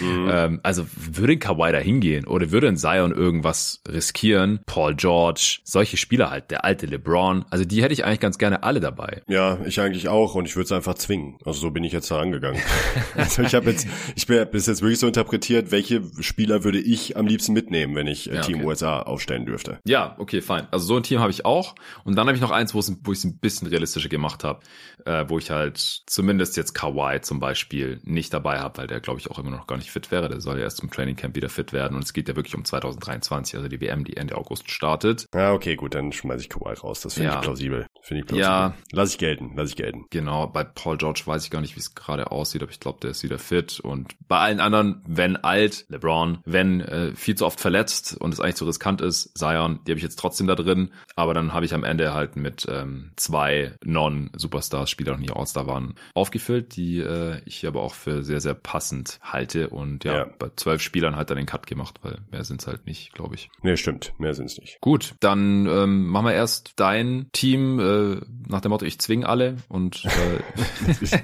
Mhm. 0.00 0.26
Ähm, 0.36 0.60
also 0.64 0.84
würde 0.92 1.36
Kawhi 1.36 1.70
da 1.70 1.78
hingehen 1.78 2.26
oder 2.26 2.50
würde 2.50 2.66
ein 2.66 2.76
Zion 2.76 3.12
irgendwas 3.12 3.80
riskieren? 3.88 4.60
Paul 4.66 4.94
George, 4.96 5.60
solche 5.62 5.96
Spieler 5.96 6.30
halt, 6.30 6.50
der 6.50 6.64
alte 6.64 6.86
LeBron, 6.86 7.44
also 7.50 7.64
die 7.64 7.82
hätte 7.82 7.92
ich 7.92 8.04
eigentlich 8.04 8.20
ganz 8.20 8.36
gerne 8.36 8.64
alle 8.64 8.80
dabei. 8.80 9.22
Ja, 9.28 9.58
ich 9.64 9.80
eigentlich 9.80 10.08
auch 10.08 10.34
und 10.34 10.46
ich 10.46 10.56
würde 10.56 10.64
es 10.64 10.72
einfach 10.72 10.94
zwingen. 10.94 11.38
Also 11.44 11.60
so 11.60 11.70
bin 11.70 11.84
ich 11.84 11.92
jetzt 11.92 12.10
da 12.10 12.18
angegangen. 12.18 12.60
also 13.14 13.42
ich 13.42 13.54
habe 13.54 13.70
jetzt, 13.70 13.86
ich 14.14 14.25
bin 14.26 14.46
bis 14.50 14.66
jetzt 14.66 14.82
wirklich 14.82 14.98
so 14.98 15.06
interpretiert, 15.06 15.70
welche 15.70 16.02
Spieler 16.20 16.64
würde 16.64 16.78
ich 16.78 17.16
am 17.16 17.26
liebsten 17.26 17.52
mitnehmen, 17.52 17.94
wenn 17.94 18.06
ich 18.06 18.30
äh, 18.30 18.36
ja, 18.36 18.40
Team 18.42 18.56
okay. 18.56 18.66
USA 18.66 19.00
aufstellen 19.00 19.46
dürfte. 19.46 19.78
Ja, 19.84 20.14
okay, 20.18 20.40
fein. 20.40 20.66
Also 20.70 20.86
so 20.86 20.96
ein 20.96 21.02
Team 21.02 21.20
habe 21.20 21.30
ich 21.30 21.44
auch. 21.44 21.74
Und 22.04 22.16
dann 22.16 22.26
habe 22.26 22.36
ich 22.36 22.42
noch 22.42 22.50
eins, 22.50 22.74
wo 22.74 22.80
ich 22.80 22.88
es 23.18 23.24
ein 23.24 23.38
bisschen 23.38 23.68
realistischer 23.68 24.08
gemacht 24.08 24.44
habe, 24.44 24.60
äh, 25.04 25.24
wo 25.28 25.38
ich 25.38 25.50
halt 25.50 25.78
zumindest 26.06 26.56
jetzt 26.56 26.74
Kawhi 26.74 27.20
zum 27.20 27.40
Beispiel 27.40 28.00
nicht 28.04 28.32
dabei 28.32 28.58
habe, 28.58 28.78
weil 28.78 28.86
der 28.86 29.00
glaube 29.00 29.20
ich 29.20 29.30
auch 29.30 29.38
immer 29.38 29.50
noch 29.50 29.66
gar 29.66 29.76
nicht 29.76 29.90
fit 29.90 30.10
wäre. 30.10 30.28
Der 30.28 30.40
soll 30.40 30.58
ja 30.58 30.64
erst 30.64 30.82
im 30.82 30.90
Training 30.90 31.16
Camp 31.16 31.36
wieder 31.36 31.48
fit 31.48 31.72
werden 31.72 31.96
und 31.96 32.04
es 32.04 32.12
geht 32.12 32.28
ja 32.28 32.36
wirklich 32.36 32.54
um 32.54 32.64
2023, 32.64 33.56
also 33.56 33.68
die 33.68 33.80
WM, 33.80 34.04
die 34.04 34.16
Ende 34.16 34.36
August 34.36 34.70
startet. 34.70 35.26
Ja, 35.34 35.52
okay, 35.52 35.76
gut, 35.76 35.94
dann 35.94 36.12
schmeiße 36.12 36.42
ich 36.42 36.48
Kawhi 36.48 36.74
raus. 36.74 37.00
Das 37.00 37.14
finde 37.14 37.30
ja. 37.30 37.36
ich 37.36 37.42
plausibel. 37.42 37.86
Finde 38.02 38.20
ich 38.20 38.26
plausibel. 38.26 38.50
Ja. 38.50 38.74
Lass 38.92 39.10
ich 39.10 39.18
gelten, 39.18 39.52
lass 39.56 39.70
ich 39.70 39.76
gelten. 39.76 40.06
Genau, 40.10 40.46
bei 40.46 40.64
Paul 40.64 40.98
George 40.98 41.22
weiß 41.24 41.44
ich 41.44 41.50
gar 41.50 41.60
nicht, 41.60 41.76
wie 41.76 41.80
es 41.80 41.94
gerade 41.94 42.30
aussieht, 42.30 42.62
aber 42.62 42.72
ich 42.72 42.80
glaube, 42.80 42.98
der 43.00 43.10
ist 43.10 43.22
wieder 43.22 43.38
fit. 43.38 43.80
Und 43.80 44.15
bei 44.28 44.38
allen 44.38 44.60
anderen, 44.60 45.02
wenn 45.06 45.36
alt, 45.36 45.86
LeBron, 45.88 46.38
wenn 46.44 46.80
äh, 46.80 47.14
viel 47.14 47.36
zu 47.36 47.46
oft 47.46 47.60
verletzt 47.60 48.16
und 48.18 48.32
es 48.32 48.40
eigentlich 48.40 48.56
zu 48.56 48.64
riskant 48.64 49.00
ist, 49.00 49.36
Zion, 49.38 49.80
die 49.86 49.92
habe 49.92 49.98
ich 49.98 50.02
jetzt 50.02 50.18
trotzdem 50.18 50.46
da 50.46 50.54
drin. 50.54 50.90
Aber 51.14 51.34
dann 51.34 51.52
habe 51.52 51.64
ich 51.64 51.74
am 51.74 51.84
Ende 51.84 52.12
halt 52.12 52.36
mit 52.36 52.66
ähm, 52.68 53.12
zwei 53.16 53.74
Non-Superstars-Spieler, 53.84 55.16
die 55.18 55.30
All-Star 55.30 55.66
waren, 55.66 55.94
aufgefüllt, 56.14 56.76
die 56.76 56.98
äh, 56.98 57.40
ich 57.44 57.66
aber 57.66 57.82
auch 57.82 57.94
für 57.94 58.22
sehr, 58.22 58.40
sehr 58.40 58.54
passend 58.54 59.18
halte. 59.22 59.68
Und 59.68 60.04
ja, 60.04 60.18
ja. 60.18 60.26
bei 60.38 60.50
zwölf 60.56 60.82
Spielern 60.82 61.16
halt 61.16 61.30
dann 61.30 61.36
den 61.36 61.46
Cut 61.46 61.66
gemacht, 61.66 62.00
weil 62.02 62.18
mehr 62.30 62.44
sind 62.44 62.60
es 62.60 62.66
halt 62.66 62.86
nicht, 62.86 63.12
glaube 63.12 63.34
ich. 63.34 63.48
Nee, 63.62 63.76
stimmt. 63.76 64.12
Mehr 64.18 64.34
sind 64.34 64.46
es 64.46 64.58
nicht. 64.58 64.80
Gut, 64.80 65.14
dann 65.20 65.66
ähm, 65.66 66.06
machen 66.08 66.26
wir 66.26 66.34
erst 66.34 66.72
dein 66.76 67.28
Team 67.32 67.78
äh, 67.78 68.20
nach 68.48 68.60
dem 68.60 68.70
Motto, 68.70 68.84
ich 68.84 68.98
zwinge 68.98 69.28
alle 69.28 69.56
und 69.68 70.04
äh, 70.04 71.10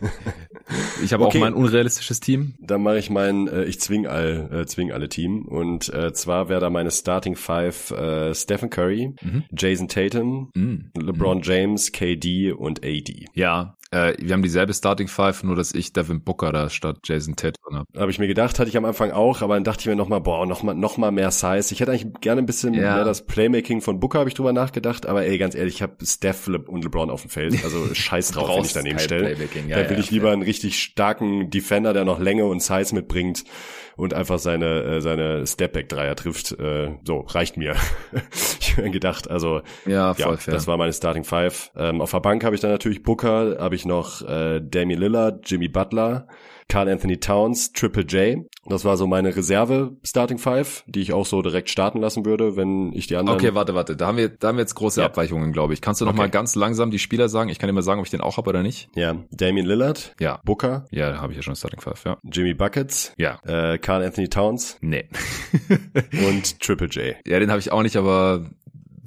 ich 1.02 1.12
habe 1.12 1.24
okay. 1.24 1.38
auch 1.38 1.40
mein 1.40 1.54
unrealistisches 1.54 2.20
Team. 2.20 2.54
Dann 2.58 2.82
mache 2.82 2.98
ich 2.98 3.10
mein 3.10 3.48
äh, 3.48 3.64
ich 3.64 3.80
zwing 3.80 4.06
all 4.06 4.48
äh, 4.52 4.66
zwing 4.66 4.92
alle 4.92 5.08
Team 5.08 5.42
und 5.42 5.92
äh, 5.92 6.12
zwar 6.12 6.48
wäre 6.48 6.60
da 6.60 6.70
meine 6.70 6.90
Starting 6.90 7.36
Five 7.36 7.90
äh, 7.90 8.34
Stephen 8.34 8.70
Curry, 8.70 9.14
mhm. 9.22 9.44
Jason 9.56 9.88
Tatum, 9.88 10.50
mhm. 10.54 10.90
LeBron 10.96 11.42
James, 11.42 11.92
KD 11.92 12.52
und 12.52 12.84
AD. 12.84 13.26
Ja, 13.34 13.76
äh, 13.94 14.16
wir 14.18 14.32
haben 14.32 14.42
dieselbe 14.42 14.74
Starting 14.74 15.06
Five, 15.06 15.44
nur 15.44 15.54
dass 15.54 15.72
ich 15.72 15.92
Devin 15.92 16.20
Booker 16.20 16.52
da 16.52 16.68
statt 16.68 16.98
Jason 17.04 17.36
Tatum 17.36 17.76
habe. 17.76 17.86
Habe 17.96 18.10
ich 18.10 18.18
mir 18.18 18.26
gedacht, 18.26 18.58
hatte 18.58 18.68
ich 18.68 18.76
am 18.76 18.84
Anfang 18.84 19.12
auch, 19.12 19.40
aber 19.40 19.54
dann 19.54 19.64
dachte 19.64 19.82
ich 19.82 19.86
mir 19.86 19.94
nochmal, 19.94 20.20
boah, 20.20 20.46
nochmal 20.46 20.74
noch 20.74 20.96
mal 20.96 21.12
mehr 21.12 21.30
Size. 21.30 21.72
Ich 21.72 21.80
hätte 21.80 21.92
eigentlich 21.92 22.12
gerne 22.20 22.42
ein 22.42 22.46
bisschen 22.46 22.74
ja. 22.74 22.96
mehr 22.96 23.04
das 23.04 23.24
Playmaking 23.24 23.80
von 23.80 24.00
Booker, 24.00 24.18
habe 24.18 24.28
ich 24.28 24.34
drüber 24.34 24.52
nachgedacht, 24.52 25.06
aber 25.06 25.24
ey, 25.24 25.38
ganz 25.38 25.54
ehrlich, 25.54 25.76
ich 25.76 25.82
habe 25.82 25.94
Steph 26.04 26.48
und 26.48 26.82
LeBron 26.82 27.10
auf 27.10 27.22
dem 27.22 27.30
Feld, 27.30 27.62
also 27.64 27.86
scheiß 27.94 28.32
drauf, 28.32 28.56
wenn 28.56 28.64
ich 28.64 28.72
daneben 28.72 28.98
stelle. 28.98 29.30
Ja, 29.68 29.82
da 29.82 29.90
will 29.90 29.96
ja, 29.96 30.02
ich 30.02 30.10
lieber 30.10 30.32
einen 30.32 30.42
richtig 30.42 30.80
starken 30.80 31.50
Defender, 31.50 31.92
der 31.92 32.04
noch 32.04 32.18
Länge 32.18 32.46
und 32.46 32.62
Size 32.62 32.94
mitbringt 32.94 33.44
und 33.96 34.12
einfach 34.12 34.38
seine 34.38 34.82
äh, 34.82 35.00
seine 35.00 35.46
Stepback 35.46 35.88
Dreier 35.88 36.16
trifft. 36.16 36.52
Äh, 36.58 36.96
so 37.04 37.20
reicht 37.20 37.56
mir. 37.56 37.76
gedacht, 38.92 39.30
also 39.30 39.62
ja, 39.86 40.14
voll 40.14 40.32
ja 40.32 40.36
fair. 40.36 40.54
das 40.54 40.66
war 40.66 40.76
meine 40.76 40.92
Starting 40.92 41.24
Five. 41.24 41.70
Ähm, 41.76 42.00
auf 42.00 42.10
der 42.10 42.20
Bank 42.20 42.44
habe 42.44 42.54
ich 42.54 42.60
dann 42.60 42.70
natürlich 42.70 43.02
Booker, 43.02 43.56
habe 43.58 43.74
ich 43.74 43.84
noch 43.84 44.22
äh, 44.22 44.60
Damian 44.60 45.00
Lillard, 45.00 45.48
Jimmy 45.48 45.68
Butler, 45.68 46.26
Carl 46.68 46.88
Anthony 46.88 47.18
Towns, 47.18 47.72
Triple 47.72 48.04
J. 48.04 48.46
Das 48.66 48.84
war 48.84 48.96
so 48.96 49.06
meine 49.06 49.36
Reserve 49.36 49.96
Starting 50.02 50.38
Five, 50.38 50.84
die 50.86 51.00
ich 51.00 51.12
auch 51.12 51.26
so 51.26 51.42
direkt 51.42 51.68
starten 51.68 52.00
lassen 52.00 52.24
würde, 52.24 52.56
wenn 52.56 52.92
ich 52.94 53.06
die 53.06 53.16
anderen. 53.16 53.38
Okay, 53.38 53.54
warte, 53.54 53.74
warte. 53.74 53.96
Da 53.96 54.06
haben 54.06 54.16
wir, 54.16 54.30
da 54.30 54.48
haben 54.48 54.56
wir 54.56 54.62
jetzt 54.62 54.74
große 54.74 55.00
ja. 55.00 55.06
Abweichungen, 55.06 55.52
glaube 55.52 55.74
ich. 55.74 55.82
Kannst 55.82 56.00
du 56.00 56.06
noch 56.06 56.12
okay. 56.12 56.22
mal 56.22 56.30
ganz 56.30 56.54
langsam 56.54 56.90
die 56.90 56.98
Spieler 56.98 57.28
sagen? 57.28 57.50
Ich 57.50 57.58
kann 57.58 57.68
dir 57.68 57.74
mal 57.74 57.82
sagen, 57.82 58.00
ob 58.00 58.06
ich 58.06 58.10
den 58.10 58.22
auch 58.22 58.38
habe 58.38 58.48
oder 58.48 58.62
nicht. 58.62 58.88
Ja, 58.94 59.16
Damian 59.30 59.66
Lillard. 59.66 60.14
Ja. 60.18 60.40
Booker. 60.44 60.86
Ja, 60.90 61.20
habe 61.20 61.32
ich 61.32 61.36
ja 61.36 61.42
schon 61.42 61.56
Starting 61.56 61.80
Five. 61.80 62.04
Ja. 62.04 62.16
Jimmy 62.24 62.54
Buckets. 62.54 63.12
Ja. 63.18 63.38
Äh, 63.44 63.78
Carl 63.78 64.02
Anthony 64.02 64.28
Towns. 64.28 64.78
Nee. 64.80 65.08
und 66.26 66.60
Triple 66.60 66.88
J. 66.88 67.16
Ja, 67.26 67.38
den 67.38 67.50
habe 67.50 67.60
ich 67.60 67.72
auch 67.72 67.82
nicht, 67.82 67.96
aber 67.96 68.46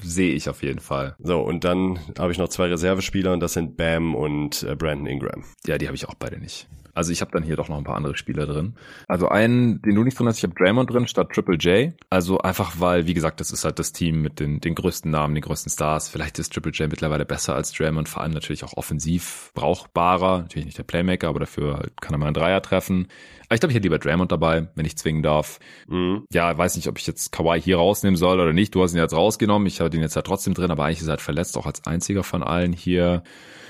sehe 0.01 0.33
ich 0.33 0.49
auf 0.49 0.63
jeden 0.63 0.79
Fall. 0.79 1.15
So, 1.19 1.41
und 1.41 1.63
dann 1.63 1.99
habe 2.17 2.31
ich 2.31 2.37
noch 2.37 2.49
zwei 2.49 2.67
Reservespieler 2.67 3.33
und 3.33 3.39
das 3.39 3.53
sind 3.53 3.77
Bam 3.77 4.15
und 4.15 4.63
äh, 4.63 4.75
Brandon 4.75 5.07
Ingram. 5.07 5.43
Ja, 5.65 5.77
die 5.77 5.87
habe 5.87 5.95
ich 5.95 6.07
auch 6.07 6.15
beide 6.15 6.39
nicht. 6.39 6.67
Also 6.97 7.11
ich 7.11 7.21
habe 7.21 7.29
dann 7.31 7.43
hier 7.43 7.55
doch 7.55 7.69
noch 7.69 7.77
ein 7.77 7.83
paar 7.83 7.95
andere 7.95 8.17
Spieler 8.17 8.47
drin. 8.47 8.73
Also 9.07 9.29
einen, 9.29 9.83
den 9.83 9.93
du 9.93 10.03
nicht 10.03 10.17
drin 10.17 10.27
hast, 10.27 10.39
ich 10.39 10.43
habe 10.43 10.55
Draymond 10.55 10.91
drin 10.91 11.07
statt 11.07 11.29
Triple 11.31 11.57
J. 11.57 11.93
Also 12.09 12.39
einfach 12.39 12.79
weil, 12.79 13.05
wie 13.05 13.13
gesagt, 13.13 13.39
das 13.39 13.51
ist 13.51 13.65
halt 13.65 13.77
das 13.77 13.91
Team 13.91 14.23
mit 14.23 14.39
den, 14.39 14.61
den 14.61 14.73
größten 14.73 15.11
Namen, 15.11 15.35
den 15.35 15.43
größten 15.43 15.71
Stars. 15.71 16.09
Vielleicht 16.09 16.39
ist 16.39 16.53
Triple 16.53 16.71
J 16.71 16.89
mittlerweile 16.89 17.23
besser 17.23 17.53
als 17.53 17.71
Draymond, 17.71 18.09
vor 18.09 18.23
allem 18.23 18.31
natürlich 18.31 18.63
auch 18.63 18.73
offensiv 18.73 19.51
brauchbarer. 19.53 20.39
Natürlich 20.39 20.65
nicht 20.65 20.79
der 20.79 20.85
Playmaker, 20.85 21.27
aber 21.27 21.41
dafür 21.41 21.83
kann 22.01 22.15
er 22.15 22.17
mal 22.17 22.25
einen 22.25 22.33
Dreier 22.33 22.63
treffen. 22.63 23.09
Aber 23.45 23.53
ich 23.53 23.59
glaube, 23.59 23.73
ich 23.73 23.75
hätte 23.75 23.85
lieber 23.85 23.99
Draymond 23.99 24.31
dabei, 24.31 24.67
wenn 24.73 24.85
ich 24.85 24.97
zwingen 24.97 25.21
darf. 25.21 25.59
Mhm. 25.87 26.25
Ja, 26.33 26.57
weiß 26.57 26.77
nicht, 26.77 26.87
ob 26.87 26.97
ich 26.97 27.05
jetzt 27.05 27.31
Kawhi 27.31 27.61
hier 27.61 27.77
rausnehmen 27.77 28.17
soll 28.17 28.39
oder 28.39 28.53
nicht. 28.53 28.73
Du 28.73 28.81
hast 28.81 28.93
ihn 28.93 28.99
jetzt 28.99 29.13
rausgenommen. 29.13 29.67
Ich 29.67 29.81
habe 29.81 29.95
ihn 29.95 30.01
jetzt 30.01 30.15
halt 30.15 30.25
trotzdem 30.25 30.55
drin, 30.55 30.71
aber 30.71 30.85
eigentlich 30.85 31.01
ist 31.01 31.07
er 31.07 31.11
halt 31.11 31.21
verletzt, 31.21 31.59
auch 31.59 31.67
als 31.67 31.85
einziger 31.85 32.23
von 32.23 32.41
allen 32.41 32.73
hier. 32.73 33.21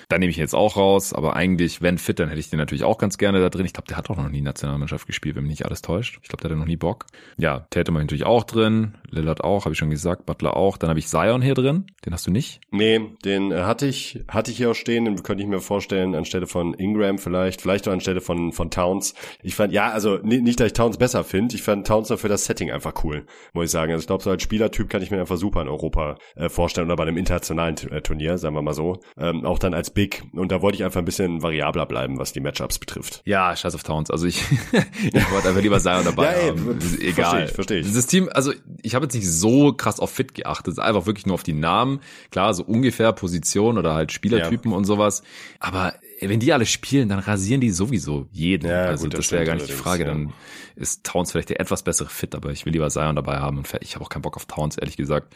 Da 0.10 0.18
nehme 0.18 0.30
ich 0.30 0.38
ihn 0.38 0.42
jetzt 0.42 0.56
auch 0.56 0.78
raus, 0.78 1.12
aber 1.14 1.36
eigentlich, 1.36 1.82
wenn 1.82 1.98
fit, 1.98 2.20
dann 2.20 2.30
hätte 2.30 2.40
ich 2.40 2.50
den 2.50 2.60
natürlich 2.60 2.86
auch 2.86 2.98
ganz 2.98 3.18
gerne 3.18 3.42
da 3.42 3.50
drin. 3.50 3.66
Ich 3.66 3.74
glaube, 3.74 3.88
der 3.88 3.98
hat 3.98 4.10
auch 4.10 4.16
noch 4.16 4.30
nie 4.30 4.42
Nationalmannschaft 4.42 5.06
gespielt, 5.06 5.36
wenn 5.36 5.44
mich 5.44 5.52
nicht 5.52 5.66
alles 5.66 5.82
täuscht. 5.82 6.20
Ich 6.24 6.30
glaube, 6.30 6.42
der 6.42 6.52
hatte 6.52 6.60
noch 6.60 6.66
nie 6.66 6.78
Bock. 6.78 7.08
Ja, 7.38 7.68
Tatum 7.70 7.96
habe 7.96 8.04
ich 8.04 8.08
natürlich 8.08 8.26
auch 8.26 8.46
drin, 8.46 8.96
Lillard 9.10 9.44
auch, 9.44 9.66
habe 9.66 9.74
ich 9.74 9.80
schon 9.80 9.90
gesagt, 9.90 10.26
Butler 10.26 10.56
auch. 10.56 10.78
Dann 10.78 10.90
habe 10.90 11.00
ich 11.00 11.08
Zion 11.08 11.42
hier 11.42 11.56
drin, 11.56 11.88
den 12.06 12.14
hast 12.14 12.26
du 12.26 12.32
nicht? 12.32 12.62
Nee, 12.72 13.02
den 13.26 13.52
äh, 13.52 13.64
hatte 13.64 13.86
ich, 13.86 14.24
hatte 14.30 14.52
ich 14.52 14.58
hier 14.58 14.72
auch 14.72 14.76
stehen, 14.76 15.04
den 15.04 15.22
könnte 15.24 15.44
ich 15.44 15.50
mir 15.50 15.60
vorstellen, 15.60 16.16
anstelle 16.16 16.48
von 16.48 16.74
Ingram 16.74 17.18
vielleicht, 17.18 17.62
vielleicht 17.62 17.88
auch 17.90 17.92
anstelle 17.92 18.22
von, 18.22 18.54
von 18.54 18.72
Towns. 18.72 19.14
Ich 19.44 19.56
fand, 19.56 19.74
ja, 19.74 19.92
also 19.92 20.20
nicht, 20.24 20.60
dass 20.60 20.68
ich 20.68 20.74
Towns 20.74 20.98
besser 20.98 21.26
finde, 21.26 21.56
ich 21.56 21.64
fand 21.64 21.86
Towns 21.86 22.10
nur 22.10 22.18
für 22.18 22.30
das 22.30 22.46
Setting 22.46 22.72
einfach 22.72 23.04
cool, 23.04 23.26
muss 23.54 23.66
ich 23.66 23.72
sagen. 23.72 23.92
Also 23.92 24.04
ich 24.04 24.08
glaube, 24.08 24.24
so 24.24 24.30
als 24.30 24.42
Spielertyp 24.42 24.90
kann 24.90 25.02
ich 25.02 25.12
mir 25.12 25.20
einfach 25.20 25.38
super 25.38 25.62
in 25.62 25.68
Europa 25.68 26.18
äh, 26.36 26.48
vorstellen 26.48 26.88
oder 26.88 26.96
bei 26.96 27.04
einem 27.04 27.18
internationalen 27.18 27.76
äh, 27.92 28.02
Turnier, 28.02 28.38
sagen 28.38 28.56
wir 28.56 28.62
mal 28.62 28.74
so. 28.74 29.00
Ähm, 29.18 29.46
auch 29.46 29.60
dann 29.60 29.74
als 29.74 29.97
Big. 29.98 30.22
Und 30.32 30.52
da 30.52 30.62
wollte 30.62 30.76
ich 30.76 30.84
einfach 30.84 31.00
ein 31.00 31.06
bisschen 31.06 31.42
variabler 31.42 31.88
bleiben, 31.88 32.20
was 32.20 32.32
die 32.32 32.40
Matchups 32.40 32.78
betrifft. 32.78 33.24
Ja, 33.26 33.56
scheiß 33.56 33.74
auf 33.74 33.82
Towns. 33.82 34.12
Also 34.12 34.28
ich, 34.28 34.44
ich 34.72 35.32
wollte 35.32 35.50
einfach 35.50 35.62
lieber 35.62 35.80
Zion 35.80 36.06
dabei 36.06 36.26
ja, 36.26 36.32
ey, 36.34 36.50
haben. 36.50 36.80
Egal. 37.02 37.14
Verstehe 37.14 37.46
ich, 37.46 37.52
verstehe 37.52 37.80
ich. 37.80 37.86
Dieses 37.88 38.06
Team, 38.06 38.30
also 38.32 38.54
ich 38.84 38.94
habe 38.94 39.06
jetzt 39.06 39.16
nicht 39.16 39.28
so 39.28 39.74
krass 39.74 40.00
auf 40.00 40.12
Fit 40.12 40.36
geachtet, 40.36 40.78
einfach 40.78 41.08
wirklich 41.08 41.26
nur 41.26 41.34
auf 41.34 41.42
die 41.42 41.54
Namen. 41.54 42.02
Klar, 42.30 42.54
so 42.54 42.64
ungefähr 42.64 43.12
Position 43.12 43.80
oder 43.80 43.96
halt 43.96 44.12
Spielertypen 44.12 44.70
ja. 44.70 44.78
und 44.78 44.86
sowas. 44.86 45.24
Aber 45.60 45.96
wenn 46.22 46.40
die 46.40 46.54
alle 46.54 46.68
spielen, 46.68 47.10
dann 47.10 47.18
rasieren 47.18 47.60
die 47.60 47.72
sowieso 47.72 48.28
jeden. 48.32 48.70
Ja, 48.70 48.84
also 48.84 49.06
gut, 49.06 49.14
das, 49.14 49.22
das 49.22 49.32
wäre 49.32 49.46
ja 49.46 49.48
gar 49.48 49.56
nicht 49.56 49.68
die 49.68 49.74
Frage. 49.74 50.06
Dann 50.06 50.32
ist 50.78 51.04
Towns 51.04 51.32
vielleicht 51.32 51.50
der 51.50 51.60
etwas 51.60 51.84
bessere 51.84 52.10
Fit, 52.10 52.36
aber 52.36 52.52
ich 52.52 52.66
will 52.66 52.74
lieber 52.74 52.90
Zion 52.90 53.16
dabei 53.16 53.38
haben 53.38 53.58
und 53.58 53.68
ich 53.82 53.96
habe 53.96 54.06
auch 54.06 54.10
keinen 54.10 54.22
Bock 54.22 54.36
auf 54.36 54.46
Towns, 54.46 54.78
ehrlich 54.78 54.98
gesagt. 54.98 55.34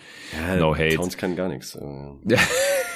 Ja, 0.47 0.55
no 0.57 0.75
hate. 0.75 0.95
Towns 0.95 1.17
kann 1.17 1.35
gar 1.35 1.49
nichts. 1.49 1.77
Ja. 2.25 2.37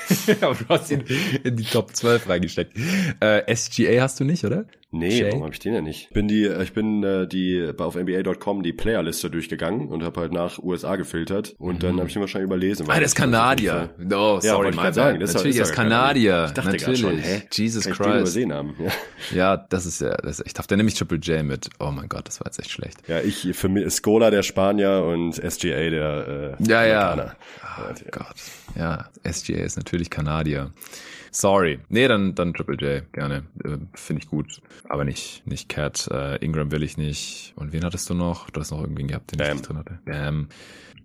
aber 0.41 0.55
du 0.55 0.65
hast 0.69 0.91
ihn 0.91 1.03
in 1.43 1.55
die 1.55 1.63
Top 1.63 1.95
12 1.95 2.29
reingesteckt. 2.29 2.77
Äh, 3.19 3.55
SGA 3.55 4.01
hast 4.01 4.19
du 4.19 4.23
nicht, 4.23 4.45
oder? 4.45 4.65
Nee, 4.91 5.11
Shay? 5.11 5.27
warum 5.27 5.43
habe 5.43 5.53
ich 5.53 5.59
den 5.59 5.73
ja 5.73 5.81
nicht? 5.81 6.07
Ich 6.07 6.13
bin 6.13 6.27
die, 6.29 6.45
ich 6.45 6.73
bin 6.73 7.03
äh, 7.03 7.27
die 7.27 7.69
auf 7.77 7.95
NBA.com 7.95 8.63
die 8.63 8.71
Playerliste 8.71 9.29
durchgegangen 9.29 9.89
und 9.89 10.03
habe 10.03 10.21
halt 10.21 10.31
nach 10.31 10.57
USA 10.59 10.95
gefiltert 10.95 11.55
und 11.57 11.75
mhm. 11.75 11.79
dann 11.79 11.99
habe 11.99 12.07
ich 12.07 12.15
ihn 12.15 12.21
wahrscheinlich 12.21 12.47
überlesen. 12.47 12.85
Ah, 12.89 12.99
das 12.99 13.11
ist 13.11 13.15
Kanadier. 13.15 13.89
No, 13.97 14.39
sorry, 14.39 14.73
ja, 14.73 14.83
my 14.83 14.93
sagen. 14.93 15.19
Das 15.19 15.33
Natürlich, 15.33 15.57
ist, 15.57 15.69
ist 15.69 15.75
Kanadier. 15.75 16.45
Ich 16.47 16.53
dachte 16.53 16.71
Natürlich. 16.71 17.01
Schon, 17.01 17.17
hä? 17.17 17.43
Jesus 17.51 17.85
Christ. 17.85 17.99
Ich 17.99 18.05
übersehen 18.07 18.53
haben. 18.53 18.75
Ja. 18.79 18.91
ja, 19.35 19.57
das 19.57 19.85
ist 19.85 19.99
ja, 19.99 20.15
das, 20.15 20.41
ich 20.45 20.53
dachte, 20.53 20.77
nämlich 20.77 20.95
Triple 20.95 21.17
J 21.17 21.43
mit. 21.43 21.67
Oh 21.79 21.91
mein 21.91 22.07
Gott, 22.07 22.29
das 22.35 22.41
war 22.41 22.47
jetzt 22.47 22.59
echt 22.59 22.71
schlecht. 22.71 22.97
Ja, 23.07 23.21
ich 23.21 23.55
für 23.55 23.69
mich 23.69 23.89
Scola 23.93 24.29
der 24.29 24.43
Spanier 24.43 25.03
und 25.03 25.35
SGA 25.35 25.89
der 25.89 26.57
äh, 26.59 26.63
Ja, 26.67 26.83
ja. 26.85 27.35
Oh 27.79 27.93
Gott. 28.11 28.35
Ja, 28.75 29.05
SGA 29.23 29.63
ist 29.63 29.77
natürlich 29.77 30.09
Kanadier. 30.09 30.71
Sorry. 31.35 31.79
Nee, 31.89 32.07
dann, 32.07 32.33
dann 32.33 32.53
Triple 32.53 32.77
J, 32.77 33.11
gerne. 33.11 33.43
Äh, 33.65 33.77
Finde 33.93 34.21
ich 34.23 34.29
gut. 34.29 34.61
Aber 34.87 35.03
nicht, 35.03 35.45
nicht 35.45 35.67
Cat. 35.67 36.07
Äh, 36.09 36.37
Ingram 36.37 36.71
will 36.71 36.81
ich 36.81 36.95
nicht. 36.95 37.51
Und 37.57 37.73
wen 37.73 37.83
hattest 37.83 38.09
du 38.09 38.13
noch? 38.13 38.49
Du 38.49 38.61
hast 38.61 38.71
noch 38.71 38.79
irgendwen 38.79 39.07
gehabt, 39.09 39.33
den 39.33 39.39
Bam. 39.39 39.47
ich 39.47 39.53
nicht 39.55 39.67
drin 39.67 39.77
hatte. 39.77 39.99
Bam. 40.05 40.47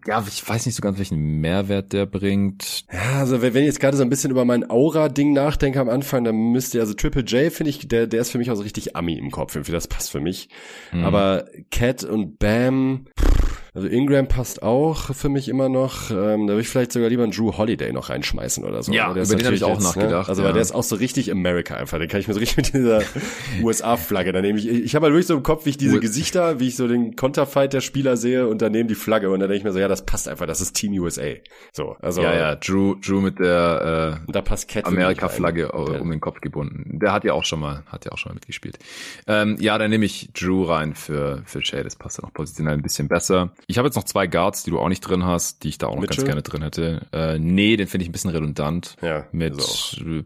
Ja, 0.07 0.25
ich 0.27 0.49
weiß 0.49 0.67
nicht 0.67 0.77
so 0.77 0.83
ganz, 0.83 0.99
welchen 0.99 1.41
Mehrwert 1.41 1.93
der 1.93 2.07
bringt. 2.07 2.85
Ja, 2.93 3.19
also 3.19 3.43
wenn 3.43 3.55
ich 3.57 3.67
jetzt 3.67 3.81
gerade 3.81 3.97
so 3.97 4.05
ein 4.05 4.09
bisschen 4.09 4.31
über 4.31 4.45
mein 4.45 4.71
Aura-Ding 4.71 5.33
nachdenke 5.33 5.81
am 5.81 5.89
Anfang, 5.89 6.23
dann 6.23 6.37
müsste 6.53 6.81
also 6.81 6.95
Triple 6.95 7.23
J, 7.23 7.53
finde 7.53 7.71
ich, 7.71 7.89
der, 7.89 8.07
der 8.07 8.21
ist 8.21 8.31
für 8.31 8.39
mich 8.39 8.53
auch 8.53 8.57
so 8.57 8.63
richtig 8.63 8.95
Ami 8.97 9.19
im 9.19 9.33
Kopf. 9.33 9.57
Irgendwie 9.57 9.73
das 9.73 9.89
passt 9.89 10.11
für 10.13 10.21
mich. 10.21 10.49
Mhm. 10.93 11.05
Aber 11.05 11.47
Cat 11.71 12.05
und 12.05 12.39
Bam, 12.39 13.07
pff, 13.19 13.40
also 13.75 13.87
Ingram 13.87 14.27
passt 14.27 14.63
auch 14.63 15.15
für 15.15 15.29
mich 15.29 15.49
immer 15.49 15.69
noch. 15.69 16.11
Ähm, 16.11 16.47
da 16.47 16.55
würde 16.55 16.63
ich 16.63 16.69
vielleicht 16.69 16.93
sogar 16.93 17.09
lieber 17.09 17.23
einen 17.23 17.33
Drew 17.33 17.57
Holiday 17.57 17.93
noch 17.93 18.09
reinschmeißen 18.09 18.65
oder 18.65 18.83
so. 18.83 18.93
Ja, 18.93 19.11
über 19.11 19.25
den 19.25 19.47
habe 19.47 19.55
ich 19.55 19.65
auch 19.65 19.75
jetzt, 19.75 19.83
nachgedacht. 19.83 20.27
Ne? 20.27 20.29
Also 20.29 20.43
ja. 20.43 20.49
weil 20.49 20.55
der 20.55 20.63
ist 20.63 20.73
auch 20.73 20.83
so 20.83 20.97
richtig 20.97 21.31
America 21.31 21.75
einfach. 21.75 21.99
Den 21.99 22.09
kann 22.09 22.21
ich 22.21 22.27
mir 22.27 22.35
so 22.35 22.41
richtig 22.41 22.57
mit 22.57 22.75
dieser 22.75 23.03
USA-Flagge. 23.63 24.33
Da 24.33 24.41
nehme 24.41 24.59
ich, 24.59 24.69
ich 24.69 24.95
habe 24.95 25.05
halt 25.05 25.15
wirklich 25.15 25.27
so 25.27 25.37
im 25.37 25.43
Kopf, 25.43 25.67
wie 25.67 25.71
ich 25.71 25.79
diese 25.79 26.01
Gesichter, 26.01 26.59
wie 26.59 26.69
ich 26.69 26.77
so 26.77 26.89
den 26.89 27.15
Konterfight 27.15 27.73
der 27.73 27.81
Spieler 27.81 28.17
sehe 28.17 28.49
und 28.49 28.61
daneben 28.61 28.89
die 28.89 28.95
Flagge 28.95 29.31
und 29.31 29.41
dann 29.41 29.49
denke 29.49 29.59
ich 29.59 29.65
mir 29.65 29.73
so, 29.73 29.79
ja, 29.79 29.89
das 29.89 30.05
passt 30.05 30.29
einfach. 30.29 30.47
Das 30.47 30.61
ist 30.61 30.73
Team 30.75 30.93
USA. 30.95 31.35
So, 31.73 31.97
also 32.01 32.23
ja, 32.23 32.35
ja, 32.35 32.57
Drew, 32.57 32.97
Drew 32.97 33.21
mit 33.21 33.39
der 33.39 34.21
äh, 34.27 34.33
da 34.33 34.43
passt 34.43 34.69
Amerika-Flagge 34.85 35.71
um 35.73 36.11
den 36.11 36.21
Kopf 36.21 36.41
gebunden. 36.41 36.99
Der 36.99 37.13
hat 37.13 37.25
ja 37.25 37.35
auch 37.35 37.45
schon 37.45 37.61
mal, 37.61 37.85
hat 37.87 38.05
ja 38.05 38.13
auch 38.13 38.19
schon 38.19 38.31
mal 38.31 38.35
mitgespielt. 38.35 38.79
Ähm, 39.27 39.57
ja, 39.61 39.79
dann 39.79 39.91
nehme 39.91 40.07
ich 40.07 40.31
Drew 40.33 40.65
rein 40.65 40.95
für 40.95 41.43
für 41.45 41.65
Shay. 41.65 41.83
Das 41.83 41.97
passt 41.97 42.19
ja 42.19 42.25
noch 42.25 42.33
positionell 42.33 42.75
ein 42.75 42.83
bisschen 42.83 43.09
besser. 43.09 43.53
Ich 43.67 43.79
habe 43.79 43.87
jetzt 43.87 43.97
noch 43.97 44.05
zwei 44.05 44.27
Guards, 44.27 44.65
die 44.65 44.71
du 44.71 44.79
auch 44.79 44.89
nicht 44.89 45.01
drin 45.01 45.25
hast, 45.25 45.63
die 45.65 45.69
ich 45.69 45.79
da 45.79 45.87
auch 45.87 45.95
noch 45.95 46.03
Mitchell? 46.03 46.25
ganz 46.25 46.27
gerne 46.27 46.43
drin 46.43 46.63
hätte. 46.63 47.07
Äh, 47.13 47.39
nee, 47.39 47.77
den 47.77 47.87
finde 47.87 48.03
ich 48.03 48.09
ein 48.09 48.13
bisschen 48.13 48.31
redundant. 48.31 48.97
Ja, 49.03 49.27
mit 49.33 49.57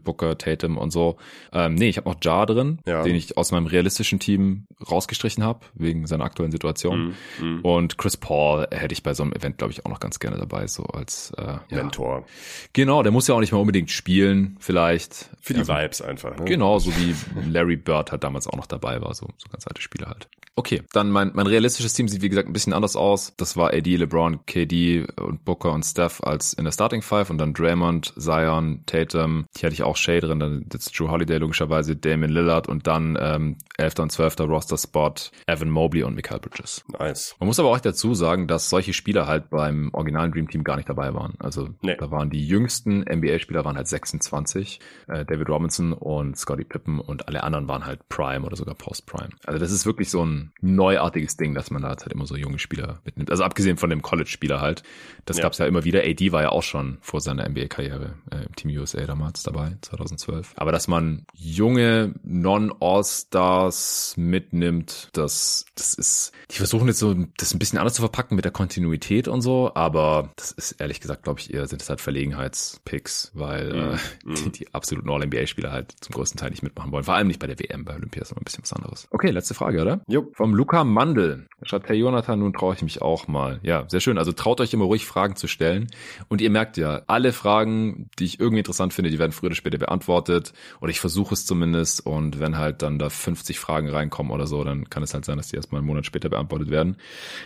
Booker, 0.03 0.37
Tatum 0.37 0.77
und 0.77 0.91
so. 0.91 1.17
Ähm, 1.53 1.75
nee, 1.75 1.89
ich 1.89 1.97
habe 1.97 2.09
noch 2.09 2.17
Jar 2.21 2.45
drin, 2.45 2.79
ja. 2.85 3.03
den 3.03 3.15
ich 3.15 3.37
aus 3.37 3.51
meinem 3.51 3.67
realistischen 3.67 4.19
Team 4.19 4.65
rausgestrichen 4.89 5.43
habe, 5.43 5.61
wegen 5.73 6.07
seiner 6.07 6.23
aktuellen 6.23 6.51
Situation. 6.51 7.15
Mm, 7.39 7.45
mm. 7.45 7.59
Und 7.61 7.97
Chris 7.97 8.17
Paul 8.17 8.67
hätte 8.71 8.93
ich 8.93 9.03
bei 9.03 9.13
so 9.13 9.23
einem 9.23 9.33
Event, 9.33 9.57
glaube 9.57 9.71
ich, 9.71 9.85
auch 9.85 9.89
noch 9.89 9.99
ganz 9.99 10.19
gerne 10.19 10.37
dabei, 10.37 10.67
so 10.67 10.83
als 10.83 11.31
äh, 11.37 11.57
Mentor. 11.69 12.19
Ja. 12.19 12.25
Genau, 12.73 13.03
der 13.03 13.11
muss 13.11 13.27
ja 13.27 13.35
auch 13.35 13.39
nicht 13.39 13.51
mal 13.51 13.59
unbedingt 13.59 13.91
spielen, 13.91 14.57
vielleicht. 14.59 15.29
Für 15.41 15.53
die 15.53 15.59
also, 15.59 15.73
Vibes 15.73 16.01
einfach. 16.01 16.37
Ne? 16.37 16.45
Genau, 16.45 16.79
so 16.79 16.91
wie 16.97 17.15
Larry 17.49 17.77
Bird 17.77 18.11
halt 18.11 18.23
damals 18.23 18.47
auch 18.47 18.57
noch 18.57 18.67
dabei 18.67 19.01
war, 19.01 19.13
so, 19.13 19.27
so 19.37 19.49
ganz 19.49 19.67
alte 19.67 19.81
Spieler 19.81 20.07
halt. 20.07 20.27
Okay, 20.57 20.83
dann 20.93 21.11
mein, 21.11 21.31
mein 21.33 21.47
realistisches 21.47 21.93
Team 21.93 22.07
sieht 22.07 22.21
wie 22.21 22.29
gesagt 22.29 22.47
ein 22.47 22.53
bisschen 22.53 22.71
anders 22.71 22.95
aus. 22.95 23.33
Das 23.35 23.57
war 23.57 23.73
AD, 23.73 23.97
LeBron, 23.97 24.45
KD 24.45 25.05
und 25.17 25.43
Booker 25.43 25.73
und 25.73 25.83
Steph 25.83 26.23
als 26.23 26.53
in 26.53 26.63
der 26.63 26.71
Starting 26.71 27.01
Five 27.01 27.29
und 27.29 27.39
dann 27.39 27.53
Draymond, 27.53 28.13
Zion, 28.17 28.81
Tatum. 28.85 29.47
Hier 29.57 29.67
hatte 29.67 29.73
ich 29.73 29.83
auch 29.83 29.97
Shay 29.97 30.21
drin, 30.21 30.39
dann 30.39 30.65
jetzt 30.71 30.97
Drew 30.97 31.09
Holiday 31.09 31.39
logischerweise, 31.39 31.97
Damon 31.97 32.29
Lillard 32.29 32.69
und 32.69 32.87
dann 32.87 33.17
ähm, 33.19 33.57
11. 33.77 33.99
und 33.99 34.11
12. 34.13 34.39
Roster 34.39 34.77
Spot 34.77 35.13
Evan 35.45 35.69
Mobley 35.69 36.03
und 36.03 36.15
Michael 36.15 36.39
Bridges. 36.39 36.85
Nice. 36.97 37.35
Man 37.39 37.47
muss 37.47 37.59
aber 37.59 37.71
auch 37.71 37.79
dazu 37.79 38.13
sagen, 38.13 38.47
dass 38.47 38.69
solche 38.69 38.93
Spieler 38.93 39.27
halt 39.27 39.49
beim 39.49 39.89
originalen 39.91 40.31
Dream 40.31 40.47
Team 40.47 40.63
gar 40.63 40.77
nicht 40.77 40.87
dabei 40.87 41.13
waren. 41.13 41.33
Also 41.39 41.67
nee. 41.81 41.97
da 41.97 42.11
waren 42.11 42.29
die 42.29 42.47
jüngsten 42.47 43.01
NBA-Spieler 43.01 43.65
waren 43.65 43.75
halt 43.75 43.89
26, 43.89 44.79
äh, 45.07 45.25
David 45.25 45.49
Robinson 45.49 45.91
und 45.91 46.37
Scottie 46.37 46.63
Pippen 46.63 47.01
und 47.01 47.27
alle 47.27 47.43
anderen 47.43 47.67
waren 47.67 47.85
halt 47.85 48.07
Prime 48.07 48.45
oder 48.45 48.55
sogar 48.55 48.75
Post-Prime. 48.75 49.31
Also 49.45 49.59
das 49.59 49.73
ist 49.73 49.85
wirklich 49.85 50.09
so 50.09 50.25
ein 50.25 50.44
neuartiges 50.61 51.37
Ding, 51.37 51.53
dass 51.53 51.71
man 51.71 51.81
da 51.81 51.89
halt 51.89 52.07
immer 52.07 52.25
so 52.25 52.35
junge 52.35 52.59
Spieler 52.59 52.99
mitnimmt. 53.05 53.31
Also 53.31 53.43
abgesehen 53.43 53.77
von 53.77 53.89
dem 53.89 54.01
College-Spieler 54.01 54.61
halt. 54.61 54.83
Das 55.25 55.37
ja. 55.37 55.43
gab's 55.43 55.57
ja 55.57 55.65
immer 55.65 55.83
wieder. 55.83 56.01
AD 56.03 56.31
war 56.31 56.43
ja 56.43 56.49
auch 56.49 56.63
schon 56.63 56.97
vor 57.01 57.21
seiner 57.21 57.47
NBA-Karriere 57.47 58.15
äh, 58.31 58.45
im 58.45 58.55
Team 58.55 58.77
USA 58.77 59.05
damals 59.05 59.43
dabei, 59.43 59.77
2012. 59.81 60.53
Aber 60.55 60.71
dass 60.71 60.87
man 60.87 61.25
junge 61.33 62.13
Non-All-Stars 62.23 64.15
mitnimmt, 64.17 65.09
das, 65.13 65.65
das 65.75 65.93
ist, 65.93 66.31
die 66.51 66.57
versuchen 66.57 66.87
jetzt 66.87 66.99
so, 66.99 67.15
das 67.37 67.53
ein 67.53 67.59
bisschen 67.59 67.79
anders 67.79 67.95
zu 67.95 68.01
verpacken 68.01 68.35
mit 68.35 68.45
der 68.45 68.51
Kontinuität 68.51 69.27
und 69.27 69.41
so, 69.41 69.71
aber 69.73 70.31
das 70.35 70.51
ist 70.51 70.73
ehrlich 70.73 70.99
gesagt, 70.99 71.23
glaube 71.23 71.39
ich, 71.39 71.53
eher 71.53 71.67
sind 71.67 71.81
es 71.81 71.89
halt 71.89 72.01
Verlegenheitspicks, 72.01 73.31
weil 73.33 73.73
mm, 73.73 73.75
äh, 73.75 74.31
mm. 74.31 74.35
Die, 74.45 74.51
die 74.51 74.73
absoluten 74.73 75.09
All-NBA-Spieler 75.09 75.71
halt 75.71 75.95
zum 76.01 76.13
größten 76.13 76.39
Teil 76.39 76.51
nicht 76.51 76.63
mitmachen 76.63 76.91
wollen. 76.91 77.03
Vor 77.03 77.15
allem 77.15 77.27
nicht 77.27 77.39
bei 77.39 77.47
der 77.47 77.59
WM, 77.59 77.85
bei 77.85 77.95
Olympia 77.95 78.21
ist 78.21 78.31
immer 78.31 78.41
ein 78.41 78.43
bisschen 78.43 78.63
was 78.63 78.73
anderes. 78.73 79.07
Okay, 79.11 79.31
letzte 79.31 79.53
Frage, 79.53 79.81
oder? 79.81 80.01
Jo. 80.07 80.31
Vom 80.35 80.53
Luca 80.53 80.83
Mandel. 80.83 81.47
Schreibt 81.63 81.87
Herr 81.87 81.95
Jonathan, 81.95 82.39
nun 82.39 82.51
traue 82.51 82.73
ich 82.75 82.81
mich 82.81 83.01
auch 83.01 83.29
mal. 83.29 83.61
Ja, 83.63 83.85
sehr 83.87 84.01
schön. 84.01 84.17
Also 84.17 84.33
traut 84.33 84.59
euch 84.59 84.73
immer 84.73 84.83
ruhig 84.83 85.05
Fragen 85.05 85.37
zu 85.37 85.47
stellen. 85.47 85.87
Und 86.27 86.41
ihr 86.41 86.49
merkt 86.49 86.75
ja, 86.75 87.03
alle 87.07 87.31
Fragen, 87.31 88.09
die 88.19 88.25
ich 88.25 88.41
irgendwie 88.41 88.59
interessant 88.59 88.93
finde, 88.93 89.11
die 89.11 89.17
werden 89.17 89.31
früher 89.31 89.47
oder 89.47 89.55
später 89.55 89.77
beantwortet. 89.77 90.51
Oder 90.81 90.89
ich 90.89 90.99
versuche 90.99 91.33
es 91.33 91.45
zumindest. 91.45 92.05
Und 92.05 92.37
wenn 92.41 92.57
halt 92.57 92.81
dann 92.81 92.99
da 92.99 93.09
50 93.09 93.59
Fragen 93.59 93.87
reinkommen 93.87 94.33
oder 94.33 94.45
so, 94.45 94.61
dann 94.65 94.89
kann 94.89 95.03
es 95.03 95.13
halt 95.13 95.23
sein, 95.23 95.37
dass 95.37 95.47
die 95.47 95.55
erstmal 95.55 95.79
einen 95.79 95.87
Monat 95.87 96.05
später 96.05 96.27
beantwortet 96.27 96.69
werden. 96.69 96.97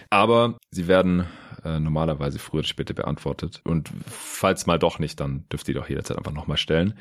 Aber 0.10 0.58
sie 0.72 0.88
werden 0.88 1.28
äh, 1.64 1.80
normalerweise 1.80 2.40
früher 2.40 2.60
oder 2.60 2.68
später 2.68 2.94
beantwortet. 2.94 3.62
Und 3.64 3.90
falls 4.08 4.66
mal 4.66 4.80
doch 4.80 5.00
nicht, 5.00 5.20
dann 5.20 5.44
dürft 5.52 5.68
ihr 5.68 5.76
doch 5.76 5.90
jederzeit 5.90 6.18
einfach 6.18 6.34
nochmal 6.34 6.58
stellen. 6.58 6.94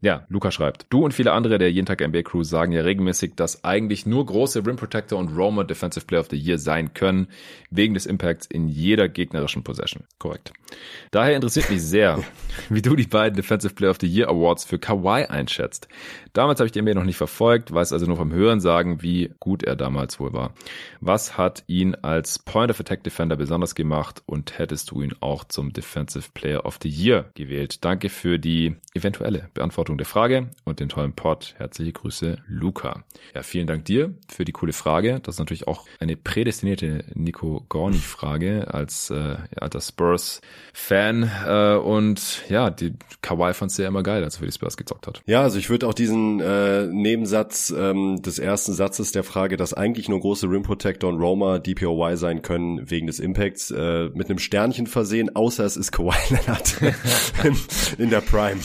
Ja, 0.00 0.26
Luca 0.28 0.50
schreibt, 0.50 0.86
du 0.90 1.04
und 1.04 1.12
viele 1.12 1.32
andere 1.32 1.58
der 1.58 1.72
jeden 1.72 1.86
Tag 1.86 2.06
NBA 2.06 2.22
Crew 2.22 2.42
sagen 2.42 2.72
ja 2.72 2.82
regelmäßig, 2.82 3.34
dass 3.36 3.64
eigentlich 3.64 4.06
nur 4.06 4.24
große 4.26 4.64
Rim 4.66 4.76
Protector 4.76 5.18
und 5.18 5.36
Roma 5.36 5.64
Defensive 5.64 6.06
Player 6.06 6.20
of 6.20 6.28
the 6.30 6.36
Year 6.36 6.58
sein 6.58 6.94
können, 6.94 7.28
wegen 7.70 7.94
des 7.94 8.06
Impacts 8.06 8.46
in 8.46 8.68
jeder 8.68 9.08
gegnerischen 9.08 9.64
Possession. 9.64 10.04
Korrekt. 10.18 10.52
Daher 11.10 11.36
interessiert 11.36 11.70
mich 11.70 11.82
sehr, 11.82 12.22
wie 12.68 12.82
du 12.82 12.96
die 12.96 13.06
beiden 13.06 13.36
Defensive 13.36 13.74
Player 13.74 13.90
of 13.90 13.98
the 14.00 14.06
Year 14.06 14.28
Awards 14.28 14.64
für 14.64 14.78
Kawhi 14.78 15.24
einschätzt. 15.24 15.88
Damals 16.38 16.60
habe 16.60 16.66
ich 16.66 16.72
die 16.72 16.80
NBA 16.80 16.94
noch 16.94 17.02
nicht 17.02 17.16
verfolgt, 17.16 17.74
weiß 17.74 17.92
also 17.92 18.06
nur 18.06 18.16
vom 18.16 18.32
Hören 18.32 18.60
sagen, 18.60 19.02
wie 19.02 19.32
gut 19.40 19.64
er 19.64 19.74
damals 19.74 20.20
wohl 20.20 20.32
war. 20.32 20.54
Was 21.00 21.36
hat 21.36 21.64
ihn 21.66 21.96
als 21.96 22.38
Point 22.38 22.70
of 22.70 22.78
Attack 22.78 23.02
Defender 23.02 23.34
besonders 23.34 23.74
gemacht 23.74 24.22
und 24.24 24.56
hättest 24.56 24.92
du 24.92 25.02
ihn 25.02 25.16
auch 25.18 25.42
zum 25.42 25.72
Defensive 25.72 26.28
Player 26.34 26.64
of 26.64 26.78
the 26.80 26.88
Year 26.88 27.32
gewählt? 27.34 27.84
Danke 27.84 28.08
für 28.08 28.38
die 28.38 28.76
eventuelle 28.94 29.48
Beantwortung 29.52 29.98
der 29.98 30.06
Frage 30.06 30.50
und 30.62 30.78
den 30.78 30.88
tollen 30.88 31.12
Pod. 31.12 31.56
Herzliche 31.58 31.90
Grüße, 31.90 32.38
Luca. 32.46 33.02
Ja, 33.34 33.42
vielen 33.42 33.66
Dank 33.66 33.86
dir 33.86 34.14
für 34.28 34.44
die 34.44 34.52
coole 34.52 34.72
Frage. 34.72 35.18
Das 35.20 35.34
ist 35.34 35.38
natürlich 35.40 35.66
auch 35.66 35.86
eine 35.98 36.16
prädestinierte 36.16 37.04
Nico 37.14 37.64
Gorni-Frage 37.68 38.72
als 38.72 39.10
äh, 39.10 39.38
alter 39.56 39.80
Spurs-Fan. 39.80 41.30
Äh, 41.48 41.74
und 41.78 42.44
ja, 42.48 42.70
die 42.70 42.94
Kawhi 43.22 43.54
fand 43.54 43.72
es 43.72 43.76
ja 43.78 43.88
immer 43.88 44.04
geil, 44.04 44.22
als 44.22 44.36
er 44.36 44.38
für 44.38 44.46
die 44.46 44.52
Spurs 44.52 44.76
gezockt 44.76 45.08
hat. 45.08 45.20
Ja, 45.26 45.42
also 45.42 45.58
ich 45.58 45.68
würde 45.68 45.88
auch 45.88 45.94
diesen 45.94 46.27
äh, 46.40 46.86
Nebensatz 46.86 47.74
ähm, 47.76 48.20
des 48.22 48.38
ersten 48.38 48.72
Satzes 48.72 49.12
der 49.12 49.24
Frage, 49.24 49.56
dass 49.56 49.74
eigentlich 49.74 50.08
nur 50.08 50.20
große 50.20 50.48
Rim 50.48 50.62
Protector 50.62 51.10
und 51.10 51.20
Roma 51.20 51.58
DPOY 51.58 52.16
sein 52.16 52.42
können 52.42 52.90
wegen 52.90 53.06
des 53.06 53.20
Impacts, 53.20 53.70
äh, 53.70 54.10
mit 54.14 54.28
einem 54.28 54.38
Sternchen 54.38 54.86
versehen, 54.86 55.34
außer 55.34 55.64
es 55.64 55.76
ist 55.76 55.92
Kawhi 55.92 56.16
Leonard 56.30 56.80
in, 57.44 57.56
in 58.04 58.10
der 58.10 58.20
Prime. 58.20 58.60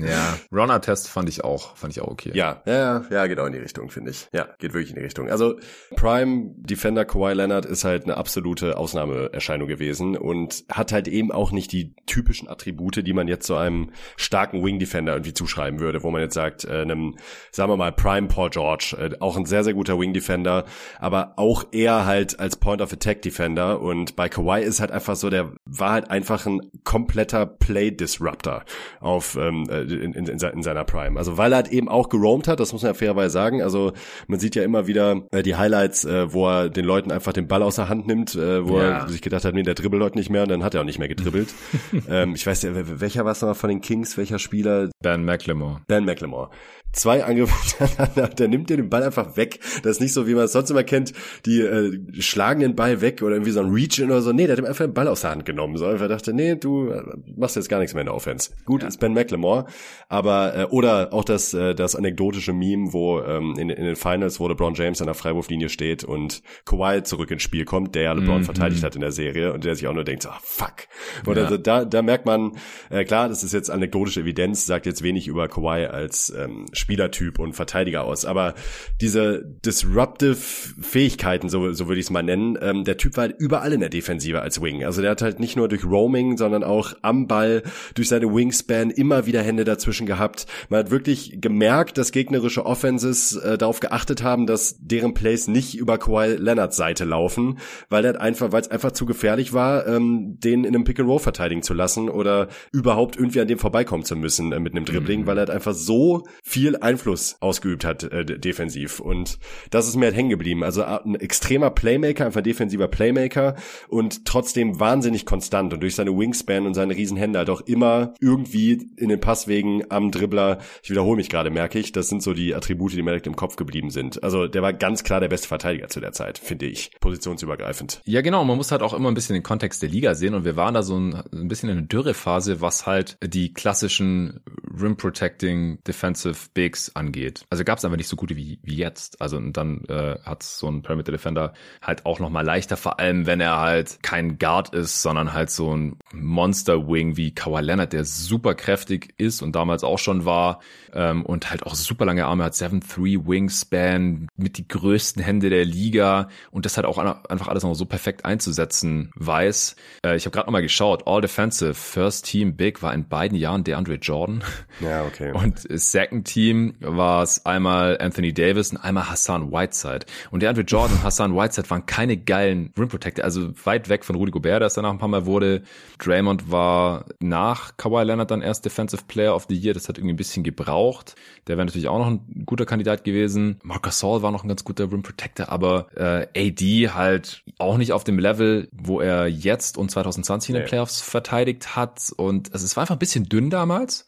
ja, 0.00 0.38
Runner-Test 0.52 1.08
fand 1.08 1.28
ich 1.28 1.44
auch, 1.44 1.76
fand 1.76 1.92
ich 1.92 2.02
auch 2.02 2.08
okay. 2.08 2.32
Ja, 2.34 2.62
ja, 2.66 3.04
ja, 3.10 3.26
geht 3.26 3.38
auch 3.38 3.46
in 3.46 3.52
die 3.52 3.58
Richtung, 3.58 3.90
finde 3.90 4.10
ich. 4.10 4.28
Ja, 4.32 4.48
geht 4.58 4.72
wirklich 4.74 4.90
in 4.90 4.96
die 4.96 5.04
Richtung. 5.04 5.30
Also 5.30 5.56
Prime 5.96 6.52
Defender 6.56 7.04
Kawhi 7.04 7.34
Leonard 7.34 7.66
ist 7.66 7.84
halt 7.84 8.04
eine 8.04 8.16
absolute 8.16 8.76
Ausnahmeerscheinung 8.76 9.68
gewesen 9.68 10.16
und 10.16 10.64
hat 10.70 10.92
halt 10.92 11.08
eben 11.08 11.32
auch 11.32 11.52
nicht 11.52 11.72
die 11.72 11.94
typischen 12.06 12.48
Attribute, 12.48 13.06
die 13.06 13.12
man 13.12 13.28
jetzt 13.28 13.46
zu 13.46 13.56
einem 13.56 13.90
starken 14.16 14.64
Wing 14.64 14.78
Defender 14.78 15.12
irgendwie 15.12 15.34
zuschreiben 15.34 15.80
würde, 15.80 16.02
wo 16.02 16.10
man 16.10 16.20
jetzt 16.20 16.34
sagt, 16.34 16.64
äh, 16.64 16.83
einem, 16.90 17.16
sagen 17.50 17.70
wir 17.70 17.76
mal, 17.76 17.92
Prime 17.92 18.28
Paul 18.28 18.50
George, 18.50 18.96
äh, 18.98 19.10
auch 19.20 19.36
ein 19.36 19.46
sehr, 19.46 19.64
sehr 19.64 19.74
guter 19.74 19.98
Wing 19.98 20.12
Defender, 20.12 20.64
aber 20.98 21.34
auch 21.36 21.64
eher 21.72 22.06
halt 22.06 22.38
als 22.40 22.56
Point 22.56 22.80
of 22.80 22.92
Attack 22.92 23.22
Defender 23.22 23.80
und 23.80 24.16
bei 24.16 24.28
Kawhi 24.28 24.62
ist 24.62 24.80
halt 24.80 24.90
einfach 24.90 25.16
so, 25.16 25.30
der 25.30 25.52
war 25.64 25.92
halt 25.92 26.10
einfach 26.10 26.46
ein 26.46 26.60
kompletter 26.84 27.46
Play 27.46 27.90
Disruptor 27.90 28.64
auf 29.00 29.36
ähm, 29.36 29.66
äh, 29.70 29.82
in, 29.82 30.12
in, 30.12 30.26
in 30.26 30.62
seiner 30.62 30.84
Prime. 30.84 31.18
Also 31.18 31.38
weil 31.38 31.52
er 31.52 31.56
halt 31.56 31.68
eben 31.68 31.88
auch 31.88 32.08
geroamt 32.08 32.48
hat, 32.48 32.60
das 32.60 32.72
muss 32.72 32.82
man 32.82 32.90
ja 32.92 32.94
fairerweise 32.94 33.30
sagen. 33.30 33.62
Also 33.62 33.92
man 34.26 34.38
sieht 34.40 34.54
ja 34.54 34.62
immer 34.62 34.86
wieder 34.86 35.22
äh, 35.32 35.42
die 35.42 35.56
Highlights, 35.56 36.04
äh, 36.04 36.32
wo 36.32 36.48
er 36.48 36.68
den 36.68 36.84
Leuten 36.84 37.10
einfach 37.10 37.32
den 37.32 37.48
Ball 37.48 37.62
aus 37.62 37.76
der 37.76 37.88
Hand 37.88 38.06
nimmt, 38.06 38.34
äh, 38.34 38.66
wo 38.66 38.78
ja. 38.78 39.00
er 39.00 39.08
sich 39.08 39.22
gedacht 39.22 39.44
hat, 39.44 39.54
nee, 39.54 39.62
der 39.62 39.74
dribbelt 39.74 40.02
heute 40.02 40.18
nicht 40.18 40.30
mehr 40.30 40.42
und 40.42 40.50
dann 40.50 40.62
hat 40.62 40.74
er 40.74 40.80
auch 40.80 40.86
nicht 40.86 40.98
mehr 40.98 41.08
getribbelt. 41.08 41.54
ähm, 42.08 42.34
ich 42.34 42.46
weiß 42.46 42.62
ja, 42.62 42.70
welcher 42.74 43.24
war 43.24 43.32
es 43.32 43.40
nochmal 43.40 43.54
von 43.54 43.70
den 43.70 43.80
Kings, 43.80 44.16
welcher 44.16 44.38
Spieler? 44.38 44.90
Ben 45.02 45.24
McLemore. 45.24 45.80
Ben 45.86 46.04
McLemore 46.04 46.50
zwei 46.94 47.24
Angriffe 47.24 47.54
hintereinander, 47.78 48.28
der 48.38 48.48
nimmt 48.48 48.70
dir 48.70 48.76
den 48.76 48.88
Ball 48.88 49.02
einfach 49.02 49.36
weg. 49.36 49.60
Das 49.82 49.96
ist 49.96 50.00
nicht 50.00 50.12
so, 50.12 50.26
wie 50.26 50.34
man 50.34 50.44
es 50.44 50.52
sonst 50.52 50.70
immer 50.70 50.84
kennt, 50.84 51.12
die 51.46 51.60
äh, 51.60 51.98
schlagen 52.20 52.60
den 52.60 52.74
Ball 52.74 53.00
weg 53.00 53.22
oder 53.22 53.32
irgendwie 53.32 53.50
so 53.50 53.60
ein 53.60 53.70
Reach 53.70 54.02
oder 54.02 54.22
so. 54.22 54.32
Nee, 54.32 54.46
der 54.46 54.56
hat 54.56 54.62
ihm 54.62 54.66
einfach 54.66 54.84
den 54.84 54.94
Ball 54.94 55.08
aus 55.08 55.22
der 55.22 55.30
Hand 55.30 55.44
genommen 55.44 55.76
so 55.76 55.86
einfach 55.86 56.08
dachte, 56.08 56.32
nee, 56.32 56.54
du 56.56 56.88
äh, 56.88 57.02
machst 57.36 57.56
jetzt 57.56 57.68
gar 57.68 57.78
nichts 57.78 57.94
mehr 57.94 58.02
in 58.02 58.06
der 58.06 58.14
Offense. 58.14 58.50
Gut, 58.64 58.82
ja. 58.82 58.88
ist 58.88 59.00
Ben 59.00 59.12
McLemore, 59.12 59.66
aber 60.08 60.56
äh, 60.56 60.64
oder 60.66 61.12
auch 61.12 61.24
das 61.24 61.54
äh, 61.54 61.74
das 61.74 61.96
anekdotische 61.96 62.52
Meme, 62.52 62.92
wo 62.92 63.20
ähm, 63.20 63.56
in, 63.58 63.70
in 63.70 63.84
den 63.84 63.96
Finals, 63.96 64.40
wo 64.40 64.48
LeBron 64.48 64.74
James 64.74 65.00
an 65.00 65.06
der 65.06 65.14
Freiwurflinie 65.14 65.68
steht 65.68 66.04
und 66.04 66.42
Kawhi 66.64 67.02
zurück 67.02 67.30
ins 67.30 67.42
Spiel 67.42 67.64
kommt, 67.64 67.94
der 67.94 68.02
ja 68.02 68.12
LeBron 68.12 68.38
mhm. 68.38 68.44
verteidigt 68.44 68.82
hat 68.82 68.94
in 68.94 69.00
der 69.00 69.12
Serie 69.12 69.52
und 69.52 69.64
der 69.64 69.74
sich 69.74 69.86
auch 69.88 69.94
nur 69.94 70.04
denkt, 70.04 70.22
so, 70.22 70.30
ah, 70.30 70.40
fuck. 70.42 70.86
Oder 71.26 71.42
ja. 71.42 71.44
also 71.44 71.58
da 71.58 71.84
da 71.84 72.02
merkt 72.02 72.26
man, 72.26 72.52
äh, 72.90 73.04
klar, 73.04 73.28
das 73.28 73.42
ist 73.42 73.52
jetzt 73.52 73.70
anekdotische 73.70 74.20
Evidenz, 74.20 74.66
sagt 74.66 74.86
jetzt 74.86 75.02
wenig 75.02 75.26
über 75.28 75.48
Kawhi 75.48 75.86
als 75.86 76.32
ähm, 76.36 76.66
Spielertyp 76.84 77.38
und 77.38 77.54
Verteidiger 77.54 78.04
aus, 78.04 78.26
aber 78.26 78.54
diese 79.00 79.42
disruptive 79.64 80.34
Fähigkeiten, 80.34 81.48
so 81.48 81.72
so 81.72 81.88
würde 81.88 81.98
ich 81.98 82.06
es 82.06 82.10
mal 82.10 82.22
nennen, 82.22 82.58
ähm, 82.60 82.84
der 82.84 82.98
Typ 82.98 83.16
war 83.16 83.22
halt 83.22 83.36
überall 83.38 83.72
in 83.72 83.80
der 83.80 83.88
Defensive 83.88 84.42
als 84.42 84.60
Wing. 84.60 84.84
Also 84.84 85.00
der 85.00 85.12
hat 85.12 85.22
halt 85.22 85.40
nicht 85.40 85.56
nur 85.56 85.68
durch 85.68 85.84
Roaming, 85.84 86.36
sondern 86.36 86.62
auch 86.62 86.92
am 87.00 87.26
Ball 87.26 87.62
durch 87.94 88.10
seine 88.10 88.26
Wingspan 88.26 88.90
immer 88.90 89.24
wieder 89.24 89.42
Hände 89.42 89.64
dazwischen 89.64 90.06
gehabt. 90.06 90.44
Man 90.68 90.80
hat 90.80 90.90
wirklich 90.90 91.38
gemerkt, 91.40 91.96
dass 91.96 92.12
gegnerische 92.12 92.66
Offenses 92.66 93.34
äh, 93.36 93.56
darauf 93.56 93.80
geachtet 93.80 94.22
haben, 94.22 94.46
dass 94.46 94.76
deren 94.78 95.14
Plays 95.14 95.48
nicht 95.48 95.74
über 95.74 95.96
Kawhi 95.96 96.36
Leonards 96.36 96.76
Seite 96.76 97.04
laufen, 97.04 97.58
weil 97.88 98.04
er 98.04 98.20
einfach, 98.20 98.52
weil 98.52 98.60
es 98.60 98.70
einfach 98.70 98.92
zu 98.92 99.06
gefährlich 99.06 99.54
war, 99.54 99.86
ähm, 99.86 100.38
den 100.38 100.64
in 100.64 100.74
einem 100.74 100.84
Pick 100.84 101.00
and 101.00 101.08
Roll 101.08 101.18
verteidigen 101.18 101.62
zu 101.62 101.72
lassen 101.72 102.10
oder 102.10 102.48
überhaupt 102.72 103.16
irgendwie 103.16 103.40
an 103.40 103.48
dem 103.48 103.58
vorbeikommen 103.58 104.04
zu 104.04 104.16
müssen 104.16 104.52
äh, 104.52 104.60
mit 104.60 104.74
einem 104.74 104.84
Dribbling, 104.84 105.22
mhm. 105.22 105.26
weil 105.26 105.38
er 105.38 105.46
halt 105.46 105.50
einfach 105.50 105.74
so 105.74 106.24
viel 106.42 106.73
Einfluss 106.82 107.36
ausgeübt 107.40 107.84
hat 107.84 108.04
äh, 108.04 108.24
defensiv. 108.24 109.00
Und 109.00 109.38
das 109.70 109.88
ist 109.88 109.96
mir 109.96 110.06
halt 110.06 110.16
hängen 110.16 110.30
geblieben. 110.30 110.62
Also 110.62 110.82
äh, 110.82 111.00
ein 111.04 111.14
extremer 111.16 111.70
Playmaker, 111.70 112.26
einfach 112.26 112.42
defensiver 112.42 112.88
Playmaker 112.88 113.56
und 113.88 114.24
trotzdem 114.24 114.80
wahnsinnig 114.80 115.26
konstant 115.26 115.72
und 115.72 115.80
durch 115.80 115.94
seine 115.94 116.16
Wingspan 116.16 116.66
und 116.66 116.74
seine 116.74 116.94
Riesenhände 116.96 117.38
halt 117.38 117.50
immer 117.66 118.14
irgendwie 118.20 118.90
in 118.96 119.08
den 119.08 119.20
Passwegen 119.20 119.84
am 119.90 120.10
Dribbler. 120.10 120.58
Ich 120.82 120.90
wiederhole 120.90 121.16
mich 121.16 121.28
gerade, 121.28 121.50
merke 121.50 121.78
ich. 121.78 121.92
Das 121.92 122.08
sind 122.08 122.22
so 122.22 122.34
die 122.34 122.54
Attribute, 122.54 122.92
die 122.92 123.02
mir 123.02 123.10
direkt 123.10 123.26
im 123.26 123.36
Kopf 123.36 123.56
geblieben 123.56 123.90
sind. 123.90 124.22
Also 124.22 124.46
der 124.46 124.62
war 124.62 124.72
ganz 124.72 125.04
klar 125.04 125.20
der 125.20 125.28
beste 125.28 125.48
Verteidiger 125.48 125.88
zu 125.88 126.00
der 126.00 126.12
Zeit, 126.12 126.38
finde 126.38 126.66
ich. 126.66 126.90
Positionsübergreifend. 127.00 128.00
Ja, 128.04 128.22
genau. 128.22 128.44
Man 128.44 128.56
muss 128.56 128.72
halt 128.72 128.82
auch 128.82 128.94
immer 128.94 129.10
ein 129.10 129.14
bisschen 129.14 129.34
den 129.34 129.42
Kontext 129.42 129.82
der 129.82 129.88
Liga 129.88 130.14
sehen 130.14 130.34
und 130.34 130.44
wir 130.44 130.56
waren 130.56 130.74
da 130.74 130.82
so 130.82 130.98
ein, 130.98 131.14
ein 131.32 131.48
bisschen 131.48 131.68
in 131.68 131.78
einer 131.78 131.86
Dürrephase, 131.86 132.60
was 132.60 132.86
halt 132.86 133.18
die 133.22 133.52
klassischen 133.52 134.40
Rim 134.80 134.96
Protecting 134.96 135.78
Defensive 135.86 136.36
Bigs 136.64 136.96
angeht. 136.96 137.44
Also 137.50 137.62
gab 137.62 137.76
es 137.76 137.84
einfach 137.84 137.98
nicht 137.98 138.08
so 138.08 138.16
gute 138.16 138.36
wie, 138.36 138.58
wie 138.62 138.76
jetzt. 138.76 139.20
Also 139.20 139.36
und 139.36 139.54
dann 139.54 139.84
äh, 139.84 140.16
hat 140.24 140.42
so 140.42 140.66
ein 140.66 140.80
Perimeter 140.80 141.12
Defender 141.12 141.52
halt 141.82 142.06
auch 142.06 142.20
noch 142.20 142.30
mal 142.30 142.40
leichter, 142.40 142.78
vor 142.78 142.98
allem 143.00 143.26
wenn 143.26 143.38
er 143.38 143.60
halt 143.60 143.98
kein 144.02 144.38
Guard 144.38 144.74
ist, 144.74 145.02
sondern 145.02 145.34
halt 145.34 145.50
so 145.50 145.76
ein 145.76 145.98
Monster 146.14 146.88
Wing 146.88 147.18
wie 147.18 147.34
Kawhi 147.34 147.60
Leonard, 147.60 147.92
der 147.92 148.06
super 148.06 148.54
kräftig 148.54 149.12
ist 149.18 149.42
und 149.42 149.54
damals 149.54 149.84
auch 149.84 149.98
schon 149.98 150.24
war 150.24 150.60
ähm, 150.94 151.26
und 151.26 151.50
halt 151.50 151.66
auch 151.66 151.74
super 151.74 152.06
lange 152.06 152.24
Arme 152.24 152.44
hat, 152.44 152.54
7-3 152.54 153.26
Wingspan 153.26 154.28
mit 154.36 154.56
die 154.56 154.66
größten 154.66 155.22
Hände 155.22 155.50
der 155.50 155.66
Liga 155.66 156.30
und 156.50 156.64
das 156.64 156.78
halt 156.78 156.86
auch 156.86 156.96
einfach 156.96 157.48
alles 157.48 157.62
noch 157.62 157.74
so 157.74 157.84
perfekt 157.84 158.24
einzusetzen 158.24 159.10
weiß. 159.16 159.76
Äh, 160.02 160.16
ich 160.16 160.24
habe 160.24 160.34
gerade 160.34 160.46
noch 160.46 160.52
mal 160.52 160.62
geschaut, 160.62 161.06
All 161.06 161.20
Defensive 161.20 161.74
First 161.74 162.24
Team 162.24 162.56
Big 162.56 162.82
war 162.82 162.94
in 162.94 163.06
beiden 163.06 163.36
Jahren 163.36 163.64
DeAndre 163.64 163.96
Jordan. 163.96 164.42
Ja, 164.80 165.04
okay. 165.04 165.32
Und 165.32 165.60
Second 165.68 166.26
Team 166.26 166.43
war 166.80 167.22
es 167.22 167.44
einmal 167.46 167.98
Anthony 168.00 168.32
Davis 168.32 168.72
und 168.72 168.78
einmal 168.78 169.08
Hassan 169.10 169.52
Whiteside. 169.52 170.06
Und 170.30 170.42
DeAndre 170.42 170.62
Jordan 170.62 170.96
und 170.96 171.04
Hassan 171.04 171.36
Whiteside 171.36 171.70
waren 171.70 171.86
keine 171.86 172.16
geilen 172.16 172.72
Rim 172.78 172.88
Protector, 172.88 173.24
also 173.24 173.52
weit 173.64 173.88
weg 173.88 174.04
von 174.04 174.16
Rudy 174.16 174.30
Gobert, 174.30 174.60
der 174.60 174.66
es 174.66 174.74
danach 174.74 174.90
ein 174.90 174.98
paar 174.98 175.08
Mal 175.08 175.26
wurde. 175.26 175.62
Draymond 175.98 176.50
war 176.50 177.06
nach 177.20 177.76
Kawhi 177.76 178.04
Leonard 178.04 178.30
dann 178.30 178.42
erst 178.42 178.64
Defensive 178.64 179.04
Player 179.06 179.34
of 179.34 179.46
the 179.48 179.56
Year, 179.56 179.74
das 179.74 179.88
hat 179.88 179.98
irgendwie 179.98 180.14
ein 180.14 180.16
bisschen 180.16 180.42
gebraucht. 180.42 181.14
Der 181.46 181.56
wäre 181.56 181.66
natürlich 181.66 181.88
auch 181.88 181.98
noch 181.98 182.08
ein 182.08 182.44
guter 182.46 182.66
Kandidat 182.66 183.04
gewesen. 183.04 183.58
Marcus 183.62 183.98
Saul 183.98 184.22
war 184.22 184.30
noch 184.30 184.44
ein 184.44 184.48
ganz 184.48 184.64
guter 184.64 184.90
Rim 184.90 185.02
Protector, 185.02 185.48
aber 185.48 185.86
äh, 185.96 186.48
AD 186.48 186.90
halt 186.90 187.42
auch 187.58 187.76
nicht 187.76 187.92
auf 187.92 188.04
dem 188.04 188.18
Level, 188.18 188.68
wo 188.72 189.00
er 189.00 189.26
jetzt 189.26 189.78
und 189.78 189.90
2020 189.90 190.50
in 190.50 190.56
den 190.56 190.64
Playoffs 190.64 191.00
verteidigt 191.00 191.76
hat. 191.76 192.12
Und 192.16 192.52
also 192.52 192.64
es 192.64 192.76
war 192.76 192.82
einfach 192.82 192.96
ein 192.96 193.00
bisschen 193.00 193.28
dünn 193.28 193.50
damals. 193.50 194.06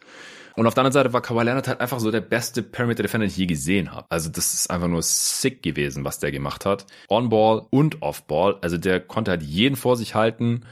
Und 0.56 0.66
auf 0.66 0.74
der 0.74 0.82
anderen 0.82 0.94
Seite 0.94 1.12
war 1.12 1.20
Kawhi 1.20 1.44
Leonard 1.44 1.68
halt 1.68 1.80
einfach 1.80 2.00
so 2.00 2.10
der 2.10 2.22
beste 2.22 2.62
Perimeter 2.62 3.02
Defender, 3.02 3.26
den 3.26 3.30
ich 3.30 3.36
je 3.36 3.46
gesehen 3.46 3.92
habe. 3.92 4.06
Also 4.08 4.30
das 4.30 4.54
ist 4.54 4.70
einfach 4.70 4.88
nur 4.88 5.02
sick 5.02 5.62
gewesen, 5.62 6.04
was 6.04 6.18
der 6.18 6.32
gemacht 6.32 6.64
hat. 6.64 6.86
On-Ball 7.10 7.66
und 7.70 8.00
Off-Ball. 8.00 8.56
Also 8.62 8.78
der 8.78 9.00
konnte 9.00 9.32
halt 9.32 9.42
jeden 9.42 9.76
vor 9.76 9.96
sich 9.96 10.14
halten. 10.14 10.62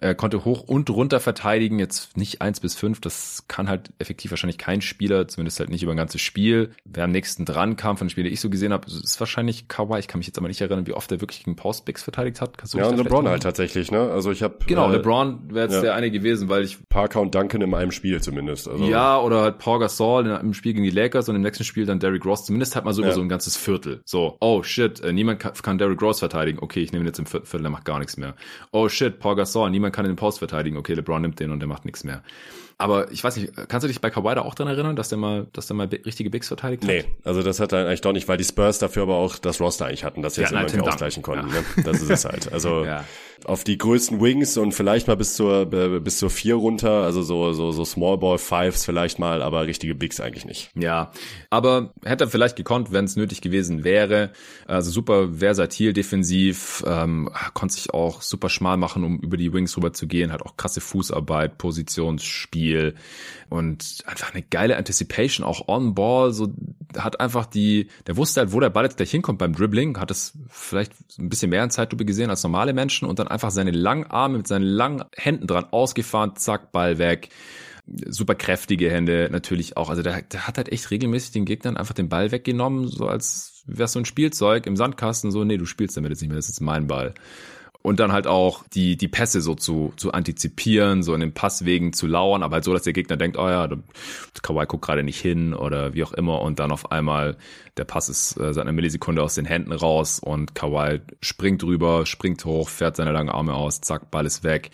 Er 0.00 0.14
konnte 0.14 0.44
hoch 0.44 0.62
und 0.62 0.90
runter 0.90 1.20
verteidigen, 1.20 1.78
jetzt 1.78 2.16
nicht 2.16 2.42
eins 2.42 2.60
bis 2.60 2.74
fünf. 2.74 3.00
Das 3.00 3.44
kann 3.48 3.68
halt 3.68 3.90
effektiv 3.98 4.30
wahrscheinlich 4.30 4.58
kein 4.58 4.80
Spieler, 4.80 5.28
zumindest 5.28 5.60
halt 5.60 5.70
nicht 5.70 5.82
über 5.82 5.92
ein 5.92 5.96
ganzes 5.96 6.20
Spiel. 6.20 6.70
Wer 6.84 7.04
am 7.04 7.10
nächsten 7.10 7.44
dran 7.44 7.76
kam 7.76 7.96
von 7.96 8.06
den 8.06 8.10
Spielen, 8.10 8.26
die 8.26 8.32
ich 8.32 8.40
so 8.40 8.50
gesehen 8.50 8.72
habe, 8.72 8.86
ist 8.86 9.18
wahrscheinlich 9.20 9.68
Kawhi. 9.68 9.98
Ich 9.98 10.08
kann 10.08 10.18
mich 10.18 10.26
jetzt 10.26 10.38
aber 10.38 10.48
nicht 10.48 10.60
erinnern, 10.60 10.86
wie 10.86 10.92
oft 10.92 11.10
er 11.12 11.20
wirklich 11.20 11.44
gegen 11.44 11.56
Postbacks 11.56 12.02
verteidigt 12.02 12.40
hat. 12.40 12.56
ja, 12.74 12.86
und 12.86 12.96
LeBron 12.96 13.28
halt 13.28 13.42
tatsächlich, 13.42 13.90
ne? 13.90 14.10
Also 14.10 14.30
ich 14.30 14.42
habe 14.42 14.58
Genau, 14.66 14.88
äh, 14.90 14.96
LeBron 14.96 15.50
wäre 15.50 15.66
jetzt 15.66 15.74
ja. 15.74 15.80
der 15.82 15.94
eine 15.94 16.10
gewesen, 16.10 16.48
weil 16.48 16.64
ich 16.64 16.78
Parker 16.88 17.20
und 17.20 17.34
Duncan 17.34 17.60
in 17.60 17.74
einem 17.74 17.90
Spiel 17.90 18.20
zumindest. 18.20 18.68
Also. 18.68 18.84
Ja, 18.84 19.20
oder 19.20 19.42
halt 19.42 19.58
Paul 19.58 19.80
Gasol 19.80 20.26
im 20.26 20.54
Spiel 20.54 20.72
gegen 20.72 20.84
die 20.84 20.90
Lakers 20.90 21.28
und 21.28 21.36
im 21.36 21.42
nächsten 21.42 21.64
Spiel 21.64 21.86
dann 21.86 21.98
Derrick 21.98 22.24
Ross. 22.24 22.46
Zumindest 22.46 22.74
halt 22.74 22.84
mal 22.84 22.92
so 22.92 23.02
ja. 23.02 23.08
über 23.08 23.14
so 23.14 23.20
ein 23.20 23.28
ganzes 23.28 23.56
Viertel. 23.56 24.00
So, 24.04 24.36
oh 24.40 24.62
shit, 24.62 25.00
äh, 25.00 25.12
niemand 25.12 25.40
kann, 25.40 25.52
kann 25.54 25.78
Derrick 25.78 26.00
Ross 26.00 26.20
verteidigen. 26.20 26.58
Okay, 26.60 26.80
ich 26.80 26.92
nehme 26.92 27.04
ihn 27.04 27.08
jetzt 27.08 27.18
im 27.18 27.26
Viertel, 27.26 27.60
der 27.60 27.70
macht 27.70 27.84
gar 27.84 27.98
nichts 27.98 28.16
mehr. 28.16 28.34
Oh 28.72 28.88
shit, 28.88 29.18
Paul 29.18 29.36
Gasol, 29.36 29.70
niemand 29.70 29.83
kann 29.92 30.04
den 30.04 30.16
Post 30.16 30.38
verteidigen 30.38 30.54
verteidigen. 30.54 30.76
Okay, 30.76 30.94
LeBron 30.94 31.22
nimmt 31.22 31.40
den 31.40 31.50
und 31.50 31.60
der 31.60 31.68
macht 31.68 31.84
nichts 31.84 32.04
mehr. 32.04 32.22
Aber 32.76 33.10
ich 33.12 33.22
weiß 33.22 33.36
nicht, 33.36 33.52
kannst 33.68 33.84
du 33.84 33.88
dich 33.88 34.00
bei 34.00 34.10
Kawhi 34.10 34.34
da 34.34 34.42
auch 34.42 34.54
dran 34.54 34.66
erinnern, 34.66 34.96
dass 34.96 35.08
der 35.08 35.16
mal, 35.16 35.46
dass 35.52 35.68
der 35.68 35.76
mal 35.76 35.86
richtige 35.86 36.28
Bigs 36.28 36.48
verteidigt 36.48 36.82
hat? 36.82 36.88
Nee, 36.88 37.04
also 37.22 37.42
das 37.42 37.60
hat 37.60 37.72
er 37.72 37.86
eigentlich 37.86 38.00
doch 38.00 38.12
nicht, 38.12 38.26
weil 38.26 38.36
die 38.36 38.44
Spurs 38.44 38.80
dafür 38.80 39.04
aber 39.04 39.14
auch 39.14 39.38
das 39.38 39.60
Roster 39.60 39.86
eigentlich 39.86 40.02
hatten, 40.02 40.22
dass 40.22 40.34
sie 40.34 40.42
ja, 40.42 40.60
jetzt 40.60 40.74
immer 40.74 40.88
ausgleichen 40.88 41.22
konnten. 41.22 41.48
Ja. 41.48 41.60
Ne? 41.60 41.84
Das 41.84 42.02
ist 42.02 42.10
es 42.10 42.24
halt. 42.24 42.52
Also 42.52 42.84
ja. 42.84 43.04
Auf 43.44 43.64
die 43.64 43.78
größten 43.78 44.20
Wings 44.20 44.56
und 44.56 44.72
vielleicht 44.72 45.06
mal 45.06 45.16
bis 45.16 45.34
zur 45.34 45.66
bis 45.66 46.18
zur 46.18 46.30
vier 46.30 46.54
runter, 46.56 47.02
also 47.02 47.22
so 47.22 47.52
so 47.52 47.72
so 47.72 47.84
Small 47.84 48.18
Ball 48.18 48.38
Fives 48.38 48.84
vielleicht 48.84 49.18
mal, 49.18 49.42
aber 49.42 49.66
richtige 49.66 49.94
Bigs 49.94 50.20
eigentlich 50.20 50.44
nicht. 50.44 50.70
Ja, 50.74 51.12
aber 51.50 51.92
hätte 52.04 52.24
er 52.24 52.28
vielleicht 52.28 52.56
gekonnt, 52.56 52.92
wenn 52.92 53.04
es 53.04 53.16
nötig 53.16 53.40
gewesen 53.40 53.84
wäre. 53.84 54.32
Also 54.66 54.90
super 54.90 55.28
versatil 55.38 55.92
defensiv, 55.92 56.82
ähm, 56.86 57.30
konnte 57.54 57.74
sich 57.74 57.92
auch 57.92 58.22
super 58.22 58.48
schmal 58.48 58.76
machen, 58.76 59.04
um 59.04 59.18
über 59.20 59.36
die 59.36 59.52
Wings 59.52 59.76
rüber 59.76 59.92
zu 59.92 60.06
gehen, 60.06 60.32
hat 60.32 60.42
auch 60.42 60.56
krasse 60.56 60.80
Fußarbeit, 60.80 61.58
Positionsspiel 61.58 62.54
Spiel 62.54 62.94
und 63.50 64.02
einfach 64.06 64.32
eine 64.32 64.42
geile 64.42 64.76
Anticipation, 64.76 65.46
auch 65.46 65.68
on 65.68 65.94
Ball, 65.94 66.32
so 66.32 66.52
hat 66.96 67.20
einfach 67.20 67.46
die, 67.46 67.88
der 68.06 68.16
wusste 68.16 68.40
halt, 68.40 68.52
wo 68.52 68.60
der 68.60 68.70
Ball 68.70 68.84
jetzt 68.84 68.96
gleich 68.96 69.10
hinkommt 69.10 69.38
beim 69.38 69.54
Dribbling, 69.54 69.98
hat 69.98 70.10
es 70.10 70.36
vielleicht 70.48 70.92
ein 71.18 71.28
bisschen 71.28 71.50
mehr 71.50 71.64
in 71.64 71.70
Zeitlupe 71.70 72.04
gesehen 72.04 72.30
als 72.30 72.42
normale 72.42 72.72
Menschen 72.72 73.08
und 73.08 73.18
dann 73.24 73.28
einfach 73.28 73.50
seine 73.50 73.70
langen 73.70 74.04
Arme 74.04 74.38
mit 74.38 74.48
seinen 74.48 74.64
langen 74.64 75.04
Händen 75.16 75.46
dran 75.46 75.66
ausgefahren, 75.70 76.36
zack, 76.36 76.72
Ball 76.72 76.98
weg 76.98 77.30
super 77.86 78.34
kräftige 78.34 78.90
Hände 78.90 79.28
natürlich 79.30 79.76
auch. 79.76 79.90
Also 79.90 80.02
der, 80.02 80.22
der 80.22 80.46
hat 80.46 80.56
halt 80.56 80.70
echt 80.70 80.90
regelmäßig 80.90 81.32
den 81.32 81.44
Gegnern 81.44 81.76
einfach 81.76 81.94
den 81.94 82.08
Ball 82.08 82.32
weggenommen, 82.32 82.88
so 82.88 83.06
als 83.06 83.62
wäre 83.66 83.88
so 83.88 83.98
ein 83.98 84.04
Spielzeug 84.04 84.66
im 84.66 84.76
Sandkasten, 84.76 85.30
so, 85.30 85.44
nee, 85.44 85.58
du 85.58 85.66
spielst 85.66 85.96
damit 85.96 86.10
jetzt 86.10 86.20
nicht 86.20 86.30
mehr, 86.30 86.38
das 86.38 86.48
ist 86.48 86.60
mein 86.60 86.86
Ball 86.86 87.14
und 87.84 88.00
dann 88.00 88.12
halt 88.12 88.26
auch 88.26 88.64
die, 88.72 88.96
die 88.96 89.08
Pässe 89.08 89.42
so 89.42 89.54
zu, 89.54 89.92
zu 89.98 90.12
antizipieren, 90.12 91.02
so 91.02 91.12
in 91.12 91.20
den 91.20 91.34
Passwegen 91.34 91.92
zu 91.92 92.06
lauern, 92.06 92.42
aber 92.42 92.54
halt 92.54 92.64
so, 92.64 92.72
dass 92.72 92.84
der 92.84 92.94
Gegner 92.94 93.18
denkt, 93.18 93.36
oh 93.36 93.46
ja, 93.46 93.68
Kawhi 94.42 94.64
guckt 94.64 94.86
gerade 94.86 95.02
nicht 95.02 95.20
hin 95.20 95.52
oder 95.52 95.92
wie 95.92 96.02
auch 96.02 96.14
immer 96.14 96.40
und 96.40 96.58
dann 96.60 96.72
auf 96.72 96.90
einmal 96.90 97.36
der 97.76 97.84
Pass 97.84 98.08
ist 98.08 98.40
äh, 98.40 98.54
seit 98.54 98.62
einer 98.62 98.72
Millisekunde 98.72 99.22
aus 99.22 99.34
den 99.34 99.44
Händen 99.44 99.72
raus 99.72 100.18
und 100.18 100.54
Kawhi 100.54 101.02
springt 101.20 101.62
drüber, 101.62 102.06
springt 102.06 102.42
hoch, 102.46 102.70
fährt 102.70 102.96
seine 102.96 103.12
langen 103.12 103.28
Arme 103.28 103.52
aus, 103.52 103.82
zack, 103.82 104.10
Ball 104.10 104.24
ist 104.24 104.44
weg. 104.44 104.70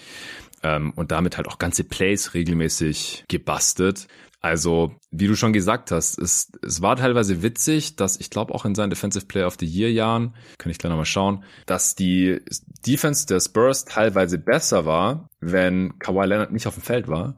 Ähm, 0.62 0.92
und 0.94 1.10
damit 1.10 1.36
halt 1.36 1.48
auch 1.48 1.58
ganze 1.58 1.82
Plays 1.82 2.34
regelmäßig 2.34 3.24
gebastelt. 3.26 4.06
Also, 4.42 4.94
wie 5.10 5.26
du 5.26 5.36
schon 5.36 5.52
gesagt 5.52 5.90
hast, 5.90 6.18
es, 6.18 6.50
es 6.62 6.80
war 6.80 6.96
teilweise 6.96 7.42
witzig, 7.42 7.96
dass 7.96 8.18
ich 8.18 8.30
glaube 8.30 8.54
auch 8.54 8.64
in 8.64 8.74
seinen 8.74 8.88
Defensive 8.88 9.26
Player 9.26 9.46
of 9.46 9.56
the 9.60 9.66
Year 9.66 9.90
Jahren, 9.90 10.34
kann 10.56 10.70
ich 10.70 10.78
gleich 10.78 10.88
nochmal 10.88 11.04
schauen, 11.04 11.44
dass 11.66 11.94
die 11.94 12.40
Defense 12.86 13.26
der 13.26 13.40
Spurs 13.40 13.84
teilweise 13.84 14.38
besser 14.38 14.84
war, 14.86 15.28
wenn 15.40 15.98
Kawhi 15.98 16.26
Leonard 16.26 16.52
nicht 16.52 16.66
auf 16.66 16.74
dem 16.74 16.82
Feld 16.82 17.08
war. 17.08 17.34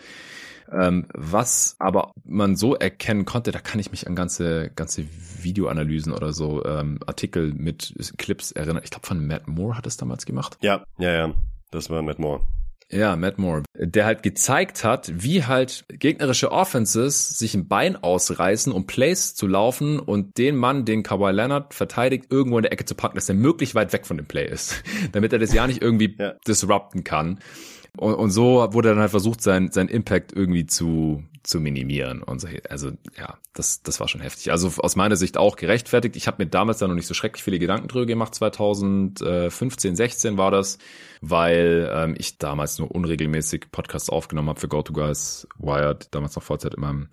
Ähm, 0.70 1.06
was 1.12 1.76
aber 1.78 2.12
man 2.24 2.56
so 2.56 2.74
erkennen 2.74 3.26
konnte, 3.26 3.52
da 3.52 3.58
kann 3.58 3.78
ich 3.78 3.90
mich 3.90 4.06
an 4.06 4.14
ganze, 4.14 4.70
ganze 4.70 5.04
Videoanalysen 5.42 6.12
oder 6.12 6.32
so 6.32 6.64
ähm, 6.64 6.98
Artikel 7.06 7.52
mit 7.52 7.94
Clips 8.16 8.52
erinnern. 8.52 8.80
Ich 8.82 8.90
glaube, 8.90 9.06
von 9.06 9.26
Matt 9.26 9.48
Moore 9.48 9.76
hat 9.76 9.86
es 9.86 9.98
damals 9.98 10.24
gemacht. 10.24 10.56
Ja, 10.62 10.84
ja, 10.98 11.12
ja. 11.12 11.34
Das 11.70 11.90
war 11.90 12.02
Matt 12.02 12.18
Moore. 12.18 12.46
Ja, 12.92 13.16
Matt 13.16 13.38
Moore, 13.38 13.62
der 13.74 14.04
halt 14.04 14.22
gezeigt 14.22 14.84
hat, 14.84 15.10
wie 15.14 15.44
halt 15.44 15.86
gegnerische 15.88 16.52
Offenses 16.52 17.38
sich 17.38 17.54
ein 17.54 17.66
Bein 17.66 17.96
ausreißen, 17.96 18.70
um 18.70 18.86
Plays 18.86 19.34
zu 19.34 19.46
laufen 19.46 19.98
und 19.98 20.36
den 20.36 20.56
Mann, 20.56 20.84
den 20.84 21.02
Kawhi 21.02 21.32
Leonard 21.32 21.72
verteidigt, 21.72 22.26
irgendwo 22.28 22.58
in 22.58 22.64
der 22.64 22.72
Ecke 22.72 22.84
zu 22.84 22.94
packen, 22.94 23.14
dass 23.14 23.30
er 23.30 23.34
möglichst 23.34 23.74
weit 23.74 23.94
weg 23.94 24.06
von 24.06 24.18
dem 24.18 24.26
Play 24.26 24.46
ist, 24.46 24.82
damit 25.12 25.32
er 25.32 25.38
das 25.38 25.54
ja 25.54 25.66
nicht 25.66 25.80
irgendwie 25.80 26.14
ja. 26.18 26.34
disrupten 26.46 27.02
kann. 27.02 27.40
Und, 27.96 28.14
und 28.14 28.30
so 28.30 28.66
wurde 28.72 28.90
dann 28.90 28.98
halt 28.98 29.10
versucht, 29.10 29.42
sein, 29.42 29.70
sein 29.70 29.88
Impact 29.88 30.32
irgendwie 30.32 30.64
zu, 30.64 31.24
zu 31.42 31.60
minimieren 31.60 32.22
und 32.22 32.40
so. 32.40 32.48
Also 32.68 32.92
ja, 33.18 33.36
das, 33.52 33.82
das 33.82 34.00
war 34.00 34.08
schon 34.08 34.22
heftig. 34.22 34.50
Also 34.50 34.72
aus 34.78 34.96
meiner 34.96 35.16
Sicht 35.16 35.36
auch 35.36 35.56
gerechtfertigt. 35.56 36.16
Ich 36.16 36.26
habe 36.26 36.42
mir 36.42 36.48
damals 36.48 36.78
da 36.78 36.88
noch 36.88 36.94
nicht 36.94 37.06
so 37.06 37.14
schrecklich 37.14 37.42
viele 37.42 37.58
Gedanken 37.58 37.88
drüber 37.88 38.06
gemacht. 38.06 38.34
2015, 38.34 39.94
16 39.94 40.38
war 40.38 40.50
das, 40.50 40.78
weil 41.20 41.90
ähm, 41.92 42.14
ich 42.16 42.38
damals 42.38 42.78
nur 42.78 42.90
unregelmäßig 42.90 43.70
Podcasts 43.70 44.08
aufgenommen 44.08 44.48
habe 44.48 44.60
für 44.60 44.68
GoToGuys, 44.68 45.46
Wired, 45.58 46.14
damals 46.14 46.34
noch 46.34 46.42
Vollzeit 46.42 46.74
in 46.74 46.80
meinem 46.80 47.08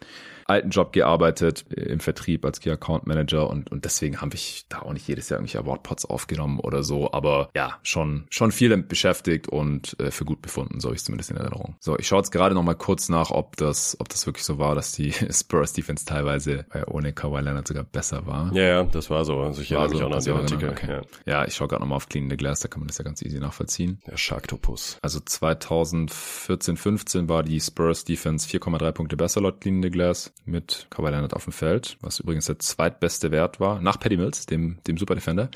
alten 0.50 0.70
Job 0.70 0.94
gearbeitet, 0.94 1.66
im 1.72 2.00
Vertrieb 2.00 2.46
als 2.46 2.60
Key 2.60 2.72
Account 2.72 3.08
Manager 3.08 3.50
und, 3.50 3.72
und 3.72 3.86
deswegen 3.86 4.22
habe 4.22 4.36
ich 4.36 4.66
da 4.70 4.82
auch 4.82 4.94
nicht 4.94 5.08
jedes 5.08 5.30
Jahr 5.30 5.40
irgendwelche 5.40 5.60
Awardpods 5.60 6.06
aufgenommen 6.06 6.60
oder 6.60 6.84
so, 6.84 7.12
aber 7.12 7.50
ja, 7.56 7.78
schon, 7.84 8.26
schon 8.30 8.52
viel 8.52 8.76
beschäftigt 8.78 9.48
und 9.48 9.96
äh, 10.00 10.12
für 10.12 10.26
gut 10.26 10.42
befunden, 10.42 10.80
so 10.80 10.90
habe 10.90 10.96
ich 10.96 11.04
zumindest 11.04 11.32
in 11.32 11.38
Erinnerung. 11.38 11.76
So, 11.80 11.98
ich 11.98 12.08
schaue 12.08 12.20
jetzt 12.20 12.32
gerade 12.32 12.56
noch 12.56 12.64
mal 12.64 12.76
kurz 12.76 13.10
nach, 13.10 13.32
ob 13.32 13.58
das, 13.58 13.98
ob 14.00 14.10
das 14.10 14.26
wirklich 14.26 14.46
so 14.46 14.60
war, 14.60 14.76
dass 14.76 14.92
die 14.92 15.12
Spurs 15.32 15.74
Defense 15.74 16.06
teilweise 16.06 16.66
äh, 16.72 16.84
ohne 16.88 17.14
Kawhi 17.14 17.42
Leonard 17.42 17.68
sogar 17.68 17.84
besser 17.84 18.26
war. 18.26 18.54
Ja, 18.54 18.64
ja, 18.64 18.84
das 18.84 19.10
war 19.10 19.26
so. 19.26 19.38
Also 19.40 19.62
ich 19.62 19.72
erinnere 19.72 19.94
mich 19.94 20.04
auch 20.04 20.10
noch 20.10 20.18
an 20.18 20.24
den 20.24 20.34
Artikel. 20.34 20.70
Okay. 20.70 20.92
Ja. 20.92 21.02
ja, 21.26 21.46
ich 21.46 21.56
schaue 21.56 21.68
gerade 21.68 21.82
noch 21.82 21.90
mal 21.90 21.96
auf 21.96 22.10
Clean 22.10 22.30
the 22.30 22.38
Glass, 22.38 22.60
da 22.60 22.68
kann 22.68 22.82
man 22.82 22.88
das 22.88 22.98
ja 22.98 23.04
ganz 23.04 23.22
easy 23.22 23.40
nachvollziehen. 23.40 24.02
Der 24.08 24.18
Sharktopus. 24.18 24.98
Also 25.02 25.20
2014, 25.20 26.78
15 26.78 27.30
war 27.30 27.44
die 27.44 27.60
Spurs 27.60 28.04
Defense 28.04 28.48
4,3 28.48 28.92
Punkte 28.92 29.18
besser 29.18 29.42
laut 29.42 29.62
Clean 29.62 29.82
the 29.82 29.90
Glass 29.90 30.34
mit 30.46 30.88
Kawhi 30.90 31.10
Leonard 31.12 31.34
auf 31.34 31.44
dem 31.44 31.54
Feld, 31.54 31.98
was 32.02 32.20
übrigens 32.20 32.46
der 32.46 32.60
zweitbeste 32.60 33.32
Wert 33.32 33.60
war, 33.60 33.82
nach 33.82 34.00
Paddy 34.00 34.18
Mills, 34.18 34.46
dem, 34.46 34.78
dem 34.88 34.98
Super 34.98 35.16
Defender. 35.16 35.50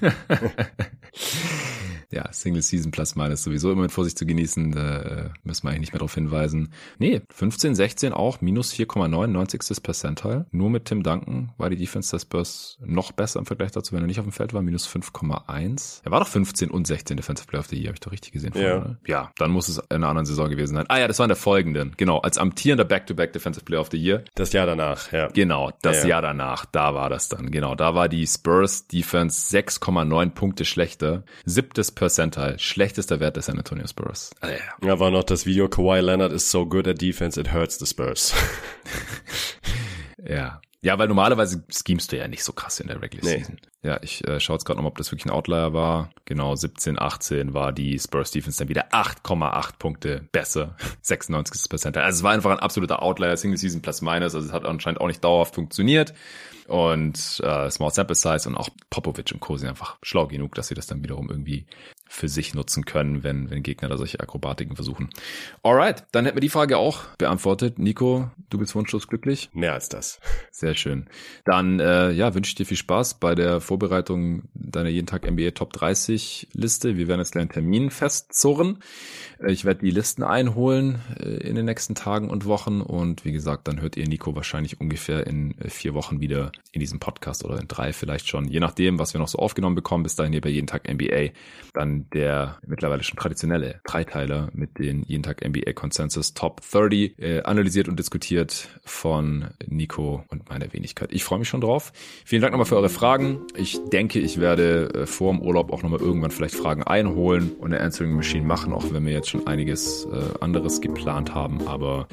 ja, 2.10 2.32
Single 2.32 2.62
Season 2.62 2.90
Plus 2.90 3.16
Minus 3.16 3.42
sowieso 3.42 3.72
immer 3.72 3.82
mit 3.82 3.92
Vorsicht 3.92 4.18
zu 4.18 4.26
genießen, 4.26 4.72
da 4.72 4.98
äh, 5.02 5.30
müssen 5.44 5.64
wir 5.64 5.70
eigentlich 5.70 5.80
nicht 5.80 5.92
mehr 5.92 5.98
darauf 5.98 6.14
hinweisen. 6.14 6.72
Nee, 6.98 7.22
15, 7.30 7.74
16 7.74 8.12
auch, 8.12 8.40
minus 8.40 8.72
4,9, 8.72 9.26
90. 9.26 9.82
Percentile. 9.82 10.46
Nur 10.50 10.70
mit 10.70 10.86
Tim 10.86 11.02
Duncan 11.02 11.52
war 11.58 11.70
die 11.70 11.76
Defense 11.76 12.10
des 12.10 12.22
Spurs 12.22 12.78
noch 12.80 13.12
besser 13.12 13.38
im 13.40 13.46
Vergleich 13.46 13.72
dazu, 13.72 13.94
wenn 13.94 14.02
er 14.02 14.06
nicht 14.06 14.18
auf 14.18 14.26
dem 14.26 14.32
Feld 14.32 14.54
war, 14.54 14.62
minus 14.62 14.88
5,1. 14.88 16.00
Er 16.04 16.10
war 16.10 16.20
doch 16.20 16.28
15 16.28 16.70
und 16.70 16.86
16 16.86 17.16
Defensive 17.16 17.46
Player 17.46 17.60
of 17.60 17.66
the 17.66 17.76
Year, 17.76 17.88
habe 17.88 17.94
ich 17.94 18.00
doch 18.00 18.12
richtig 18.12 18.32
gesehen. 18.32 18.52
Ja. 18.54 18.80
Vorhin, 18.80 18.96
ja, 19.06 19.30
dann 19.36 19.50
muss 19.50 19.68
es 19.68 19.78
in 19.78 19.84
einer 19.90 20.08
anderen 20.08 20.26
Saison 20.26 20.48
gewesen 20.48 20.76
sein. 20.76 20.86
Ah 20.88 20.98
ja, 20.98 21.08
das 21.08 21.18
war 21.18 21.24
in 21.24 21.28
der 21.28 21.36
folgenden, 21.36 21.94
genau, 21.96 22.18
als 22.18 22.38
amtierender 22.38 22.84
Back-to-Back 22.84 23.30
-Back 23.30 23.32
Defensive 23.32 23.64
Player 23.64 23.80
of 23.80 23.88
the 23.90 23.98
Year. 23.98 24.24
Das 24.34 24.52
Jahr 24.52 24.66
danach, 24.66 25.12
ja. 25.12 25.28
Genau, 25.28 25.72
das 25.82 26.02
ja. 26.02 26.10
Jahr 26.10 26.22
danach, 26.22 26.66
da 26.66 26.94
war 26.94 27.10
das 27.10 27.28
dann, 27.28 27.50
genau. 27.50 27.74
Da 27.74 27.94
war 27.94 28.08
die 28.08 28.26
Spurs 28.26 28.86
Defense 28.86 29.56
6,9 29.56 30.30
Punkte 30.30 30.64
schlechter. 30.64 31.24
Siebtes 31.44 31.92
Percentile, 31.96 32.58
schlechtester 32.60 33.18
Wert 33.18 33.36
des 33.36 33.46
San 33.46 33.58
Antonio 33.58 33.86
Spurs. 33.88 34.30
Ah, 34.40 34.50
ja. 34.50 34.86
Ja, 34.86 35.00
war 35.00 35.10
noch 35.10 35.24
das 35.24 35.46
Video, 35.46 35.68
Kawhi 35.68 35.98
Leonard 36.00 36.30
is 36.30 36.48
so 36.48 36.64
good 36.64 36.86
at 36.86 37.00
defense, 37.02 37.40
it 37.40 37.52
hurts 37.52 37.78
the 37.80 37.86
Spurs. 37.86 38.32
Ja. 40.28 40.60
Ja, 40.82 40.98
weil 40.98 41.08
normalerweise 41.08 41.64
schemst 41.68 42.12
du 42.12 42.16
ja 42.16 42.28
nicht 42.28 42.44
so 42.44 42.52
krass 42.52 42.78
in 42.80 42.86
der 42.86 43.00
Regular 43.02 43.24
Nee. 43.32 43.38
Season. 43.38 43.58
Ja, 43.82 43.98
ich 44.02 44.26
äh, 44.26 44.38
schaue 44.38 44.54
jetzt 44.56 44.64
gerade 44.64 44.78
noch, 44.80 44.86
ob 44.86 44.98
das 44.98 45.10
wirklich 45.10 45.24
ein 45.26 45.30
Outlier 45.30 45.72
war. 45.72 46.10
Genau, 46.26 46.54
17, 46.54 47.00
18 47.00 47.54
war 47.54 47.72
die 47.72 47.98
Spurs 47.98 48.30
Defense 48.30 48.58
dann 48.58 48.68
wieder 48.68 48.88
8,8 48.92 49.78
Punkte 49.78 50.28
besser. 50.32 50.76
96. 51.02 51.68
Percentile. 51.68 52.04
Also 52.04 52.18
es 52.18 52.22
war 52.22 52.32
einfach 52.32 52.50
ein 52.52 52.58
absoluter 52.60 53.02
Outlier, 53.02 53.36
Single 53.36 53.58
Season 53.58 53.82
plus 53.82 54.00
minus. 54.02 54.34
Also 54.34 54.46
es 54.46 54.52
hat 54.52 54.64
anscheinend 54.64 55.00
auch 55.00 55.08
nicht 55.08 55.24
dauerhaft 55.24 55.54
funktioniert. 55.54 56.12
Und 56.66 57.40
äh, 57.44 57.70
Small 57.70 57.90
Sample 57.90 58.16
Size 58.16 58.48
und 58.48 58.56
auch 58.56 58.68
Popovic 58.90 59.32
und 59.32 59.40
Co. 59.40 59.56
sind 59.56 59.68
einfach 59.68 59.98
schlau 60.02 60.26
genug, 60.26 60.54
dass 60.54 60.68
sie 60.68 60.74
das 60.74 60.86
dann 60.86 61.02
wiederum 61.02 61.30
irgendwie 61.30 61.66
für 62.08 62.28
sich 62.28 62.54
nutzen 62.54 62.84
können, 62.84 63.24
wenn, 63.24 63.50
wenn 63.50 63.62
Gegner 63.62 63.88
da 63.88 63.96
solche 63.96 64.20
Akrobatiken 64.20 64.76
versuchen. 64.76 65.10
Alright, 65.62 66.04
dann 66.12 66.24
hätten 66.24 66.36
wir 66.36 66.40
die 66.40 66.48
Frage 66.48 66.78
auch 66.78 67.04
beantwortet. 67.18 67.78
Nico, 67.78 68.30
du 68.48 68.58
bist 68.58 68.74
wunschlos 68.74 69.08
glücklich? 69.08 69.50
Mehr 69.52 69.72
als 69.74 69.88
das. 69.88 70.20
Sehr 70.50 70.74
schön. 70.74 71.06
Dann 71.44 71.80
äh, 71.80 72.12
ja, 72.12 72.34
wünsche 72.34 72.50
ich 72.50 72.54
dir 72.54 72.66
viel 72.66 72.76
Spaß 72.76 73.14
bei 73.14 73.34
der 73.34 73.60
Vorbereitung 73.60 74.44
deiner 74.54 74.88
jeden 74.88 75.06
Tag 75.06 75.30
NBA 75.30 75.50
Top 75.50 75.72
30 75.72 76.48
Liste. 76.52 76.96
Wir 76.96 77.08
werden 77.08 77.20
jetzt 77.20 77.32
gleich 77.32 77.42
einen 77.42 77.50
Termin 77.50 77.90
festzurren. 77.90 78.78
Äh, 79.40 79.52
Ich 79.52 79.64
werde 79.64 79.80
die 79.80 79.90
Listen 79.90 80.22
einholen 80.22 81.00
äh, 81.18 81.28
in 81.46 81.54
den 81.56 81.66
nächsten 81.66 81.94
Tagen 81.94 82.30
und 82.30 82.44
Wochen 82.46 82.80
und 82.80 83.24
wie 83.24 83.32
gesagt, 83.32 83.66
dann 83.68 83.80
hört 83.80 83.96
ihr 83.96 84.06
Nico 84.08 84.34
wahrscheinlich 84.36 84.80
ungefähr 84.80 85.26
in 85.26 85.58
äh, 85.58 85.68
vier 85.68 85.94
Wochen 85.94 86.20
wieder 86.20 86.52
in 86.72 86.80
diesem 86.80 87.00
Podcast 87.00 87.44
oder 87.44 87.60
in 87.60 87.68
drei 87.68 87.92
vielleicht 87.92 88.28
schon, 88.28 88.46
je 88.46 88.60
nachdem, 88.60 88.98
was 88.98 89.12
wir 89.14 89.18
noch 89.18 89.28
so 89.28 89.38
aufgenommen 89.38 89.74
bekommen. 89.74 90.02
Bis 90.02 90.14
dahin 90.16 90.32
hier 90.32 90.40
bei 90.40 90.50
jeden 90.50 90.66
Tag 90.66 90.88
NBA. 90.92 91.30
Dann 91.74 91.95
der 92.12 92.58
mittlerweile 92.66 93.02
schon 93.02 93.16
traditionelle 93.16 93.80
Dreiteiler 93.84 94.48
mit 94.52 94.78
den 94.78 95.02
jeden 95.04 95.22
Tag 95.22 95.46
NBA 95.46 95.72
Consensus 95.72 96.34
Top 96.34 96.60
30 96.70 97.18
äh, 97.18 97.42
analysiert 97.42 97.88
und 97.88 97.98
diskutiert 97.98 98.68
von 98.84 99.46
Nico 99.66 100.24
und 100.28 100.48
meiner 100.48 100.72
Wenigkeit. 100.72 101.12
Ich 101.12 101.24
freue 101.24 101.38
mich 101.38 101.48
schon 101.48 101.60
drauf. 101.60 101.92
Vielen 102.24 102.42
Dank 102.42 102.52
nochmal 102.52 102.66
für 102.66 102.76
eure 102.76 102.88
Fragen. 102.88 103.40
Ich 103.56 103.80
denke, 103.92 104.18
ich 104.18 104.40
werde 104.40 104.92
äh, 104.94 105.06
vor 105.06 105.32
dem 105.32 105.42
Urlaub 105.42 105.72
auch 105.72 105.82
nochmal 105.82 106.00
irgendwann 106.00 106.30
vielleicht 106.30 106.54
Fragen 106.54 106.82
einholen 106.82 107.52
und 107.58 107.72
eine 107.72 107.82
Answering 107.82 108.12
Machine 108.12 108.46
machen, 108.46 108.72
auch 108.72 108.92
wenn 108.92 109.04
wir 109.06 109.12
jetzt 109.12 109.28
schon 109.28 109.46
einiges 109.46 110.06
äh, 110.06 110.42
anderes 110.42 110.80
geplant 110.80 111.34
haben. 111.34 111.66
Aber 111.66 112.08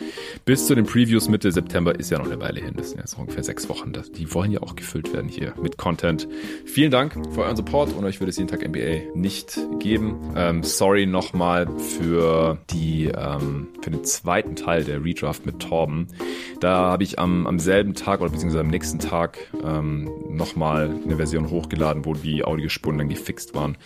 bis 0.46 0.68
zu 0.68 0.76
den 0.76 0.86
Previews 0.86 1.30
Mitte 1.30 1.52
September 1.52 1.98
ist 1.98 2.10
ja 2.10 2.18
noch 2.18 2.26
eine 2.26 2.40
Weile 2.40 2.62
hin. 2.62 2.74
Das 2.76 2.92
sind 2.92 3.00
jetzt 3.00 3.18
ungefähr 3.18 3.44
sechs 3.44 3.70
Wochen. 3.70 3.94
Das, 3.94 4.12
die 4.12 4.34
wollen 4.34 4.52
ja 4.52 4.62
auch 4.62 4.76
gefüllt 4.76 5.14
werden 5.14 5.30
hier 5.30 5.54
mit 5.62 5.78
Content. 5.78 6.28
Vielen 6.66 6.92
Dank 6.92 7.14
für 7.34 7.42
euren 7.44 7.56
Support 7.56 7.94
und 7.94 8.06
euch 8.06 8.20
würde 8.20 8.30
es 8.30 8.38
jeden 8.38 8.50
Tag 8.50 8.68
NBA 8.68 9.16
nicht 9.16 9.60
geben. 9.80 10.34
Ähm, 10.36 10.64
sorry 10.64 11.06
nochmal 11.06 11.68
für 11.80 12.58
ähm, 12.72 13.68
für 13.82 13.92
den 13.92 14.04
zweiten 14.04 14.56
Teil 14.56 14.84
der 14.84 15.04
Redraft 15.04 15.46
mit 15.46 15.60
Torben. 15.60 16.08
Da 16.60 16.92
habe 16.92 17.04
ich 17.04 17.20
am, 17.20 17.48
am 17.48 17.60
selben 17.60 17.94
Tag 17.94 18.22
oder 18.22 18.32
beziehungsweise 18.32 18.62
am 18.62 18.70
nächsten 18.70 19.00
Tag 19.00 19.38
ähm, 19.64 20.10
nochmal 20.30 20.96
eine 21.04 21.18
Version 21.18 21.50
hochgeladen, 21.50 22.06
wo 22.06 22.14
die 22.14 22.44
Audiospuren 22.44 22.98
dann 22.98 23.10
gefixt 23.10 23.56
waren. 23.56 23.78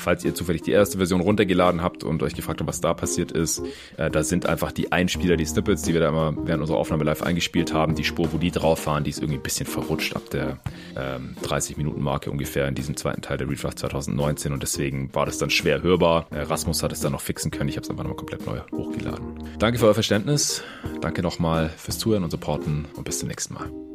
Falls 0.00 0.24
ihr 0.24 0.34
zufällig 0.34 0.62
die 0.62 0.72
erste 0.72 0.96
Version 0.96 1.20
runtergeladen 1.20 1.82
habt 1.82 2.04
und 2.04 2.22
euch 2.22 2.34
gefragt 2.34 2.60
habt, 2.60 2.68
was 2.68 2.80
da 2.80 2.94
passiert 2.94 3.32
ist, 3.32 3.62
äh, 3.96 4.10
da 4.10 4.22
sind 4.22 4.46
einfach 4.46 4.72
die 4.72 4.92
Einspieler, 4.92 5.36
die 5.36 5.44
Snippets, 5.44 5.82
die 5.82 5.92
wir 5.92 6.00
da 6.00 6.08
immer 6.08 6.34
während 6.46 6.62
unserer 6.62 6.78
Aufnahme 6.78 7.04
live 7.04 7.22
eingespielt 7.22 7.74
haben, 7.74 7.94
die 7.94 8.04
Spur, 8.04 8.32
wo 8.32 8.38
die 8.38 8.50
drauf 8.50 8.86
waren, 8.86 9.04
die 9.04 9.10
ist 9.10 9.18
irgendwie 9.18 9.38
ein 9.38 9.42
bisschen 9.42 9.66
verrutscht 9.66 10.16
ab 10.16 10.30
der 10.30 10.58
ähm, 10.96 11.36
30-Minuten-Marke 11.42 12.30
ungefähr 12.30 12.66
in 12.66 12.74
diesem 12.74 12.96
zweiten 12.96 13.20
Teil 13.20 13.36
der 13.36 13.48
Redraft 13.48 13.78
2019 13.78 14.52
und 14.52 14.62
deswegen 14.62 15.14
war 15.14 15.26
das 15.26 15.38
dann 15.38 15.50
schwer 15.50 15.82
hörbar. 15.82 16.26
Äh, 16.30 16.40
Rasmus 16.40 16.82
hat 16.82 16.92
es 16.92 17.00
dann 17.00 17.12
noch 17.12 17.20
fixen 17.20 17.50
können, 17.50 17.68
ich 17.68 17.76
habe 17.76 17.84
es 17.84 17.90
einfach 17.90 18.04
nochmal 18.04 18.16
komplett 18.16 18.46
neu 18.46 18.60
hochgeladen. 18.72 19.44
Danke 19.58 19.78
für 19.78 19.86
euer 19.86 19.94
Verständnis, 19.94 20.62
danke 21.00 21.22
nochmal 21.22 21.68
fürs 21.76 21.98
Zuhören 21.98 22.24
und 22.24 22.30
Supporten 22.30 22.86
und 22.96 23.04
bis 23.04 23.18
zum 23.18 23.28
nächsten 23.28 23.54
Mal. 23.54 23.89